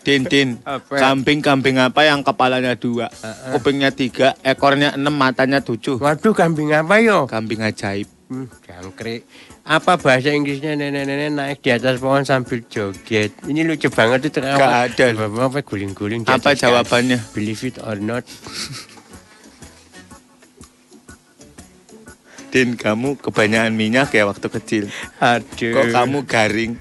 Tin, 0.00 0.56
Apa? 0.64 0.96
kambing-kambing 0.96 1.76
apa 1.76 2.08
yang 2.08 2.24
kepalanya 2.24 2.72
dua, 2.72 3.12
kupingnya 3.52 3.92
tiga, 3.92 4.32
ekornya 4.40 4.96
enam, 4.96 5.12
matanya 5.12 5.60
tujuh. 5.60 6.00
Waduh 6.00 6.32
kambing 6.32 6.72
apa 6.72 7.04
yo? 7.04 7.28
Kambing 7.28 7.60
ajaib. 7.60 8.08
Hmm, 8.30 8.46
jangkrik. 8.64 9.26
Apa 9.66 9.98
bahasa 9.98 10.30
Inggrisnya 10.30 10.78
nenek-nenek 10.78 11.30
naik 11.34 11.58
di 11.66 11.74
atas 11.74 11.98
pohon 11.98 12.22
sambil 12.22 12.62
joget? 12.70 13.34
Ini 13.42 13.66
lucu 13.66 13.90
banget 13.90 14.30
itu. 14.30 14.38
Gak 14.38 14.56
ada. 14.56 15.06
Apa, 15.12 15.50
apa 15.50 15.58
guling-guling. 15.66 16.22
Apa 16.24 16.54
jawabannya? 16.54 17.18
kas. 17.18 17.34
Believe 17.34 17.62
it 17.66 17.76
or 17.82 17.98
not. 17.98 18.22
Tin, 22.50 22.74
kamu 22.74 23.18
kebanyakan 23.18 23.74
minyak 23.74 24.10
ya 24.10 24.26
waktu 24.26 24.46
kecil. 24.46 24.84
Aduh. 25.22 25.74
Kok 25.74 25.86
kamu 25.94 26.18
garing? 26.26 26.72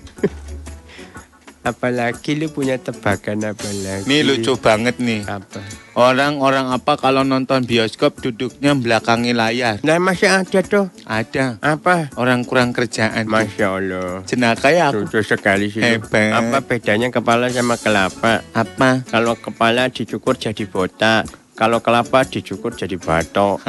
Apalagi 1.59 2.39
lu 2.39 2.47
punya 2.47 2.79
tebakan 2.79 3.43
apa 3.43 3.67
lagi? 3.83 4.07
Nih 4.07 4.23
lucu 4.23 4.55
banget 4.55 4.95
nih. 4.97 5.27
Apa? 5.27 5.59
Orang-orang 5.99 6.71
apa 6.71 6.95
kalau 6.95 7.27
nonton 7.27 7.67
bioskop 7.67 8.23
duduknya 8.23 8.71
belakangi 8.71 9.35
layar? 9.35 9.83
Nah 9.83 9.99
masih 9.99 10.31
ada 10.31 10.59
tuh. 10.63 10.87
Ada. 11.03 11.59
Apa? 11.59 12.07
Orang 12.15 12.47
kurang 12.47 12.71
kerjaan. 12.71 13.27
Masya 13.27 13.67
Allah. 13.75 14.23
Jenaka 14.23 14.71
ya 14.71 14.87
aku. 14.89 15.03
Lucu 15.03 15.19
sekali 15.19 15.67
sih. 15.67 15.83
Hebat. 15.83 16.31
Apa 16.39 16.63
bedanya 16.63 17.11
kepala 17.11 17.51
sama 17.51 17.75
kelapa? 17.75 18.39
Apa? 18.55 19.03
Kalau 19.11 19.35
kepala 19.35 19.91
dicukur 19.91 20.39
jadi 20.39 20.63
botak. 20.63 21.27
Kalau 21.59 21.83
kelapa 21.83 22.23
dicukur 22.23 22.71
jadi 22.71 22.95
batok. 22.95 23.59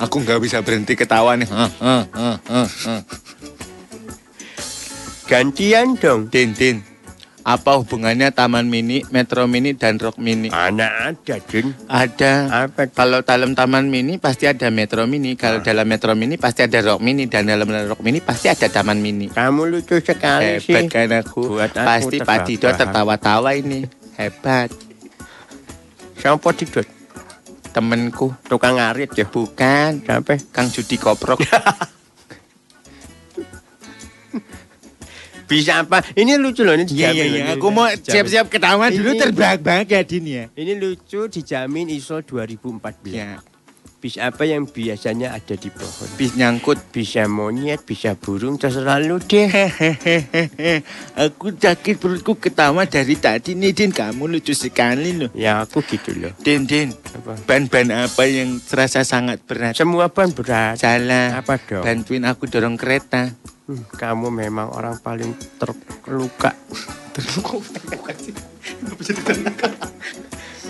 Aku 0.00 0.16
nggak 0.24 0.40
bisa 0.40 0.64
berhenti 0.64 0.96
ketawa 0.96 1.36
nih. 1.36 1.44
Gantian 5.26 5.94
dong. 5.98 6.28
Tin, 6.28 6.54
tin. 6.54 6.82
Apa 7.42 7.74
hubungannya 7.74 8.30
Taman 8.30 8.70
Mini, 8.70 9.02
Metro 9.10 9.50
Mini, 9.50 9.74
dan 9.74 9.98
Rock 9.98 10.22
Mini? 10.22 10.46
Mana 10.46 11.10
ada, 11.10 11.42
Din? 11.42 11.74
Ada. 11.90 12.46
Apa? 12.70 12.86
Kalau 12.94 13.26
dalam 13.26 13.58
Taman 13.58 13.90
Mini 13.90 14.22
pasti 14.22 14.46
ada 14.46 14.70
Metro 14.70 15.02
Mini. 15.10 15.34
Kalau 15.34 15.58
dalam 15.58 15.82
Metro 15.90 16.14
Mini 16.14 16.38
pasti 16.38 16.62
ada 16.62 16.78
Rock 16.78 17.02
Mini. 17.02 17.26
Dan 17.26 17.50
dalam 17.50 17.66
Rock 17.66 17.98
Mini 18.06 18.22
pasti 18.22 18.46
ada 18.46 18.70
Taman 18.70 19.02
Mini. 19.02 19.26
Kamu 19.34 19.66
lucu 19.66 19.98
sekali 19.98 20.62
sih. 20.62 20.70
Hebat 20.70 20.86
kan 20.86 21.10
aku. 21.18 21.58
Buat 21.58 21.74
aku 21.74 21.86
pasti 21.90 22.16
Pak. 22.22 22.38
Dido 22.46 22.70
tertawa-tawa 22.70 23.50
ini. 23.58 23.90
Hebat. 24.14 24.70
Siapa 26.22 26.48
Didot? 26.54 26.86
Temenku. 27.74 28.30
Tukang 28.46 28.78
ngarit 28.78 29.10
ya? 29.18 29.26
Bukan. 29.26 30.06
Siapa? 30.06 30.38
Kang 30.54 30.70
Judi 30.70 30.94
Koprok. 30.94 31.42
Bisa 35.52 35.84
apa? 35.84 36.00
Ini 36.16 36.40
lucu 36.40 36.64
loh, 36.64 36.72
ini 36.72 36.88
Iya, 36.88 37.12
dijamin. 37.12 37.20
iya, 37.20 37.24
iya. 37.28 37.44
Aku 37.60 37.68
mau 37.68 37.84
siap-siap 37.92 38.48
ketawa 38.48 38.88
dulu 38.88 39.12
terbahak-bahak 39.12 39.84
ya, 39.86 40.00
Din 40.00 40.24
ya. 40.24 40.44
Ini 40.56 40.80
lucu 40.80 41.28
dijamin 41.28 41.92
ISO 41.92 42.24
2014. 42.24 43.12
Ya. 43.12 43.44
Bis 44.02 44.18
apa 44.18 44.42
yang 44.42 44.66
biasanya 44.66 45.30
ada 45.30 45.54
di 45.54 45.70
pohon? 45.70 46.10
Bis 46.18 46.34
nyangkut. 46.34 46.74
Bisa 46.90 47.30
monyet, 47.30 47.86
bisa 47.86 48.18
burung, 48.18 48.58
terserah 48.58 48.98
lu 48.98 49.22
deh. 49.22 49.46
Hehehe. 49.54 50.82
Aku 51.14 51.54
sakit 51.54 52.02
perutku 52.02 52.34
ketawa 52.34 52.82
dari 52.82 53.14
tadi 53.14 53.54
nih, 53.54 53.70
Din. 53.70 53.94
Kamu 53.94 54.26
lucu 54.26 54.58
sekali 54.58 55.14
loh. 55.14 55.30
Ya 55.38 55.62
aku 55.62 55.86
gitu 55.86 56.18
loh. 56.18 56.34
Din, 56.42 56.66
Din. 56.66 56.90
Apa? 57.14 57.38
Ban-ban 57.46 58.10
apa 58.10 58.26
yang 58.26 58.58
terasa 58.58 59.06
sangat 59.06 59.38
berat? 59.46 59.78
Semua 59.78 60.10
ban 60.10 60.34
berat. 60.34 60.82
Salah. 60.82 61.38
Apa 61.38 61.62
dong? 61.62 61.86
Bantuin 61.86 62.26
aku 62.26 62.50
dorong 62.50 62.74
kereta. 62.74 63.30
Hmm, 63.62 63.86
kamu 63.94 64.26
memang 64.34 64.74
orang 64.74 64.98
paling 64.98 65.38
terluka. 65.58 66.50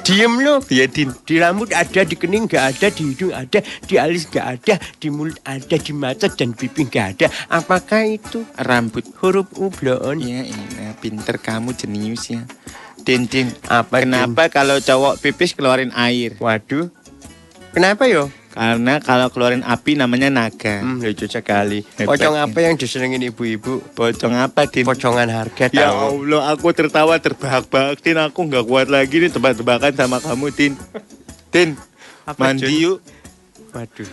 Diem 0.03 0.35
lo. 0.43 0.59
Iya, 0.67 0.91
Din. 0.91 1.15
Di 1.23 1.39
rambut 1.39 1.71
ada, 1.71 2.03
di 2.03 2.19
kening 2.19 2.51
nggak 2.51 2.65
ada, 2.75 2.87
di 2.91 3.15
hidung 3.15 3.33
ada, 3.33 3.63
di 3.63 3.95
alis 3.97 4.27
nggak 4.27 4.47
ada, 4.59 4.75
di 4.99 5.09
mulut 5.09 5.39
ada, 5.47 5.77
di 5.79 5.93
mata 5.95 6.27
dan 6.27 6.53
pipi 6.53 6.91
nggak 6.91 7.07
ada. 7.17 7.27
Apakah 7.49 8.03
itu 8.11 8.43
Rambut. 8.59 9.07
huruf 9.23 9.49
U 9.57 9.71
bloon? 9.71 10.19
Iya, 10.19 10.43
iya. 10.51 10.91
Pinter 10.99 11.39
kamu 11.39 11.79
jenius 11.79 12.35
ya. 12.35 12.43
Din, 13.07 13.31
Din. 13.31 13.55
Apa 13.71 14.03
Kenapa 14.03 14.51
kalau 14.51 14.83
cowok 14.83 15.23
pipis 15.23 15.55
keluarin 15.55 15.95
air? 15.95 16.35
Waduh. 16.43 16.91
Kenapa 17.73 18.11
yo? 18.11 18.29
Karena 18.53 19.01
kalau 19.01 19.33
keluarin 19.33 19.65
api 19.65 19.97
namanya 19.97 20.29
naga. 20.29 20.79
Hmm, 20.79 21.01
lucu 21.01 21.25
sekali. 21.25 21.81
Hebat, 21.97 22.05
Pocong 22.13 22.37
ya. 22.37 22.45
apa 22.45 22.59
yang 22.61 22.77
disenengin 22.77 23.25
ibu-ibu? 23.25 23.81
Pocong 23.93 24.37
apa, 24.37 24.69
Din? 24.69 24.85
Pocongan 24.85 25.25
harga 25.27 25.67
Ya 25.67 25.89
tahu. 25.89 26.21
Allah, 26.23 26.53
aku 26.53 26.69
tertawa 26.71 27.17
terbahak-bahak, 27.17 27.97
Tin. 27.99 28.21
Aku 28.21 28.45
nggak 28.45 28.63
kuat 28.63 28.87
lagi 28.87 29.19
nih 29.19 29.33
tebak-tebakan 29.33 29.93
sama 29.93 30.21
kamu, 30.21 30.53
Tin. 30.53 30.73
Tin, 31.49 31.81
Apa, 32.23 32.53
mandi 32.53 32.77
yuk. 32.79 33.01
Waduh. 33.73 34.09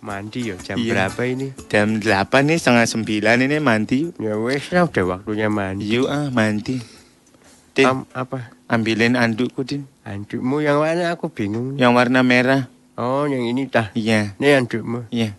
Mandi 0.00 0.48
yo 0.48 0.56
jam 0.56 0.80
Iya. 0.80 0.96
berapa 1.12 1.22
ini? 1.28 1.52
Jam 1.66 2.00
8 2.00 2.08
nih, 2.40 2.56
setengah 2.56 2.86
9 2.88 3.04
ini 3.42 3.56
mandi 3.58 3.96
yuk. 4.06 4.16
Ya 4.16 4.32
wes 4.34 4.70
lah 4.70 4.86
udah 4.86 5.04
waktunya 5.12 5.52
mandi. 5.52 5.84
Yuk 5.84 6.08
ah, 6.08 6.30
mandi. 6.30 6.80
Tin, 7.70 7.84
Am- 7.84 8.08
apa? 8.10 8.54
ambilin 8.64 9.12
andukku, 9.12 9.60
Tin. 9.60 9.84
Andukmu 10.00 10.62
yang 10.62 10.78
mana 10.78 11.12
aku 11.12 11.28
bingung. 11.28 11.74
nih. 11.74 11.84
Yang 11.84 11.92
warna 11.92 12.20
merah. 12.22 12.62
Oh, 13.00 13.24
yang 13.24 13.48
ini 13.48 13.64
tah. 13.64 13.88
Iya, 13.96 14.36
Ini 14.36 14.60
andukmu. 14.60 15.08
iya. 15.08 15.32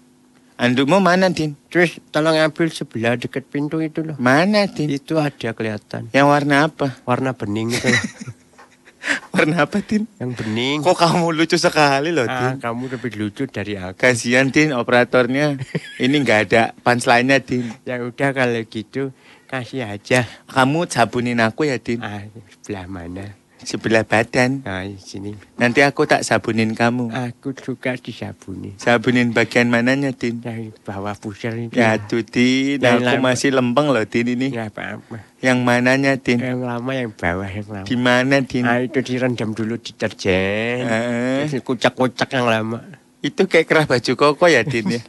Andukmu 0.57 0.97
mana, 0.97 1.29
Tin? 1.29 1.53
Terus 1.69 2.01
tolong 2.09 2.33
ambil 2.33 2.69
sebelah 2.69 3.17
dekat 3.17 3.45
pintu 3.45 3.77
itu 3.77 4.01
loh. 4.01 4.17
Mana, 4.17 4.65
Tin? 4.65 4.89
Itu 4.89 5.17
ada 5.17 5.53
kelihatan. 5.53 6.09
Yang 6.09 6.25
warna 6.25 6.55
apa? 6.65 6.97
Warna 7.05 7.33
bening 7.33 7.69
itu. 7.73 7.85
Warna 9.33 9.65
apa, 9.65 9.81
Tin? 9.81 10.05
yang 10.21 10.37
bening. 10.37 10.85
Kok 10.85 10.93
kamu 10.93 11.33
lucu 11.33 11.57
sekali 11.57 12.13
loh, 12.13 12.29
Ah, 12.29 12.53
Tin? 12.53 12.61
kamu 12.61 12.93
lebih 12.93 13.11
lucu 13.17 13.49
dari 13.49 13.73
aku. 13.73 13.97
Kasihan, 13.97 14.49
Tin, 14.49 14.69
operatornya. 14.73 15.57
Ini 15.97 16.15
nggak 16.21 16.39
ada 16.49 16.61
punchline-nya, 16.81 17.41
Tin. 17.41 17.65
Ya 17.81 17.97
udah 17.97 18.29
kalau 18.29 18.61
gitu 18.61 19.09
kasih 19.49 19.89
aja. 19.89 20.29
Kamu 20.45 20.85
sabunin 20.85 21.41
aku 21.41 21.65
ya, 21.65 21.81
Tin. 21.81 21.97
Ah, 22.01 22.21
sebelah 22.61 22.85
mana? 22.85 23.33
Sebelah 23.61 24.01
badan. 24.01 24.65
Nah, 24.65 24.81
sini. 24.97 25.37
Nanti 25.55 25.79
aku 25.81 26.03
tak 26.03 26.21
sabunin 26.21 26.73
kamu. 26.73 27.13
Aku 27.13 27.53
suka 27.53 27.93
disabuni. 27.93 28.73
Sabunin 28.75 29.31
bagian 29.31 29.69
mananya, 29.69 30.09
Tin? 30.11 30.41
Dari 30.41 30.73
bawah 30.81 31.13
pusar 31.13 31.53
itu. 31.53 31.73
Ya 31.73 31.95
tuh. 31.95 32.25
Yang 32.25 32.97
Aku 32.99 33.21
lama. 33.21 33.31
masih 33.31 33.49
lempeng 33.53 33.93
loh, 33.93 34.01
Tin, 34.03 34.25
ini. 34.27 34.49
Nggak 34.49 34.73
apa-apa. 34.73 35.17
Yang 35.39 35.57
mananya, 35.61 36.13
Tin? 36.17 36.41
Yang 36.41 36.59
lama 36.59 36.91
yang 36.91 37.11
bawah 37.13 37.45
yang 37.47 37.67
lama. 37.69 37.85
Di 37.85 37.95
mana, 37.95 38.35
Tin? 38.41 38.65
Ah, 38.65 38.81
itu 38.81 38.99
direndam 38.99 39.53
dulu 39.53 39.77
deterjen. 39.77 40.81
Eh, 40.81 41.45
Terus 41.45 41.61
kucak-kucak 41.61 42.29
yang 42.31 42.45
lama. 42.45 42.81
itu 43.21 43.45
kayak 43.45 43.65
kerah 43.65 43.85
baju 43.85 44.11
koko 44.15 44.45
ya, 44.45 44.65
Tin, 44.65 44.89
ya? 44.89 45.01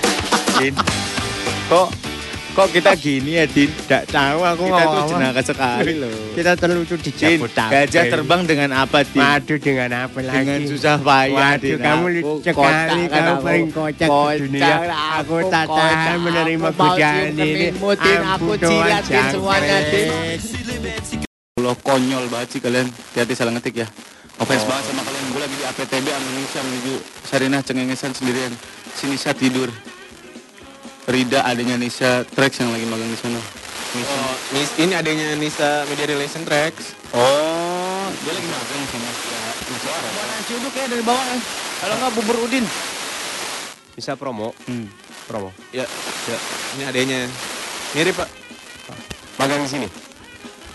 Tin. 0.56 0.72
Kok 1.68 2.09
kok 2.60 2.68
kita 2.76 2.92
gini 2.92 3.40
ya, 3.40 3.44
Tin? 3.48 3.70
Tidak 3.72 4.04
tahu 4.12 4.40
aku 4.44 4.62
Kita 4.68 4.82
tuh 4.84 5.02
jenaka 5.08 5.40
sekali 5.40 5.92
loh. 5.96 6.12
Kita 6.36 6.52
terlucu 6.60 6.94
di 7.00 7.10
Jabodetabek. 7.16 7.72
gajah 7.72 8.04
terbang 8.12 8.40
dengan 8.44 8.70
apa, 8.76 8.98
Tin? 9.00 9.20
Waduh 9.24 9.58
dengan 9.58 9.90
apa 10.04 10.18
lagi? 10.20 10.36
Dengan 10.36 10.60
susah 10.68 10.96
payah, 11.00 11.56
Waduh 11.56 11.64
Tin. 11.64 11.80
kamu 11.80 12.06
lucu 12.20 12.52
sekali, 12.52 13.02
kan 13.08 13.20
kamu 13.24 13.32
aku. 13.32 13.44
paling 13.48 13.68
kocak, 13.72 14.08
di 14.08 14.36
dunia. 14.44 14.74
Aku 15.24 15.36
tak 15.48 15.66
tahan 15.72 16.16
menerima 16.20 16.68
Aku 16.68 16.76
mau 16.76 16.92
godaan 16.92 17.32
cium 17.32 17.48
ini. 17.48 17.66
Aku 18.36 18.50
doang 18.60 18.72
jilatin 18.84 19.24
semuanya, 19.32 19.76
jangkrik. 19.88 21.20
Lo 21.60 21.72
konyol 21.80 22.24
banget 22.28 22.48
sih 22.56 22.60
kalian. 22.60 22.88
Hati-hati 22.88 23.32
salah 23.36 23.52
ngetik 23.56 23.84
ya. 23.84 23.86
Offense 24.40 24.64
banget 24.64 24.84
sama 24.88 25.00
kalian. 25.04 25.24
Gue 25.32 25.40
lagi 25.44 25.56
di 25.56 25.64
APTB 25.68 26.06
Indonesia 26.08 26.60
menuju 26.64 26.94
Sarinah 27.28 27.60
cengengesan 27.60 28.12
sendirian. 28.16 28.52
Si 28.96 29.04
Nisa 29.08 29.36
tidur. 29.36 29.68
Rida 31.10 31.42
adanya 31.42 31.74
Nisa 31.74 32.22
Trax 32.24 32.62
yang 32.62 32.70
lagi 32.70 32.86
magang 32.86 33.10
di 33.10 33.18
sana. 33.18 33.40
Nisa. 33.90 34.14
Oh, 34.14 34.34
Nis- 34.54 34.76
ini 34.78 34.94
adanya 34.94 35.34
Nisa 35.34 35.82
Media 35.90 36.06
Relation 36.06 36.46
Tracks. 36.46 36.94
Oh, 37.10 38.06
dia 38.22 38.30
lagi 38.30 38.46
magang 38.46 38.82
sama 38.86 39.10
Nisa 39.66 39.88
Arab. 39.90 40.12
Nasi 40.14 40.52
uduk 40.54 40.72
ya 40.72 40.86
dari 40.86 41.02
bawah. 41.02 41.24
Kalau 41.82 41.94
nggak 41.98 42.12
bubur 42.14 42.36
udin. 42.46 42.64
Bisa 43.92 44.14
promo? 44.14 44.54
Hmm. 44.64 44.86
Promo. 45.26 45.50
Ya, 45.70 45.82
ya. 46.24 46.38
Ini 46.78 46.82
adanya. 46.86 47.20
Mirip, 47.90 48.14
Pak. 48.14 48.30
Magang 49.36 49.66
di 49.66 49.68
sini. 49.68 49.88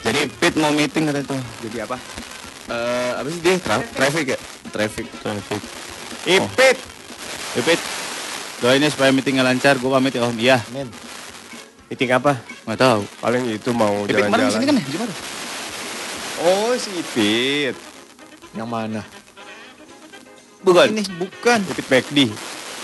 Jadi 0.04 0.28
Pit 0.36 0.54
mau 0.60 0.70
meeting 0.70 1.08
kata 1.08 1.24
tuh. 1.24 1.40
Jadi 1.64 1.78
apa? 1.82 1.98
Eh 2.66 3.12
apa 3.16 3.28
sih 3.30 3.40
dia? 3.42 3.56
Tra- 3.58 3.88
traffic 3.96 4.26
ya? 4.36 4.40
Traffic. 4.70 5.06
Traffic. 5.24 5.62
Ipit. 6.28 6.78
Ipit. 7.56 7.80
Doainnya 8.66 8.90
supaya 8.90 9.14
meetingnya 9.14 9.46
lancar. 9.46 9.78
Gue 9.78 9.94
pamit 9.94 10.10
ya 10.10 10.26
Om. 10.26 10.34
Iya. 10.36 10.58
Amin. 10.66 10.90
Meeting 11.86 12.10
apa? 12.12 12.42
Nggak 12.66 12.80
tahu. 12.82 13.02
Paling 13.22 13.44
itu 13.48 13.70
mau 13.72 13.94
Ipit 14.04 14.18
kemarin 14.18 14.26
jalan-jalan. 14.26 14.42
ke 14.42 14.56
sini 14.58 14.66
kan 14.66 14.76
ya? 14.76 14.84
Gimana? 14.90 15.14
Oh, 16.42 16.74
si 16.74 16.90
Ipit. 16.98 17.76
Yang 18.52 18.66
mana? 18.68 19.02
Bukan. 20.60 20.88
Ini 20.90 21.04
bukan. 21.14 21.60
Ipit 21.70 21.86
McD. 21.86 22.20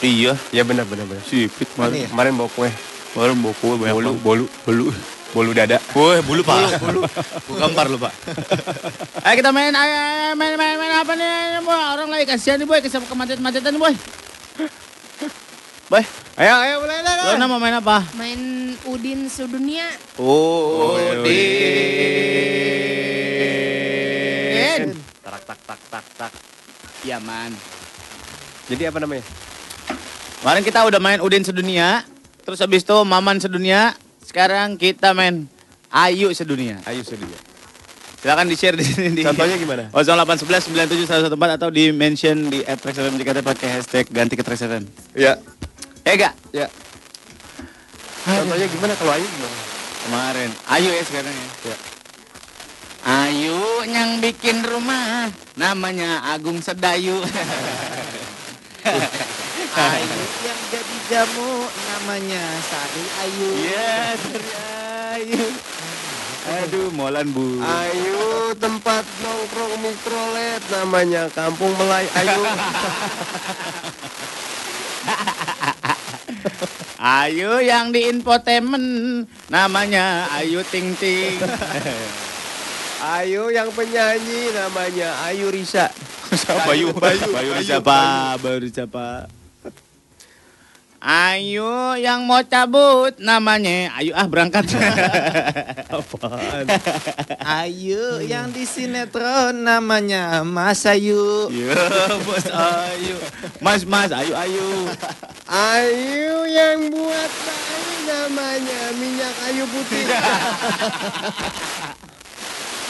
Iya. 0.02 0.38
Ya 0.54 0.62
benar 0.62 0.86
benar 0.86 1.10
benar. 1.10 1.26
Si 1.26 1.50
Ipit 1.50 1.66
Mana 1.74 1.90
kemarin. 1.90 1.98
ya? 1.98 2.08
Kemarin 2.14 2.34
bawa 2.38 2.50
kue. 2.54 2.70
Kemarin 3.12 3.36
bawa 3.42 3.54
kue 3.58 3.74
banyak 3.76 3.96
Bolu, 3.98 4.12
bolu, 4.22 4.46
bolu. 4.62 4.86
Bolu 5.32 5.50
dada. 5.56 5.82
Woi, 5.98 6.22
bulu 6.22 6.46
pak. 6.46 6.78
Bulu, 6.78 7.02
Bukan 7.50 7.58
gampar 7.58 7.88
lu 7.88 7.98
pak. 7.98 8.12
Ayo 9.26 9.34
kita 9.34 9.50
main, 9.50 9.72
ayo, 9.72 9.96
ayo, 9.96 10.36
main, 10.36 10.54
main, 10.54 10.76
main 10.76 10.94
apa 10.94 11.16
nih, 11.16 11.64
boy? 11.64 11.72
Orang 11.72 12.12
lagi 12.12 12.28
kasihan 12.28 12.60
nih, 12.60 12.68
boy, 12.68 12.84
kesel 12.84 13.00
kemacet-macetan, 13.02 13.80
boy. 13.80 13.96
Boy, 15.92 16.08
Ayo, 16.40 16.56
ayo 16.56 16.80
mulai 16.88 17.04
dah. 17.04 17.36
lo 17.36 17.52
mau 17.52 17.60
main 17.60 17.76
apa? 17.76 18.00
Main 18.16 18.72
Udin 18.88 19.28
Sedunia. 19.28 19.92
Oh, 20.16 20.96
Din. 21.20 21.52
Tak 25.20 25.44
tak 25.44 25.60
tak 25.68 25.80
tak 25.92 26.06
tak. 26.16 26.32
Iya, 27.04 27.20
man. 27.20 27.52
Jadi 28.72 28.88
apa 28.88 29.04
namanya? 29.04 29.20
Kemarin 30.40 30.64
kita 30.64 30.80
udah 30.88 31.00
main 31.04 31.20
Udin 31.20 31.44
sedunia, 31.44 32.08
terus 32.48 32.64
habis 32.64 32.88
itu 32.88 32.96
Maman 33.04 33.44
sedunia, 33.44 33.92
sekarang 34.24 34.80
kita 34.80 35.12
main 35.12 35.52
Ayu 35.92 36.32
sedunia. 36.32 36.80
Ayo 36.88 37.04
sedia. 37.04 37.36
Silakan 38.24 38.48
di-share 38.48 38.80
di 38.80 38.88
sini 38.88 39.12
di 39.12 39.28
Contohnya 39.28 39.60
gimana? 39.60 39.92
0811 39.92 40.72
97 40.72 41.36
atau 41.36 41.68
di 41.68 41.92
mention 41.92 42.48
di 42.48 42.64
@traxfm 42.64 43.20
jika 43.20 43.44
pakai 43.44 43.76
hashtag 43.76 44.08
ganti 44.08 44.40
ke 44.40 44.44
Trax 44.48 44.64
FM. 44.64 44.88
Ya. 45.20 45.36
Enggak? 46.06 46.34
Ya. 46.52 46.68
Contohnya 48.26 48.68
gimana 48.70 48.94
kalau 48.98 49.12
Ayu 49.14 49.26
gimana? 49.26 49.58
Kemarin. 50.02 50.50
Ayu 50.70 50.90
ya 50.90 51.04
sekarang 51.06 51.34
ya. 51.34 51.48
Ayu 53.02 53.58
yang 53.90 54.22
bikin 54.22 54.62
rumah 54.62 55.30
namanya 55.58 56.22
Agung 56.34 56.62
Sedayu. 56.62 57.18
Ayu 59.72 60.22
yang 60.46 60.60
jadi 60.70 60.96
jamu 61.10 61.66
namanya 61.70 62.44
Sari 62.66 63.06
Ayu. 63.26 63.50
Iya, 63.58 63.94
Sari 64.22 64.52
Ayu. 65.18 65.46
Aduh, 66.42 66.90
molan 66.98 67.30
bu. 67.30 67.62
Ayu 67.62 68.58
tempat 68.58 69.06
nongkrong 69.22 69.78
mikrolet 69.86 70.62
namanya 70.74 71.30
Kampung 71.34 71.74
Melay 71.78 72.10
Ayu. 72.18 72.42
Ayu 77.02 77.60
yang 77.66 77.90
di 77.90 78.06
infotainment 78.08 79.26
namanya 79.50 80.30
Ayu 80.38 80.62
Ting 80.70 80.94
Ting. 80.96 81.42
Ayu 83.02 83.50
yang 83.50 83.74
penyanyi 83.74 84.54
namanya 84.54 85.26
Ayu 85.26 85.50
Risa. 85.50 85.90
Bayu. 86.70 86.94
Bayu, 86.94 87.26
Bayu 87.34 87.52
siapa? 87.66 88.38
Bayu 88.38 88.70
siapa? 88.70 89.26
Ayu 91.02 91.98
yang 91.98 92.30
mau 92.30 92.46
cabut 92.46 93.18
namanya 93.18 93.90
Ayu 93.98 94.14
ah 94.14 94.30
berangkat. 94.30 94.70
Apaan? 95.90 96.70
Ayu 97.42 98.22
yang 98.22 98.54
di 98.54 98.70
sinetron 98.70 99.66
namanya 99.66 100.46
Mas 100.46 100.86
Ayu. 100.86 101.50
Iya, 101.50 101.90
Bos 102.22 102.46
Ayu. 102.54 103.18
Mas, 103.58 103.82
Mas, 103.82 104.14
Ayu, 104.14 104.38
Ayu. 104.38 104.70
Ayu 105.50 106.46
yang 106.54 106.94
buat 106.94 107.32
bayi 107.50 107.96
namanya 108.06 108.82
minyak 109.02 109.36
ayu 109.50 109.66
putih. 109.74 110.06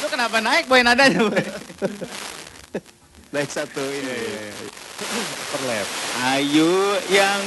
Lu 0.04 0.12
kenapa 0.12 0.44
naik 0.44 0.68
boy 0.68 0.84
nadanya, 0.84 1.32
boy? 1.32 1.48
Naik 3.32 3.48
satu 3.48 3.80
ini. 3.80 4.52
Perlep. 5.56 5.88
Ayu 6.28 7.00
yang 7.08 7.40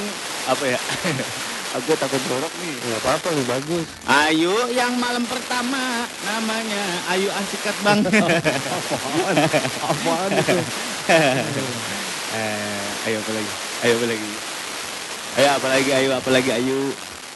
apa 0.45 0.63
ya? 0.65 0.79
Aku 1.75 1.91
takut 1.99 2.21
jorok 2.31 2.53
nih. 2.63 2.71
Enggak 2.71 2.99
apa-apa 3.03 3.27
nih 3.35 3.45
bagus. 3.51 3.85
Ayu 4.07 4.55
yang 4.71 4.95
malam 4.95 5.27
pertama 5.27 6.07
namanya 6.23 6.83
Ayu 7.11 7.27
Asikat 7.35 7.75
Bang. 7.83 7.99
Apaan? 8.07 9.35
Apaan 9.83 10.29
itu? 10.39 10.55
eh, 12.39 12.83
ayo 13.11 13.17
apa 13.19 13.31
lagi? 13.35 13.51
Ayo 13.83 13.93
apa 13.99 14.07
lagi? 14.07 14.31
Ayo 15.35 15.49
apa 15.51 15.67
lagi? 15.67 15.89
Ayo 15.91 16.09
apa 16.15 16.29
lagi? 16.31 16.49
Ayu. 16.55 16.79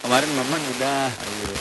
Kemarin 0.07 0.31
Maman 0.31 0.61
udah. 0.79 1.11
Ayo. 1.11 1.51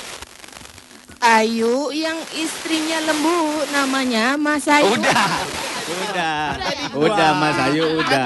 Ayu 1.19 1.75
yang 1.91 2.19
istrinya 2.31 3.03
lembu 3.03 3.67
namanya 3.75 4.39
Mas 4.39 4.71
Ayu. 4.71 4.87
Udah. 4.95 5.27
Udah. 5.89 6.39
Udah 6.93 7.31
Mas 7.41 7.59
Ayu 7.71 7.85
udah. 8.01 8.25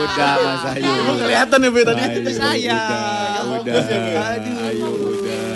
Udah 0.00 0.32
Mas 0.40 0.64
Ayu. 0.72 0.88
Emang 0.88 1.18
kelihatan 1.20 1.58
ya, 1.60 1.70
Boy, 1.70 1.84
tadi? 1.84 2.02
Ayu, 2.02 2.32
Saya. 2.32 2.80
Udah. 3.60 3.84
Ayu 4.72 4.88
udah. 4.88 5.46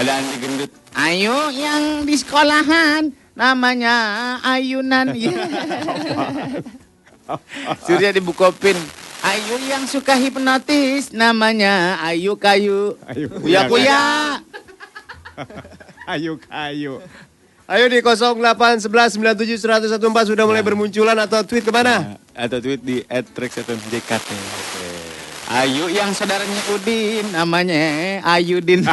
Ada 0.00 0.10
anti 0.16 0.36
gendut. 0.40 0.70
Ayu 0.96 1.36
yang 1.54 2.08
di 2.08 2.14
sekolahan 2.16 3.12
namanya 3.36 3.96
Ayunan. 4.42 5.12
Surya 7.86 8.10
di 8.10 8.22
Bukopin. 8.22 8.78
Ayu 9.20 9.60
yang 9.68 9.84
suka 9.84 10.16
hipnotis 10.16 11.12
namanya 11.12 12.00
Ayu 12.00 12.34
Kayu. 12.40 12.96
Ayu 13.04 13.28
Kuya 13.28 13.68
Kuya. 13.68 14.02
Ayu 16.10 16.42
kayu. 16.42 16.98
Ayo 17.70 17.86
di 17.86 18.02
08 18.02 18.34
11 18.82 19.14
97 19.14 19.62
114 19.62 20.34
sudah 20.34 20.42
mulai 20.42 20.58
bermunculan 20.58 21.14
atau 21.22 21.46
tweet 21.46 21.62
ke 21.62 21.70
mana? 21.70 22.18
Atau 22.34 22.58
tweet 22.58 22.82
di 22.82 22.98
@trexfmjkt. 23.06 24.26
Ayu 25.54 25.86
yang 25.86 26.10
saudaranya 26.10 26.62
Udin 26.74 27.30
namanya 27.30 28.26
Ayudin. 28.26 28.82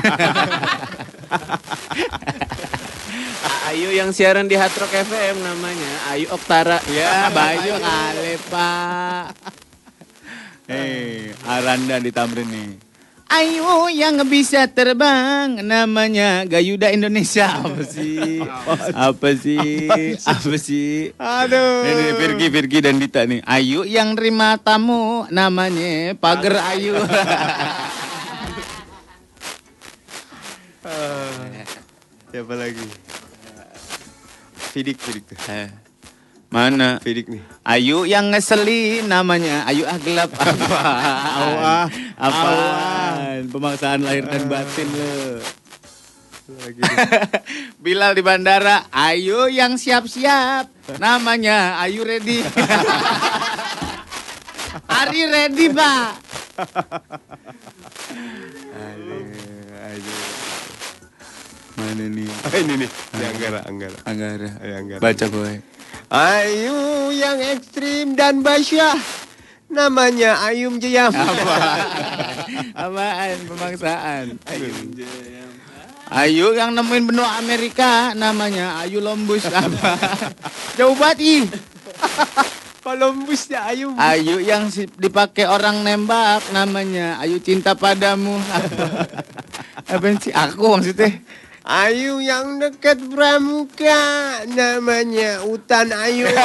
Ayu 3.73 3.89
yang 3.97 4.13
siaran 4.13 4.45
di 4.45 4.53
Hard 4.53 4.77
Rock 4.77 4.93
FM 4.93 5.41
namanya 5.41 6.13
Ayu 6.13 6.29
Oktara. 6.29 6.77
ya, 6.93 7.33
Bayu 7.33 7.81
kali, 7.81 8.37
Pak. 8.45 9.25
Eh, 10.69 11.33
Aranda 11.49 11.97
di 11.97 12.13
Tamrin 12.13 12.45
nih. 12.45 12.86
Ayu 13.27 13.91
yang 13.91 14.23
bisa 14.23 14.71
terbang 14.71 15.59
namanya 15.59 16.47
Gayuda 16.47 16.95
Indonesia. 16.95 17.51
Apa 17.59 17.83
sih? 17.83 18.39
Apa 18.95 19.29
sih? 19.35 20.15
Apa 20.15 20.55
sih? 20.55 21.11
Aduh. 21.19 21.83
Ini 21.83 22.05
Virgi, 22.15 22.47
Virgi 22.47 22.79
dan 22.79 22.95
Dita 22.95 23.27
nih. 23.27 23.43
Ayu 23.43 23.83
yang 23.83 24.15
terima 24.15 24.55
tamu 24.55 25.27
namanya 25.27 26.15
Pager 26.15 26.55
Ayu. 26.55 26.95
Siapa 32.31 32.53
lagi? 32.55 32.87
Fidik, 34.71 34.97
Fidik 34.99 35.23
tuh. 35.27 35.37
Mana? 36.47 37.03
Fidik 37.03 37.27
nih. 37.27 37.43
Ayu 37.67 38.07
yang 38.07 38.31
ngeselin 38.31 39.03
namanya 39.11 39.67
Ayu 39.67 39.83
ah 39.83 39.99
gelap 39.99 40.31
apa? 40.31 40.79
Awah. 41.43 41.85
Apaan? 42.15 43.51
Pemaksaan 43.51 43.99
lahir 44.07 44.23
dan 44.23 44.47
batin 44.47 44.87
lo. 44.95 45.43
Lagi. 46.47 46.79
Bilal 47.83 48.15
di 48.15 48.23
bandara, 48.23 48.87
Ayu 48.95 49.51
yang 49.51 49.75
siap-siap 49.75 50.71
namanya 50.95 51.83
Ayu 51.83 52.07
ready. 52.07 52.39
Ari 55.03 55.21
ready, 55.27 55.67
Pak. 55.75 56.09
Mana 61.77 62.05
nih? 62.07 62.29
ini 62.57 62.73
nih, 62.87 62.89
Anggara, 63.13 63.59
Anggara. 63.67 63.97
Anggara. 64.07 64.49
Ayo 64.63 64.73
Anggara. 64.79 65.01
Baca 65.03 65.25
boy. 65.27 65.76
Ayu 66.07 67.11
yang 67.11 67.35
ekstrim 67.43 68.15
dan 68.15 68.39
basyah 68.39 68.95
namanya 69.67 70.39
Ayum 70.47 70.79
Jeyam. 70.79 71.11
Apaan 72.87 73.37
pemaksaan? 73.43 74.39
Ayu. 74.47 74.71
Ayu 76.07 76.47
yang 76.55 76.71
nemuin 76.71 77.11
benua 77.11 77.35
Amerika 77.43 78.15
namanya 78.15 78.79
Ayu 78.79 79.03
Lombus 79.03 79.43
apa? 79.51 79.99
Jauh 80.79 80.95
banget 80.95 81.19
ih. 81.19 81.43
Columbusnya 82.87 83.67
Ayum. 83.67 83.99
Ayu 83.99 84.39
yang 84.39 84.71
dipakai 84.95 85.43
orang 85.43 85.83
nembak 85.83 86.39
namanya 86.55 87.19
Ayu 87.19 87.43
cinta 87.43 87.75
padamu. 87.75 88.39
Apa 89.91 90.07
sih? 90.23 90.31
Aku 90.31 90.71
maksudnya. 90.71 91.19
Ayu 91.67 92.23
yang 92.23 92.63
dekat 92.63 92.95
pramuka 93.11 94.39
namanya 94.47 95.43
Utan 95.43 95.91
Ayu. 95.91 96.23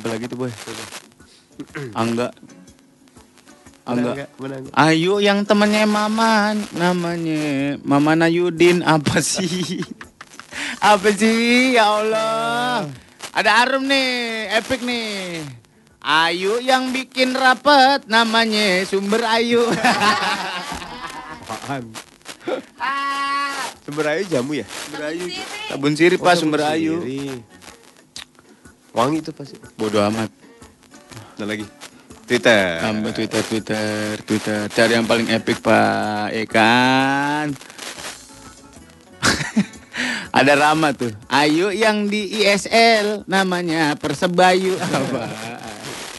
Apa 0.00 0.06
lagi 0.10 0.26
tuh 0.26 0.34
boy? 0.34 0.50
Angga. 1.94 2.34
Angga. 3.86 4.26
Ayu 4.74 5.22
yang 5.22 5.46
temennya 5.46 5.86
Maman, 5.86 6.66
namanya 6.74 7.78
Maman 7.86 8.26
Ayudin 8.26 8.82
apa 8.82 9.22
sih? 9.22 9.78
apa 10.82 11.06
sih 11.14 11.78
ya 11.78 11.86
Allah? 11.86 12.90
Ada 13.30 13.62
Arum 13.62 13.86
nih, 13.86 14.58
epic 14.58 14.82
nih. 14.82 15.46
Ayu 16.00 16.64
yang 16.64 16.96
bikin 16.96 17.36
rapet 17.36 18.08
namanya 18.08 18.80
Sumber 18.88 19.20
Ayu. 19.20 19.68
Apaan? 21.50 21.92
Sumber 23.84 24.16
ayu 24.16 24.24
jamu 24.24 24.56
ya? 24.56 24.64
Sumber 24.64 25.12
Ayu. 25.12 25.28
Sabun 25.68 25.92
sirip 25.92 26.24
Pak 26.24 26.40
Sumber 26.40 26.64
Ayu. 26.64 27.04
Wangi 28.96 29.20
itu 29.20 29.28
pasti. 29.36 29.60
Bodoh 29.76 30.00
amat. 30.08 30.32
Ada 31.36 31.44
lagi. 31.44 31.68
Twitter. 32.24 32.80
Tambah 32.80 33.12
Twitter, 33.12 33.42
Twitter, 33.44 33.90
Twitter. 34.24 34.58
Cari 34.72 34.92
yang 34.96 35.04
paling 35.04 35.28
epic 35.28 35.60
Pak, 35.60 36.32
ya 36.32 36.44
kan? 36.48 37.52
Ada 40.38 40.54
Rama 40.56 40.96
tuh. 40.96 41.12
Ayu 41.28 41.74
yang 41.74 42.08
di 42.08 42.40
ISL 42.40 43.28
namanya 43.28 43.98
Persebayu. 44.00 44.78
Apaan? 44.80 45.59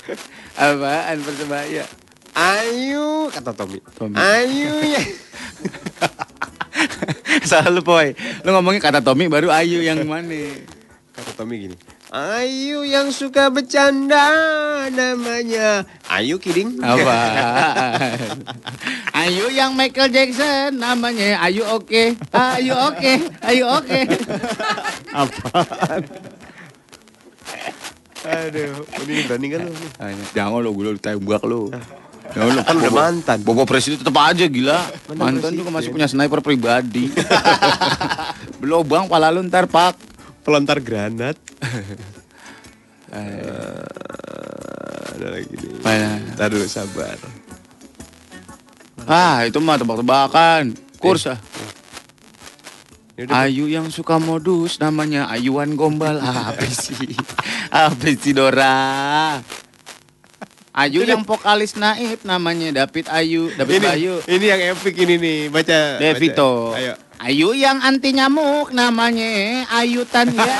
Apaan 0.59 1.17
Persebaya? 1.21 1.85
Ayu 2.31 3.27
kata 3.27 3.51
Tommy. 3.51 3.79
Tommy. 3.95 4.15
Ayu 4.15 4.71
ya. 4.87 5.01
Salah 7.49 7.71
lu 7.71 7.83
Poy. 7.83 8.15
Lu 8.47 8.55
ngomongnya 8.55 8.79
kata 8.79 8.99
Tommy 9.03 9.27
baru 9.27 9.51
Ayu 9.51 9.83
yang 9.83 10.07
mana? 10.07 10.55
Kata 11.11 11.31
Tommy 11.35 11.67
gini. 11.67 11.75
Ayu 12.11 12.83
yang 12.83 13.07
suka 13.15 13.47
bercanda 13.47 14.27
namanya 14.91 15.87
Ayu 16.11 16.39
kidding. 16.43 16.75
Apaan? 16.83 18.35
Ayu 19.27 19.47
yang 19.51 19.75
Michael 19.79 20.11
Jackson 20.11 20.75
namanya 20.75 21.39
Ayu 21.43 21.63
oke. 21.67 22.15
Ayu 22.35 22.75
oke. 22.75 23.13
Ayu 23.43 23.63
oke. 23.63 23.99
Apaan? 25.15 26.01
Aduh, 28.21 28.85
ini 29.01 29.25
berani 29.25 29.47
kan 29.49 29.59
lu? 29.63 29.73
Jangan 30.31 30.59
lo 30.59 30.69
gue 30.71 30.83
lu 30.87 30.99
tembak 30.99 31.41
lu. 31.41 31.73
Jangan 32.31 32.51
lu 32.51 32.61
Kan 32.61 32.75
udah 32.77 32.93
mantan. 32.93 33.37
Bobo 33.41 33.65
presiden 33.65 33.97
tetap 33.97 34.13
aja 34.15 34.45
gila. 34.45 34.77
Mantan 35.11 35.51
Mantan 35.57 35.73
masih 35.73 35.89
punya 35.89 36.05
sniper 36.05 36.39
pribadi. 36.39 37.09
Belum 38.61 38.85
bang, 38.85 39.09
pala 39.09 39.29
lu 39.29 39.41
ntar 39.41 39.65
pak. 39.65 39.97
Pelontar 40.41 40.77
granat. 40.79 41.37
Eh, 43.11 43.83
Ada 45.11 45.27
lagi 45.29 45.51
nih. 45.51 45.83
Mana? 45.83 46.15
Ntar 46.31 46.47
dulu 46.47 46.63
sabar. 46.63 47.19
Ah 49.03 49.43
itu 49.43 49.59
mah 49.59 49.75
tebak-tebakan. 49.75 50.71
Kurs 50.95 51.27
ah. 51.27 51.35
Ini 53.19 53.27
udah- 53.27 53.43
Ayu 53.43 53.67
yang 53.67 53.91
suka 53.91 54.15
modus 54.15 54.79
namanya 54.79 55.27
Ayuan 55.27 55.75
Gombal. 55.75 56.23
Apa 56.23 56.63
sih? 56.63 57.11
Apa 57.71 58.11
sih 58.11 58.35
Dora? 58.35 59.39
Ayu 60.71 61.07
yang 61.07 61.23
vokalis 61.23 61.79
naib 61.79 62.19
namanya 62.27 62.83
David 62.83 63.07
Ayu. 63.07 63.47
David 63.55 63.79
ini, 63.79 63.87
Ayu. 63.87 64.13
ini 64.27 64.45
yang 64.47 64.61
epic 64.75 64.95
ini 64.99 65.15
nih. 65.15 65.39
Baca. 65.47 65.79
Devito. 65.99 66.75
baca. 66.75 66.79
Ayo. 66.79 66.93
Ayu 67.23 67.49
yang 67.55 67.79
anti 67.79 68.11
nyamuk 68.11 68.75
namanya 68.75 69.63
Ayutan 69.71 70.35
ya. 70.35 70.43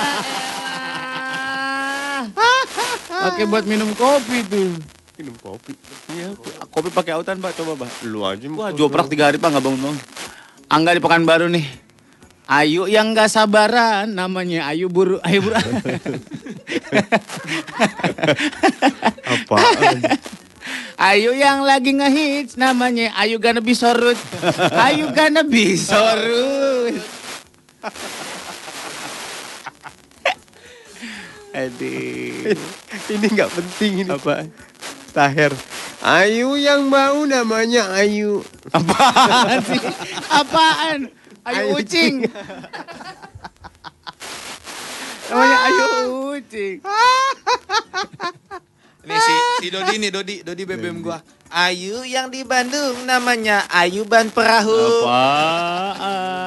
Pakai 3.21 3.43
buat 3.43 3.67
minum 3.67 3.91
kopi 3.91 4.47
tuh. 4.47 4.71
Minum 5.19 5.35
kopi. 5.37 5.75
Iya, 6.15 6.33
kopi 6.73 6.89
pakai 6.89 7.13
autan 7.13 7.37
pak, 7.37 7.53
coba 7.53 7.85
pak. 7.85 7.91
Lu 8.07 8.25
aja. 8.25 8.47
Wah, 8.49 8.73
joprak 8.73 9.11
tiga 9.11 9.29
hari 9.29 9.37
pak 9.37 9.51
nggak 9.51 9.61
bangun 9.61 9.79
bangun. 9.83 9.99
Angga 10.71 10.97
di 10.97 11.01
Pekanbaru 11.03 11.45
nih. 11.51 11.90
Ayu 12.51 12.83
yang 12.91 13.15
gak 13.15 13.31
sabaran 13.31 14.11
namanya 14.11 14.67
Ayu 14.67 14.91
buru 14.91 15.23
Ayu 15.23 15.39
buru. 15.39 15.55
Apaan? 19.31 19.97
Ayu 20.99 21.31
yang 21.31 21.63
lagi 21.63 21.95
ngehits 21.95 22.59
namanya 22.59 23.15
Ayu 23.15 23.39
gonna 23.39 23.63
be 23.63 23.71
sorut. 23.71 24.19
Ayu 24.75 25.15
gonna 25.15 25.47
be 25.47 25.79
sorut. 25.79 26.99
Aduh. 31.55 32.51
ini 33.15 33.25
nggak 33.31 33.51
penting 33.51 34.03
ini. 34.03 34.11
Apa? 34.11 34.43
Taher. 35.15 35.55
Ayu 36.03 36.59
yang 36.59 36.83
mau 36.91 37.23
namanya 37.23 37.95
Ayu. 37.95 38.43
Apaan 38.75 39.63
sih? 39.63 39.79
Apaan? 40.27 41.20
Ayu 41.41 41.73
Ayu 41.73 41.81
ucing. 41.81 42.15
Namanya 45.31 45.57
Ayu 45.65 45.85
ucing. 46.37 46.75
Nih 49.01 49.17
si, 49.17 49.33
si 49.65 49.73
Dodi 49.73 49.97
nih, 49.97 50.13
Dodi, 50.13 50.45
Dodi 50.45 50.61
BBM 50.61 51.01
gua. 51.01 51.17
Ayu 51.49 52.05
yang 52.05 52.29
di 52.29 52.45
Bandung 52.45 53.01
namanya 53.09 53.65
Ayu 53.73 54.05
Ban 54.05 54.29
Perahu. 54.29 55.09
Apaan? 55.09 56.37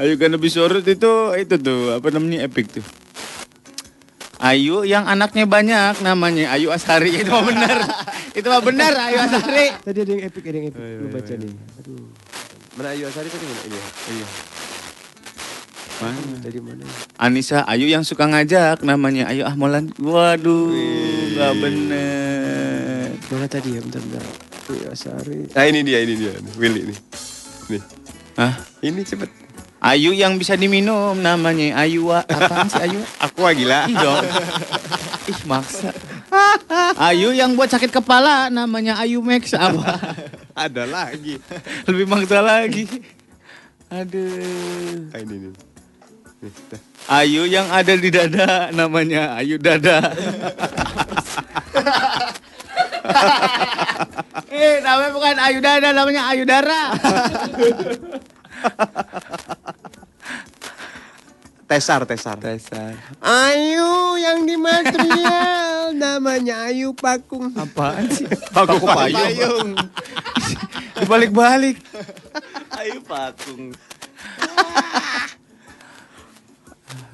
Ayu 0.00 0.16
kan 0.16 0.32
lebih 0.32 0.48
sorot 0.48 0.80
itu 0.80 1.36
itu 1.36 1.54
tuh 1.60 2.00
apa 2.00 2.08
namanya 2.08 2.48
epic 2.48 2.80
tuh. 2.80 2.84
Ayu 4.42 4.88
yang 4.88 5.04
anaknya 5.06 5.44
banyak 5.46 6.00
namanya 6.00 6.56
Ayu 6.56 6.72
Asari. 6.72 7.22
Itu 7.22 7.30
mah 7.30 7.44
benar. 7.46 7.78
Itu 8.38 8.48
mah 8.48 8.64
benar 8.64 8.96
Ayu 9.12 9.20
Asari. 9.20 9.70
Tadi 9.84 9.98
ada 10.02 10.10
yang 10.16 10.24
epic, 10.26 10.42
ada 10.48 10.56
yang 10.56 10.72
epic. 10.72 10.82
Lu 10.98 11.12
baca 11.12 11.34
nih. 11.36 11.52
Aduh. 11.78 12.21
Mana 12.72 12.96
Ayu 12.96 13.04
Asari 13.04 13.28
tadi 13.28 13.44
mana? 13.44 13.60
Ini. 13.68 13.78
Iya. 14.16 14.26
Mana? 16.00 16.20
Dari 16.40 16.60
mana? 16.64 16.84
Anissa 17.20 17.68
Ayu 17.68 17.84
yang 17.84 18.00
suka 18.00 18.24
ngajak 18.24 18.80
namanya 18.80 19.28
Ayu 19.28 19.44
Ahmolan. 19.44 19.92
Waduh, 20.00 20.72
nggak 21.36 21.52
bener. 21.60 23.12
Mana 23.28 23.44
tadi 23.44 23.76
ya? 23.76 23.80
Bentar, 23.84 24.00
bentar. 24.00 24.24
Ayu 24.72 24.88
Asari. 24.88 25.52
Nah 25.52 25.64
ini 25.68 25.84
dia, 25.84 26.00
ini 26.00 26.14
dia. 26.16 26.32
Willy 26.56 26.88
nih. 26.88 26.98
Nih. 27.76 27.82
Hah? 28.40 28.56
Ini 28.80 29.04
cepet. 29.04 29.28
Ayu 29.84 30.16
yang 30.16 30.40
bisa 30.40 30.56
diminum 30.56 31.20
namanya 31.20 31.76
Ayu 31.84 32.08
apaan 32.08 32.72
sih 32.72 32.80
Ayu? 32.80 33.04
Aku 33.20 33.44
gila. 33.52 33.84
Ih 33.84 33.96
dong. 34.00 34.24
Ih 35.28 35.40
maksa. 35.44 35.92
Ayu 36.96 37.36
yang 37.36 37.52
buat 37.52 37.68
sakit 37.68 37.92
kepala 37.92 38.48
namanya 38.48 38.96
Ayu 39.00 39.20
Max 39.20 39.52
apa? 39.58 40.00
Ada 40.56 40.84
lagi. 40.88 41.36
Lebih 41.88 42.06
maksa 42.08 42.40
lagi. 42.40 42.88
Aduh. 43.92 45.12
Ini 45.12 45.34
nih. 45.48 45.52
Dah. 46.42 46.80
Ayu 47.22 47.46
yang 47.46 47.70
ada 47.70 47.94
di 47.94 48.10
dada 48.10 48.70
namanya 48.74 49.38
Ayu 49.38 49.58
Dada. 49.60 49.98
Eh 54.52 54.78
namanya 54.84 55.10
bukan 55.10 55.36
Ayu 55.42 55.58
Dada 55.58 55.88
namanya 55.90 56.22
Ayu 56.30 56.44
Dara. 56.46 56.82
Tesar, 61.72 62.04
tesar. 62.04 62.36
Dasar. 62.36 62.92
Ayu 63.24 64.20
yang 64.20 64.44
di 64.44 64.60
material 64.60 65.96
namanya 66.04 66.68
Ayu 66.68 66.92
Pakung. 66.92 67.48
Apaan 67.56 68.12
sih? 68.12 68.28
Paku 68.52 68.76
payung. 68.84 69.72
Dibalik-balik. 71.00 71.80
Ayu 72.76 73.00
Pakung. 73.08 73.72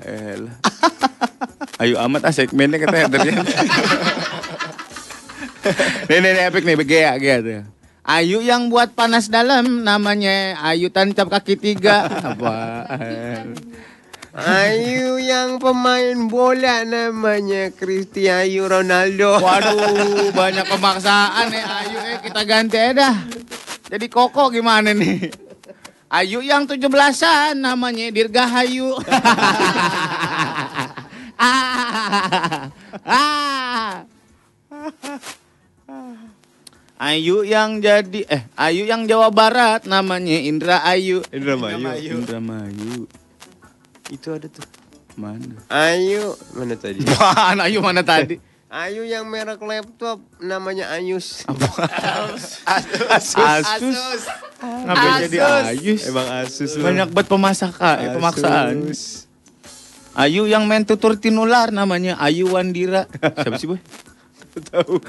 Elah. 0.03 0.59
Ayo 1.79 2.03
amat 2.03 2.27
ah 2.27 2.35
segmennya 2.35 2.83
kata 2.83 3.15
dari 3.15 3.31
Nih 6.11 6.19
nih 6.19 6.31
nih 6.35 6.43
epic 6.51 6.67
nih 6.67 6.75
gea 6.83 7.15
tuh. 7.39 7.63
Ayu 8.03 8.43
yang 8.43 8.75
buat 8.75 8.91
panas 8.99 9.31
dalam 9.31 9.87
namanya 9.87 10.59
Ayu 10.67 10.91
tancap 10.91 11.31
kaki 11.31 11.55
tiga. 11.55 12.11
Apaan? 12.11 13.55
Ayu 14.39 15.19
yang 15.19 15.59
pemain 15.59 16.15
bola 16.31 16.87
namanya 16.87 17.75
Cristi 17.75 18.31
Ayu 18.31 18.71
Ronaldo. 18.71 19.43
Waduh, 19.43 20.31
banyak 20.31 20.63
pemaksaan 20.63 21.51
ya 21.51 21.67
Ayu 21.83 21.99
eh 22.07 22.19
kita 22.23 22.47
ganti 22.47 22.79
aja 22.79 22.93
dah. 22.95 23.17
Jadi 23.91 24.07
koko 24.07 24.55
gimana 24.55 24.95
nih? 24.95 25.35
Ayu 26.07 26.39
yang 26.47 26.71
17-an 26.71 27.59
namanya 27.59 28.15
Dirgahayu. 28.15 28.95
ah. 31.43 32.71
ah. 33.03 34.07
Ayu 36.99 37.43
yang 37.43 37.83
jadi 37.83 38.23
eh 38.31 38.43
Ayu 38.55 38.87
yang 38.87 39.03
Jawa 39.11 39.35
Barat 39.35 39.83
namanya 39.83 40.39
Indra 40.47 40.87
Ayu. 40.87 41.27
Indra 41.35 41.59
Mayu. 41.59 42.23
Indra 42.23 42.39
Mayu. 42.39 43.11
Itu 44.09 44.33
ada 44.33 44.49
tuh. 44.49 44.65
Mana? 45.19 45.59
Ayu 45.69 46.33
mana 46.55 46.75
tadi? 46.79 47.03
Mana 47.37 47.67
Ayu 47.67 47.79
mana 47.83 48.03
tadi? 48.07 48.39
Ayu 48.69 49.03
yang 49.09 49.25
merek 49.25 49.65
laptop 49.65 50.21
namanya 50.45 50.93
Ayus. 50.93 51.41
Asus. 52.69 53.33
Asus. 53.35 54.29
Ngapain 54.61 55.25
jadi 55.25 55.39
Ayus? 55.73 56.05
Emang 56.05 56.29
Asus. 56.45 56.77
Banyak 56.77 57.09
banget 57.09 57.29
pemasakan, 57.33 57.97
eh, 57.97 58.09
pemaksaan. 58.13 58.75
Ayu 60.21 60.45
yang 60.45 60.69
main 60.69 60.85
tutur 60.85 61.17
tinular 61.17 61.73
namanya 61.73 62.21
Ayu 62.21 62.53
Wandira. 62.53 63.09
Siapa 63.09 63.57
sih, 63.57 63.73
Boy? 63.73 63.81
Tahu. 64.59 65.01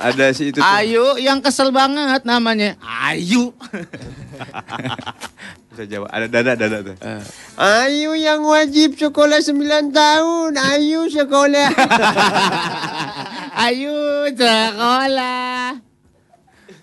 Ada 0.00 0.32
sih 0.32 0.50
itu. 0.50 0.58
tuh. 0.58 0.66
Ayu 0.66 1.20
yang 1.22 1.38
kesel 1.44 1.70
banget 1.70 2.24
namanya 2.26 2.74
Ayu. 2.82 3.52
Bisa 5.70 5.86
jawab. 5.86 6.10
Ada 6.10 6.26
dada 6.26 6.52
dada 6.58 6.78
tuh. 6.82 6.96
Eh. 6.98 7.22
Ayu 7.54 8.18
yang 8.18 8.42
wajib 8.42 8.98
sekolah 8.98 9.38
9 9.38 9.94
tahun. 9.94 10.52
Ayu 10.58 11.06
sekolah. 11.06 11.70
Ayu 13.70 13.96
sekolah. 14.34 15.78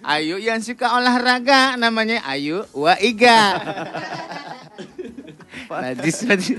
Ayu 0.07 0.39
yang 0.39 0.63
suka 0.63 0.87
olahraga 0.95 1.75
namanya 1.75 2.23
Ayu 2.23 2.63
Waiga. 2.71 3.59
najis, 5.83 6.23
najis, 6.23 6.55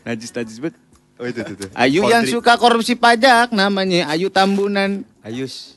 najis, 0.00 0.30
najis 0.32 0.56
banget. 0.64 0.76
Oh 1.16 1.24
itu 1.28 1.40
tuh. 1.44 1.56
tuh. 1.60 1.68
Ayu 1.76 2.08
yang 2.08 2.24
Kodri. 2.24 2.32
suka 2.32 2.52
korupsi 2.56 2.96
pajak 2.96 3.52
namanya 3.52 4.08
Ayu 4.08 4.32
Tambunan. 4.32 5.04
Ayus. 5.20 5.76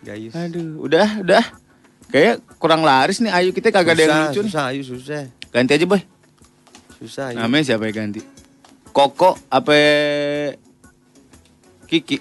Gayus. 0.00 0.32
Aduh, 0.32 0.80
udah, 0.80 1.20
udah. 1.20 1.44
Kayak 2.10 2.42
kurang 2.58 2.82
laris 2.82 3.22
nih 3.22 3.30
Ayu 3.30 3.54
kita 3.54 3.70
kagak 3.70 3.94
ada 3.94 4.02
yang 4.02 4.18
lucu. 4.28 4.42
Susah, 4.50 4.64
Ayu 4.74 4.82
susah. 4.82 5.30
Ganti 5.54 5.78
aja, 5.78 5.86
Boy. 5.86 6.02
Susah. 6.98 7.30
Ayu. 7.30 7.38
Namanya 7.38 7.64
siapa 7.74 7.86
yang 7.86 8.10
ganti? 8.10 8.20
Koko 8.90 9.38
apa 9.46 9.74
Kiki? 11.86 12.18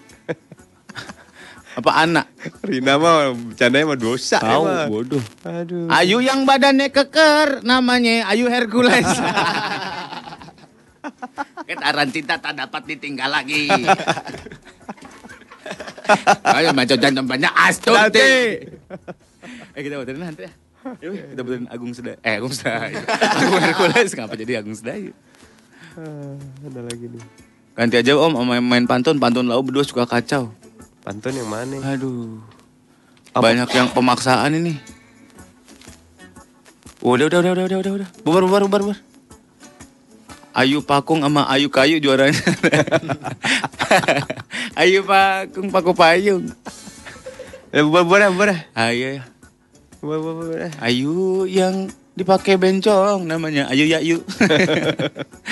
apa 1.82 1.92
anak? 2.06 2.30
Rina 2.62 3.02
mah 3.02 3.34
bercandanya 3.34 3.86
mah 3.90 3.98
dosa. 3.98 4.38
Tahu, 4.38 4.64
emang. 4.70 4.88
bodoh. 4.94 5.24
Aduh. 5.42 5.90
Ayu 5.90 6.22
yang 6.22 6.46
badannya 6.46 6.94
keker 6.94 7.66
namanya 7.66 8.30
Ayu 8.30 8.46
Hercules. 8.46 9.10
Getaran 11.70 12.10
cinta 12.14 12.38
tak 12.38 12.54
dapat 12.58 12.82
ditinggal 12.86 13.30
lagi. 13.30 13.70
Ayo 16.46 16.74
macam 16.74 16.98
jangan 16.98 17.26
banyak 17.26 17.54
astuti. 17.54 18.34
Eh 19.76 19.82
kita 19.82 20.00
puterin 20.02 20.22
nanti 20.24 20.48
ya. 20.48 20.52
Yuk, 21.04 21.14
kita 21.36 21.42
puterin 21.44 21.68
Agung 21.70 21.92
Sedayu. 21.92 22.18
Eh 22.24 22.34
Agung 22.40 22.54
Sedayu. 22.54 22.98
Agung 23.44 23.62
Hercules 23.62 24.12
kenapa 24.16 24.34
jadi 24.40 24.64
Agung 24.64 24.76
Sedayu? 24.78 25.12
Ah, 26.00 26.36
ada 26.66 26.80
lagi 26.86 27.06
nih. 27.10 27.24
Ganti 27.76 27.96
aja 27.96 28.12
om 28.20 28.36
main, 28.44 28.60
main 28.60 28.86
pantun, 28.88 29.16
pantun 29.20 29.48
lau 29.48 29.64
berdua 29.64 29.88
suka 29.88 30.04
kacau. 30.04 30.52
Pantun 31.04 31.32
yang 31.32 31.48
mana? 31.48 31.80
Aduh. 31.96 32.44
Banyak 33.32 33.70
yang 33.72 33.88
pemaksaan 33.96 34.52
ini. 34.58 34.76
Udah, 37.00 37.32
udah, 37.32 37.40
udah, 37.40 37.52
udah, 37.56 37.66
udah, 37.72 37.80
udah, 37.80 37.94
udah. 38.04 38.10
Bubar, 38.28 38.44
bubar, 38.44 38.62
bubar, 38.68 38.82
bubar. 38.84 39.00
Ayu 40.52 40.84
Pakung 40.84 41.24
sama 41.24 41.48
Ayu 41.48 41.72
Kayu 41.72 42.04
juaranya. 42.04 42.36
Ayu 44.84 45.08
Pakung, 45.08 45.72
Paku 45.72 45.96
Payung. 45.96 46.52
Ya 47.72 47.88
bubar 47.88 48.04
bubar 48.04 48.22
bubar. 48.36 48.50
Ayo, 48.76 48.76
Bubar 48.76 49.16
bubar 49.16 49.20
bubar. 49.24 49.39
Ayu 50.80 51.44
yang 51.46 51.92
dipakai 52.16 52.56
bencong 52.56 53.28
namanya 53.28 53.68
Ayu 53.68 53.86
Yayu. 53.88 54.24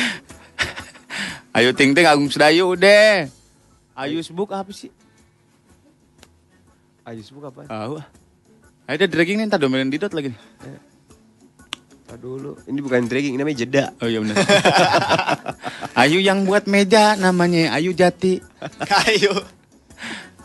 Ayu 1.58 1.70
Ting 1.74 1.92
Ting 1.92 2.08
Agung 2.08 2.30
Sedayu 2.32 2.78
udah. 2.78 3.28
Ayu 3.98 4.22
Sebuk 4.22 4.54
apa 4.54 4.70
sih? 4.72 4.94
Ayu 7.08 7.24
sebut 7.24 7.48
apa? 7.48 7.64
Tahu. 7.72 8.04
ah. 8.04 8.06
Ayo 8.92 8.96
deh 9.00 9.08
dragging 9.08 9.40
nih, 9.40 9.48
ntar 9.48 9.64
domelin 9.64 9.88
didot 9.88 10.12
lagi 10.12 10.36
nih. 10.36 10.40
Tadi 12.04 12.20
dulu. 12.20 12.60
Ini 12.68 12.80
bukan 12.84 13.08
dragging, 13.08 13.36
ini 13.36 13.40
namanya 13.40 13.60
jeda. 13.64 13.84
Oh 14.04 14.12
iya 14.12 14.20
benar. 14.20 14.36
Ayu 16.04 16.20
yang 16.20 16.44
buat 16.44 16.68
meja 16.68 17.16
namanya 17.16 17.72
Ayu 17.80 17.96
Jati. 17.96 18.44
Ayu. 19.08 19.32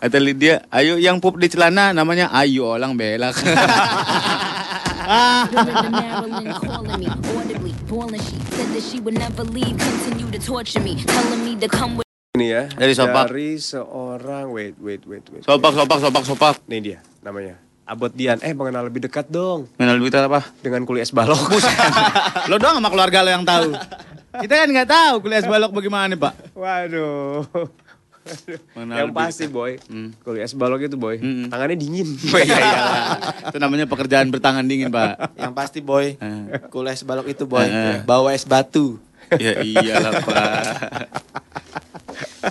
Kata 0.03 0.19
Lydia, 0.19 0.67
Ayu 0.75 0.99
yang 0.99 1.23
pup 1.23 1.39
di 1.39 1.47
celana 1.47 1.95
namanya 1.95 2.27
Ayu 2.35 2.67
Olang 2.67 2.99
Belak. 2.99 3.39
Marilyn 5.07 6.51
calling 6.59 6.99
me 6.99 7.07
audibly, 7.07 7.71
balling. 7.87 8.19
She 8.19 8.35
said 8.51 8.67
that 8.75 8.83
she 8.83 8.99
would 8.99 9.15
never 9.15 9.47
leave, 9.47 9.79
continue 9.79 10.27
to 10.35 10.43
torture 10.43 10.83
me, 10.83 10.99
telling 11.07 11.47
me 11.47 11.55
to 11.55 11.71
come 11.71 12.03
with. 12.03 12.07
Ini 12.35 12.47
ya. 12.51 12.63
Dari 12.75 12.99
Sopak. 12.99 13.31
Dari 13.31 13.63
seorang 13.63 14.51
wait 14.51 14.75
wait 14.83 15.07
wait 15.07 15.23
wait. 15.31 15.47
sopak, 15.47 15.71
sopak, 15.71 15.99
sopak, 16.03 16.25
sopak. 16.27 16.57
Nih 16.67 16.83
dia 16.83 16.99
namanya. 17.23 17.63
Abot 17.87 18.11
Dian. 18.11 18.43
Eh 18.43 18.59
mengenal 18.59 18.91
lebih 18.91 19.07
dekat 19.07 19.31
dong. 19.31 19.71
Mengenal 19.79 20.03
duit 20.03 20.19
apa? 20.19 20.43
Dengan 20.67 20.83
kuliah 20.83 21.07
es 21.07 21.15
balok. 21.15 21.39
Lo 22.51 22.59
doang 22.59 22.83
sama 22.83 22.91
keluarga 22.91 23.23
lo 23.23 23.31
yang 23.31 23.47
tahu. 23.47 23.71
Kita 24.35 24.67
kan 24.67 24.67
nggak 24.67 24.91
tahu 24.91 25.15
kuliah 25.23 25.39
es 25.39 25.47
balok 25.47 25.71
bagaimana 25.71 26.19
Pak. 26.19 26.59
Waduh. 26.59 27.47
Mengenal 28.73 28.97
yang 28.97 29.09
lebih 29.09 29.19
pasti 29.19 29.45
boy. 29.47 29.73
Kuliah 30.21 30.45
es 30.45 30.53
balok 30.53 30.81
itu 30.81 30.95
boy. 30.95 31.19
Tangannya 31.47 31.75
dingin. 31.75 32.09
Iya, 32.39 32.55
iyalah. 32.55 33.07
Itu 33.51 33.59
namanya 33.59 33.85
pekerjaan 33.85 34.29
bertangan 34.29 34.63
dingin 34.63 34.89
Pak. 34.89 35.35
Yang 35.35 35.53
pasti 35.53 35.79
boy, 35.79 36.15
Eh. 36.15 36.43
kuliah 36.69 36.95
sebalok 36.95 37.27
itu 37.27 37.45
boy, 37.45 37.65
Eh. 37.65 38.01
bawa 38.03 38.31
es 38.31 38.43
batu. 38.43 39.03
Ya 39.33 39.59
iyalah 39.59 40.13
Pak. 40.21 40.63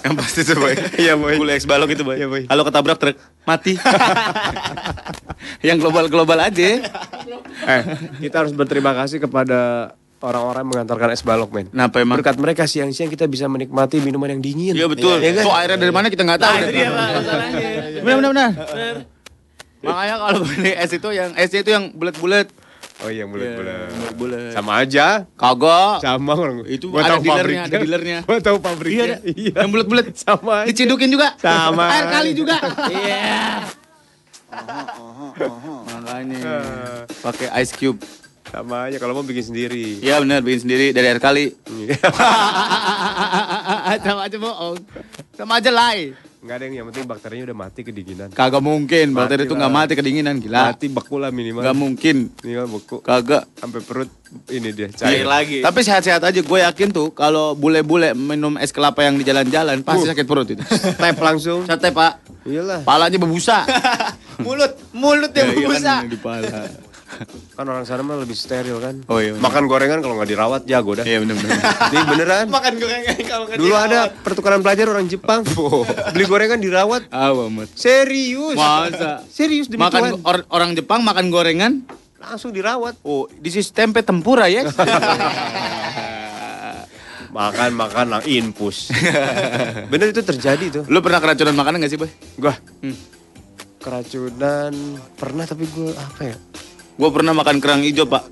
Yang 0.01 0.15
pasti 0.17 0.39
tuh 0.43 0.57
boy. 0.57 0.73
Iya 0.97 1.13
boy. 1.15 1.35
Kuliah 1.35 1.55
es 1.55 1.63
balok 1.63 1.89
itu 1.89 2.03
boy. 2.03 2.15
Iya, 2.15 2.27
boy. 2.27 2.43
Kalau 2.45 2.63
ketabrak 2.63 2.97
truk 2.97 3.15
mati. 3.43 3.73
yang 5.67 5.77
global-global 5.77 6.37
aja. 6.41 6.83
eh, 7.63 7.81
kita 8.19 8.41
harus 8.41 8.51
berterima 8.51 8.93
kasih 8.93 9.19
kepada 9.19 9.93
orang-orang 10.21 10.61
yang 10.63 10.71
mengantarkan 10.71 11.09
es 11.11 11.25
balok 11.25 11.49
men. 11.49 11.65
Kenapa 11.73 11.97
emang? 12.01 12.21
Berkat 12.21 12.37
mereka 12.37 12.63
siang-siang 12.69 13.09
kita 13.09 13.25
bisa 13.25 13.49
menikmati 13.49 13.97
minuman 13.99 14.37
yang 14.37 14.41
dingin. 14.41 14.73
Iya 14.77 14.85
betul. 14.85 15.17
Iya 15.17 15.41
kan? 15.41 15.43
Kok 15.49 15.57
airnya 15.57 15.77
dari 15.81 15.93
mana 15.93 16.07
kita 16.13 16.23
nggak 16.23 16.41
tahu. 16.41 16.53
Nah, 16.53 16.61
itu 16.61 16.73
dia 16.73 16.89
Pak, 16.89 17.07
masalahnya. 17.17 17.69
Benar 18.01 18.15
benar 18.21 18.29
benar. 18.31 18.51
Makanya 19.81 20.15
kalau 20.21 20.39
beli 20.45 20.71
es 20.77 20.91
itu 20.93 21.09
yang 21.09 21.29
esnya 21.33 21.59
itu 21.65 21.71
yang 21.73 21.89
bulat-bulat. 21.97 22.47
Oh 23.01 23.09
iya 23.09 23.25
bulat-bulat. 23.25 24.13
Bulat. 24.13 24.53
Sama 24.53 24.71
aja. 24.85 25.25
Kagak. 25.33 26.05
Sama 26.05 26.37
orang. 26.37 26.61
Itu 26.69 26.93
Gua 26.93 27.01
ada 27.01 27.17
tahu 27.17 27.25
dealernya, 27.25 27.41
pabriknya. 27.41 27.65
ada 27.65 27.77
dealernya. 27.81 28.17
Gua 28.29 28.37
tahu 28.37 28.57
pabriknya. 28.61 29.05
Iya, 29.25 29.57
ada. 29.57 29.59
Yang 29.65 29.69
bulat-bulat. 29.73 30.05
Sama 30.13 30.53
aja. 30.61 30.67
Dicidukin 30.69 31.09
juga. 31.09 31.33
Sama 31.41 31.85
Air 31.97 32.05
kali 32.13 32.31
juga. 32.37 32.61
Iya. 32.93 33.65
Makanya 35.89 36.53
pakai 37.25 37.47
ice 37.65 37.73
cube. 37.73 37.97
Sama 38.43 38.87
aja 38.87 38.95
kalau 38.97 39.13
mau 39.13 39.21
bikin 39.21 39.45
sendiri. 39.45 39.99
Iya 39.99 40.17
benar 40.17 40.39
bikin 40.39 40.59
sendiri 40.63 40.85
dari 40.89 41.05
air 41.07 41.19
kali. 41.19 41.51
Iya. 41.67 41.95
Sama 44.01 44.21
aja 44.25 44.37
bohong. 44.37 44.77
Sama 45.31 45.51
aja 45.57 45.69
lay. 45.69 46.11
Enggak 46.41 46.55
ada 46.57 46.63
yang 46.65 46.73
yang 46.73 46.85
penting 46.89 47.03
bakterinya 47.05 47.43
udah 47.45 47.57
mati 47.59 47.79
kedinginan. 47.81 48.27
Kagak 48.33 48.59
mungkin. 48.59 49.13
Bakteri 49.13 49.45
itu 49.45 49.53
nggak 49.53 49.71
mati 49.71 49.91
kedinginan 49.93 50.35
gila. 50.35 50.67
Mati 50.67 50.85
beku 50.89 51.15
lah 51.15 51.29
minimal. 51.29 51.61
Nggak 51.61 51.75
mungkin. 51.77 52.15
Minimal 52.41 52.67
beku. 52.71 52.95
Kagak. 52.99 53.45
Sampai 53.53 53.79
perut 53.79 54.09
ini 54.49 54.69
dia 54.73 54.89
Iya. 54.89 54.91
cair. 54.91 55.23
lagi. 55.23 55.57
Tapi 55.61 55.79
sehat-sehat 55.79 56.19
aja. 56.19 56.39
Gue 56.41 56.59
yakin 56.59 56.87
tuh 56.89 57.07
kalau 57.11 57.53
bule-bule 57.53 58.11
minum 58.11 58.57
es 58.57 58.69
kelapa 58.69 59.01
yang 59.01 59.15
di 59.15 59.23
jalan-jalan 59.23 59.79
pasti 59.81 60.01
Uh. 60.01 60.09
sakit 60.09 60.25
perut 60.25 60.49
itu. 60.49 60.61
Tap 60.97 61.17
langsung. 61.21 61.63
Sate 61.63 61.89
pak. 61.89 62.19
Iyalah. 62.41 62.81
Palanya 62.81 63.15
berbusa. 63.15 63.63
Mulut, 64.41 64.73
mulut 64.91 65.29
Ya, 65.29 65.37
yang 65.37 65.47
iya 65.47 65.55
berbusa. 65.61 65.93
kan, 65.95 66.09
di 66.09 66.17
pala. 66.17 66.59
Kan 67.57 67.65
orang 67.65 67.83
sana 67.83 68.01
mah 68.01 68.15
lebih 68.15 68.33
steril 68.33 68.77
kan. 68.77 69.03
Oh 69.05 69.17
iya. 69.17 69.31
bener. 69.31 69.43
Makan 69.43 69.63
gorengan 69.65 69.99
kalau 69.99 70.15
nggak 70.15 70.29
dirawat 70.29 70.61
jago 70.63 70.91
dah. 70.93 71.03
Iya 71.03 71.17
benar-benar. 71.19 71.59
Ini 71.91 72.03
beneran. 72.05 72.45
Makan 72.47 72.73
gorengan 72.75 73.15
kalau 73.21 73.43
nggak 73.45 73.57
Dulu 73.57 73.67
dirawat. 73.67 73.87
ada 73.87 73.99
pertukaran 74.17 74.59
pelajar 74.59 74.85
orang 74.87 75.05
Jepang. 75.05 75.41
Beli 76.13 76.25
gorengan 76.25 76.57
dirawat. 76.57 77.01
Amat. 77.07 77.67
Serius. 77.73 78.55
Masa? 78.55 79.21
Serius 79.27 79.67
demi 79.67 79.81
Tuhan. 79.81 79.91
Makan 79.91 80.23
or- 80.23 80.47
orang 80.49 80.71
Jepang 80.73 81.01
makan 81.01 81.27
gorengan. 81.27 81.73
Langsung 82.17 82.49
dirawat. 82.49 83.01
Oh, 83.01 83.25
di 83.27 83.49
sisi 83.49 83.69
tempe 83.69 83.99
tempura 83.99 84.45
ya. 84.45 84.61
Makan 87.31 87.71
makan 87.73 88.05
lang 88.09 88.23
infus. 88.25 88.91
Bener 89.87 90.11
itu 90.11 90.19
terjadi 90.21 90.65
tuh. 90.69 90.83
Lu 90.85 90.99
pernah 90.99 91.17
keracunan 91.17 91.55
makanan 91.55 91.79
gak 91.79 91.89
sih, 91.89 91.95
Boy? 91.95 92.11
Gua 92.35 92.51
Hmm. 92.83 92.95
keracunan 93.79 94.73
pernah 95.15 95.41
tapi 95.41 95.65
gue 95.65 95.89
apa 95.91 96.21
ya? 96.23 96.37
Gue 97.01 97.09
pernah 97.09 97.33
makan 97.33 97.57
kerang 97.57 97.81
hijau, 97.81 98.05
Pak. 98.05 98.29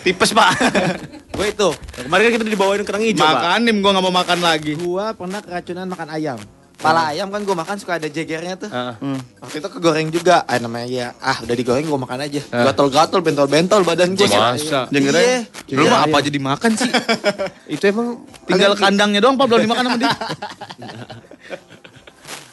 Tipes, 0.00 0.32
Pak. 0.32 0.48
Gue 1.36 1.52
itu. 1.52 1.68
Kemarin 2.00 2.32
kan 2.32 2.40
kita 2.40 2.48
dibawain 2.48 2.80
kerang 2.80 3.04
hijau, 3.04 3.20
Pak. 3.20 3.44
Makanin 3.44 3.76
gue 3.84 3.90
gak 3.92 4.04
mau 4.08 4.14
makan 4.24 4.38
lagi. 4.40 4.72
Gua 4.80 5.12
pernah 5.12 5.44
keracunan 5.44 5.84
makan 5.84 6.08
ayam. 6.08 6.40
Pala 6.80 7.12
ayam 7.12 7.28
kan 7.28 7.44
gue 7.44 7.56
makan 7.56 7.76
suka 7.76 8.00
ada 8.00 8.08
jegernya 8.08 8.56
tuh. 8.56 8.72
Ah. 8.72 8.96
Waktu 9.40 9.60
itu 9.60 9.68
kegoreng 9.68 10.08
juga. 10.08 10.48
Ah 10.48 10.56
namanya 10.56 10.88
ya, 10.88 11.08
ah 11.20 11.36
udah 11.40 11.56
digoreng 11.56 11.88
gue 11.88 12.00
makan 12.00 12.18
aja. 12.24 12.40
Ah. 12.52 12.68
Gatel-gatel, 12.68 13.20
bentol-bentol 13.20 13.80
badan 13.84 14.16
gue. 14.16 14.28
Masa? 14.28 14.88
Iya. 14.92 15.44
Lu 15.72 15.88
mah 15.88 16.04
apa 16.04 16.16
aja 16.20 16.30
dimakan 16.32 16.72
sih? 16.76 16.88
Itu 17.76 17.84
emang 17.84 18.24
Tinggal 18.44 18.76
kandangnya 18.76 19.24
doang 19.24 19.40
Pak 19.40 19.44
belum 19.44 19.60
dimakan 19.68 19.84
sama 19.88 19.98
dia. 20.00 20.12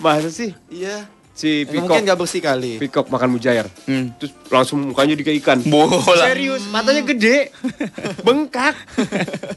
Masa 0.04 0.30
sih? 0.32 0.52
Iya. 0.72 1.08
Si 1.34 1.66
Pikok 1.66 1.90
Mungkin 1.90 2.06
gak 2.06 2.20
bersih 2.22 2.42
kali. 2.46 2.78
Pikok 2.78 3.10
makan 3.10 3.34
mujair. 3.34 3.66
Hmm. 3.90 4.14
Terus 4.22 4.38
langsung 4.54 4.94
mukanya 4.94 5.18
juga 5.18 5.34
ikan. 5.34 5.66
Bola. 5.66 6.30
Serius, 6.30 6.62
matanya 6.70 7.02
gede. 7.02 7.50
Bengkak. 8.22 8.78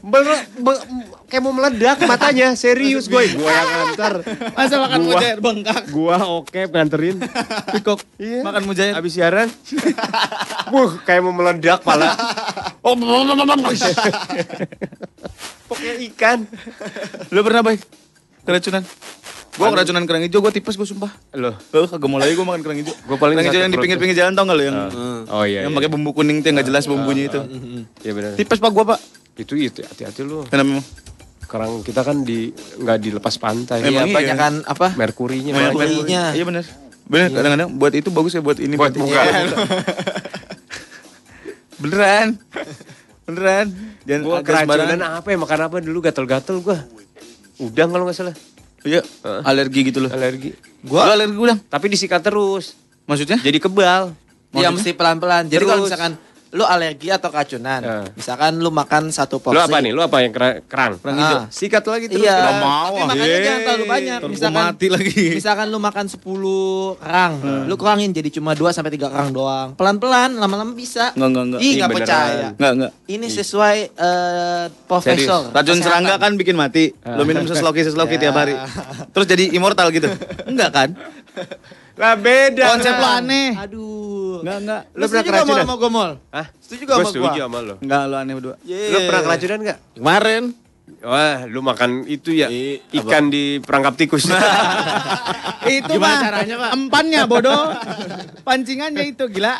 Bel- 0.01 0.45
be- 0.57 0.83
kayak 1.29 1.41
mau 1.45 1.53
meledak 1.53 2.01
matanya. 2.09 2.57
Serius 2.57 3.05
gue. 3.05 3.29
Gua 3.37 3.53
yang 3.53 3.69
antar. 3.87 4.25
Masa 4.57 4.81
makan 4.81 4.99
Gua- 4.99 5.21
mujair 5.21 5.37
bengkak. 5.37 5.83
Gua 5.93 6.17
oke 6.41 6.65
nganterin. 6.65 7.21
Pikok. 7.69 8.01
Iya. 8.17 8.41
Makan 8.41 8.63
mujair. 8.65 8.93
Habis 8.97 9.13
siaran. 9.13 9.47
Buh, 10.73 10.97
kayak 11.05 11.21
mau 11.21 11.31
meledak 11.31 11.85
pala. 11.85 12.17
Oh, 12.81 12.97
Pokoknya 15.69 15.93
ikan. 16.09 16.39
Lu 17.29 17.45
pernah 17.45 17.61
baik? 17.61 17.85
Keracunan? 18.47 18.81
Gua 19.57 19.73
keracunan 19.73 20.05
kerang 20.05 20.21
hijau, 20.21 20.39
gua 20.39 20.53
tipes 20.53 20.77
gua 20.77 20.85
sumpah. 20.85 21.11
Loh. 21.33 21.57
Eh, 21.57 21.85
kagak 21.89 22.07
mau 22.07 22.21
lagi 22.21 22.37
gua 22.37 22.53
makan 22.53 22.61
kerang 22.61 22.77
hijau. 22.77 22.93
Gua 23.09 23.17
paling 23.17 23.41
kerang 23.41 23.49
hijau 23.49 23.61
yang 23.65 23.73
di 23.73 23.79
pinggir-pinggir 23.81 24.17
jalan 24.21 24.33
tau 24.37 24.45
gak 24.45 24.57
lu 24.57 24.63
yang 24.69 24.77
Oh 25.33 25.43
iya. 25.43 25.65
yang 25.65 25.73
iya. 25.73 25.77
pakai 25.81 25.89
bumbu 25.89 26.13
kuning 26.13 26.45
tuh 26.45 26.53
yang 26.53 26.61
gak 26.61 26.67
jelas 26.69 26.85
bumbunya 26.85 27.25
itu. 27.25 27.41
Iya 28.05 28.11
benar. 28.13 28.31
Tipes 28.37 28.61
Pak 28.61 28.69
gua, 28.69 28.85
Pak. 28.93 28.99
Itu 29.37 29.57
itu 29.57 29.81
hati-hati 29.81 30.21
lu. 30.21 30.45
Kenapa? 30.45 30.77
Kerang 31.47 31.81
kita 31.81 32.05
kan 32.05 32.21
di 32.21 32.53
nggak 32.53 32.97
dilepas 33.01 33.33
pantai. 33.41 33.81
Iya, 33.81 34.05
iya. 34.05 34.13
banyak 34.13 34.37
kan 34.37 34.53
apa? 34.67 34.93
Merkurinya. 34.93 35.57
Merkurinya. 35.57 36.37
Iya 36.37 36.45
benar. 36.45 36.65
Bener, 37.07 37.31
kadang-kadang 37.31 37.69
buat 37.79 37.93
itu 37.95 38.09
bagus 38.11 38.35
ya 38.35 38.43
buat 38.43 38.59
ini 38.59 38.75
Buat 38.75 38.93
muka. 38.99 39.15
Iya. 39.15 39.47
Beneran. 41.81 42.27
Beneran. 43.23 43.67
Jangan 44.03 44.21
Gua 44.27 44.37
keracunan 44.43 45.01
apa 45.01 45.27
ya 45.31 45.37
makan 45.39 45.59
apa 45.71 45.75
dulu 45.79 45.99
gatel-gatel 46.03 46.59
gua. 46.59 46.83
Udang 47.63 47.95
kalau 47.95 48.03
nggak 48.05 48.17
salah. 48.17 48.35
Iya, 48.85 49.01
alergi 49.45 49.79
gitu 49.89 50.05
loh. 50.05 50.11
Alergi. 50.13 50.53
Gua 50.85 51.13
alergi 51.15 51.37
udang. 51.37 51.59
Tapi 51.65 51.85
disikat 51.89 52.21
terus. 52.21 52.77
Maksudnya? 53.07 53.39
Jadi 53.39 53.57
kebal. 53.57 54.13
Iya 54.55 54.69
mesti 54.71 54.93
pelan-pelan. 54.95 55.49
Jadi 55.49 55.63
kalau 55.65 55.85
misalkan 55.85 56.13
lu 56.57 56.65
alergi 56.65 57.07
atau 57.07 57.29
keracunan, 57.29 57.79
Ya. 57.79 57.97
misalkan 58.11 58.57
lu 58.57 58.67
makan 58.67 59.07
satu 59.09 59.37
porsi. 59.37 59.53
Lu 59.53 59.61
apa 59.61 59.77
nih? 59.77 59.93
Lu 59.93 60.01
apa 60.01 60.17
yang 60.19 60.33
kera- 60.33 60.65
kerang? 60.65 60.97
Kerang 60.97 61.15
hijau. 61.15 61.39
Sikat 61.47 61.85
lagi 61.85 62.05
terus. 62.07 62.25
Iya. 62.25 62.57
Mau, 62.57 62.89
Tapi 62.89 62.97
ah. 62.97 63.05
makanya 63.05 63.27
Yeay. 63.29 63.45
jangan 63.45 63.61
terlalu 63.61 63.85
banyak. 63.85 64.17
Gua 64.17 64.29
Misalkan 64.29 64.65
mati 64.65 64.87
lagi. 64.89 65.25
Misalkan 65.37 65.67
lu 65.67 65.77
makan 65.77 66.05
10 66.09 66.17
kerang, 66.97 67.33
lu 67.63 67.75
kurangin 67.75 68.09
jadi 68.09 68.29
cuma 68.31 68.51
2 68.51 68.73
sampai 68.73 68.89
3 68.89 69.05
kerang 69.05 69.29
doang. 69.29 69.69
Pelan-pelan, 69.73 70.33
lama-lama 70.33 70.73
bisa. 70.73 71.13
Enggak, 71.13 71.29
enggak, 71.29 71.43
enggak. 71.45 71.59
Ih, 71.59 71.63
Ih, 71.63 71.73
nggak 71.75 71.89
beneran. 71.89 72.01
percaya. 72.01 72.47
Enggak, 72.51 72.71
enggak. 72.73 72.91
Ini 73.07 73.27
sesuai 73.29 73.77
eh, 73.93 74.65
profesor. 74.83 75.41
Racun 75.51 75.79
serangga 75.79 76.15
kan 76.17 76.33
bikin 76.33 76.55
mati. 76.55 76.89
Lo 77.05 77.21
minum 77.21 77.45
sesloki 77.45 77.81
sesloki 77.81 78.15
Ya. 78.17 78.21
tiap 78.23 78.35
hari. 78.35 78.57
Terus 79.13 79.27
jadi 79.27 79.53
immortal 79.53 79.93
gitu. 79.93 80.09
Enggak 80.43 80.69
kan? 80.73 80.89
Lah 81.97 82.13
beda. 82.13 82.63
Konsep 82.71 82.93
lo 82.93 83.07
aneh. 83.11 83.49
Aduh. 83.53 84.39
Enggak, 84.39 84.57
enggak. 84.61 84.81
Lu 84.87 84.93
Lu 84.93 85.03
pernah 85.03 85.07
setuju 85.09 85.17
gak 85.17 85.33
keracunan? 85.41 85.57
sama 85.59 85.75
gue 85.75 85.89
mall? 85.89 86.11
Hah? 86.29 86.45
Setuju 86.57 86.81
gak 86.83 86.87
Gue 86.87 86.97
sama 86.99 87.09
setuju 87.09 87.25
gue? 87.27 87.41
sama 87.41 87.59
lu. 87.59 87.75
Enggak, 87.79 88.01
lo 88.03 88.15
aneh 88.15 88.33
berdua. 88.33 88.55
Lu 88.63 88.97
pernah 89.03 89.21
keracunan 89.23 89.59
nggak? 89.63 89.77
Kemarin. 89.95 90.43
Wah, 90.99 91.37
lu 91.43 91.59
makan 91.59 91.89
itu 92.07 92.31
ya 92.31 92.47
I- 92.47 92.79
ikan 92.95 93.27
di 93.27 93.59
perangkap 93.59 93.93
tikus. 93.95 94.23
itu 95.67 95.83
Gimana 95.89 95.99
mah 95.99 96.23
caranya, 96.23 96.55
Pak? 96.57 96.71
Empannya 96.73 97.21
bodoh. 97.25 97.63
Pancingannya 98.41 99.03
itu 99.05 99.27
gila. 99.27 99.59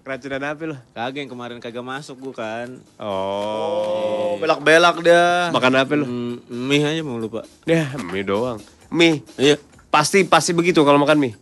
keracunan 0.00 0.42
apa 0.44 0.62
lu? 0.66 0.76
Kagak 0.90 1.16
yang 1.16 1.30
kemarin 1.30 1.56
kagak 1.58 1.80
masuk 1.80 2.18
bukan. 2.18 2.76
Oh. 2.98 4.36
Belak-belak 4.36 5.00
dia. 5.00 5.48
Makan 5.48 5.72
apa 5.74 5.92
lu? 5.94 6.04
Hmm, 6.04 6.34
mie 6.46 6.82
aja 6.82 7.00
mau 7.00 7.16
lupa. 7.16 7.40
Ya, 7.64 7.88
mie 8.02 8.20
doang. 8.20 8.60
Mie. 8.90 9.24
Iya. 9.36 9.56
Pasti 9.88 10.24
pasti 10.24 10.52
begitu 10.52 10.82
kalau 10.82 10.98
makan 10.98 11.16
mie. 11.18 11.32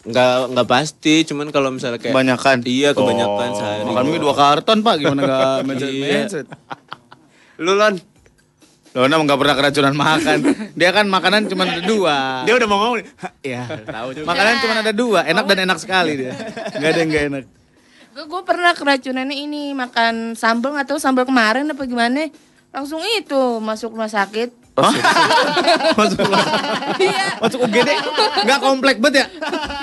Enggak 0.00 0.48
enggak 0.48 0.66
pasti, 0.66 1.14
cuman 1.24 1.52
kalau 1.52 1.68
misalnya 1.68 2.00
kayak 2.00 2.16
Kebanyakan. 2.16 2.56
Iya, 2.64 2.90
kebanyakan 2.96 3.48
Oh. 3.48 3.56
sehari. 3.56 3.82
Makan 3.84 4.04
mie 4.06 4.16
dua 4.18 4.34
karton 4.34 4.78
pak, 4.80 4.94
gimana 4.96 5.20
gak 5.22 5.56
mencet 5.68 5.90
Iya. 5.90 6.24
Lu 7.60 7.76
Lon. 7.76 8.00
Lo 8.90 9.06
enam 9.06 9.22
nggak 9.22 9.38
pernah 9.38 9.54
keracunan 9.54 9.94
makan. 9.94 10.38
Dia 10.74 10.90
kan 10.90 11.06
makanan 11.06 11.46
cuma 11.46 11.62
ada 11.62 11.78
dua. 11.78 12.42
Dia 12.42 12.58
udah 12.58 12.66
mau 12.66 12.78
ngomong. 12.80 13.06
Iya, 13.46 13.62
tahu 13.86 14.08
juga. 14.16 14.26
Makanan 14.26 14.54
cuma 14.58 14.72
ada 14.74 14.92
dua, 14.92 15.20
enak 15.22 15.44
dan 15.46 15.58
enak 15.62 15.78
sekali 15.78 16.12
dia. 16.16 16.32
Gak 16.74 16.90
ada 16.90 16.98
yang 16.98 17.10
gak 17.10 17.24
enak. 17.30 17.44
Gue 18.20 18.42
pernah 18.42 18.74
keracunannya 18.74 19.36
ini 19.38 19.72
makan 19.72 20.34
sambal 20.34 20.74
tahu 20.82 20.98
sambal 20.98 21.22
kemarin 21.22 21.70
apa 21.70 21.86
gimana 21.86 22.26
langsung 22.68 22.98
itu 23.06 23.60
masuk 23.60 23.94
rumah 23.94 24.10
sakit. 24.10 24.50
Masuk 25.98 26.18
Iya. 27.00 27.26
masuk 27.40 27.58
UGD, 27.66 27.90
nggak 28.44 28.60
komplek 28.60 28.96
banget 29.00 29.24
ya? 29.24 29.26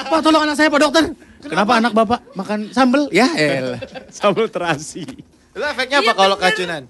Pak 0.07 0.19
tolong 0.21 0.41
anak 0.45 0.55
saya 0.57 0.69
pak 0.69 0.81
dokter. 0.81 1.03
Kenapa 1.43 1.77
anak 1.77 1.93
bapak 1.93 2.19
makan 2.33 2.59
sambel? 2.73 3.05
Ya 3.13 3.29
elah. 3.37 3.81
Sambal 4.09 4.49
terasi. 4.49 5.05
Lu 5.53 5.63
efeknya 5.65 6.01
apa 6.01 6.13
kalau 6.13 6.35
keracunan? 6.37 6.85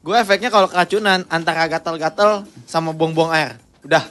Gue 0.00 0.16
efeknya 0.16 0.48
kalau 0.48 0.66
keracunan 0.66 1.28
antara 1.28 1.68
gatal-gatal 1.68 2.48
sama 2.64 2.90
buang-buang 2.96 3.30
air. 3.36 3.60
Udah. 3.84 4.04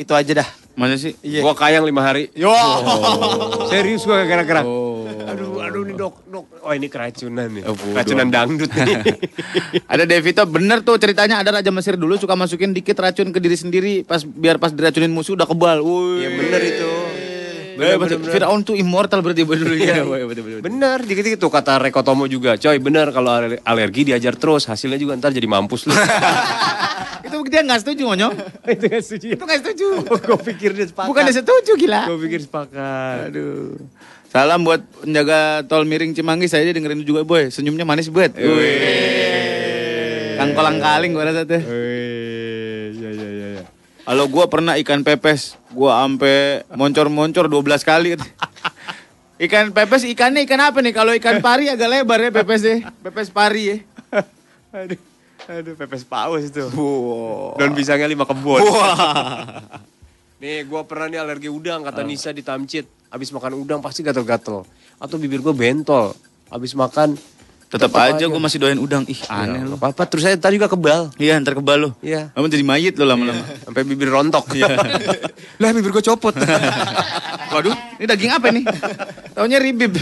Itu 0.00 0.16
aja 0.16 0.32
dah. 0.32 0.48
Masa 0.80 0.96
sih? 0.96 1.12
Iya. 1.20 1.44
Gua 1.44 1.52
kayang 1.52 1.84
lima 1.84 2.00
hari. 2.00 2.32
Yo. 2.32 2.48
Serius 3.68 4.00
gua 4.08 4.24
gara-gara. 4.24 4.64
Oh. 4.64 4.79
Dok, 6.00 6.14
dok. 6.32 6.44
Oh 6.64 6.72
ini 6.72 6.88
keracunan 6.88 7.48
nih. 7.52 7.62
Oh, 7.68 7.76
keracunan 7.76 8.32
dangdut 8.32 8.72
nih. 8.72 8.96
Ada 9.92 10.08
Devito 10.08 10.40
bener 10.48 10.80
tuh 10.80 10.96
ceritanya 10.96 11.44
ada 11.44 11.60
Raja 11.60 11.68
Mesir 11.68 12.00
dulu 12.00 12.16
suka 12.16 12.32
masukin 12.32 12.72
dikit 12.72 12.96
racun 12.96 13.28
ke 13.36 13.38
diri 13.42 13.56
sendiri 13.58 13.92
pas 14.08 14.24
biar 14.24 14.56
pas 14.56 14.72
diracunin 14.72 15.12
musuh 15.12 15.36
udah 15.36 15.44
kebal. 15.44 15.84
Iya 16.16 16.28
bener 16.32 16.60
itu. 16.64 16.90
Bener, 17.80 17.96
Bener, 17.96 18.20
bener, 18.20 18.32
Firaun 18.32 18.60
tuh 18.60 18.76
immortal 18.76 19.24
berarti 19.24 19.40
dulu 19.40 19.72
ya. 19.72 20.04
Bener, 20.04 20.60
bener, 20.60 20.98
dikit-dikit 21.00 21.40
tuh 21.40 21.48
kata 21.48 21.80
Rekotomo 21.80 22.28
juga. 22.28 22.60
Coy, 22.60 22.76
bener 22.76 23.08
kalau 23.08 23.32
ale- 23.32 23.60
alergi 23.64 24.04
diajar 24.12 24.36
terus, 24.36 24.68
hasilnya 24.68 25.00
juga 25.00 25.16
ntar 25.16 25.32
jadi 25.32 25.48
mampus 25.48 25.88
lu. 25.88 25.96
Itu 27.24 27.40
dia 27.48 27.62
nggak 27.64 27.80
setuju 27.80 28.02
Monyo. 28.04 28.28
itu 28.74 28.84
gak 28.84 29.02
setuju. 29.06 29.28
Itu 29.32 29.42
nggak 29.46 29.60
setuju. 29.62 29.86
Gue 30.02 30.38
pikir 30.52 30.70
dia 30.74 30.86
sepakat. 30.90 31.08
Bukan 31.08 31.22
dia 31.24 31.36
setuju 31.36 31.72
gila. 31.78 32.02
Gue 32.10 32.18
pikir 32.26 32.40
sepakat. 32.42 33.32
Aduh. 33.32 33.78
Salam 34.30 34.62
buat 34.62 34.78
penjaga 35.02 35.66
tol 35.66 35.82
miring 35.82 36.14
Cimanggis 36.14 36.54
saya 36.54 36.70
dengerin 36.70 37.02
juga 37.02 37.26
boy. 37.26 37.50
Senyumnya 37.50 37.82
manis 37.82 38.06
buat. 38.06 38.30
Kang 40.38 40.54
kolang 40.54 40.78
kaling 40.78 41.10
gua 41.10 41.34
rasa 41.34 41.42
tuh. 41.42 41.58
Ya 41.58 43.10
ya 43.10 43.10
ya 43.10 43.28
ya. 43.58 43.66
Kalau 44.06 44.30
gua 44.30 44.46
pernah 44.46 44.78
ikan 44.78 45.02
pepes, 45.02 45.58
gua 45.74 46.06
ampe 46.06 46.62
moncor-moncor 46.78 47.50
12 47.50 47.82
kali. 47.82 48.14
ikan 49.50 49.74
pepes 49.74 50.06
ikannya 50.06 50.46
ikan 50.46 50.62
apa 50.62 50.78
nih? 50.78 50.94
Kalau 50.94 51.10
ikan 51.18 51.42
pari 51.42 51.66
agak 51.66 51.90
lebar 51.90 52.22
ya 52.22 52.30
pepes 52.30 52.62
deh. 52.62 52.86
Pepes 53.02 53.34
pari 53.34 53.62
ya. 53.66 53.76
Aduh, 54.78 55.00
aduh 55.50 55.74
pepes 55.74 56.06
paus 56.06 56.46
itu. 56.46 56.62
Wow. 56.70 57.58
Daun 57.58 57.74
pisangnya 57.74 58.06
lima 58.06 58.22
kebun. 58.22 58.62
Wah. 58.62 59.82
Nih, 60.40 60.64
gua 60.64 60.88
pernah 60.88 61.12
nih 61.12 61.20
alergi 61.20 61.52
udang, 61.52 61.84
kata 61.84 62.00
Nisa 62.00 62.32
di 62.32 62.40
Tamcit. 62.40 62.88
Abis 63.12 63.28
makan 63.28 63.60
udang 63.60 63.84
pasti 63.84 64.00
gatel-gatel. 64.00 64.64
Atau 64.96 65.20
bibir 65.20 65.44
gua 65.44 65.52
bentol. 65.52 66.16
Abis 66.48 66.72
makan 66.72 67.20
Tetap 67.70 67.94
aja 67.94 68.26
gua 68.26 68.42
masih 68.42 68.58
doain 68.58 68.80
udang. 68.82 69.06
Ih, 69.06 69.20
aneh 69.30 69.62
aneh 69.62 69.70
lu. 69.70 69.78
apa-apa. 69.78 70.02
Terus 70.10 70.26
saya 70.26 70.34
tadi 70.34 70.58
juga 70.58 70.66
kebal. 70.66 71.14
Iya, 71.22 71.38
ntar 71.38 71.54
kebal 71.54 71.78
lu. 71.78 71.90
Iya. 72.02 72.34
Kamu 72.34 72.50
jadi 72.50 72.64
mayit 72.66 72.98
lo 72.98 73.06
lama-lama. 73.06 73.46
Sampai 73.62 73.86
bibir 73.86 74.10
rontok. 74.10 74.58
Iya. 74.58 74.74
lah 75.62 75.70
bibir 75.70 75.94
gua 75.94 76.02
copot. 76.02 76.34
Waduh, 77.54 77.76
ini 78.02 78.10
daging 78.10 78.32
apa 78.34 78.50
nih? 78.50 78.64
Taunya 79.38 79.62
ribib. 79.62 79.94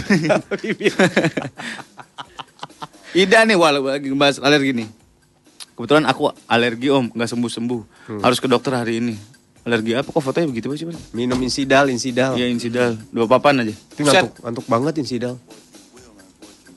Ida 3.13 3.45
nih, 3.45 3.53
wah 3.53 3.69
lagi 3.69 4.09
bahas 4.17 4.41
alergi 4.41 4.73
nih. 4.73 4.87
Kebetulan 5.77 6.09
aku 6.09 6.33
alergi 6.49 6.89
om, 6.89 7.05
nggak 7.13 7.29
sembuh-sembuh. 7.29 7.81
Harus 8.25 8.41
ke 8.41 8.49
dokter 8.49 8.73
hari 8.73 8.97
ini. 8.97 9.38
Alergi 9.67 9.91
apa 9.91 10.07
kok 10.07 10.23
fotonya 10.23 10.47
begitu 10.47 10.71
sih? 10.75 10.87
Minum 11.11 11.39
insidal, 11.43 11.91
insidal. 11.91 12.39
Iya 12.39 12.47
insidal, 12.47 12.95
dua 13.11 13.27
papan 13.27 13.63
aja. 13.67 13.75
Itu 13.75 14.07
ngantuk, 14.07 14.39
ngantuk 14.39 14.65
banget 14.71 14.93
insidal. 15.03 15.35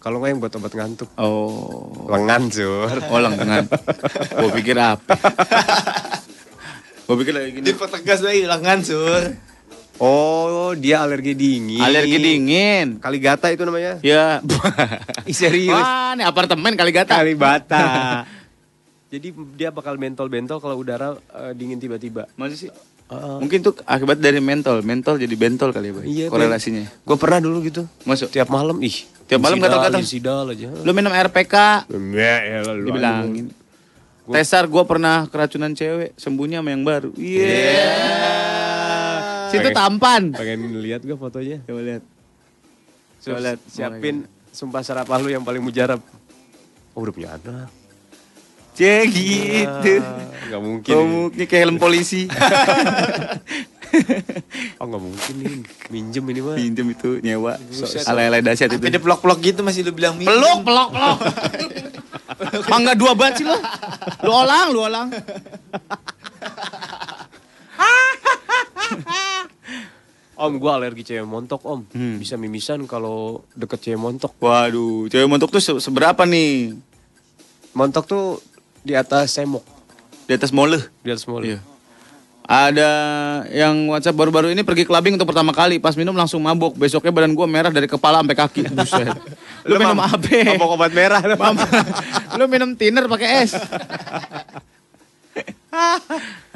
Kalau 0.02 0.18
nggak 0.18 0.30
yang 0.34 0.40
buat 0.42 0.52
obat 0.58 0.72
ngantuk. 0.74 1.08
Oh, 1.14 2.10
Lengan, 2.10 2.50
Sur. 2.50 2.90
oh 2.90 3.20
lengan. 3.22 3.70
Gua 4.34 4.50
pikir 4.50 4.74
apa? 4.74 5.14
Gua 7.06 7.14
pikir 7.22 7.32
lagi 7.38 7.50
gini. 7.54 7.64
Dipertegas 7.70 8.18
lagi 8.26 8.42
lengan 8.42 8.82
sur. 8.82 9.22
Oh, 10.02 10.74
dia 10.74 11.06
alergi 11.06 11.38
dingin. 11.38 11.78
Alergi 11.78 12.18
dingin. 12.18 12.98
Kaligata 12.98 13.54
itu 13.54 13.62
namanya. 13.62 14.02
Ya. 14.02 14.42
Ih, 15.30 15.36
serius. 15.36 15.78
Wah, 15.78 16.18
nih 16.18 16.26
apartemen 16.26 16.74
kali 16.74 16.90
gata. 16.90 17.22
Kalibata. 17.22 18.26
Jadi 19.12 19.28
dia 19.60 19.68
bakal 19.68 20.00
bentol-bentol 20.00 20.56
kalau 20.56 20.80
udara 20.80 21.12
eh, 21.36 21.52
dingin 21.52 21.76
tiba-tiba. 21.76 22.24
Masih 22.32 22.56
sih? 22.56 22.70
Mungkin 23.12 23.60
tuh 23.60 23.76
akibat 23.84 24.16
dari 24.16 24.40
mentol, 24.40 24.80
mentol 24.80 25.20
jadi 25.20 25.36
bentol 25.36 25.68
kali 25.68 25.92
ya, 25.92 25.92
Boy. 25.92 26.04
Iya, 26.08 26.26
korelasinya. 26.32 26.88
Gue 27.04 27.16
pernah 27.20 27.44
dulu 27.44 27.60
gitu. 27.60 27.84
Masuk. 28.08 28.32
Tiap 28.32 28.48
malam, 28.48 28.80
ih. 28.80 29.04
Tiap 29.28 29.36
malam 29.36 29.60
gatal-gatal. 29.60 30.00
Insidal 30.00 30.48
aja. 30.48 30.72
Lu 30.80 30.90
minum 30.96 31.12
RPK, 31.12 31.54
Ya, 31.92 32.36
ya, 32.40 32.58
lu 32.72 32.88
dibilangin. 32.88 33.52
Tesar 34.32 34.64
gue 34.64 34.82
pernah 34.88 35.28
keracunan 35.28 35.76
cewek, 35.76 36.16
sembuhnya 36.16 36.64
sama 36.64 36.70
yang 36.72 36.84
baru. 36.86 37.10
Iya. 37.20 37.84
Situ 39.52 39.60
Pengen- 39.60 39.76
tampan. 39.76 40.22
Pengen 40.32 40.60
lihat 40.80 41.04
gue 41.04 41.16
fotonya. 41.18 41.60
Coba 41.68 41.80
lihat. 41.84 42.02
Coba 43.20 43.38
lihat. 43.44 43.58
Siapin 43.68 44.24
sumpah 44.48 44.80
serapah 44.80 45.20
lu 45.20 45.28
yang 45.28 45.44
paling 45.44 45.60
mujarab. 45.60 46.00
Oh, 46.96 47.04
udah 47.04 47.12
punya 47.12 47.36
anak. 47.36 47.81
Cek 48.82 49.14
gitu. 49.14 49.94
Gak 50.50 50.58
mungkin. 50.58 50.90
Oh, 50.90 51.06
ini. 51.06 51.14
mungkin 51.14 51.46
kayak 51.46 51.62
helm 51.62 51.78
polisi. 51.78 52.26
Oh 54.80 54.88
nggak 54.88 55.04
mungkin 55.04 55.34
nih. 55.36 55.68
Minjem 55.92 56.24
ini 56.32 56.40
mah. 56.40 56.56
Pinjem 56.56 56.96
itu 56.96 57.20
nyewa. 57.20 57.60
Buset. 57.60 58.08
Alay-alay 58.08 58.40
dahsyat 58.40 58.72
itu. 58.72 58.80
Sampai 58.80 58.88
di 58.88 58.96
pelok-pelok 58.96 59.36
gitu 59.44 59.60
masih 59.60 59.84
lu 59.84 59.92
bilang 59.92 60.16
minjem. 60.16 60.32
Peluk, 60.32 60.64
peluk, 60.64 60.96
peluk. 60.96 61.20
Mangga 62.72 62.96
dua 62.96 63.12
banget 63.12 63.44
sih 63.44 63.46
lo. 63.46 63.60
Lu 64.24 64.32
olang, 64.32 64.72
lu 64.72 64.80
olang. 64.80 65.12
Om, 70.42 70.58
gua 70.58 70.80
alergi 70.80 71.06
cewek 71.06 71.28
montok, 71.28 71.60
Om. 71.62 71.80
Hmm. 71.92 72.16
Bisa 72.16 72.34
mimisan 72.34 72.88
kalau 72.88 73.44
deket 73.52 73.84
cewek 73.84 74.00
montok. 74.00 74.32
Waduh, 74.40 75.06
cewek 75.06 75.28
montok 75.28 75.52
tuh 75.52 75.60
se- 75.60 75.82
seberapa 75.84 76.24
nih? 76.24 76.72
Montok 77.76 78.08
tuh 78.08 78.40
di 78.82 78.92
atas 78.98 79.34
semok. 79.34 79.62
Di 80.26 80.34
atas 80.34 80.50
mole. 80.50 80.78
Di 81.02 81.10
atas 81.10 81.26
mall. 81.26 81.42
Iya. 81.46 81.58
Ada 82.42 82.90
yang 83.54 83.86
WhatsApp 83.86 84.18
baru-baru 84.18 84.50
ini 84.50 84.66
pergi 84.66 84.82
clubbing 84.82 85.14
untuk 85.14 85.30
pertama 85.30 85.54
kali. 85.54 85.78
Pas 85.78 85.94
minum 85.94 86.12
langsung 86.12 86.42
mabuk. 86.42 86.74
Besoknya 86.74 87.14
badan 87.14 87.38
gua 87.38 87.46
merah 87.46 87.70
dari 87.70 87.86
kepala 87.86 88.18
sampai 88.18 88.36
kaki. 88.36 88.62
Buset. 88.76 89.14
Lu 89.62 89.78
minum 89.78 89.94
apa? 89.94 90.18
Mabok 90.18 90.74
obat 90.74 90.90
merah. 90.90 91.22
Lu 92.34 92.44
minum 92.52 92.74
thinner 92.74 93.06
pakai 93.06 93.46
es. 93.46 93.54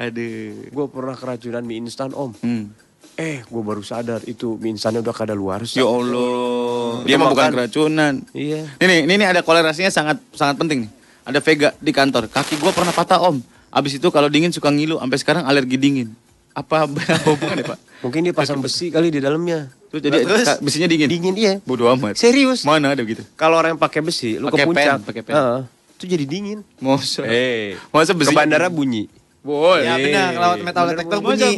Aduh. 0.03 0.69
Gue 0.69 0.85
pernah 0.91 1.15
keracunan 1.17 1.63
mie 1.63 1.81
instan, 1.81 2.11
Om. 2.13 2.35
Hmm. 2.43 2.69
Eh, 3.17 3.41
gue 3.41 3.63
baru 3.65 3.81
sadar 3.81 4.21
itu 4.29 4.59
mie 4.61 4.75
instannya 4.75 5.01
udah 5.01 5.15
kada 5.15 5.33
luar. 5.33 5.65
Ya 5.71 5.87
Allah. 5.87 7.01
Dia 7.07 7.15
mah 7.15 7.31
bukan 7.31 7.49
keracunan. 7.55 8.13
Iya. 8.35 8.69
Ini, 8.77 9.07
ini, 9.07 9.13
ini 9.17 9.25
ada 9.25 9.41
korelasinya 9.41 9.89
sangat 9.89 10.19
sangat 10.35 10.59
penting 10.59 10.85
nih. 10.85 10.91
Ada 11.27 11.43
Vega 11.43 11.69
di 11.75 11.91
kantor. 11.91 12.31
Kaki 12.31 12.55
gua 12.55 12.71
pernah 12.71 12.89
patah 12.89 13.19
om. 13.19 13.43
Abis 13.67 13.99
itu 13.99 14.07
kalau 14.07 14.31
dingin 14.31 14.49
suka 14.49 14.71
ngilu. 14.71 14.95
Sampai 14.95 15.19
sekarang 15.19 15.43
alergi 15.43 15.75
dingin. 15.75 16.15
Apa 16.55 16.87
apa 16.87 16.97
hubungannya 17.27 17.67
pak? 17.67 17.77
Mungkin 17.99 18.23
dia 18.23 18.33
pasang 18.33 18.57
besi 18.57 18.87
kali 18.87 19.11
di 19.11 19.19
dalamnya. 19.19 19.67
Terus 19.91 20.01
jadi 20.01 20.17
ka- 20.23 20.63
besinya 20.63 20.87
dingin. 20.87 21.07
Dingin 21.11 21.35
iya. 21.35 21.53
Bodoh 21.61 21.91
amat. 21.91 22.15
Serius. 22.15 22.63
Mana 22.63 22.95
ada 22.95 23.03
begitu? 23.03 23.27
Kalau 23.35 23.59
orang 23.59 23.75
yang 23.75 23.81
pakai 23.81 23.99
besi, 23.99 24.39
lu 24.39 24.47
Pakai 24.47 24.63
ke 24.63 24.67
puncak, 24.67 24.95
pen, 24.95 24.99
pakai 25.03 25.21
pen. 25.21 25.33
Heeh. 25.35 25.59
itu 25.97 26.03
jadi 26.07 26.25
dingin. 26.25 26.59
Masa? 26.77 27.25
Eh, 27.25 27.75
Masa 27.89 28.13
ke 28.13 28.23
besi? 28.23 28.31
bandara 28.31 28.71
bunyi. 28.71 29.11
Boleh. 29.41 29.83
Ya 29.83 29.95
benar, 29.97 30.29
lewat 30.33 30.59
metal 30.61 30.83
detector 30.91 31.17
bunyi. 31.19 31.51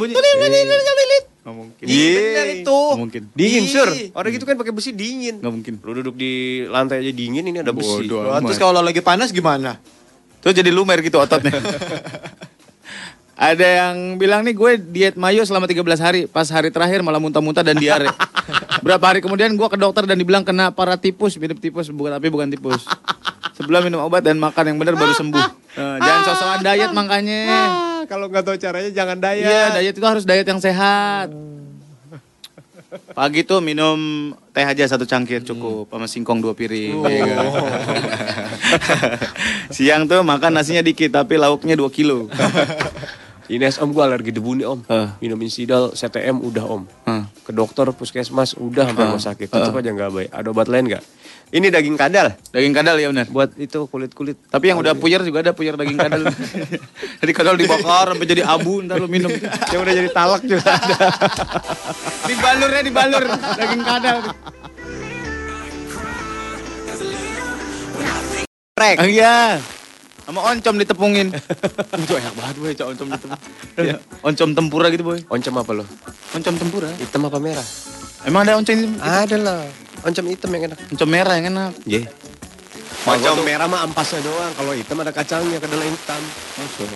Nggak 1.49 1.57
mungkin. 1.65 1.85
Iya. 1.89 2.13
Bener 2.13 2.47
itu. 2.61 2.79
Nggak 2.85 3.01
mungkin. 3.01 3.21
Dingin, 3.33 3.63
Ih. 3.65 3.73
sur. 3.73 3.89
Orang 4.13 4.31
gitu 4.37 4.45
kan 4.45 4.55
pakai 4.61 4.73
besi 4.73 4.93
dingin. 4.93 5.35
Nggak 5.41 5.53
mungkin. 5.57 5.73
Lu 5.81 5.91
duduk 5.97 6.15
di 6.15 6.63
lantai 6.69 7.01
aja 7.01 7.09
dingin, 7.09 7.41
ini 7.41 7.57
ada 7.57 7.73
besi. 7.73 8.05
Bodoh 8.05 8.29
Wah, 8.29 8.37
terus 8.45 8.61
kalau 8.61 8.85
lagi 8.85 9.01
panas 9.01 9.33
gimana? 9.33 9.81
Terus 10.45 10.53
jadi 10.53 10.69
lumer 10.69 11.01
gitu 11.01 11.17
ototnya. 11.17 11.57
Ada 13.39 13.63
yang 13.63 14.19
bilang 14.19 14.43
nih 14.43 14.51
gue 14.51 14.71
diet 14.75 15.15
mayo 15.15 15.47
selama 15.47 15.63
13 15.63 15.79
hari. 16.03 16.21
Pas 16.27 16.43
hari 16.51 16.75
terakhir 16.75 16.99
malah 16.99 17.23
muntah-muntah 17.23 17.63
dan 17.63 17.79
diare. 17.79 18.11
Berapa 18.85 19.15
hari 19.15 19.23
kemudian 19.23 19.55
gue 19.55 19.67
ke 19.71 19.79
dokter 19.79 20.03
dan 20.03 20.19
dibilang 20.19 20.43
kena 20.43 20.75
paratipus. 20.75 21.39
Mirip 21.39 21.55
tipus, 21.63 21.87
bukan 21.87 22.19
tapi 22.19 22.27
bukan 22.27 22.51
tipus. 22.51 22.83
Sebelum 23.59 23.87
minum 23.87 24.03
obat 24.03 24.27
dan 24.27 24.35
makan 24.43 24.75
yang 24.75 24.77
benar 24.79 24.99
baru 24.99 25.15
sembuh. 25.15 25.45
Eh, 25.71 25.97
jangan 26.03 26.21
sosokan 26.27 26.59
diet 26.67 26.91
makanya. 26.91 27.39
Kalau 28.09 28.25
nggak 28.25 28.41
tahu 28.41 28.57
caranya 28.57 28.89
jangan 28.89 29.21
daya. 29.21 29.45
Iya, 29.45 29.63
diet 29.77 29.93
itu 29.93 30.01
harus 30.01 30.25
diet 30.25 30.43
yang 30.43 30.57
sehat. 30.57 31.29
Pagi 33.13 33.45
tuh 33.45 33.61
minum 33.61 33.97
teh 34.49 34.65
aja 34.65 34.81
satu 34.89 35.05
cangkir 35.05 35.45
cukup 35.45 35.85
sama 35.85 36.09
singkong 36.09 36.41
dua 36.41 36.57
piring. 36.57 37.05
Iya 37.05 37.23
kan? 37.23 37.45
Siang 39.75 40.09
tuh 40.09 40.25
makan 40.25 40.57
nasinya 40.57 40.81
dikit 40.81 41.13
tapi 41.13 41.37
lauknya 41.37 41.77
2 41.77 41.85
kilo. 41.93 42.25
Ines 43.49 43.77
om 43.77 43.89
gue 43.89 44.01
alergi 44.01 44.29
debu 44.29 44.57
nih 44.57 44.65
om. 44.65 44.81
Eh. 44.85 45.09
Minum 45.21 45.41
insidal, 45.41 45.89
CTM 45.89 46.37
udah 46.37 46.65
om. 46.65 46.85
Hah. 47.05 47.25
Ke 47.41 47.49
dokter, 47.49 47.89
puskesmas 47.89 48.53
udah 48.53 48.85
sampai 48.85 49.01
Eh. 49.01 49.07
rumah 49.09 49.21
sakit. 49.23 49.47
Tetap 49.49 49.73
aja 49.73 49.89
nggak 49.89 50.09
baik. 50.09 50.29
Ada 50.29 50.47
obat 50.49 50.67
lain 50.69 50.85
nggak? 50.85 51.03
Ini 51.49 51.73
daging 51.73 51.97
kadal. 51.97 52.37
Daging 52.53 52.73
kadal 52.77 52.95
ya 53.01 53.09
benar. 53.09 53.25
Buat 53.33 53.57
itu 53.57 53.89
kulit-kulit. 53.89 54.37
Tapi 54.53 54.69
yang 54.69 54.77
udah 54.77 54.93
puyer 54.93 55.17
juga 55.25 55.41
ada 55.41 55.49
puyer 55.49 55.73
daging 55.73 55.97
kadal. 55.97 56.29
jadi 57.25 57.31
kadal 57.33 57.57
dibakar 57.57 58.13
sampai 58.13 58.27
jadi 58.29 58.45
abu 58.45 58.85
ntar 58.85 59.01
lu 59.01 59.09
minum. 59.09 59.33
yang 59.73 59.81
udah 59.81 59.93
jadi 59.97 60.09
talak 60.13 60.45
juga 60.45 60.61
ada. 60.77 60.97
Dibalurnya 62.29 62.81
dibalur 62.85 63.23
daging 63.57 63.81
kadal. 63.81 64.17
Prek. 68.77 68.97
Ah, 69.01 69.09
iya. 69.09 69.37
Sama 70.29 70.45
oncom 70.53 70.75
ditepungin. 70.77 71.33
Itu 71.97 72.13
enak 72.13 72.33
banget 72.37 72.55
boy, 72.61 72.73
cok 72.77 72.87
oncom 72.93 73.07
ditepung. 73.09 73.41
Iya. 73.81 73.97
Oncom 74.21 74.49
tempura 74.53 74.87
gitu 74.93 75.01
boy. 75.01 75.19
Oncom 75.33 75.55
apa 75.57 75.71
lo? 75.73 75.83
Oncom 76.37 76.53
tempura. 76.61 76.93
Hitam 77.01 77.25
apa 77.25 77.41
merah? 77.41 77.65
Emang 78.21 78.45
ada 78.45 78.61
oncom 78.61 78.77
Ada 79.01 79.37
lah. 79.41 79.88
Oncom 79.99 80.25
hitam 80.27 80.49
yang 80.49 80.63
enak. 80.67 80.77
oncom 80.89 81.09
merah 81.09 81.33
yang 81.35 81.47
enak. 81.49 81.71
Iya. 81.83 82.07
Oncom 83.01 83.41
merah 83.41 83.65
mah 83.65 83.83
ampasnya 83.83 84.19
doang. 84.21 84.51
Kalau 84.53 84.71
hitam 84.71 84.97
ada 84.97 85.11
kacangnya, 85.11 85.57
kedelai 85.57 85.87
hitam. 85.87 86.21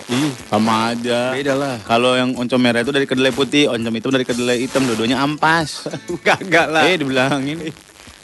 Ih, 0.06 0.32
Sama 0.46 0.92
aja. 0.92 1.32
beda 1.32 1.54
lah. 1.54 1.76
Kalau 1.82 2.12
yang 2.12 2.32
oncom 2.32 2.56
merah 2.56 2.80
itu 2.80 2.90
dari 2.90 3.04
kedelai 3.04 3.32
putih, 3.32 3.68
oncom 3.68 3.92
hitam 3.92 4.10
dari 4.10 4.24
kedelai 4.24 4.58
hitam, 4.58 4.84
dua-duanya 4.84 5.18
ampas. 5.18 5.88
Kagak 6.26 6.68
lah. 6.70 6.84
Eh 6.86 6.96
dibilangin. 6.96 7.72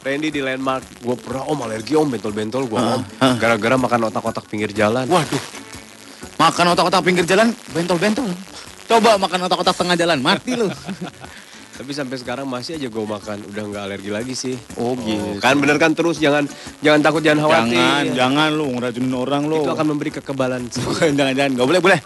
Randy 0.01 0.33
di 0.33 0.41
landmark, 0.41 0.81
gue 0.97 1.13
pernah 1.13 1.45
om 1.45 1.61
alergi 1.61 1.93
om 1.93 2.09
bentol-bentol 2.09 2.65
gue 2.65 2.73
Ah, 2.75 2.97
om. 2.97 3.01
Gara-gara 3.37 3.77
makan 3.77 4.09
otak-otak 4.09 4.49
pinggir 4.49 4.73
jalan. 4.73 5.05
Waduh. 5.05 5.43
Makan 6.37 6.73
otak-otak 6.73 7.05
pinggir 7.05 7.21
jalan, 7.23 7.53
bentol-bentol. 7.69 8.25
Coba 8.89 9.21
makan 9.21 9.45
otak-otak 9.45 9.77
tengah 9.77 9.93
jalan, 9.93 10.17
mati 10.17 10.57
lu. 10.57 10.65
Tapi 11.81 11.97
sampai 11.97 12.13
sekarang 12.21 12.45
masih 12.45 12.77
aja 12.77 12.93
gue 12.93 13.05
makan, 13.09 13.41
udah 13.41 13.63
nggak 13.73 13.83
alergi 13.89 14.11
lagi 14.13 14.37
sih. 14.37 14.53
Oh 14.77 14.93
gitu. 14.93 15.41
Kan 15.41 15.57
bener 15.57 15.81
kan 15.81 15.97
terus 15.97 16.21
jangan 16.21 16.45
jangan 16.77 17.01
takut 17.01 17.25
jangan 17.25 17.49
khawatir. 17.49 17.73
Jangan, 17.73 18.05
jangan 18.13 18.49
lu 18.53 18.69
ngeracunin 18.77 19.13
orang 19.17 19.41
lu. 19.49 19.65
Itu 19.65 19.73
akan 19.73 19.87
memberi 19.89 20.13
kekebalan. 20.13 20.69
jangan, 21.17 21.33
jangan, 21.33 21.51
nggak 21.57 21.65
boleh, 21.65 21.81
boleh. 21.81 21.99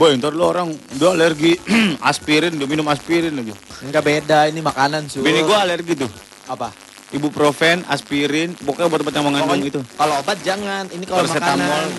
Boy, 0.00 0.16
ntar 0.16 0.32
lu 0.32 0.40
orang 0.40 0.72
udah 0.72 1.12
alergi 1.12 1.52
aspirin, 2.08 2.56
udah 2.56 2.64
minum 2.64 2.88
aspirin 2.88 3.36
lagi. 3.36 3.52
Enggak 3.84 4.08
beda, 4.08 4.48
ini 4.48 4.64
makanan 4.64 5.12
su. 5.12 5.20
Bini 5.20 5.44
gua 5.44 5.68
alergi 5.68 6.00
tuh. 6.00 6.08
apa? 6.48 6.72
Ibuprofen, 7.12 7.84
aspirin, 7.92 8.56
pokoknya 8.56 8.88
obat-obat 8.88 9.12
yang 9.20 9.26
mengandung 9.28 9.60
Pokoknya 9.60 9.68
itu. 9.68 9.80
Kalau 10.00 10.14
obat 10.16 10.38
jangan, 10.40 10.88
ini 10.96 11.04
kalau 11.04 11.28
makanan. 11.28 11.92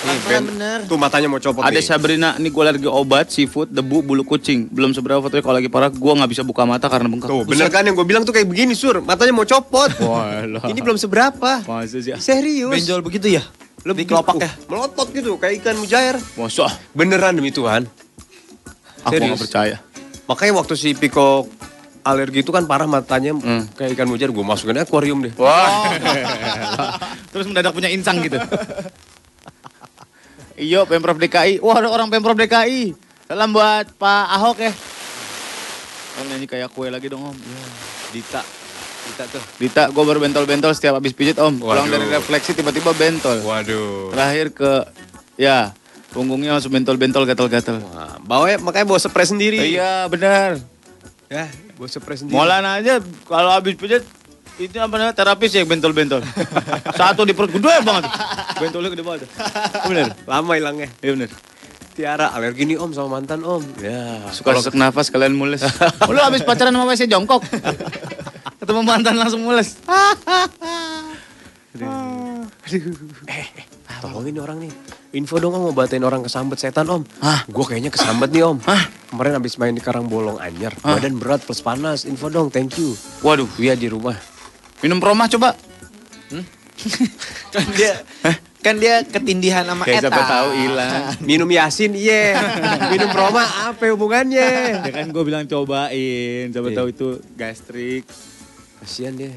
Nih, 0.00 0.16
Ben, 0.24 0.42
bener. 0.42 0.78
Tuh 0.88 0.96
matanya 0.96 1.28
mau 1.28 1.36
copot 1.36 1.60
Ada 1.60 1.76
nih. 1.76 1.84
Sabrina, 1.84 2.32
ini 2.34 2.48
gue 2.48 2.62
alergi 2.62 2.88
obat, 2.88 3.28
seafood, 3.28 3.68
debu, 3.68 4.00
bulu 4.00 4.24
kucing. 4.24 4.64
Belum 4.66 4.90
seberapa 4.90 5.20
fotonya 5.20 5.44
kalau 5.44 5.56
lagi 5.56 5.68
parah, 5.68 5.88
gue 5.88 6.12
nggak 6.16 6.30
bisa 6.30 6.40
buka 6.40 6.64
mata 6.64 6.88
karena 6.88 7.04
bengkak. 7.06 7.28
Tuh, 7.28 7.44
bener 7.44 7.68
kan 7.68 7.84
yang 7.84 7.92
gue 7.92 8.06
bilang 8.08 8.24
tuh 8.24 8.32
kayak 8.32 8.48
begini, 8.48 8.72
Sur. 8.72 9.04
Matanya 9.04 9.36
mau 9.36 9.44
copot. 9.44 9.92
Walah. 10.00 10.64
Ini 10.64 10.80
belum 10.80 10.96
seberapa. 10.96 11.60
Masa 11.62 12.00
sih? 12.00 12.16
Serius. 12.16 12.72
Benjol 12.72 13.04
begitu 13.04 13.28
ya? 13.30 13.44
Lebih 13.80 14.08
kelopak 14.08 14.40
ya? 14.40 14.48
Melotot 14.66 15.08
gitu, 15.10 15.36
kayak 15.36 15.60
ikan 15.60 15.76
mujair. 15.76 16.16
Masa? 16.34 16.72
Beneran 16.90 17.36
demi 17.36 17.52
Tuhan. 17.52 17.84
Aku 19.04 19.12
Serius. 19.12 19.28
nggak 19.30 19.40
percaya. 19.44 19.76
Makanya 20.24 20.52
waktu 20.56 20.74
si 20.76 20.96
Piko 20.96 21.44
alergi 22.00 22.40
itu 22.40 22.48
kan 22.48 22.64
parah 22.64 22.88
matanya 22.88 23.36
Hmm. 23.36 23.68
kayak 23.76 23.92
ikan 23.92 24.08
mujair. 24.08 24.32
Gue 24.32 24.40
masukin 24.40 24.80
akuarium 24.80 25.20
deh. 25.20 25.32
Wah. 25.36 25.92
Terus 27.32 27.44
mendadak 27.44 27.76
punya 27.76 27.92
insang 27.92 28.24
gitu. 28.24 28.40
Iyo, 30.60 30.84
Pemprov 30.84 31.16
DKI. 31.16 31.64
Wah, 31.64 31.80
ada 31.80 31.88
orang 31.88 32.12
Pemprov 32.12 32.36
DKI. 32.36 32.92
Salam 33.24 33.48
buat 33.56 33.96
Pak 33.96 34.24
Ahok 34.36 34.60
ya. 34.60 34.72
Om 36.20 36.26
nyanyi 36.28 36.44
kayak 36.44 36.68
kue 36.76 36.92
lagi 36.92 37.08
dong, 37.08 37.24
Om. 37.32 37.36
Dita. 38.12 38.44
Dita 39.08 39.24
tuh. 39.32 39.42
Dita, 39.56 39.88
gue 39.88 40.04
baru 40.04 40.20
bentol-bentol 40.20 40.76
setiap 40.76 41.00
habis 41.00 41.16
pijit, 41.16 41.40
Om. 41.40 41.64
Pulang 41.64 41.88
Waduh. 41.88 41.96
dari 41.96 42.06
refleksi 42.12 42.52
tiba-tiba 42.52 42.92
bentol. 42.92 43.40
Waduh. 43.40 44.12
Terakhir 44.12 44.46
ke, 44.52 44.72
ya, 45.40 45.72
punggungnya 46.12 46.60
langsung 46.60 46.76
bentol-bentol, 46.76 47.24
gatel-gatel. 47.24 47.80
Wah, 47.80 48.20
bawa 48.20 48.52
makanya 48.60 48.84
bawa 48.84 49.00
spray 49.00 49.24
sendiri. 49.24 49.64
Iya, 49.64 50.12
benar. 50.12 50.60
Ya, 51.32 51.48
bawa 51.80 51.88
spray 51.88 52.20
sendiri. 52.20 52.36
Molan 52.36 52.68
aja 52.68 53.00
kalau 53.24 53.48
habis 53.48 53.80
pijit 53.80 54.04
itu 54.60 54.76
apa 54.76 54.94
namanya 55.00 55.16
terapis 55.16 55.56
ya 55.56 55.64
bentol-bentol. 55.64 56.20
Satu 57.00 57.24
di 57.24 57.32
perut 57.32 57.48
gede 57.48 57.80
banget. 57.80 58.04
Bentolnya 58.60 58.92
gede 58.92 59.04
banget. 59.04 59.24
Bener. 59.88 60.12
Lama 60.28 60.52
hilangnya. 60.52 60.88
Iya 61.00 61.16
bener. 61.16 61.30
Tiara 61.96 62.30
alergi 62.36 62.68
nih 62.68 62.76
om 62.76 62.92
sama 62.92 63.18
mantan 63.18 63.40
om. 63.40 63.64
Ya. 63.80 64.20
Suka 64.30 64.54
sesak 64.60 64.76
nafas 64.76 65.08
kalian 65.08 65.32
mules. 65.32 65.64
Lu 66.12 66.20
habis 66.20 66.44
pacaran 66.44 66.76
sama 66.76 66.84
WC 66.92 67.08
jongkok. 67.08 67.40
Ketemu 68.60 68.80
mantan 68.84 69.16
langsung 69.16 69.42
mules. 69.42 69.80
Eh, 72.70 73.46
eh, 73.56 73.66
tolong 74.04 74.28
ini 74.28 74.38
orang 74.38 74.60
nih. 74.60 74.72
Info 75.16 75.42
dong 75.42 75.58
om 75.58 75.66
ngobatin 75.66 76.06
orang 76.06 76.22
kesambet 76.22 76.62
setan 76.62 76.86
om. 76.86 77.02
Hah? 77.18 77.42
Gue 77.50 77.66
kayaknya 77.66 77.90
kesambet 77.90 78.30
nih 78.30 78.46
om. 78.46 78.62
Hah? 78.62 78.86
Kemarin 79.10 79.42
abis 79.42 79.58
main 79.58 79.74
di 79.74 79.82
Karang 79.82 80.06
Bolong 80.06 80.38
Anyar. 80.38 80.70
Badan 80.86 81.18
berat 81.18 81.42
plus 81.42 81.58
panas. 81.58 82.06
Info 82.06 82.30
dong, 82.30 82.46
thank 82.52 82.78
you. 82.78 82.94
Waduh. 83.26 83.50
Iya 83.58 83.74
di 83.74 83.90
rumah. 83.90 84.14
Minum 84.80 84.98
promah 84.98 85.28
coba. 85.28 85.52
kan 87.52 87.66
dia 87.74 87.92
kan 88.60 88.74
dia 88.76 88.94
ketindihan 89.02 89.64
sama 89.64 89.84
Kayak 89.84 90.00
eta. 90.00 90.08
siapa 90.08 90.22
tahu 90.22 90.48
hilang. 90.54 91.02
Minum 91.28 91.48
Yasin, 91.48 91.92
iya. 91.92 92.36
Minum 92.92 93.10
Roma 93.10 93.44
apa 93.44 93.84
hubungannya? 93.88 94.48
Ya 94.80 94.90
kan 94.90 95.08
gue 95.08 95.22
bilang 95.22 95.44
cobain, 95.44 96.48
coba 96.50 96.68
Iya. 96.68 96.76
tahu 96.76 96.86
itu 96.88 97.08
gastrik. 97.34 98.04
Kasihan 98.78 99.12
dia. 99.12 99.32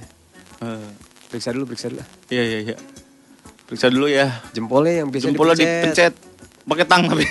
Eh, 0.60 0.88
Periksa 1.28 1.50
dulu, 1.50 1.66
periksa 1.66 1.90
dulu. 1.90 2.04
iya 2.30 2.44
iya 2.46 2.60
iya. 2.64 2.76
Periksa 3.66 3.90
dulu 3.90 4.06
ya. 4.06 4.30
Jempolnya 4.52 5.02
yang 5.02 5.10
biasa 5.10 5.26
Jempolnya 5.26 5.56
dipencet. 5.58 6.14
Pakai 6.64 6.86
tang 6.86 7.04
tapi. 7.04 7.26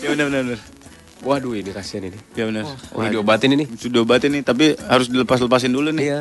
ya 0.00 0.08
benar 0.08 0.24
benar 0.26 0.42
benar. 0.44 0.60
Waduh 1.20 1.52
ini 1.52 1.68
kasihan 1.68 2.08
ini. 2.08 2.16
Ya 2.32 2.48
benar. 2.48 2.64
Oh, 2.90 3.04
ini 3.04 3.12
diobatin 3.12 3.52
ini. 3.52 3.68
Sudah 3.70 4.00
diobatin 4.00 4.32
nih, 4.32 4.42
tapi 4.42 4.72
harus 4.80 5.06
dilepas-lepasin 5.06 5.68
dulu 5.68 5.92
nih. 5.92 6.04
Iya. 6.06 6.20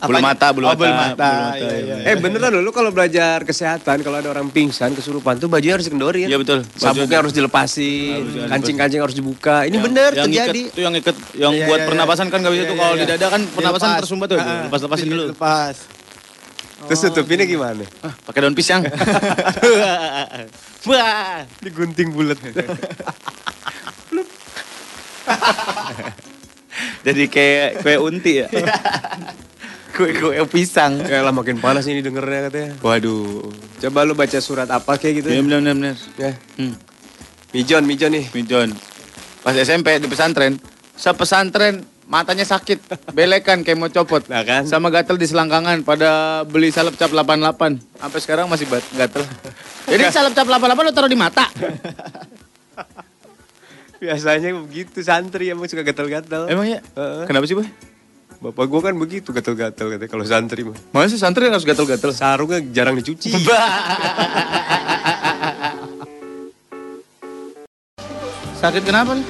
Bulu 0.00 0.16
mata, 0.16 0.48
bulu 0.48 0.64
Oh, 0.64 0.72
mata. 0.72 0.80
bulu 0.80 0.88
mata, 0.90 1.32
bulu 1.52 1.60
iya, 1.60 1.76
iya. 2.00 2.08
Eh 2.08 2.16
beneran 2.16 2.48
loh, 2.50 2.62
lu 2.62 2.72
kalau 2.72 2.88
belajar 2.88 3.44
kesehatan, 3.44 4.00
kalau 4.00 4.16
ada 4.16 4.32
orang 4.32 4.48
pingsan, 4.48 4.96
kesurupan 4.96 5.36
tuh 5.36 5.44
bajunya 5.46 5.76
harus 5.76 5.84
dikendorin. 5.84 6.24
Iya 6.24 6.40
betul. 6.40 6.64
Sabuknya 6.72 7.20
harus 7.20 7.36
dilepasin, 7.36 8.48
kancing-kancing 8.48 8.96
harus 8.98 9.12
dibuka. 9.12 9.68
Ini 9.68 9.76
bener 9.76 10.16
yang 10.16 10.24
terjadi. 10.24 10.60
Iket, 10.62 10.72
itu 10.72 10.80
yang 10.80 10.94
iket, 10.96 11.16
yang 11.36 11.52
Iya, 11.52 11.66
buat 11.68 11.78
iya, 11.78 11.86
pernapasan 11.86 12.26
kan 12.26 12.40
gak 12.40 12.48
bisa 12.48 12.64
Iya, 12.64 12.64
tuh 12.64 12.72
iya, 12.72 12.80
kalau 12.80 12.94
di 12.96 13.04
iya. 13.04 13.12
dada 13.12 13.26
kan 13.28 13.42
pernapasan 13.44 13.86
Dilepas. 13.86 14.00
tersumbat 14.00 14.28
tuh. 14.32 14.38
Ah, 14.40 14.60
Lepas-lepasin 14.64 15.06
dulu. 15.06 15.24
Lepas. 15.36 15.74
Terus 16.80 17.00
tutupinnya 17.04 17.44
gimana? 17.44 17.84
Ah, 18.00 18.16
pakai 18.24 18.40
daun 18.40 18.56
pisang. 18.56 18.80
Wah, 20.88 21.44
digunting 21.60 22.08
bulat. 22.08 22.40
Jadi 27.06 27.22
kayak 27.28 27.84
kue 27.84 27.96
unti 27.96 28.44
ya. 28.44 28.46
kue 29.96 30.12
kue 30.16 30.36
pisang. 30.48 31.00
Ya 31.04 31.24
lah 31.24 31.32
makin 31.32 31.60
panas 31.60 31.88
ini 31.88 32.04
dengernya 32.04 32.48
katanya. 32.48 32.70
Waduh. 32.80 33.48
Coba 33.80 34.04
lu 34.04 34.14
baca 34.16 34.38
surat 34.40 34.68
apa 34.68 34.96
kayak 35.00 35.24
gitu. 35.24 35.28
Iya 35.32 35.40
benar 35.44 35.58
benar 35.64 35.74
benar. 35.76 35.96
Ya. 36.20 36.32
Hmm. 36.60 36.74
Mijon, 37.50 37.82
Mijon 37.88 38.12
nih. 38.14 38.24
Mijon. 38.30 38.70
Pas 39.40 39.56
SMP 39.56 39.96
di 39.98 40.06
pesantren, 40.06 40.60
sepesantren 40.94 41.82
matanya 42.10 42.42
sakit, 42.42 43.10
belekan 43.14 43.62
kayak 43.62 43.78
mau 43.78 43.88
copot. 43.88 44.26
Nah 44.26 44.42
kan? 44.42 44.66
Sama 44.66 44.90
gatel 44.90 45.14
di 45.14 45.30
selangkangan 45.30 45.86
pada 45.86 46.42
beli 46.42 46.74
salep 46.74 46.98
cap 46.98 47.14
88. 47.14 47.78
Sampai 47.78 48.20
sekarang 48.20 48.46
masih 48.50 48.66
bat 48.66 48.84
gatel. 48.94 49.22
Jadi 49.90 50.02
salep 50.10 50.34
cap 50.34 50.46
88 50.46 50.86
lo 50.86 50.92
taruh 50.92 51.10
di 51.10 51.18
mata. 51.18 51.46
Biasanya 54.00 54.56
begitu 54.56 55.04
santri 55.04 55.52
emang 55.52 55.68
suka 55.68 55.84
gatal-gatal. 55.84 56.48
Emang 56.48 56.64
ya? 56.64 56.80
Heeh. 56.96 57.28
Kenapa 57.28 57.44
sih, 57.44 57.52
Boy? 57.52 57.68
Bapak 58.40 58.64
gua 58.72 58.80
kan 58.88 58.96
begitu 58.96 59.36
gatal-gatal 59.36 59.92
katanya 59.92 60.08
kalau 60.08 60.24
santri 60.24 60.64
mah. 60.64 60.72
Masa 60.96 61.12
sih 61.12 61.20
santri 61.20 61.52
harus 61.52 61.60
gatel-gatel? 61.68 62.16
Sarungnya 62.16 62.64
jarang 62.72 62.96
dicuci. 62.96 63.28
Sakit 68.64 68.80
kenapa 68.80 69.12
nih? 69.12 69.28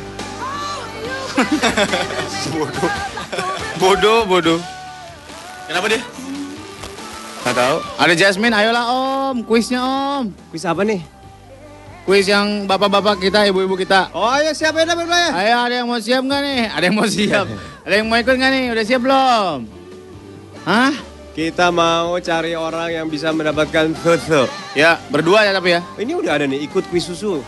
bodoh. 2.55 2.91
Bodoh, 3.83 4.23
bodoh. 4.31 4.63
Kenapa 5.67 5.91
dia? 5.91 5.99
Gak 7.43 7.55
tahu. 7.59 7.83
Ada 7.99 8.15
Jasmine, 8.15 8.55
ayolah 8.55 8.85
Om, 8.87 9.43
kuisnya 9.43 9.83
Om. 9.83 10.31
Kuis 10.55 10.63
apa 10.63 10.87
nih? 10.87 11.03
Kuis 12.09 12.27
yang 12.27 12.65
bapak-bapak 12.65 13.21
kita, 13.21 13.45
ibu-ibu 13.47 13.77
kita. 13.77 14.09
Oh 14.17 14.27
ayo 14.27 14.51
siapa 14.57 14.83
yang 14.83 14.97
dapat 14.97 15.07
ya? 15.07 15.29
Ayo, 15.37 15.57
ada 15.69 15.75
yang 15.85 15.87
mau 15.87 16.01
siap 16.01 16.23
nggak 16.25 16.41
nih? 16.43 16.63
Ada 16.73 16.85
yang 16.89 16.97
mau 16.97 17.07
siap? 17.07 17.47
ada 17.87 17.95
yang 17.95 18.07
mau 18.09 18.17
ikut 18.19 18.35
nggak 18.35 18.51
nih? 18.51 18.65
Udah 18.73 18.85
siap 18.89 19.01
belum? 19.05 19.59
Hah? 20.65 20.93
Kita 21.31 21.71
mau 21.71 22.19
cari 22.19 22.53
orang 22.59 22.91
yang 22.91 23.07
bisa 23.07 23.31
mendapatkan 23.31 23.95
foto. 23.95 24.51
Ya, 24.75 24.99
berdua 25.13 25.47
ya 25.47 25.53
tapi 25.55 25.79
ya. 25.79 25.81
Ini 26.01 26.13
udah 26.19 26.33
ada 26.41 26.45
nih, 26.49 26.67
ikut 26.67 26.89
kuis 26.91 27.07
susu. 27.07 27.45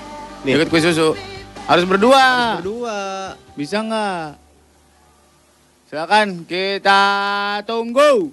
Nih. 0.47 0.55
Ikut 0.55 0.69
kuis 0.71 0.87
susu. 0.87 1.19
Harus 1.67 1.85
berdua. 1.89 2.61
Berdua. 2.63 2.99
Bisa 3.59 3.83
nggak? 3.83 4.39
Silakan 5.91 6.49
kita 6.49 7.03
tunggu 7.69 8.33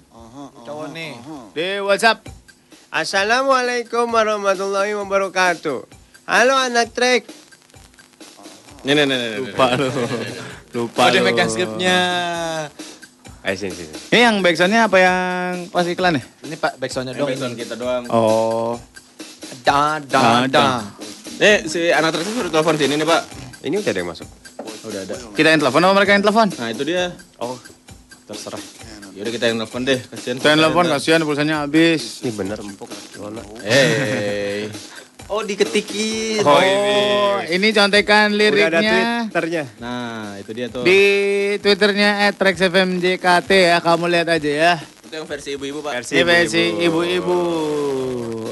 Cowok 0.64 0.86
nih. 0.96 1.12
di 1.52 1.68
WhatsApp. 1.84 2.24
Assalamualaikum 2.88 4.08
warahmatullahi 4.08 4.96
wabarakatuh. 4.96 5.99
Halo 6.30 6.54
anak 6.54 6.94
trek. 6.94 7.26
Nih, 8.86 8.94
nih, 8.94 9.02
nih. 9.02 9.42
Lupa 9.42 9.74
lu. 9.74 9.90
Lupa 10.78 11.02
Oh, 11.02 11.08
dia 11.10 11.18
lu. 11.18 11.26
megang 11.26 11.50
skripnya. 11.50 11.98
Ayo 13.42 13.56
sini 13.58 13.74
sini. 13.74 13.90
Ini 14.14 14.30
yang 14.30 14.36
backsoundnya 14.38 14.86
apa 14.86 14.94
yang 15.02 15.66
pas 15.74 15.82
iklan 15.90 16.22
ya? 16.22 16.24
Ini 16.46 16.54
Pak 16.54 16.78
backsoundnya 16.78 17.18
dong. 17.18 17.26
Backsound 17.26 17.58
kita 17.58 17.74
doang. 17.74 18.06
Oh. 18.14 18.78
Da 19.66 19.98
da 19.98 20.46
da. 20.46 20.86
Nih, 21.42 21.66
si 21.66 21.90
anak 21.90 22.14
terus 22.14 22.30
suruh 22.30 22.46
telepon 22.46 22.78
sini 22.78 22.94
nih, 22.94 23.08
Pak. 23.10 23.22
Ini 23.66 23.74
udah 23.82 23.90
ada 23.90 23.98
yang 23.98 24.10
masuk. 24.14 24.28
Udah 24.86 25.00
ada. 25.02 25.14
Kita 25.34 25.48
yang 25.50 25.60
telepon 25.66 25.82
apa 25.82 25.94
mereka 25.98 26.10
yang 26.14 26.22
telepon? 26.22 26.46
Nah, 26.62 26.68
itu 26.70 26.82
dia. 26.86 27.10
Oh, 27.42 27.58
terserah. 28.30 28.62
Yaudah 29.18 29.34
kita 29.34 29.50
yang 29.50 29.58
telepon 29.66 29.82
deh, 29.82 29.98
kasihan. 29.98 30.38
Kita 30.38 30.54
yang 30.54 30.62
telepon 30.62 30.86
kasihan 30.94 31.20
pulsanya 31.26 31.66
habis. 31.66 32.22
Ini 32.22 32.30
bener 32.38 32.62
empuk. 32.62 32.86
Hey. 33.66 34.70
Oh 35.30 35.46
diketikin. 35.46 36.42
Oh, 36.42 36.58
ini 37.46 37.70
contekan 37.70 38.34
Udah 38.34 38.34
ada 38.34 38.82
liriknya 38.82 39.30
twitternya. 39.30 39.64
Nah, 39.78 40.34
itu 40.42 40.50
dia 40.50 40.66
tuh. 40.66 40.82
di 40.82 41.02
twitternya 41.62 42.34
@rexfmjkt 42.34 43.46
ya. 43.46 43.78
Kamu 43.78 44.10
lihat 44.10 44.26
aja 44.26 44.50
ya. 44.50 44.74
Itu 45.06 45.22
yang 45.22 45.30
versi 45.30 45.54
ibu-ibu, 45.54 45.86
Pak. 45.86 46.02
Ini 46.10 46.26
versi 46.26 46.74
ibu-ibu. 46.82 47.38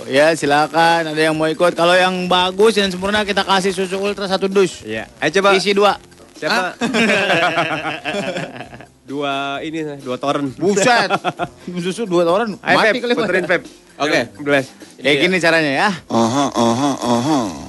Ya 0.06 0.30
silakan 0.38 1.10
ada 1.10 1.18
yang 1.18 1.34
mau 1.34 1.50
ikut. 1.50 1.74
Kalau 1.74 1.98
yang 1.98 2.30
bagus 2.30 2.78
dan 2.78 2.94
sempurna 2.94 3.26
kita 3.26 3.42
kasih 3.42 3.74
susu 3.74 3.98
ultra 3.98 4.30
satu 4.30 4.46
dus. 4.46 4.78
Iya. 4.86 5.10
Ayo 5.18 5.42
coba. 5.42 5.58
Isi 5.58 5.74
dua. 5.74 5.98
Siapa? 6.38 6.78
dua 9.08 9.64
ini 9.64 9.96
dua 10.04 10.20
toren. 10.20 10.52
Buset. 10.52 11.08
Susu 11.84 12.04
dua. 12.04 12.28
Ayo 12.28 12.60
Mati 12.60 12.84
Feb, 12.92 12.94
kali. 13.00 13.14
puterin 13.16 13.44
Feb. 13.48 13.62
Oke. 13.96 14.20
Belas. 14.44 14.68
Kayak 15.00 15.16
gini 15.24 15.36
caranya 15.40 15.72
ya. 15.72 15.90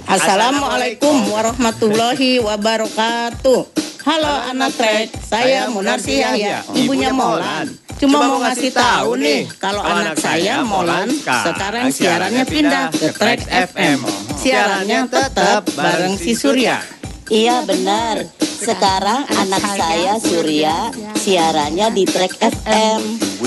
Assalamualaikum 0.03 1.15
warahmatullahi 1.31 2.43
wabarakatuh. 2.43 3.87
Halo 3.99 4.33
anak 4.47 4.73
trek, 4.79 5.11
saya 5.21 5.67
Munarsi 5.69 6.23
Yahya, 6.23 6.63
ibunya 6.71 7.11
Molan. 7.11 7.67
Cuma 7.99 8.23
mau 8.25 8.39
ngasih 8.39 8.71
tahu 8.71 9.19
nih, 9.19 9.43
kalau 9.59 9.83
anak 9.83 10.15
saya 10.15 10.63
Molan 10.63 11.11
sekarang 11.19 11.91
siarannya 11.91 12.47
pindah 12.47 12.95
ke 12.95 13.11
Trek 13.11 13.43
FM. 13.43 13.99
Siarannya 14.39 15.03
tetap 15.11 15.67
bareng 15.75 16.15
si 16.15 16.31
Surya. 16.31 16.98
Iya 17.29 17.61
benar. 17.61 18.25
Sekarang 18.41 19.21
anak 19.37 19.61
saya 19.77 20.17
Surya 20.17 20.89
siarannya 21.13 21.93
di 21.93 22.03
Trek 22.09 22.33
FM. 22.41 23.01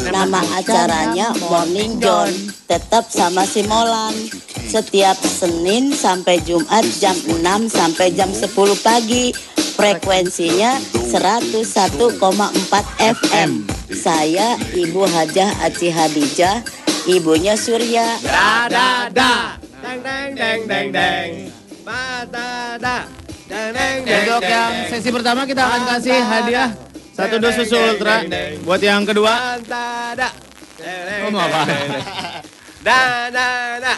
Nama 0.06 0.38
acaranya 0.54 1.34
Morning 1.50 1.98
John. 1.98 2.30
Tetap 2.70 3.10
sama 3.10 3.42
si 3.42 3.66
Molan. 3.66 4.14
Setiap 4.70 5.18
Senin 5.26 5.90
sampai 5.90 6.38
Jumat 6.46 6.86
jam 7.02 7.18
6 7.26 7.42
sampai 7.74 8.14
jam 8.14 8.30
10 8.30 8.54
pagi. 8.86 9.34
Frekuensinya 9.74 10.78
101,4 11.10 12.06
FM. 13.02 13.66
Saya 13.90 14.54
Ibu 14.78 15.10
Hajah 15.10 15.58
Aci 15.66 15.90
Hadijah, 15.90 16.62
ibunya 17.10 17.58
Surya. 17.58 18.14
Da 18.22 18.70
da 18.70 19.10
da. 19.10 19.58
Deng 19.82 19.98
deng 20.06 20.30
deng 20.38 20.60
deng 20.70 20.88
deng. 20.94 21.30
Ba 21.82 22.22
da 22.30 22.78
da. 22.78 23.21
Untuk 23.52 24.42
yang 24.48 24.72
sesi 24.88 25.08
pertama 25.12 25.44
kita 25.44 25.60
akan 25.60 25.82
kasih 25.96 26.18
hadiah 26.24 26.70
satu 27.12 27.36
dus 27.36 27.54
susu 27.60 27.76
ultra. 27.76 28.24
Buat 28.64 28.80
yang 28.80 29.04
kedua. 29.04 29.60
Oh, 31.22 31.30
mau 31.30 31.44
apa? 31.44 31.60
Da 32.82 33.30
da 33.30 33.78
da. 33.78 33.94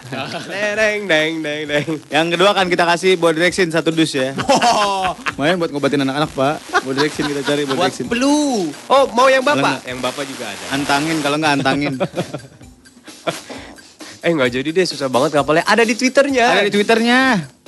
Deng 0.76 1.08
deng 1.08 1.32
deng 1.40 1.62
deng. 1.64 1.86
yang 2.12 2.28
kedua 2.28 2.52
akan 2.52 2.68
kita 2.68 2.84
kasih 2.84 3.16
body 3.16 3.40
direction 3.40 3.70
satu 3.72 3.88
dus 3.94 4.12
ya. 4.12 4.36
Lumayan 5.38 5.56
buat 5.56 5.70
ngobatin 5.72 6.04
anak-anak 6.04 6.30
pak. 6.36 6.56
Body 6.84 6.96
direction 7.00 7.24
kita 7.30 7.42
cari 7.46 7.62
body 7.64 7.80
direction. 7.80 8.06
Blue. 8.12 8.68
Oh, 8.90 9.08
mau 9.16 9.30
yang 9.32 9.40
bapak? 9.40 9.86
Yang 9.88 9.98
bapak 10.04 10.24
juga 10.28 10.44
ada. 10.52 10.64
Antangin 10.76 11.16
kalau 11.24 11.36
nggak 11.40 11.54
antangin. 11.62 11.94
Eh 14.24 14.32
nggak 14.32 14.56
jadi 14.56 14.68
deh, 14.72 14.88
susah 14.88 15.12
banget 15.12 15.36
ngapalnya. 15.36 15.68
Ada 15.68 15.84
di 15.84 15.92
Twitternya. 15.92 16.48
Ada 16.48 16.64
di 16.64 16.72
Twitternya. 16.72 17.20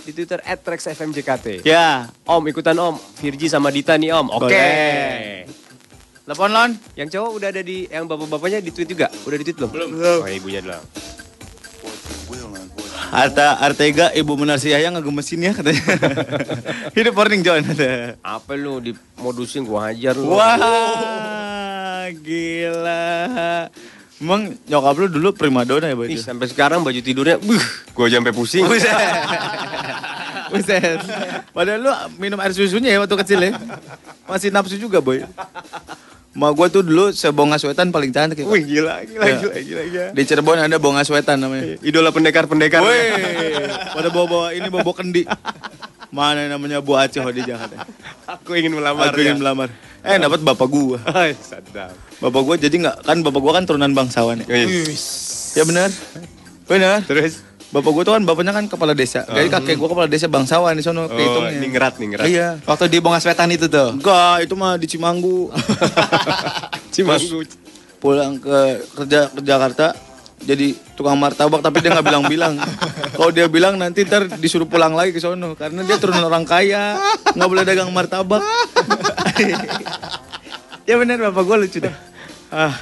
Di 0.06 0.14
Twitter 0.14 0.38
@trexfmjkt. 0.38 1.66
Ya. 1.66 2.06
Om 2.22 2.46
ikutan 2.46 2.78
Om. 2.78 2.94
Virgi 3.18 3.50
sama 3.50 3.74
Dita 3.74 3.98
nih 3.98 4.14
Om. 4.14 4.38
Oke. 4.38 4.66
Telepon 6.22 6.50
Lon. 6.54 6.70
Yang 6.94 7.18
cowok 7.18 7.30
udah 7.42 7.48
ada 7.50 7.62
di, 7.62 7.90
yang 7.90 8.06
bapak-bapaknya 8.06 8.62
di 8.62 8.70
tweet 8.70 8.94
juga? 8.94 9.10
Udah 9.26 9.36
di 9.38 9.44
tweet 9.46 9.58
belum? 9.58 9.70
Belum. 9.74 9.90
Oh 10.22 10.30
ibunya 10.30 10.62
dulu. 10.62 10.78
Arta 13.06 13.62
Artega 13.62 14.10
Ibu 14.10 14.34
Menarsiah 14.34 14.82
yang 14.82 14.98
ngegemesin 14.98 15.38
ya 15.38 15.54
katanya. 15.54 15.82
Hidup 16.98 17.14
morning 17.14 17.46
John. 17.46 17.62
Ada. 17.62 18.18
Apa 18.18 18.58
lu 18.58 18.82
di 18.82 18.90
modusin 19.22 19.62
gua 19.62 19.94
hajar 19.94 20.18
lu. 20.18 20.34
Wah, 20.34 22.10
gila. 22.10 23.70
Emang 24.16 24.56
nyokap 24.64 24.96
lu 24.96 25.06
dulu 25.12 25.28
primadona 25.36 25.92
ya, 25.92 25.96
Boy? 25.96 26.16
Ih, 26.16 26.20
sampai 26.20 26.48
sekarang 26.48 26.80
baju 26.80 27.00
tidurnya, 27.04 27.36
buh, 27.36 27.60
gua 27.92 28.08
sampai 28.08 28.32
pusing. 28.32 28.64
Buset. 28.70 28.96
Buset. 30.52 31.00
Padahal 31.52 31.80
lu 31.84 31.92
minum 32.16 32.40
air 32.40 32.56
susunya 32.56 32.96
ya 32.96 32.98
waktu 33.04 33.12
kecil 33.20 33.44
ya. 33.44 33.52
Masih 34.24 34.48
nafsu 34.48 34.80
juga, 34.80 35.04
Boy. 35.04 35.20
Ma 36.32 36.48
gua 36.52 36.72
tuh 36.72 36.80
dulu 36.80 37.12
sebonga 37.12 37.60
wetan 37.60 37.92
paling 37.92 38.08
cantik. 38.08 38.40
Wih, 38.48 38.64
gila, 38.64 39.04
gila, 39.04 39.24
Ya. 39.24 39.36
gila, 39.36 39.56
gila, 39.60 39.82
gila. 39.84 40.06
Di 40.16 40.22
Cirebon 40.24 40.64
ada 40.64 40.76
bonga 40.80 41.04
wetan 41.04 41.36
namanya. 41.36 41.76
Idola 41.84 42.08
pendekar-pendekar. 42.08 42.80
Woi, 42.80 43.00
pada 43.92 44.08
bawa-bawa 44.08 44.56
ini 44.56 44.68
bawa 44.72 44.92
kendi. 44.96 45.28
Mana 46.14 46.46
namanya 46.46 46.78
Bu 46.78 46.94
Aceh 46.94 47.20
di 47.32 47.42
Jakarta. 47.42 47.82
Aku 48.26 48.54
ingin 48.54 48.72
melamar. 48.72 49.10
Aku 49.10 49.18
ingin 49.20 49.36
ya. 49.36 49.40
melamar. 49.42 49.68
Eh 50.06 50.16
dapat 50.16 50.40
bapak 50.40 50.68
gua. 50.70 50.98
Sadap. 51.34 51.92
Bapak 52.22 52.40
gua 52.42 52.54
jadi 52.54 52.72
nggak 52.72 52.96
kan 53.02 53.18
bapak 53.20 53.40
gua 53.42 53.52
kan 53.58 53.64
turunan 53.66 53.90
bangsawan 53.90 54.38
ya. 54.40 54.46
Ya 55.52 55.62
benar. 55.66 55.90
Benar. 56.66 57.02
Terus 57.04 57.42
bapak 57.74 57.90
gua 57.90 58.02
tuh 58.06 58.14
kan 58.14 58.22
bapaknya 58.22 58.54
kan 58.54 58.64
kepala 58.70 58.94
desa. 58.94 59.26
Jadi 59.26 59.50
kakek 59.50 59.76
gua 59.76 59.90
kepala 59.90 60.06
desa 60.06 60.30
bangsawan 60.30 60.78
di 60.78 60.82
sono 60.86 61.04
Oh, 61.04 61.10
kehitungnya. 61.10 61.58
ningrat, 61.58 61.94
ningrat. 61.98 62.26
Iya. 62.30 62.62
Waktu 62.62 62.86
di 62.86 62.98
Bongas 63.02 63.26
Wetan 63.26 63.50
itu 63.50 63.66
tuh. 63.66 63.98
Enggak, 63.98 64.46
itu 64.46 64.54
mah 64.54 64.78
di 64.78 64.86
Cimanggu. 64.86 65.50
Cimanggu. 66.94 67.42
Pulang 67.98 68.38
ke 68.38 68.58
kerja 68.94 69.26
ke 69.32 69.40
Jakarta 69.42 69.90
jadi 70.44 70.76
tukang 70.94 71.16
martabak 71.16 71.64
tapi 71.64 71.80
dia 71.80 71.96
nggak 71.96 72.06
bilang-bilang. 72.06 72.60
Kalau 73.16 73.30
dia 73.32 73.48
bilang 73.48 73.80
nanti 73.80 74.04
ntar 74.04 74.28
disuruh 74.36 74.68
pulang 74.68 74.92
lagi 74.92 75.16
ke 75.16 75.20
sono 75.22 75.56
karena 75.56 75.80
dia 75.82 75.96
turunan 75.96 76.22
orang 76.28 76.44
kaya, 76.44 77.00
nggak 77.32 77.48
boleh 77.48 77.64
dagang 77.64 77.88
martabak. 77.90 78.44
ya 80.88 80.94
benar 81.00 81.18
bapak 81.30 81.42
gue 81.42 81.56
lucu 81.66 81.78
dah. 81.80 81.94
Ah, 82.52 82.74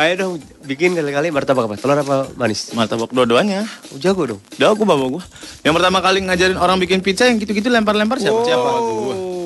ayo 0.00 0.12
dong 0.16 0.32
bikin 0.64 0.94
kali-kali 0.94 1.34
martabak 1.34 1.66
apa? 1.66 1.76
Telur 1.76 1.98
apa 1.98 2.30
manis? 2.38 2.70
Martabak 2.72 3.10
dua-duanya. 3.10 3.66
Oh, 3.92 3.98
jago 3.98 4.24
dong. 4.24 4.40
Jago 4.56 4.86
bapak 4.86 5.08
gue. 5.18 5.24
Yang 5.66 5.74
pertama 5.76 5.98
kali 6.00 6.18
ngajarin 6.24 6.56
orang 6.56 6.78
bikin 6.78 7.02
pizza 7.04 7.26
yang 7.26 7.36
gitu-gitu 7.42 7.68
lempar-lempar 7.68 8.16
siapa? 8.22 8.40
Siapa? 8.46 8.70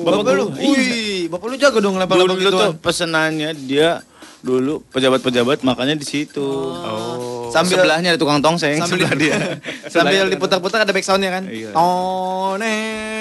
Bapak, 0.05 0.21
Bapak 0.21 0.33
lu. 0.37 0.45
gua. 0.53 0.61
Iya. 0.61 0.69
Wih, 0.69 1.23
bapak 1.33 1.47
lu 1.49 1.55
jago 1.57 1.77
dong 1.81 1.97
lempar-lempar 1.97 2.37
dulu 2.37 2.49
tuh 2.53 2.71
pesenannya 2.77 3.51
dia 3.57 4.05
dulu 4.45 4.85
pejabat-pejabat 4.93 5.65
makanya 5.65 5.97
di 5.97 6.05
situ. 6.05 6.45
Oh. 6.45 7.34
Sambil- 7.55 7.79
sebelahnya 7.79 8.09
ada 8.11 8.19
tukang 8.19 8.39
tongseng 8.39 8.75
Sambil 8.77 9.07
sebelah 9.07 9.13
dia. 9.15 9.35
Sambil 9.93 10.27
diputar-putar 10.27 10.83
ada 10.83 10.91
back 10.91 11.01
soundnya 11.01 11.31
kan. 11.31 11.47
Iya. 11.47 11.71
None, 11.71 12.75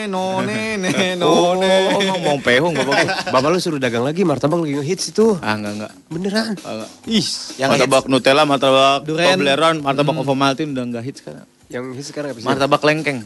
none, 0.06 0.58
ne, 0.76 1.14
Oh, 1.18 1.54
none. 1.54 2.02
ngomong 2.02 2.38
pehung 2.40 2.74
bapak. 2.74 3.06
Bapak 3.34 3.48
lu 3.48 3.58
suruh 3.58 3.78
dagang 3.78 4.02
lagi 4.02 4.22
martabak 4.22 4.58
lagi 4.58 4.74
ngehits 4.76 5.10
itu. 5.10 5.38
ah 5.38 5.54
enggak 5.54 5.72
enggak. 5.76 5.92
Beneran. 6.08 6.52
enggak. 6.56 6.90
Ih, 7.06 7.26
Yang 7.56 7.68
martabak 7.70 8.04
Nutella, 8.06 8.42
martabak 8.44 9.02
Durian. 9.02 9.34
Toblerone, 9.34 9.78
martabak 9.80 10.14
Ovomaltine 10.16 10.70
udah 10.70 10.84
enggak 10.84 11.04
hits 11.04 11.20
sekarang. 11.20 11.46
yang 11.66 11.84
hits 11.92 12.08
sekarang 12.10 12.30
apa 12.30 12.38
sih? 12.38 12.46
Martabak 12.46 12.82
lengkeng. 12.82 13.18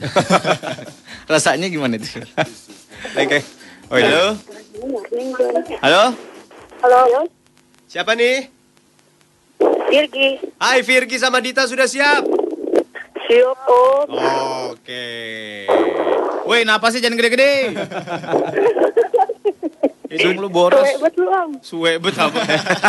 Rasanya 1.33 1.67
gimana 1.67 1.97
itu? 1.97 2.21
Lengkeng. 3.13 3.45
Oh, 3.89 3.97
halo. 3.97 4.25
Halo? 5.81 6.03
Halo, 6.79 7.25
Siapa 7.89 8.13
nih? 8.13 8.58
Virgi. 9.89 10.39
Hai 10.61 10.81
Virgi 10.87 11.17
sama 11.19 11.43
Dita 11.43 11.67
sudah 11.67 11.89
siap? 11.91 12.23
Siap, 13.29 13.59
Om. 13.69 14.09
Oke. 14.73 15.07
Woi, 16.49 16.65
napasnya 16.65 17.05
jangan 17.05 17.19
gede-gede. 17.21 17.53
Hidung 20.09 20.41
lu 20.41 20.49
boros. 20.49 20.81
Suwe 20.81 20.97
betul, 21.05 21.29
Om. 21.29 21.51
Suwe 21.61 21.93
bet 22.01 22.17
apa? 22.17 22.41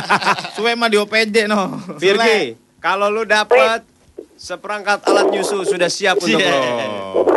Suwe 0.56 0.72
mah 0.80 0.88
di 0.88 0.96
OPD 0.96 1.52
no. 1.52 1.76
Virgi, 2.00 2.56
kalau 2.80 3.12
lu 3.12 3.28
dapat 3.28 3.84
seperangkat 4.40 5.04
alat 5.04 5.28
nyusu 5.28 5.68
sudah 5.68 5.92
siap 5.92 6.16
untuk 6.16 6.40
Cie. 6.40 6.48
lo. 6.48 7.28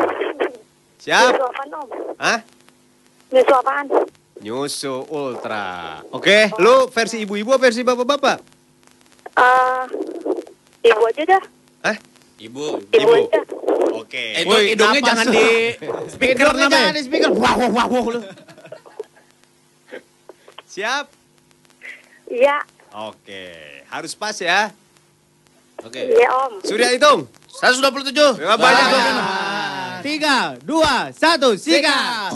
Siap? 1.02 1.34
Nyusu 1.34 1.42
apaan, 1.42 1.68
Om? 1.74 1.86
Hah? 2.22 2.38
Nyusu 3.34 3.54
apaan? 3.59 3.86
Nyusu 4.38 4.94
ultra. 5.10 5.98
Oke, 6.14 6.54
lu 6.62 6.86
versi 6.86 7.26
ibu-ibu 7.26 7.50
apa 7.50 7.66
versi 7.66 7.82
bapak-bapak? 7.82 8.61
Eh, 9.32 9.82
ibu 10.84 11.02
aja 11.09 11.22
dah. 11.24 11.42
Hah? 11.82 11.96
Ibu. 12.36 12.64
Ibu, 12.90 13.12
aja. 13.16 13.40
Oke. 13.96 14.24
Woi, 14.44 14.74
hidungnya 14.74 15.00
napas. 15.00 15.09
jangan 15.09 15.26
di 15.30 15.46
speaker 16.10 16.46
Hidungnya 16.50 16.66
namanya. 16.68 16.76
jangan 16.76 16.94
di 16.94 17.02
speaker. 17.06 17.30
Wah, 17.32 17.54
wah, 17.56 17.70
wah, 17.70 17.86
wah. 17.86 18.04
lu. 18.12 18.20
Siap? 20.66 21.04
Iya, 22.32 22.56
Oke. 22.92 23.44
Harus 23.88 24.12
pas 24.12 24.36
ya. 24.36 24.72
Oke. 25.80 26.00
iya, 26.00 26.28
Om. 26.28 26.60
Surya 26.64 26.92
hitung. 26.92 27.28
127. 27.52 28.40
Ya, 28.40 28.56
banyak. 28.56 28.86
Tiga, 30.02 30.56
dua, 30.64 31.12
satu, 31.12 31.54
sikat. 31.56 32.32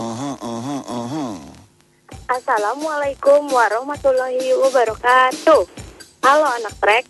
Assalamualaikum 2.27 3.49
warahmatullahi 3.49 4.53
wabarakatuh. 4.61 5.86
Halo 6.25 6.49
anak 6.49 6.73
trek, 6.81 7.05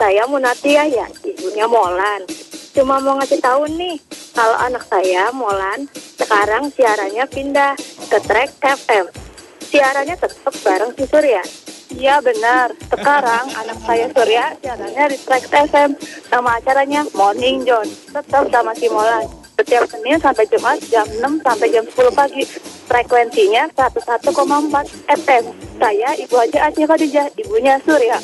saya 0.00 0.24
Munatia 0.24 0.88
ya, 0.88 1.06
ibunya 1.22 1.68
Molan. 1.68 2.24
Cuma 2.72 2.96
mau 3.04 3.20
ngasih 3.20 3.40
tahu 3.44 3.68
nih, 3.76 4.00
kalau 4.32 4.56
anak 4.56 4.84
saya 4.88 5.28
Molan 5.32 5.84
sekarang 6.16 6.72
siarannya 6.72 7.28
pindah 7.28 7.76
ke 8.08 8.18
trek 8.24 8.56
FM. 8.60 9.12
Siarannya 9.60 10.16
tetap 10.16 10.54
bareng 10.64 10.92
si 10.96 11.04
Surya. 11.04 11.44
Iya 11.92 12.18
benar, 12.24 12.72
sekarang 12.88 13.46
anak 13.60 13.78
saya 13.84 14.06
Surya 14.10 14.56
siarannya 14.58 15.04
di 15.12 15.18
Trax 15.22 15.42
FM. 15.48 15.90
Nama 16.32 16.50
acaranya 16.58 17.00
Morning 17.14 17.62
John, 17.62 17.86
tetap 17.86 18.48
sama 18.48 18.72
si 18.74 18.88
Molan. 18.88 19.28
Setiap 19.56 19.88
Senin 19.88 20.20
sampai 20.20 20.44
Jumat 20.48 20.80
jam 20.92 21.08
6 21.08 21.44
sampai 21.44 21.68
jam 21.72 21.84
10 21.84 22.12
pagi. 22.12 22.44
Frekuensinya 22.86 23.66
101,4 23.74 24.30
FM. 25.10 25.44
Saya 25.76 26.10
Ibu 26.14 26.34
Haji 26.38 26.58
Aceh 26.58 26.86
Khadijah, 26.86 27.26
ibunya 27.34 27.74
Surya. 27.82 28.18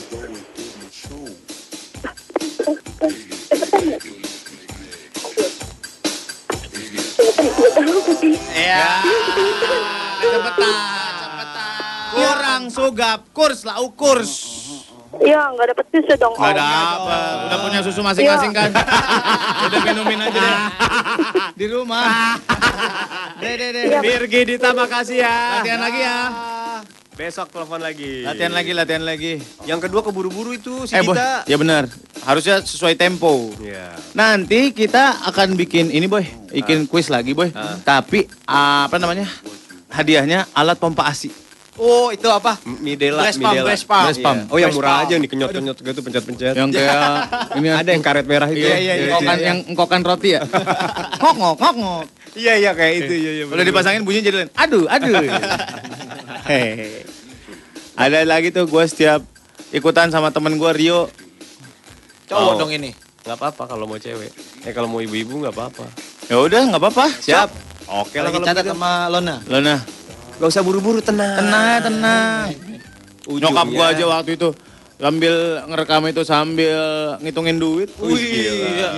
Ya. 8.54 9.02
Cepetan, 10.22 11.12
cepetan. 11.18 12.12
Kurang 12.14 12.62
sugap, 12.70 13.20
kurs 13.34 13.66
lah 13.66 13.82
kurs. 13.98 14.32
Iya, 15.14 15.52
nggak 15.52 15.66
dapet 15.68 15.86
susu 15.90 16.14
dong, 16.16 16.32
Gak 16.32 16.40
Om. 16.40 16.52
ada 16.52 16.64
apa. 16.64 17.16
Udah 17.44 17.58
punya 17.60 17.80
susu 17.80 18.00
masing-masing 18.00 18.50
kan? 18.50 18.70
Udah 19.68 19.80
minumin 19.84 20.18
aja 20.18 20.40
deh. 20.40 20.56
Di 21.58 21.66
rumah. 21.68 22.40
Deh, 23.42 23.54
deh, 23.54 23.68
deh. 23.74 24.00
Virgi 24.00 24.40
Dita 24.46 24.70
makasih 24.70 25.18
ya. 25.18 25.58
Latihan 25.58 25.80
lagi 25.82 26.00
ya. 26.00 26.18
Besok 27.12 27.50
telepon 27.50 27.82
lagi. 27.82 28.22
Latihan 28.22 28.50
lagi, 28.50 28.70
latihan 28.72 29.02
lagi. 29.02 29.32
Yang 29.62 29.80
kedua 29.84 30.00
keburu-buru 30.00 30.54
itu 30.54 30.86
si 30.86 30.94
Eh. 30.94 31.02
Dita. 31.02 31.42
Ya 31.44 31.58
benar. 31.58 31.90
Harusnya 32.22 32.62
sesuai 32.62 32.94
tempo. 32.94 33.50
Iya. 33.58 33.92
Nanti 34.14 34.70
kita 34.70 35.26
akan 35.26 35.58
bikin 35.58 35.90
ini, 35.90 36.06
Boy. 36.06 36.24
Bikin 36.48 36.86
kuis 36.86 37.10
lagi, 37.10 37.34
Boy. 37.34 37.50
Tapi 37.82 38.24
apa 38.46 38.96
namanya? 38.96 39.26
Hadiahnya 39.90 40.48
alat 40.52 40.78
pompa 40.78 41.04
ASI. 41.04 41.28
Oh, 41.80 42.12
itu 42.12 42.28
apa? 42.28 42.60
Midela, 42.84 43.24
Breast 43.24 43.40
pump, 43.40 43.48
Midela. 43.56 43.66
breast 43.72 43.86
pump. 43.88 44.04
Breast 44.04 44.20
pump. 44.20 44.40
Oh, 44.52 44.58
yang 44.60 44.76
murah 44.76 45.08
aja 45.08 45.16
nih 45.16 45.24
kenyot-kenyot 45.24 45.76
gitu 45.80 46.00
pencet-pencet. 46.04 46.52
Yang 46.52 46.68
kayak 46.76 47.00
ini 47.58 47.68
ada 47.72 47.90
yang 47.96 48.02
karet 48.04 48.26
merah 48.28 48.48
itu. 48.52 48.60
Iya, 48.60 48.76
iya, 48.76 48.94
engkokan, 49.08 49.36
yang 49.40 49.58
engkokan 49.72 50.00
roti 50.04 50.36
ya. 50.36 50.44
ngok 51.20 51.34
ngok 51.34 51.54
ngok 51.56 51.74
ngok. 51.80 52.04
Iya, 52.36 52.52
iya 52.60 52.70
kayak 52.76 52.94
itu. 53.00 53.12
Iya, 53.16 53.30
iya. 53.40 53.44
Udah 53.48 53.64
dipasangin 53.64 54.04
bunyinya 54.04 54.24
jadi 54.28 54.36
lain. 54.44 54.50
Aduh, 54.52 54.84
aduh. 54.84 55.16
Hehehe. 56.48 57.08
Ada 57.96 58.24
lagi 58.24 58.52
tuh 58.52 58.68
gue 58.68 58.84
setiap 58.84 59.24
ikutan 59.70 60.12
sama 60.12 60.28
temen 60.28 60.60
gue 60.60 60.72
Rio. 60.76 61.08
Cowok 62.28 62.52
Oh. 62.52 62.60
dong 62.60 62.72
ini. 62.72 62.92
Gak 63.22 63.36
apa-apa 63.38 63.64
kalau 63.66 63.88
mau 63.88 63.96
cewek. 63.96 64.28
Eh 64.62 64.72
kalau 64.72 64.92
mau 64.92 65.00
ibu-ibu 65.00 65.40
gak 65.42 65.54
apa-apa. 65.54 65.88
Ya 66.28 66.36
udah, 66.36 66.68
nggak 66.68 66.80
apa-apa. 66.80 67.06
Siap. 67.16 67.48
Oke 67.92 68.16
lah 68.18 68.28
Lagi 68.28 68.40
kalau 68.40 68.46
catat 68.46 68.64
sama 68.64 69.08
Lona. 69.08 69.36
Lona, 69.44 69.76
Gak 70.42 70.50
usah 70.50 70.58
buru-buru 70.60 70.98
tenang. 70.98 71.38
tenang, 71.38 71.78
tenang. 71.80 72.46
Ujungnya- 73.24 73.46
Nyokap 73.46 73.66
gue 73.70 73.86
aja 73.86 74.04
waktu 74.10 74.30
itu 74.34 74.48
sambil 74.98 75.34
ngerekam 75.66 76.02
itu 76.04 76.22
sambil 76.22 76.78
ngitungin 77.18 77.56
duit. 77.56 77.94
Wih, 77.96 78.18
gila. 78.18 78.90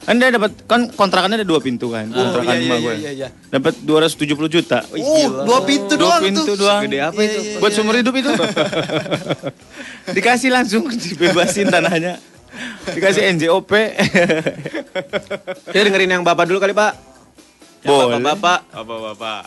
Kan 0.00 0.16
dia 0.16 0.28
dapat 0.30 0.56
kan 0.64 0.88
kontrakannya 0.88 1.36
ada 1.36 1.46
dua 1.46 1.60
pintu 1.60 1.88
kan. 1.88 2.08
Oh, 2.08 2.16
kontrakan 2.16 2.56
iya, 2.56 2.64
iya, 2.64 2.80
gue. 2.80 2.94
iya, 2.96 3.10
iya. 3.12 3.28
Dapat 3.46 3.84
270 3.84 4.48
juta. 4.48 4.80
Oh, 4.90 5.44
dua 5.44 5.60
pintu 5.62 5.92
Dua 5.94 6.16
doang 6.16 6.22
pintu 6.24 6.42
tuh. 6.48 6.56
doang. 6.58 6.80
Gede 6.82 6.98
apa 7.02 7.12
Iya, 7.14 7.28
itu? 7.28 7.36
iya, 7.38 7.50
iya. 7.50 7.60
Buat 7.60 7.72
seumur 7.72 7.94
hidup 7.94 8.14
itu. 8.16 8.30
Dikasih 10.16 10.48
langsung 10.48 10.88
dibebasin 10.88 11.68
tanahnya. 11.68 12.16
Dikasih 12.88 13.28
NJOP. 13.30 13.72
Ya 15.68 15.80
dengerin 15.82 16.10
yang 16.10 16.24
bapak 16.24 16.48
dulu 16.48 16.56
kali 16.58 16.72
pak. 16.72 16.96
Yang 17.82 17.88
Boleh. 17.90 18.04
Bapak-bapak. 18.14 18.58
Bapak-bapak. 18.72 19.42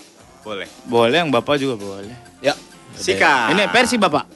Boleh. 0.46 0.70
Boleh 0.86 1.26
yang 1.26 1.34
bapak 1.34 1.58
juga 1.58 1.74
boleh. 1.74 2.14
Ya. 2.38 2.54
Sika. 2.94 3.50
Ini 3.50 3.66
versi 3.74 3.98
bapak. 3.98 4.30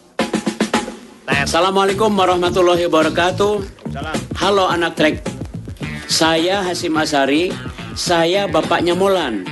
Assalamualaikum 1.30 2.10
warahmatullahi 2.10 2.90
wabarakatuh. 2.90 3.54
Halo 4.42 4.66
anak 4.66 4.98
trek. 4.98 5.22
Saya 6.10 6.66
Hasim 6.66 6.98
Asari. 6.98 7.54
Saya 7.94 8.50
bapaknya 8.50 8.98
Molan. 8.98 9.46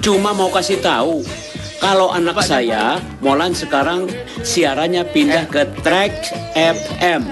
Cuma 0.00 0.32
mau 0.32 0.48
kasih 0.48 0.80
tahu 0.80 1.20
kalau 1.76 2.08
anak 2.08 2.40
saya 2.40 2.96
Molan 3.20 3.52
sekarang 3.52 4.08
siarannya 4.40 5.04
pindah 5.12 5.44
ke 5.44 5.68
Trek 5.84 6.32
FM. 6.56 7.28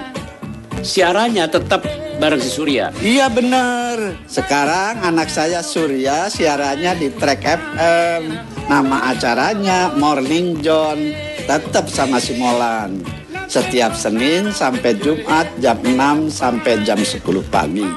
Siarannya 0.85 1.49
tetap 1.49 1.81
bareng 2.21 2.37
si 2.37 2.53
Surya. 2.53 2.93
Iya 3.01 3.33
benar. 3.33 3.97
Sekarang 4.29 5.01
anak 5.01 5.33
saya 5.33 5.65
Surya 5.65 6.29
siarannya 6.29 6.93
di 7.01 7.09
Trek 7.17 7.41
FM. 7.41 8.21
Nama 8.69 9.09
acaranya 9.09 9.97
Morning 9.97 10.61
John. 10.61 11.09
Tetap 11.49 11.89
sama 11.89 12.21
si 12.21 12.37
Molan. 12.37 13.01
Setiap 13.49 13.97
Senin 13.97 14.53
sampai 14.53 15.01
Jumat 15.01 15.49
jam 15.57 15.81
6 15.81 16.29
sampai 16.29 16.85
jam 16.85 17.01
10 17.01 17.25
pagi. 17.49 17.89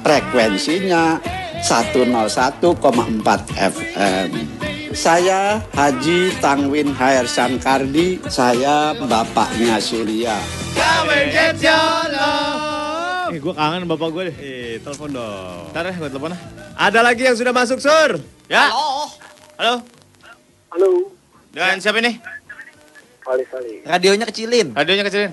Frekuensinya 0.00 1.20
101,4 1.60 2.64
FM. 3.52 4.30
Saya 4.96 5.60
Haji 5.76 6.32
Tangwin 6.40 6.96
Hair 6.96 7.28
Sankardi, 7.28 8.18
saya 8.32 8.96
bapaknya 8.96 9.76
Surya. 9.78 10.40
Eh, 13.28 13.40
gue 13.44 13.52
kangen 13.52 13.84
bapak 13.84 14.08
gue 14.08 14.22
deh. 14.32 14.36
Eh, 14.40 14.74
telepon 14.80 15.12
dong. 15.12 15.68
Ntar 15.76 15.84
ya, 15.84 15.94
gue 16.00 16.08
telepon 16.08 16.32
ah. 16.32 16.40
Ada 16.80 17.04
lagi 17.04 17.22
yang 17.28 17.36
sudah 17.36 17.52
masuk, 17.52 17.76
Sur. 17.76 18.16
Ya. 18.48 18.72
Halo. 19.60 19.84
Halo. 20.72 20.88
Dengan 21.52 21.76
siapa 21.76 22.00
ini? 22.00 22.16
Wali 23.28 23.44
Sali. 23.52 23.84
Radionya 23.84 24.24
kecilin. 24.24 24.72
Radionya 24.72 25.04
kecilin. 25.04 25.32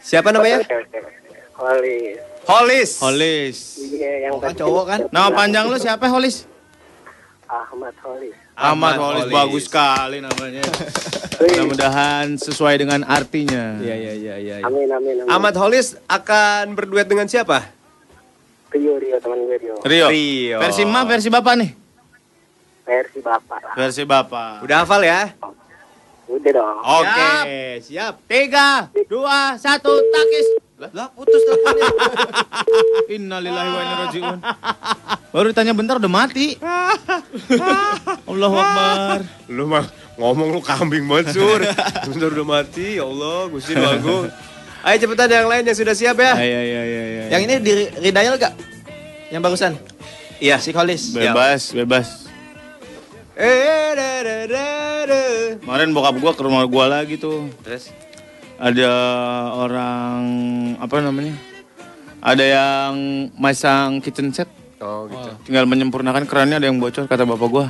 Siapa 0.00 0.32
namanya? 0.32 0.64
Wali. 1.60 2.16
Holis. 2.48 2.90
Holis. 3.00 3.58
Iya, 3.80 4.28
yang 4.28 4.40
tadi. 4.40 4.60
cowok 4.64 4.84
kan? 4.88 5.00
Nama 5.12 5.28
panjang 5.32 5.64
lu 5.68 5.76
siapa 5.76 6.08
Holis? 6.08 6.48
Ahmad 7.48 7.92
Holis. 8.00 8.36
Ahmad 8.54 8.94
Holis. 8.98 9.30
Bagus 9.30 9.64
sekali 9.66 10.22
namanya. 10.22 10.62
Mudah-mudahan 11.42 12.38
sesuai 12.38 12.74
dengan 12.78 13.02
artinya. 13.02 13.82
Iya, 13.82 13.94
iya, 13.98 14.12
iya, 14.14 14.34
iya. 14.38 14.54
iya. 14.62 14.66
Amin, 14.66 14.86
amin, 14.86 15.26
amin. 15.26 15.30
Ahmad 15.30 15.54
Holis 15.58 15.98
akan 16.06 16.78
berduet 16.78 17.10
dengan 17.10 17.26
siapa? 17.26 17.66
Rio, 18.70 18.98
Rio, 18.98 19.16
teman 19.18 19.38
gue 19.46 19.58
Rio. 19.58 19.74
Rio. 19.82 20.06
Rio. 20.10 20.58
Versi 20.62 20.82
ma, 20.86 21.02
versi 21.06 21.28
bapak 21.30 21.54
nih. 21.58 21.70
Versi 22.84 23.18
bapak 23.22 23.60
lah. 23.62 23.74
Versi 23.74 24.02
bapak. 24.06 24.54
Udah 24.66 24.76
hafal 24.82 25.02
ya? 25.02 25.34
Udah 26.24 26.50
dong. 26.56 26.78
Oke, 26.80 27.84
siap. 27.84 28.24
Tiga, 28.24 28.88
dua, 29.06 29.60
satu, 29.60 29.92
takis. 29.92 30.46
Lah 30.92 31.08
putus 31.12 31.40
teleponnya. 31.44 31.88
Innalillahi 33.14 33.68
wa 33.70 33.80
inna 33.80 33.96
rajiun. 34.04 34.38
Baru 35.32 35.46
ditanya 35.52 35.72
bentar 35.72 35.96
udah 35.96 36.12
mati. 36.12 36.58
Allahu 38.30 38.56
Akbar. 38.58 39.20
Lu 39.48 39.64
mah 39.70 39.84
ngomong 40.18 40.52
lu 40.52 40.60
kambing 40.60 41.06
banget, 41.08 41.36
Sur. 41.36 41.62
Bentar 42.10 42.28
udah 42.32 42.46
mati, 42.46 42.98
ya 43.00 43.04
Allah, 43.06 43.48
Gusti 43.48 43.72
Lu 43.72 43.86
Agung. 43.86 44.26
Ayo 44.84 44.96
cepetan 45.00 45.32
yang 45.32 45.48
lain 45.48 45.64
yang 45.64 45.78
sudah 45.78 45.96
siap 45.96 46.20
ya. 46.20 46.36
Iya 46.36 46.60
iya 46.60 46.82
iya 46.84 47.02
iya. 47.08 47.22
Yang 47.32 47.42
ini 47.48 47.54
di 47.64 47.72
redial 48.04 48.36
gak? 48.36 48.52
Yang 49.32 49.40
barusan? 49.40 49.72
Iya. 50.44 50.60
Si 50.60 50.76
Holis. 50.76 51.16
bebas, 51.16 51.72
bebas. 51.72 52.23
Kemarin 55.58 55.90
bokap 55.90 56.14
gua 56.22 56.32
ke 56.38 56.42
rumah 56.46 56.62
gua 56.70 56.86
lagi 56.86 57.18
tuh. 57.18 57.50
Terus? 57.66 57.90
Ada 58.62 58.90
orang 59.58 60.22
apa 60.78 61.02
namanya? 61.02 61.34
Ada 62.22 62.44
yang 62.46 62.94
masang 63.34 63.98
kitchen 63.98 64.30
set. 64.30 64.46
Oh 64.78 65.10
gitu. 65.10 65.50
Tinggal 65.50 65.66
menyempurnakan 65.66 66.30
kerannya 66.30 66.62
ada 66.62 66.70
yang 66.70 66.78
bocor 66.78 67.10
kata 67.10 67.26
bapak 67.26 67.48
gua. 67.50 67.66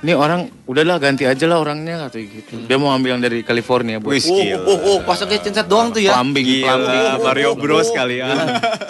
Ini 0.00 0.14
orang 0.14 0.46
udahlah 0.64 1.02
ganti 1.02 1.26
aja 1.26 1.44
lah 1.50 1.58
orangnya 1.58 2.06
kata 2.06 2.16
gitu. 2.22 2.62
Dia 2.70 2.78
mau 2.78 2.94
ambil 2.94 3.18
yang 3.18 3.22
dari 3.22 3.42
California 3.42 3.98
buat 3.98 4.14
Wih, 4.14 4.54
Oh, 4.56 4.70
oh, 4.70 4.78
oh, 4.78 4.98
pasang 5.02 5.26
kitchen 5.26 5.50
set 5.50 5.66
doang 5.66 5.90
tuh 5.90 6.00
ya. 6.00 6.14
plumbing, 6.14 6.46
Gila, 6.46 6.70
plumbing. 6.70 7.04
Mario 7.26 7.50
Bros 7.58 7.90
kali 7.90 8.22
ya. 8.22 8.30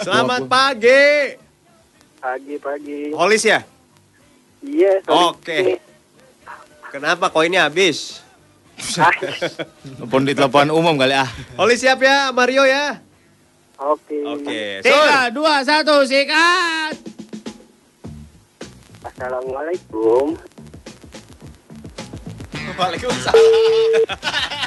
Selamat 0.05 0.45
pagi. 0.45 1.35
Pagi, 2.21 2.55
pagi. 2.61 3.09
Holis 3.09 3.41
ya? 3.41 3.65
Iya. 4.61 5.01
Oke. 5.09 5.90
Kenapa 6.91 7.31
koinnya 7.31 7.71
habis? 7.71 8.19
Telepon 9.95 10.27
di 10.27 10.35
telepon 10.35 10.67
umum 10.75 10.99
kali 10.99 11.15
ah. 11.15 11.29
Holis 11.55 11.79
siap 11.79 12.03
ya, 12.03 12.35
Mario 12.35 12.67
ya? 12.67 12.99
Oke. 13.79 14.19
Oke. 14.27 14.83
Tiga, 14.83 15.31
dua, 15.31 15.63
satu, 15.63 16.03
sikat. 16.03 16.99
Assalamualaikum. 19.07 20.35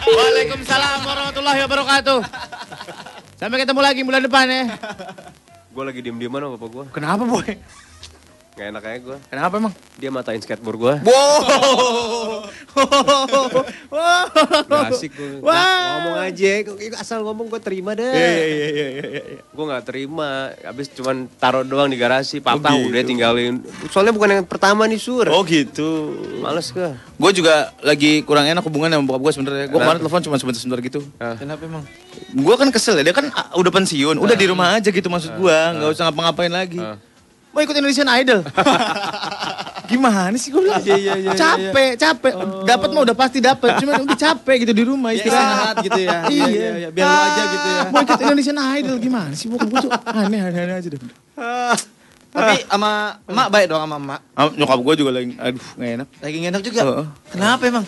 Waalaikumsalam 0.08 1.00
warahmatullahi 1.04 1.60
wabarakatuh. 1.68 2.18
Sampai 3.36 3.60
ketemu 3.60 3.80
lagi 3.84 4.00
bulan 4.00 4.24
depan 4.24 4.48
ya. 4.48 4.64
Gue 5.76 5.84
lagi 5.84 6.00
diem-dieman 6.00 6.40
sama 6.40 6.56
bapak 6.56 6.68
gue. 6.72 6.84
Kenapa 6.88 7.28
boy? 7.28 7.52
Gak 8.54 8.70
enak 8.70 8.86
aja 8.86 8.98
gue. 9.02 9.18
Kenapa 9.34 9.54
emang? 9.58 9.74
Dia 9.98 10.14
matain 10.14 10.38
skateboard 10.38 10.78
gue. 10.78 10.94
Wow. 11.02 12.46
Gak 14.70 14.94
asik 14.94 15.10
gue. 15.10 15.42
Wah. 15.42 15.98
Ngomong 15.98 16.18
aja. 16.22 16.62
Asal 16.94 17.26
ngomong 17.26 17.50
gue 17.50 17.58
terima 17.58 17.98
deh. 17.98 18.14
Iya 18.14 18.30
iya 18.30 18.46
iya 18.46 18.68
iya 18.70 18.86
iya. 19.10 19.22
iya. 19.26 19.40
Gue 19.42 19.64
gak 19.66 19.90
terima. 19.90 20.54
Habis 20.62 20.86
cuman 20.94 21.26
taruh 21.34 21.66
doang 21.66 21.90
di 21.90 21.98
garasi. 21.98 22.38
Patah 22.38 22.78
Oh, 22.78 22.78
gitu. 22.78 22.94
udah 22.94 23.02
tinggalin. 23.02 23.54
Soalnya 23.90 24.14
bukan 24.14 24.38
yang 24.38 24.46
pertama 24.46 24.86
nih 24.86 25.02
Sur. 25.02 25.26
Oh 25.34 25.42
gitu. 25.42 26.14
Males 26.38 26.70
gue. 26.70 26.94
Gue 26.94 27.30
juga 27.34 27.74
lagi 27.82 28.22
kurang 28.22 28.46
enak 28.46 28.62
hubungan 28.62 28.94
sama 28.94 29.02
bokap 29.02 29.22
gue 29.26 29.32
sebenarnya. 29.34 29.66
Gue 29.66 29.82
kemarin 29.82 29.98
telepon 29.98 30.22
cuma 30.22 30.38
sebentar-sebentar 30.38 30.78
gitu. 30.78 31.02
Kenapa 31.18 31.62
emang? 31.66 31.82
Gue 32.30 32.54
kan 32.54 32.70
kesel 32.70 33.02
ya, 33.02 33.10
dia 33.10 33.14
kan 33.14 33.26
ah, 33.34 33.50
udah 33.58 33.70
pensiun, 33.70 34.14
udah 34.14 34.34
di 34.38 34.46
rumah 34.46 34.78
aja 34.78 34.90
gitu 34.90 35.06
maksud 35.06 35.34
gue, 35.34 35.54
nggak 35.74 35.90
usah 35.90 36.10
ngapa-ngapain 36.10 36.50
lagi. 36.50 36.78
Mau 37.54 37.62
ikut 37.62 37.72
Indonesian 37.72 38.10
Idol. 38.10 38.42
Gimana 39.90 40.34
sih 40.34 40.50
gue 40.50 40.58
bilang? 40.58 40.80
Iya, 40.80 40.96
iya, 40.96 41.14
iya, 41.14 41.32
capek, 41.36 41.94
capek. 41.94 42.32
Dapat 42.66 42.88
mah 42.90 43.02
udah 43.04 43.14
pasti 43.14 43.38
dapat, 43.38 43.78
cuman 43.78 44.02
udah 44.02 44.18
capek 44.18 44.56
gitu 44.64 44.72
di 44.72 44.82
rumah 44.82 45.12
Ya, 45.12 45.22
istirahat. 45.22 45.46
istirahat 45.46 45.74
gitu 45.86 46.00
ya. 46.00 46.18
Iya, 46.26 46.26
Iya, 46.26 46.46
iya, 46.50 46.70
iya. 46.74 46.88
Biar 46.90 47.04
lu 47.04 47.14
aja 47.20 47.42
gitu 47.46 47.68
ya. 47.68 47.82
Mau 47.86 48.00
ikut 48.02 48.18
Indonesian 48.18 48.58
Idol 48.58 48.96
gimana 48.98 49.32
sih? 49.32 49.46
Bukan 49.46 49.66
gue 49.68 49.78
tuh 49.80 49.92
aneh, 50.04 50.40
aneh, 50.42 50.60
aneh 50.60 50.74
aja 50.74 50.88
deh. 50.88 51.00
Tapi 52.34 52.66
sama 52.66 52.90
emak 53.30 53.46
baik 53.46 53.66
dong 53.70 53.78
sama 53.78 53.96
emak. 53.96 54.20
Ah, 54.34 54.50
nyokap 54.50 54.78
gue 54.82 54.94
juga 54.98 55.10
lagi, 55.14 55.38
aduh 55.38 55.64
nggak 55.78 55.90
enak. 55.94 56.08
Lagi 56.18 56.36
nggak 56.42 56.50
enak 56.50 56.62
juga. 56.66 56.80
Heeh. 56.82 57.06
Kenapa 57.30 57.62
emang? 57.62 57.84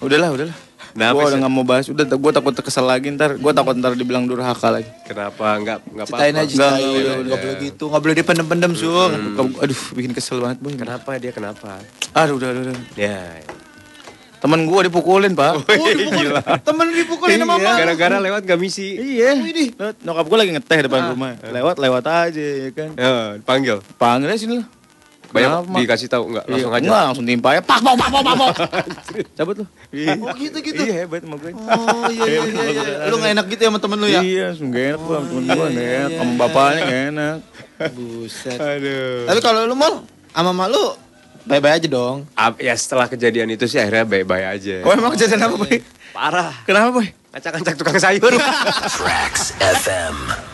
Udahlah, 0.00 0.28
udahlah. 0.32 0.56
Kenapa 0.92 1.12
gue 1.12 1.20
sih? 1.20 1.28
udah 1.28 1.38
nggak 1.40 1.52
mau 1.52 1.64
bahas. 1.64 1.84
Udah, 1.86 2.04
gue 2.04 2.32
takut 2.32 2.52
kesel 2.54 2.84
lagi 2.84 3.08
ntar. 3.10 3.34
Gue 3.34 3.52
takut 3.52 3.74
ntar 3.74 3.92
dibilang 3.92 4.24
durhaka 4.24 4.68
lagi. 4.70 4.88
Kenapa? 5.02 5.56
Enggak, 5.56 5.78
enggak 5.84 6.06
apa-apa. 6.06 6.20
Ceritain 6.22 6.34
aja, 6.34 6.52
Enggak, 6.52 6.70
enggak, 6.70 6.92
Nggak 6.92 7.16
enggak. 7.18 7.38
boleh 7.38 7.56
gitu. 7.58 7.84
Nggak 7.86 8.02
boleh 8.02 8.14
dipendem-pendem, 8.14 8.72
Sur. 8.72 9.10
Aduh, 9.58 9.80
bikin 9.92 10.12
kesel 10.12 10.38
banget 10.38 10.58
boy. 10.60 10.72
Kenapa 10.74 11.10
dia 11.16 11.30
kenapa? 11.30 11.80
Aduh, 12.12 12.36
udah, 12.36 12.48
udah, 12.50 12.62
udah. 12.68 12.76
Ya. 12.94 13.40
Temen 14.38 14.66
gue 14.66 14.80
dipukulin 14.90 15.32
pak. 15.32 15.54
Gila. 15.70 16.42
Temen 16.60 16.86
dipukulin 16.90 17.38
sama 17.38 17.54
Iya. 17.56 17.78
Gara-gara 17.78 18.16
lewat 18.18 18.42
gak 18.42 18.58
misi. 18.58 18.98
Iya. 18.98 19.38
Lewat- 19.38 20.02
Nyokap 20.02 20.26
gue 20.26 20.38
lagi 20.38 20.50
ngeteh 20.52 20.78
depan 20.82 21.14
rumah. 21.14 21.38
Lewat, 21.40 21.78
lewat 21.78 22.04
aja 22.04 22.42
ya 22.58 22.70
kan. 22.74 22.90
Ya, 22.92 23.14
panggil. 23.40 23.78
Panggil 23.94 24.28
aja 24.28 24.40
sini 24.40 24.58
lah. 24.58 24.66
Banyak 25.32 25.48
Kenapa, 25.48 25.64
Mak? 25.66 25.78
dikasih 25.80 26.08
tahu 26.08 26.24
enggak 26.28 26.44
langsung 26.44 26.60
Iya, 26.60 26.76
aja. 26.76 26.84
Enggak, 26.84 27.02
langsung 27.08 27.24
timpa 27.24 27.48
ya. 27.50 27.60
Pak, 27.64 27.78
pak, 27.80 27.94
pak, 27.96 28.08
pak, 28.08 28.22
pak, 28.22 28.34
pak. 28.36 28.52
Cabut 29.40 29.54
lu. 29.56 29.64
Oh 30.20 30.34
gitu 30.36 30.58
gitu. 30.60 30.80
Iya 30.84 30.94
hebat 31.02 31.20
sama 31.24 31.36
gue. 31.36 31.50
Oh 31.56 32.04
iya 32.06 32.24
iya 32.28 32.40
iya. 32.44 32.64
iya. 32.68 33.08
Lu 33.08 33.16
nggak 33.16 33.32
enak 33.32 33.46
gitu 33.48 33.60
ya 33.60 33.68
sama 33.72 33.80
temen 33.80 33.96
lu 33.96 34.06
ya? 34.06 34.20
Iya, 34.20 34.46
gak 34.54 34.84
enak 34.92 35.00
gue 35.00 35.14
sama 35.16 35.26
temen 35.26 35.42
gue. 35.42 35.56
Gak 35.56 35.72
enak. 35.72 36.10
Sama 36.14 36.32
bapaknya 36.36 36.80
gak 36.82 37.02
enak. 37.08 37.36
Buset. 37.90 38.58
Aduh. 38.60 39.24
Tapi 39.26 39.40
kalau 39.40 39.60
lu 39.64 39.74
mal 39.74 39.92
sama 40.30 40.50
emak 40.52 40.68
lu 40.68 40.84
bye-bye 41.42 41.74
aja 41.74 41.88
dong. 41.88 42.28
Ap- 42.32 42.60
ya 42.60 42.74
setelah 42.76 43.08
kejadian 43.08 43.48
itu 43.50 43.64
sih 43.64 43.80
akhirnya 43.80 44.04
bye-bye 44.04 44.44
aja. 44.46 44.84
Oh 44.84 44.92
emang 44.92 45.16
kejadian 45.16 45.42
apa 45.42 45.56
boy? 45.56 45.80
Parah. 46.12 46.52
Kenapa 46.62 46.92
boy? 46.92 47.08
Acak-acak 47.32 47.74
tukang 47.74 47.96
sayur. 47.96 48.36
Tracks 48.94 49.56
FM. 49.56 50.51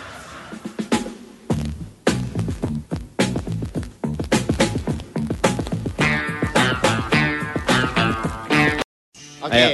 Oke. 9.48 9.56
Ayo. 9.56 9.68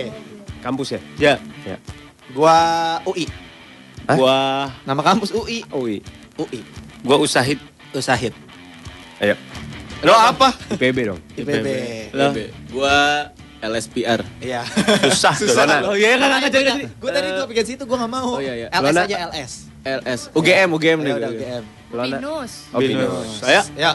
Kampus 0.62 0.88
ya? 0.94 1.00
Ya. 1.18 1.34
Ya. 1.66 1.76
Gua 2.30 2.56
UI. 3.04 3.26
Gua 4.14 4.70
Nama 4.86 5.02
kampus 5.02 5.34
UI. 5.34 5.66
UI. 5.74 5.98
UI. 6.38 6.60
gua 7.02 7.18
usahid. 7.18 7.58
Usahid. 7.90 8.32
Ayo. 9.18 9.34
Lo 10.06 10.14
apa? 10.14 10.54
IPB 10.78 10.98
dong. 11.10 11.20
IPB. 11.34 11.66
Lo. 12.14 12.30
Gua 12.70 12.96
LSPR. 13.64 14.20
Iya. 14.44 14.62
Susah. 15.08 15.34
Susah. 15.34 15.64
Lona. 15.64 15.88
Oh 15.88 15.96
iya 15.96 16.20
kan 16.20 16.36
nggak 16.36 16.52
jadi. 16.52 16.72
Gue 17.00 17.10
tadi 17.10 17.28
gue 17.32 17.46
pikir 17.48 17.64
situ 17.64 17.82
gue 17.88 17.96
nggak 17.96 18.12
mau. 18.12 18.36
Oh, 18.36 18.40
iya, 18.40 18.52
iya. 18.54 18.68
LS 18.68 18.84
Lona. 18.84 19.00
aja 19.08 19.16
LS. 19.32 19.52
LS. 19.84 20.20
UGM, 20.36 20.68
UGM 20.76 20.98
nih. 21.00 21.10
Ya 21.10 21.16
udah 21.16 21.30
gua. 21.32 21.40
UGM. 21.40 21.64
Lona. 21.94 22.16
Binus. 22.20 22.52
Oh, 22.76 22.80
Binus. 22.80 23.28
Saya 23.40 23.62
Ya. 23.74 23.92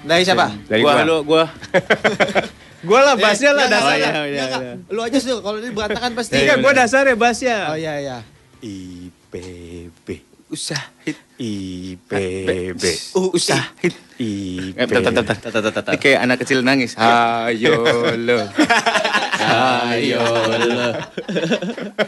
Dari 0.00 0.22
siapa? 0.26 0.50
Dari 0.66 0.82
gua 0.82 0.92
gua. 0.98 1.04
lu 1.06 1.16
gua. 1.22 1.44
Gua 2.80 3.00
lah 3.04 3.14
basnya 3.16 3.52
lah 3.52 3.66
dasarnya. 3.68 4.10
iya, 4.10 4.22
iya, 4.24 4.44
nggak. 4.48 4.62
Lu 4.94 5.00
aja 5.04 5.18
sih 5.20 5.32
kalau 5.36 5.58
ini 5.60 5.70
berantakan 5.72 6.10
pasti. 6.16 6.40
Iya, 6.40 6.56
gua 6.58 6.72
dasarnya 6.72 7.16
basnya. 7.16 7.56
Oh 7.72 7.76
iya 7.76 7.94
iya. 8.00 8.18
IPB. 8.60 10.30
Usahid. 10.50 11.16
IPB. 11.38 12.82
Usahid. 13.14 13.94
IPB. 14.18 14.82
Eh. 14.82 14.86
Ini 15.86 15.98
kayak 16.02 16.20
anak 16.26 16.42
kecil 16.42 16.66
nangis. 16.66 16.98
Ayo 16.98 17.86
lo. 18.18 18.38
Ayo 19.38 20.20
lo. 20.58 20.88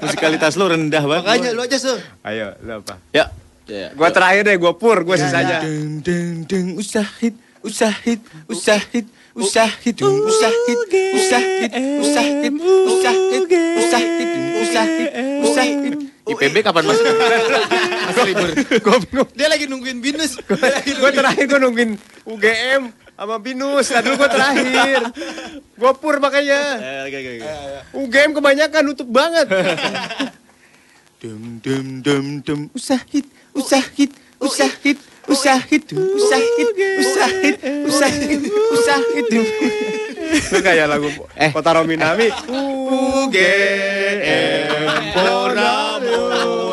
Musikalitas 0.02 0.58
lu 0.58 0.66
rendah 0.66 1.04
banget. 1.06 1.24
Makanya 1.24 1.50
lu 1.54 1.62
aja 1.62 1.78
sih. 1.78 1.96
Ayo, 2.26 2.58
lu 2.66 2.82
apa? 2.82 2.98
Ya. 3.14 3.30
Ya. 3.70 3.94
Gua 3.94 4.10
terakhir 4.10 4.42
deh, 4.42 4.58
gua 4.58 4.74
pur, 4.74 5.06
gua 5.06 5.14
sisanya. 5.14 5.62
Deng 5.62 6.02
deng 6.02 6.42
deng 6.50 6.66
usahid. 6.74 7.38
Usahid. 7.62 8.18
Usahid. 8.50 9.06
Usah 9.32 9.68
hitung, 9.80 10.12
usah 10.30 10.52
hit, 10.52 10.80
usah 11.16 11.40
hit, 11.40 11.72
usah 11.72 12.24
hit, 12.24 12.52
usah 12.52 12.52
hit, 12.52 12.52
usah 12.52 12.52
hit, 12.52 12.52
usah 12.52 13.12
ushahid, 13.12 13.44
usah 13.80 14.00
ushahid, 14.00 14.28
usah 14.60 14.82
ushahid, 14.82 15.10
usah 15.42 15.64
ushahid. 15.66 15.94
IPB 16.22 16.56
kapan 16.62 16.86
masuk? 16.86 17.04
Mas 18.06 18.16
libur. 18.24 18.48
Dia 19.34 19.48
lagi 19.50 19.66
nungguin 19.66 19.98
binus. 19.98 20.38
Gue 20.38 21.10
terakhir 21.10 21.44
gue 21.50 21.58
nungguin 21.60 21.90
UGM 22.24 22.82
sama 23.18 23.36
binus. 23.42 23.90
Tadi 23.90 24.08
gue 24.14 24.28
terakhir. 24.30 25.00
Gue 25.74 25.92
pur 25.98 26.22
makanya. 26.22 26.78
UGM 27.90 28.30
kebanyakan 28.38 28.82
nutup 28.86 29.08
banget. 29.10 29.50
Dum 31.18 31.58
dum 31.62 31.86
dum 32.02 32.26
dum 32.42 32.60
ushahid, 32.70 33.26
usah 33.54 33.82
ushahid 34.38 34.98
dem 35.22 35.30
dem 35.30 35.34
usahid. 35.34 35.82
Usahid. 35.92 36.68
Usahid. 36.68 36.68
Usahid. 36.98 37.56
Usahid. 37.86 37.90
Usahid. 37.90 38.40
Usahid. 38.72 39.26
Usahid. 39.30 39.90
Itu 40.32 40.58
kayak 40.64 40.88
lagu 40.88 41.12
Eh. 41.36 41.52
Kota 41.52 41.76
Rominami. 41.76 42.32
UGM 42.48 43.52
Poramotiro. 45.12 46.72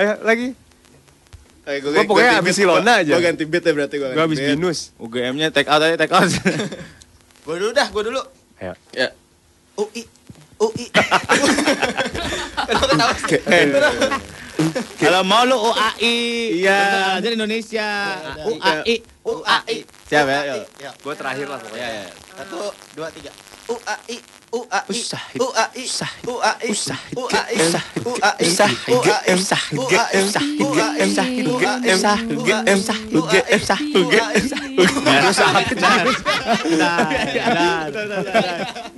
Ayo 0.00 0.12
lagi. 0.24 0.56
Gua 1.70 1.92
Gua 1.92 2.02
pokoknya 2.08 2.40
abis 2.40 2.56
Ilona 2.58 3.04
aja. 3.04 3.12
Gua 3.14 3.22
ganti 3.22 3.44
beat 3.44 3.62
ya 3.62 3.72
berarti 3.76 3.96
gua. 4.00 4.16
Gua 4.16 4.24
habis 4.26 4.40
Binus. 4.40 4.90
UGM-nya 4.96 5.52
take 5.52 5.68
out 5.68 5.84
aja 5.84 5.94
take 6.02 6.10
out. 6.10 6.26
Gue 7.40 7.56
dulu 7.56 7.72
dah, 7.72 7.88
gue 7.88 8.02
dulu. 8.04 8.20
Ayo. 8.60 8.74
Ya. 8.92 9.08
UI. 9.74 10.04
UI. 10.60 10.86
Kenapa 12.68 12.84
ketawa 12.92 13.14
sih? 13.16 13.40
Kalau 15.00 15.24
mau 15.24 15.48
lu 15.48 15.56
UAI. 15.56 16.16
Iya. 16.60 17.16
Jadi 17.24 17.34
Indonesia. 17.40 17.88
Udah. 18.44 18.84
UAI. 18.84 18.96
UAI. 19.24 19.78
Siap 20.04 20.26
ya? 20.28 20.40
Yuk. 20.52 20.68
Ya. 20.76 20.90
Gua 21.00 21.14
terakhir 21.16 21.46
lah 21.48 21.58
pokoknya. 21.64 21.88
Ya, 21.88 22.04
ya. 22.04 22.12
Satu, 22.36 22.60
dua, 22.92 23.08
tiga. 23.08 23.32
UAI. 23.72 24.16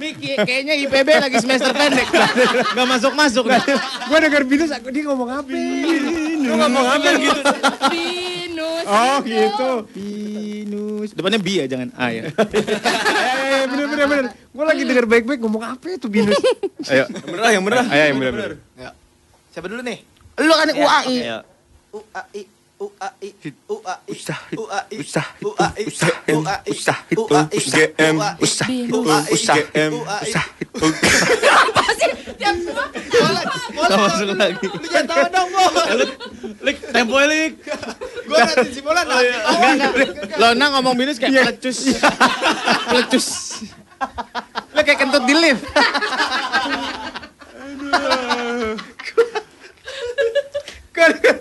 Miki 0.00 0.40
kayaknya 0.40 0.74
IPB 0.88 1.08
lagi 1.20 1.36
semester 1.44 1.72
pendek. 1.76 2.08
Enggak 2.72 2.86
masuk-masuk. 2.88 3.44
Gua 4.08 4.18
denger 4.24 4.42
Binus 4.48 4.72
aku 4.72 4.88
dia 4.88 5.04
ngomong 5.04 5.30
apa? 5.36 5.52
Lu 6.42 6.54
ngomong 6.58 6.86
apa 6.86 7.08
gitu? 7.18 7.40
Binus. 7.92 8.84
Oh 8.86 9.16
gitu. 9.22 9.70
Binus. 9.94 11.08
Depannya 11.14 11.38
bi 11.38 11.62
ya, 11.62 11.64
jangan 11.70 11.88
A 11.94 12.06
ya. 12.10 12.22
Eh, 13.52 13.68
bener 13.68 13.86
bener 13.94 14.06
bener. 14.08 14.26
Gua 14.50 14.64
lagi 14.64 14.82
denger 14.82 15.06
baik-baik 15.06 15.40
ngomong 15.44 15.62
apa 15.62 15.84
itu 15.94 16.08
Binus? 16.10 16.34
Ayo. 16.90 17.04
Yang 17.06 17.30
bener, 17.30 17.44
yang 17.52 17.64
bener. 17.64 17.78
Ayo 17.86 18.02
yang 18.10 18.18
bener 18.18 18.32
bener. 18.32 18.52
Ya. 18.74 18.90
Siapa 19.54 19.66
dulu 19.70 19.80
nih? 19.84 19.98
Lu 20.40 20.52
kan 20.56 20.68
UAI. 20.72 21.16
Ya. 21.20 21.38
UAI. 21.92 22.42
UAI 22.82 23.28
mustahil, 24.10 24.58
UAI 24.58 25.84
mustahil, 25.86 26.36
UGM, 27.78 28.14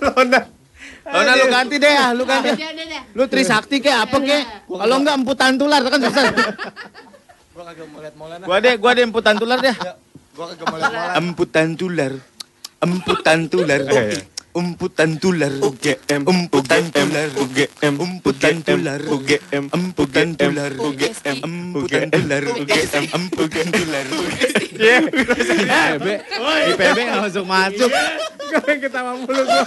Lona. 0.02 0.61
Lona 1.02 1.34
lu 1.34 1.46
ganti 1.50 1.76
deh 1.82 1.92
ya, 1.92 2.06
lu 2.14 2.24
ganti. 2.30 2.50
Lu 3.18 3.24
Trisakti 3.26 3.82
kayak 3.82 4.06
apa 4.06 4.18
kek? 4.22 4.44
Kalau 4.70 4.96
enggak 5.02 5.16
emputan 5.18 5.58
tular 5.58 5.82
kan 5.82 6.00
susah. 6.00 6.24
Gua 7.52 7.64
kagak 7.68 7.88
mau 7.92 8.00
lihat 8.00 8.16
Molan. 8.16 8.40
Gua 8.48 8.58
deh, 8.64 8.74
gua 8.80 8.92
deh 8.96 9.04
emputan 9.04 9.36
tular 9.36 9.60
deh. 9.60 9.76
Gua 10.38 10.46
kagak 10.54 10.66
mau 10.72 10.78
lihat 10.80 10.92
Molan. 10.94 11.18
Emputan 11.20 11.68
tular. 11.76 12.14
Emputan 12.82 13.40
tular. 13.50 14.10
Umputan 14.52 15.16
tular 15.16 15.48
UGM 15.64 16.28
Umputan 16.28 16.92
tular 16.92 17.32
UGM 17.40 17.94
Umputan 18.04 18.60
tular 18.60 19.00
UGM 19.08 19.64
Emputan 19.72 20.28
tular 20.36 20.72
UGM 20.76 21.24
Emputan 21.40 22.08
tular 22.12 22.44
UGM 22.60 23.04
Emputan 23.16 23.68
tular 23.72 24.06
Iya. 24.82 24.98
IPB 25.08 26.06
IPB 26.76 26.98
nggak 27.00 27.22
masuk 27.48 27.92
yang 28.52 28.80
ketawa 28.84 29.16
mulu 29.16 29.44
gua. 29.48 29.64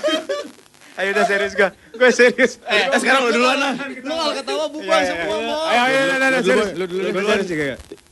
Ayo 0.94 1.10
udah 1.10 1.26
serius 1.26 1.52
gua. 1.52 1.68
Gua 1.92 2.10
serius. 2.10 2.52
Eh 2.64 2.86
sekarang 2.94 3.26
lu 3.26 3.34
duluan 3.34 3.58
lah 3.58 3.74
Lu 3.98 4.14
kalau 4.14 4.30
ketawa 4.32 4.64
bubar 4.68 5.02
semua, 5.02 5.36
Bo. 5.36 5.54
Ayo 5.64 5.80
ayo 5.82 5.98
ayo 6.06 6.14
ayo 6.20 6.40
serius. 6.40 6.70
Lu 6.72 6.84
dulu, 6.86 7.00
lu 7.00 7.08
Gua 7.08 7.18
duluan. 7.18 7.34
serius 7.36 7.48
juga. 7.50 7.64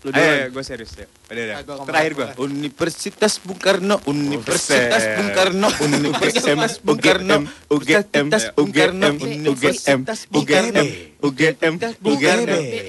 Lu 0.02 0.08
Ayo 0.08 0.10
duluan. 0.10 0.34
ayo 0.34 0.46
gua 0.50 0.64
serius 0.64 0.90
ya. 0.92 1.06
Udah 1.06 1.42
udah. 1.44 1.54
Ah, 1.54 1.86
Terakhir 1.86 2.12
gua. 2.12 2.28
Universitas 2.40 3.32
Bung 3.38 3.54
Karno 3.56 3.96
Universitas. 4.04 5.02
Bung 5.14 5.30
Karno 5.30 5.68
Universitas 5.78 6.72
Bung 6.80 6.98
Karno 6.98 7.36
Universitas 7.70 8.42
Bung 8.50 8.70
Karno 8.70 9.08
Universitas 9.14 10.18
Bung 10.26 10.42
Karno 10.42 10.82
UGM 11.22 11.74
UGM 12.02 12.42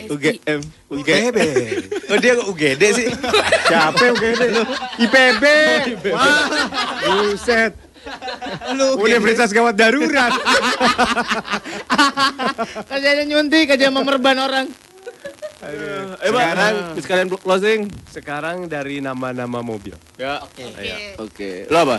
UGM 0.09 0.61
UGM 0.89 1.33
Oh 2.09 2.17
dia 2.17 2.33
kok 2.33 2.47
UGD 2.49 2.81
sih 2.91 3.07
Siapa 3.63 4.05
gede? 4.09 4.47
IPB. 4.97 5.43
Wah. 6.09 6.49
Buset. 6.99 7.73
Universitas 8.97 9.49
gawat 9.49 9.73
darurat. 9.73 10.29
Kerjanya 12.89 13.23
nyuntik 13.25 13.69
aja 13.69 13.87
memerban 13.89 14.37
orang 14.39 14.67
Sekarang 16.19 16.75
sekalian 16.99 17.27
closing. 17.31 17.81
Sekarang 18.11 18.57
dari 18.67 18.99
nama-nama 18.99 19.59
mobil. 19.59 19.95
Ya 20.15 20.39
Oke. 20.43 20.63
Oke 21.17 21.49
Lo 21.67 21.77
apa? 21.81 21.97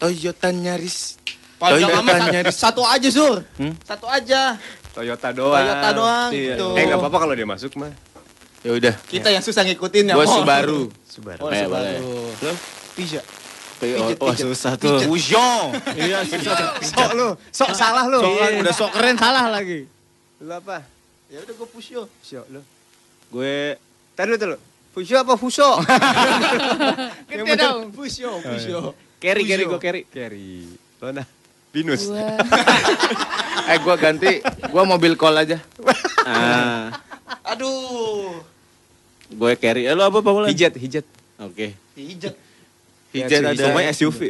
Toyota 0.00 0.50
Yaris 0.50 1.20
Panjang 1.60 1.86
Toyota 1.86 2.00
amat 2.02 2.50
satu- 2.50 2.82
aja, 2.82 3.06
Sur. 3.06 3.38
Hmm? 3.54 3.76
Satu 3.84 4.08
aja. 4.08 4.58
Toyota 4.90 5.28
doang. 5.30 5.60
Toyota 5.60 5.88
doang 5.94 6.30
Iya. 6.34 6.56
gitu. 6.56 6.66
Eh 6.74 6.82
nggak 6.84 6.98
apa-apa 6.98 7.18
kalau 7.20 7.34
dia 7.36 7.46
masuk 7.46 7.72
mah. 7.78 7.92
Ya 8.62 8.70
udah 8.72 8.94
Kita 9.06 9.28
yang 9.28 9.42
susah 9.42 9.62
ngikutin 9.62 10.10
ya, 10.10 10.14
Gua. 10.16 10.26
Subaru 10.26 10.82
Subaru. 11.04 11.38
Oh, 11.38 11.50
Eh, 11.50 11.62
Subaru. 11.62 12.14
Lo? 12.42 12.52
Pija. 12.96 13.20
Oh, 13.82 14.14
Pijet, 14.14 14.18
oh, 14.22 14.34
susah 14.54 14.78
tuh. 14.78 15.02
Pijet. 15.02 15.10
Fusion. 15.10 15.74
Iya, 15.98 16.22
sok 16.86 17.10
lu, 17.18 17.28
sok 17.50 17.74
salah 17.74 18.06
lu. 18.06 18.22
Sok 18.22 18.34
kan 18.38 18.52
udah 18.62 18.74
sok 18.74 18.90
keren 18.94 19.16
salah 19.18 19.50
lagi. 19.50 19.90
Lu 20.38 20.54
apa? 20.54 20.86
Ya 21.26 21.42
udah 21.42 21.54
gue 21.58 21.68
push 21.68 21.98
yo. 21.98 22.06
Siap 22.22 22.46
lu. 22.46 22.62
Gue 23.34 23.74
Tadi 24.12 24.36
dulu. 24.36 24.56
Fusyo 24.92 25.24
apa 25.24 25.40
fuso? 25.40 25.64
Yang 27.32 27.32
Gede 27.32 27.42
bener, 27.48 27.64
dong. 27.64 27.80
Fusyo, 27.96 28.30
Fusyo. 28.44 28.92
Carry, 29.16 29.48
carry, 29.48 29.64
gua 29.64 29.80
carry. 29.80 30.04
Carry. 30.04 30.68
Lona. 31.00 31.24
Binus. 31.72 32.12
eh 33.72 33.78
gua 33.80 33.96
ganti, 33.96 34.44
gua 34.68 34.84
mobil 34.84 35.16
call 35.16 35.48
aja. 35.48 35.56
Ah, 36.28 36.92
Aduh. 37.48 38.36
gue 39.32 39.52
carry. 39.56 39.88
Eh, 39.88 39.96
lu 39.96 40.04
apa, 40.04 40.20
Pak 40.20 40.28
Mulan? 40.28 40.52
Hijat, 40.52 40.76
hijat. 40.76 41.08
Oke. 41.40 41.72
Hijat. 41.96 42.36
Hijat 43.12 43.40
ada. 43.44 43.60
Semua 43.60 43.82
SUV. 43.92 44.20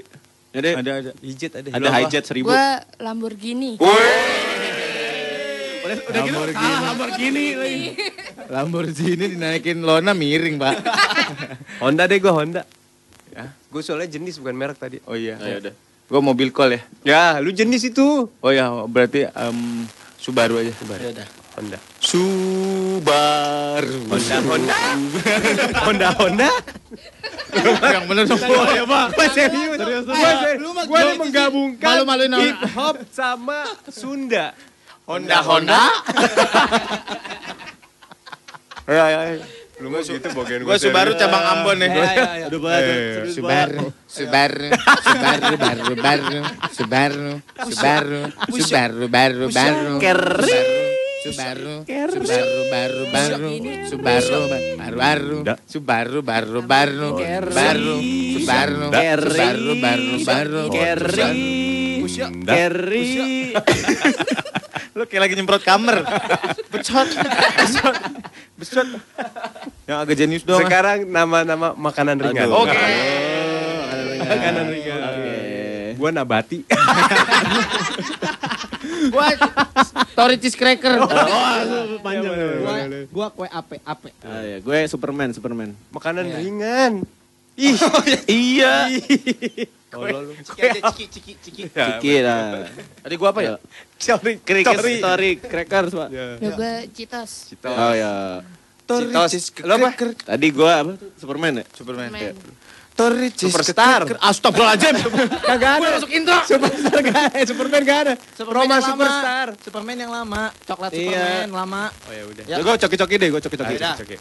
Ada, 0.53 0.69
Ada 0.85 0.91
ada. 1.01 1.11
Hijat 1.25 1.53
ada. 1.65 1.69
ada 1.73 1.89
hijet 2.03 2.25
seribu. 2.29 2.53
Gua 2.53 2.83
Lamborghini. 3.01 3.81
Udah, 5.83 5.97
udah 5.99 6.21
gitu, 6.29 6.39
salah 6.55 6.81
Lamborghini 6.93 7.47
lagi. 7.57 7.89
Lamborghini 8.53 9.25
dinaikin 9.33 9.81
lona 9.81 10.13
miring, 10.13 10.61
Pak. 10.61 10.77
Honda 11.83 12.05
deh 12.05 12.21
gua 12.21 12.37
Honda. 12.37 12.63
Ya, 13.33 13.49
gue 13.49 13.81
soalnya 13.81 14.13
jenis 14.13 14.37
bukan 14.37 14.53
merek 14.53 14.77
tadi. 14.77 15.01
Oh 15.09 15.17
iya. 15.17 15.41
Oh, 15.41 15.49
ya 15.49 15.57
udah. 15.57 15.73
Gua 16.13 16.21
mobil 16.21 16.53
call 16.53 16.77
ya. 16.77 16.81
Ya, 17.01 17.25
lu 17.41 17.49
jenis 17.49 17.89
itu. 17.89 18.29
Oh 18.29 18.53
ya, 18.53 18.69
berarti 18.85 19.25
em, 19.25 19.89
Subaru 20.23 20.63
aja. 20.63 20.71
Subaru. 20.77 21.03
Ya 21.03 21.11
udah. 21.19 21.29
Honda. 21.59 21.79
Subaru. 21.99 23.99
Honda, 24.07 24.37
Honda. 24.47 24.77
Honda, 25.89 26.09
Honda. 26.15 26.49
Yang 27.53 28.05
bener 28.09 28.25
dong. 28.25 28.41
Oh, 28.49 28.67
ya, 28.73 28.85
Pak. 28.89 29.07
Gua 29.13 29.27
serius. 29.29 29.77
Serius, 29.77 30.05
joki 30.89 31.19
menggabungkan 31.21 31.89
Malu-maluin 31.93 32.33
orang. 32.33 32.45
hip 32.49 32.61
hop 32.73 32.97
sama 33.13 33.61
Sunda. 33.93 34.57
Honda 35.05 35.39
Honda. 35.45 35.83
Ya 38.83 39.07
ya. 39.09 39.21
ya. 39.39 39.47
Lu 39.79 39.89
mah 39.91 40.03
gitu 40.03 40.29
bogen 40.35 40.67
Gua 40.67 40.75
Subaru 40.75 41.15
cabang 41.15 41.43
Ambon 41.43 41.79
nih. 41.79 41.91
Ya, 41.91 42.03
ya, 42.03 42.27
ya. 42.45 42.47
Udah 42.51 42.61
banget. 42.61 42.83
serius 42.83 43.35
Subaru, 43.35 43.87
Subaru, 44.11 44.69
Subaru, 45.07 45.53
baru, 45.59 45.95
baru, 45.97 46.39
Subaru, 46.71 47.31
Subaru, 47.71 48.21
Subaru, 48.53 49.05
baru, 49.07 49.45
baru, 49.49 49.93
Keri. 50.03 50.92
Subaru, 51.23 51.87
Subaru, 51.87 52.61
baru, 52.67 53.03
baru, 53.15 53.47
Subaru, 53.87 54.41
baru, 54.51 54.91
baru, 54.99 55.39
Subaru, 55.71 56.19
baru, 56.21 56.59
baru, 56.61 56.61
baru, 56.63 57.95
Subaru, 58.35 58.85
Subaru, 58.91 59.73
baru, 59.79 60.13
baru. 60.19 60.63
Keri. 62.43 63.09
Lu 64.99 65.09
kayak 65.09 65.23
lagi 65.25 65.35
nyemprot 65.39 65.65
kamar. 65.65 66.05
Becot. 66.69 67.09
Becot. 67.09 67.97
Becot. 68.61 68.89
Yang 69.89 69.99
agak 70.05 70.15
jenius 70.19 70.45
doang. 70.45 70.61
ah. 70.61 70.69
Sekarang 70.69 70.99
nama-nama 71.09 71.73
makanan 71.73 72.21
ringan. 72.21 72.53
Oke. 72.53 72.77
Makanan 74.21 74.65
ringan. 74.69 75.01
Gua 76.03 76.11
nabati. 76.11 76.67
Gua 79.15 79.27
Tori 80.19 80.35
cheese 80.43 80.59
cracker. 80.59 80.99
Oh, 80.99 81.07
panjang. 82.03 82.35
Gua, 82.59 82.75
gua 83.07 83.27
kue 83.31 83.47
ape 83.47 83.79
ape. 83.87 84.11
Ah, 84.27 84.43
ya. 84.43 84.59
Gue 84.59 84.83
Superman, 84.91 85.31
Superman. 85.31 85.71
Makanan 85.95 86.27
ringan. 86.27 87.07
Ih, 87.55 87.79
Iya. 88.27 88.91
Tolol 89.93 90.33
lu. 90.33 90.35
Ciki 90.43 90.61
aja 90.65 90.81
ciki 90.91 91.05
ciki 91.07 91.33
ciki. 91.39 91.63
Ciki 91.71 92.15
lah. 92.25 92.67
Tadi 93.05 93.15
gua 93.15 93.29
apa 93.31 93.41
ya? 93.45 93.55
Sorry, 94.01 94.41
Cricket 94.43 94.75
sorry. 94.75 94.95
story 94.99 95.31
crackers, 95.39 95.93
Pak. 95.95 96.09
Ya. 96.11 96.27
Ya 96.43 96.51
gue 96.51 96.73
Citos. 96.97 97.55
Oh 97.63 97.93
ya. 97.95 98.43
Citos. 98.89 99.33
Lo 99.63 99.79
apa? 99.79 99.95
cracker. 99.95 100.19
Tadi 100.19 100.47
gua 100.51 100.83
apa? 100.83 100.93
Superman 101.15 101.63
ya? 101.63 101.65
Superman. 101.77 102.09
Men. 102.11 102.35
Tori 102.35 102.72
Terregister. 102.93 103.49
Superstar. 103.49 104.01
Astagfirullahaladzim. 104.21 104.95
Gak 105.41 105.57
ada. 105.57 105.71
Gue 105.81 105.91
masuk 105.97 106.11
intro. 106.13 106.39
Superstar 106.45 106.99
gak 107.01 107.21
ada. 107.33 107.41
Superman 107.49 107.81
gak 107.83 107.99
ada. 108.05 108.15
Superman 108.37 108.69
Roma 108.69 108.77
Superstar. 108.85 109.47
Lama. 109.53 109.65
Superman 109.65 109.97
yang 109.97 110.11
lama. 110.13 110.43
Coklat 110.69 110.91
iya. 110.93 111.09
Superman 111.09 111.51
lama. 111.57 111.83
Oh 111.89 112.13
ya 112.13 112.25
udah. 112.29 112.45
Ya. 112.45 112.57
Gue 112.61 112.75
coki-coki 112.77 113.15
deh, 113.17 113.29
gue 113.33 113.41
coki-coki. 113.41 113.77
Coki. 113.81 114.17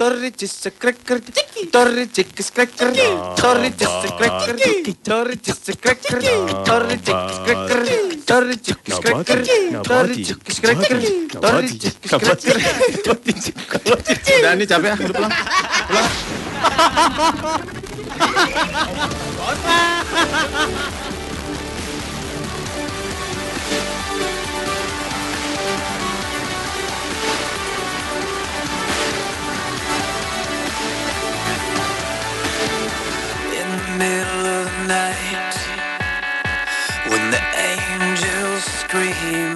Tori 0.00 0.32
cis 0.32 0.72
cracker 0.80 1.20
ciki 1.20 1.68
Tori 1.68 2.08
cis 2.08 2.48
cracker 2.56 2.88
Tori 3.36 3.68
cis 3.76 3.92
cracker 4.16 4.56
ciki 4.56 4.92
Tori 5.04 5.36
cis 5.36 5.60
cracker 5.76 6.24
Tori 6.64 6.96
cis 7.04 7.20
cracker 7.44 7.80
Tori 8.24 8.56
cis 8.64 8.80
cracker 8.96 9.44
Tori 9.84 10.24
cis 10.24 10.56
cracker 10.56 10.96
Tori 11.36 11.68
cis 11.68 11.96
cracker 12.00 12.56
Tori 13.04 13.32
cis 13.36 13.52
cracker 13.68 14.00
Udah 14.40 14.56
ini 14.56 14.64
capek 14.64 14.88
ah, 14.88 14.96
pulang. 14.96 15.32
Pulang. 15.84 16.08
middle 33.98 34.46
of 34.46 34.64
the 34.64 34.86
night 34.86 35.54
when 37.08 37.30
the 37.30 37.42
angels 37.58 38.64
scream 38.64 39.49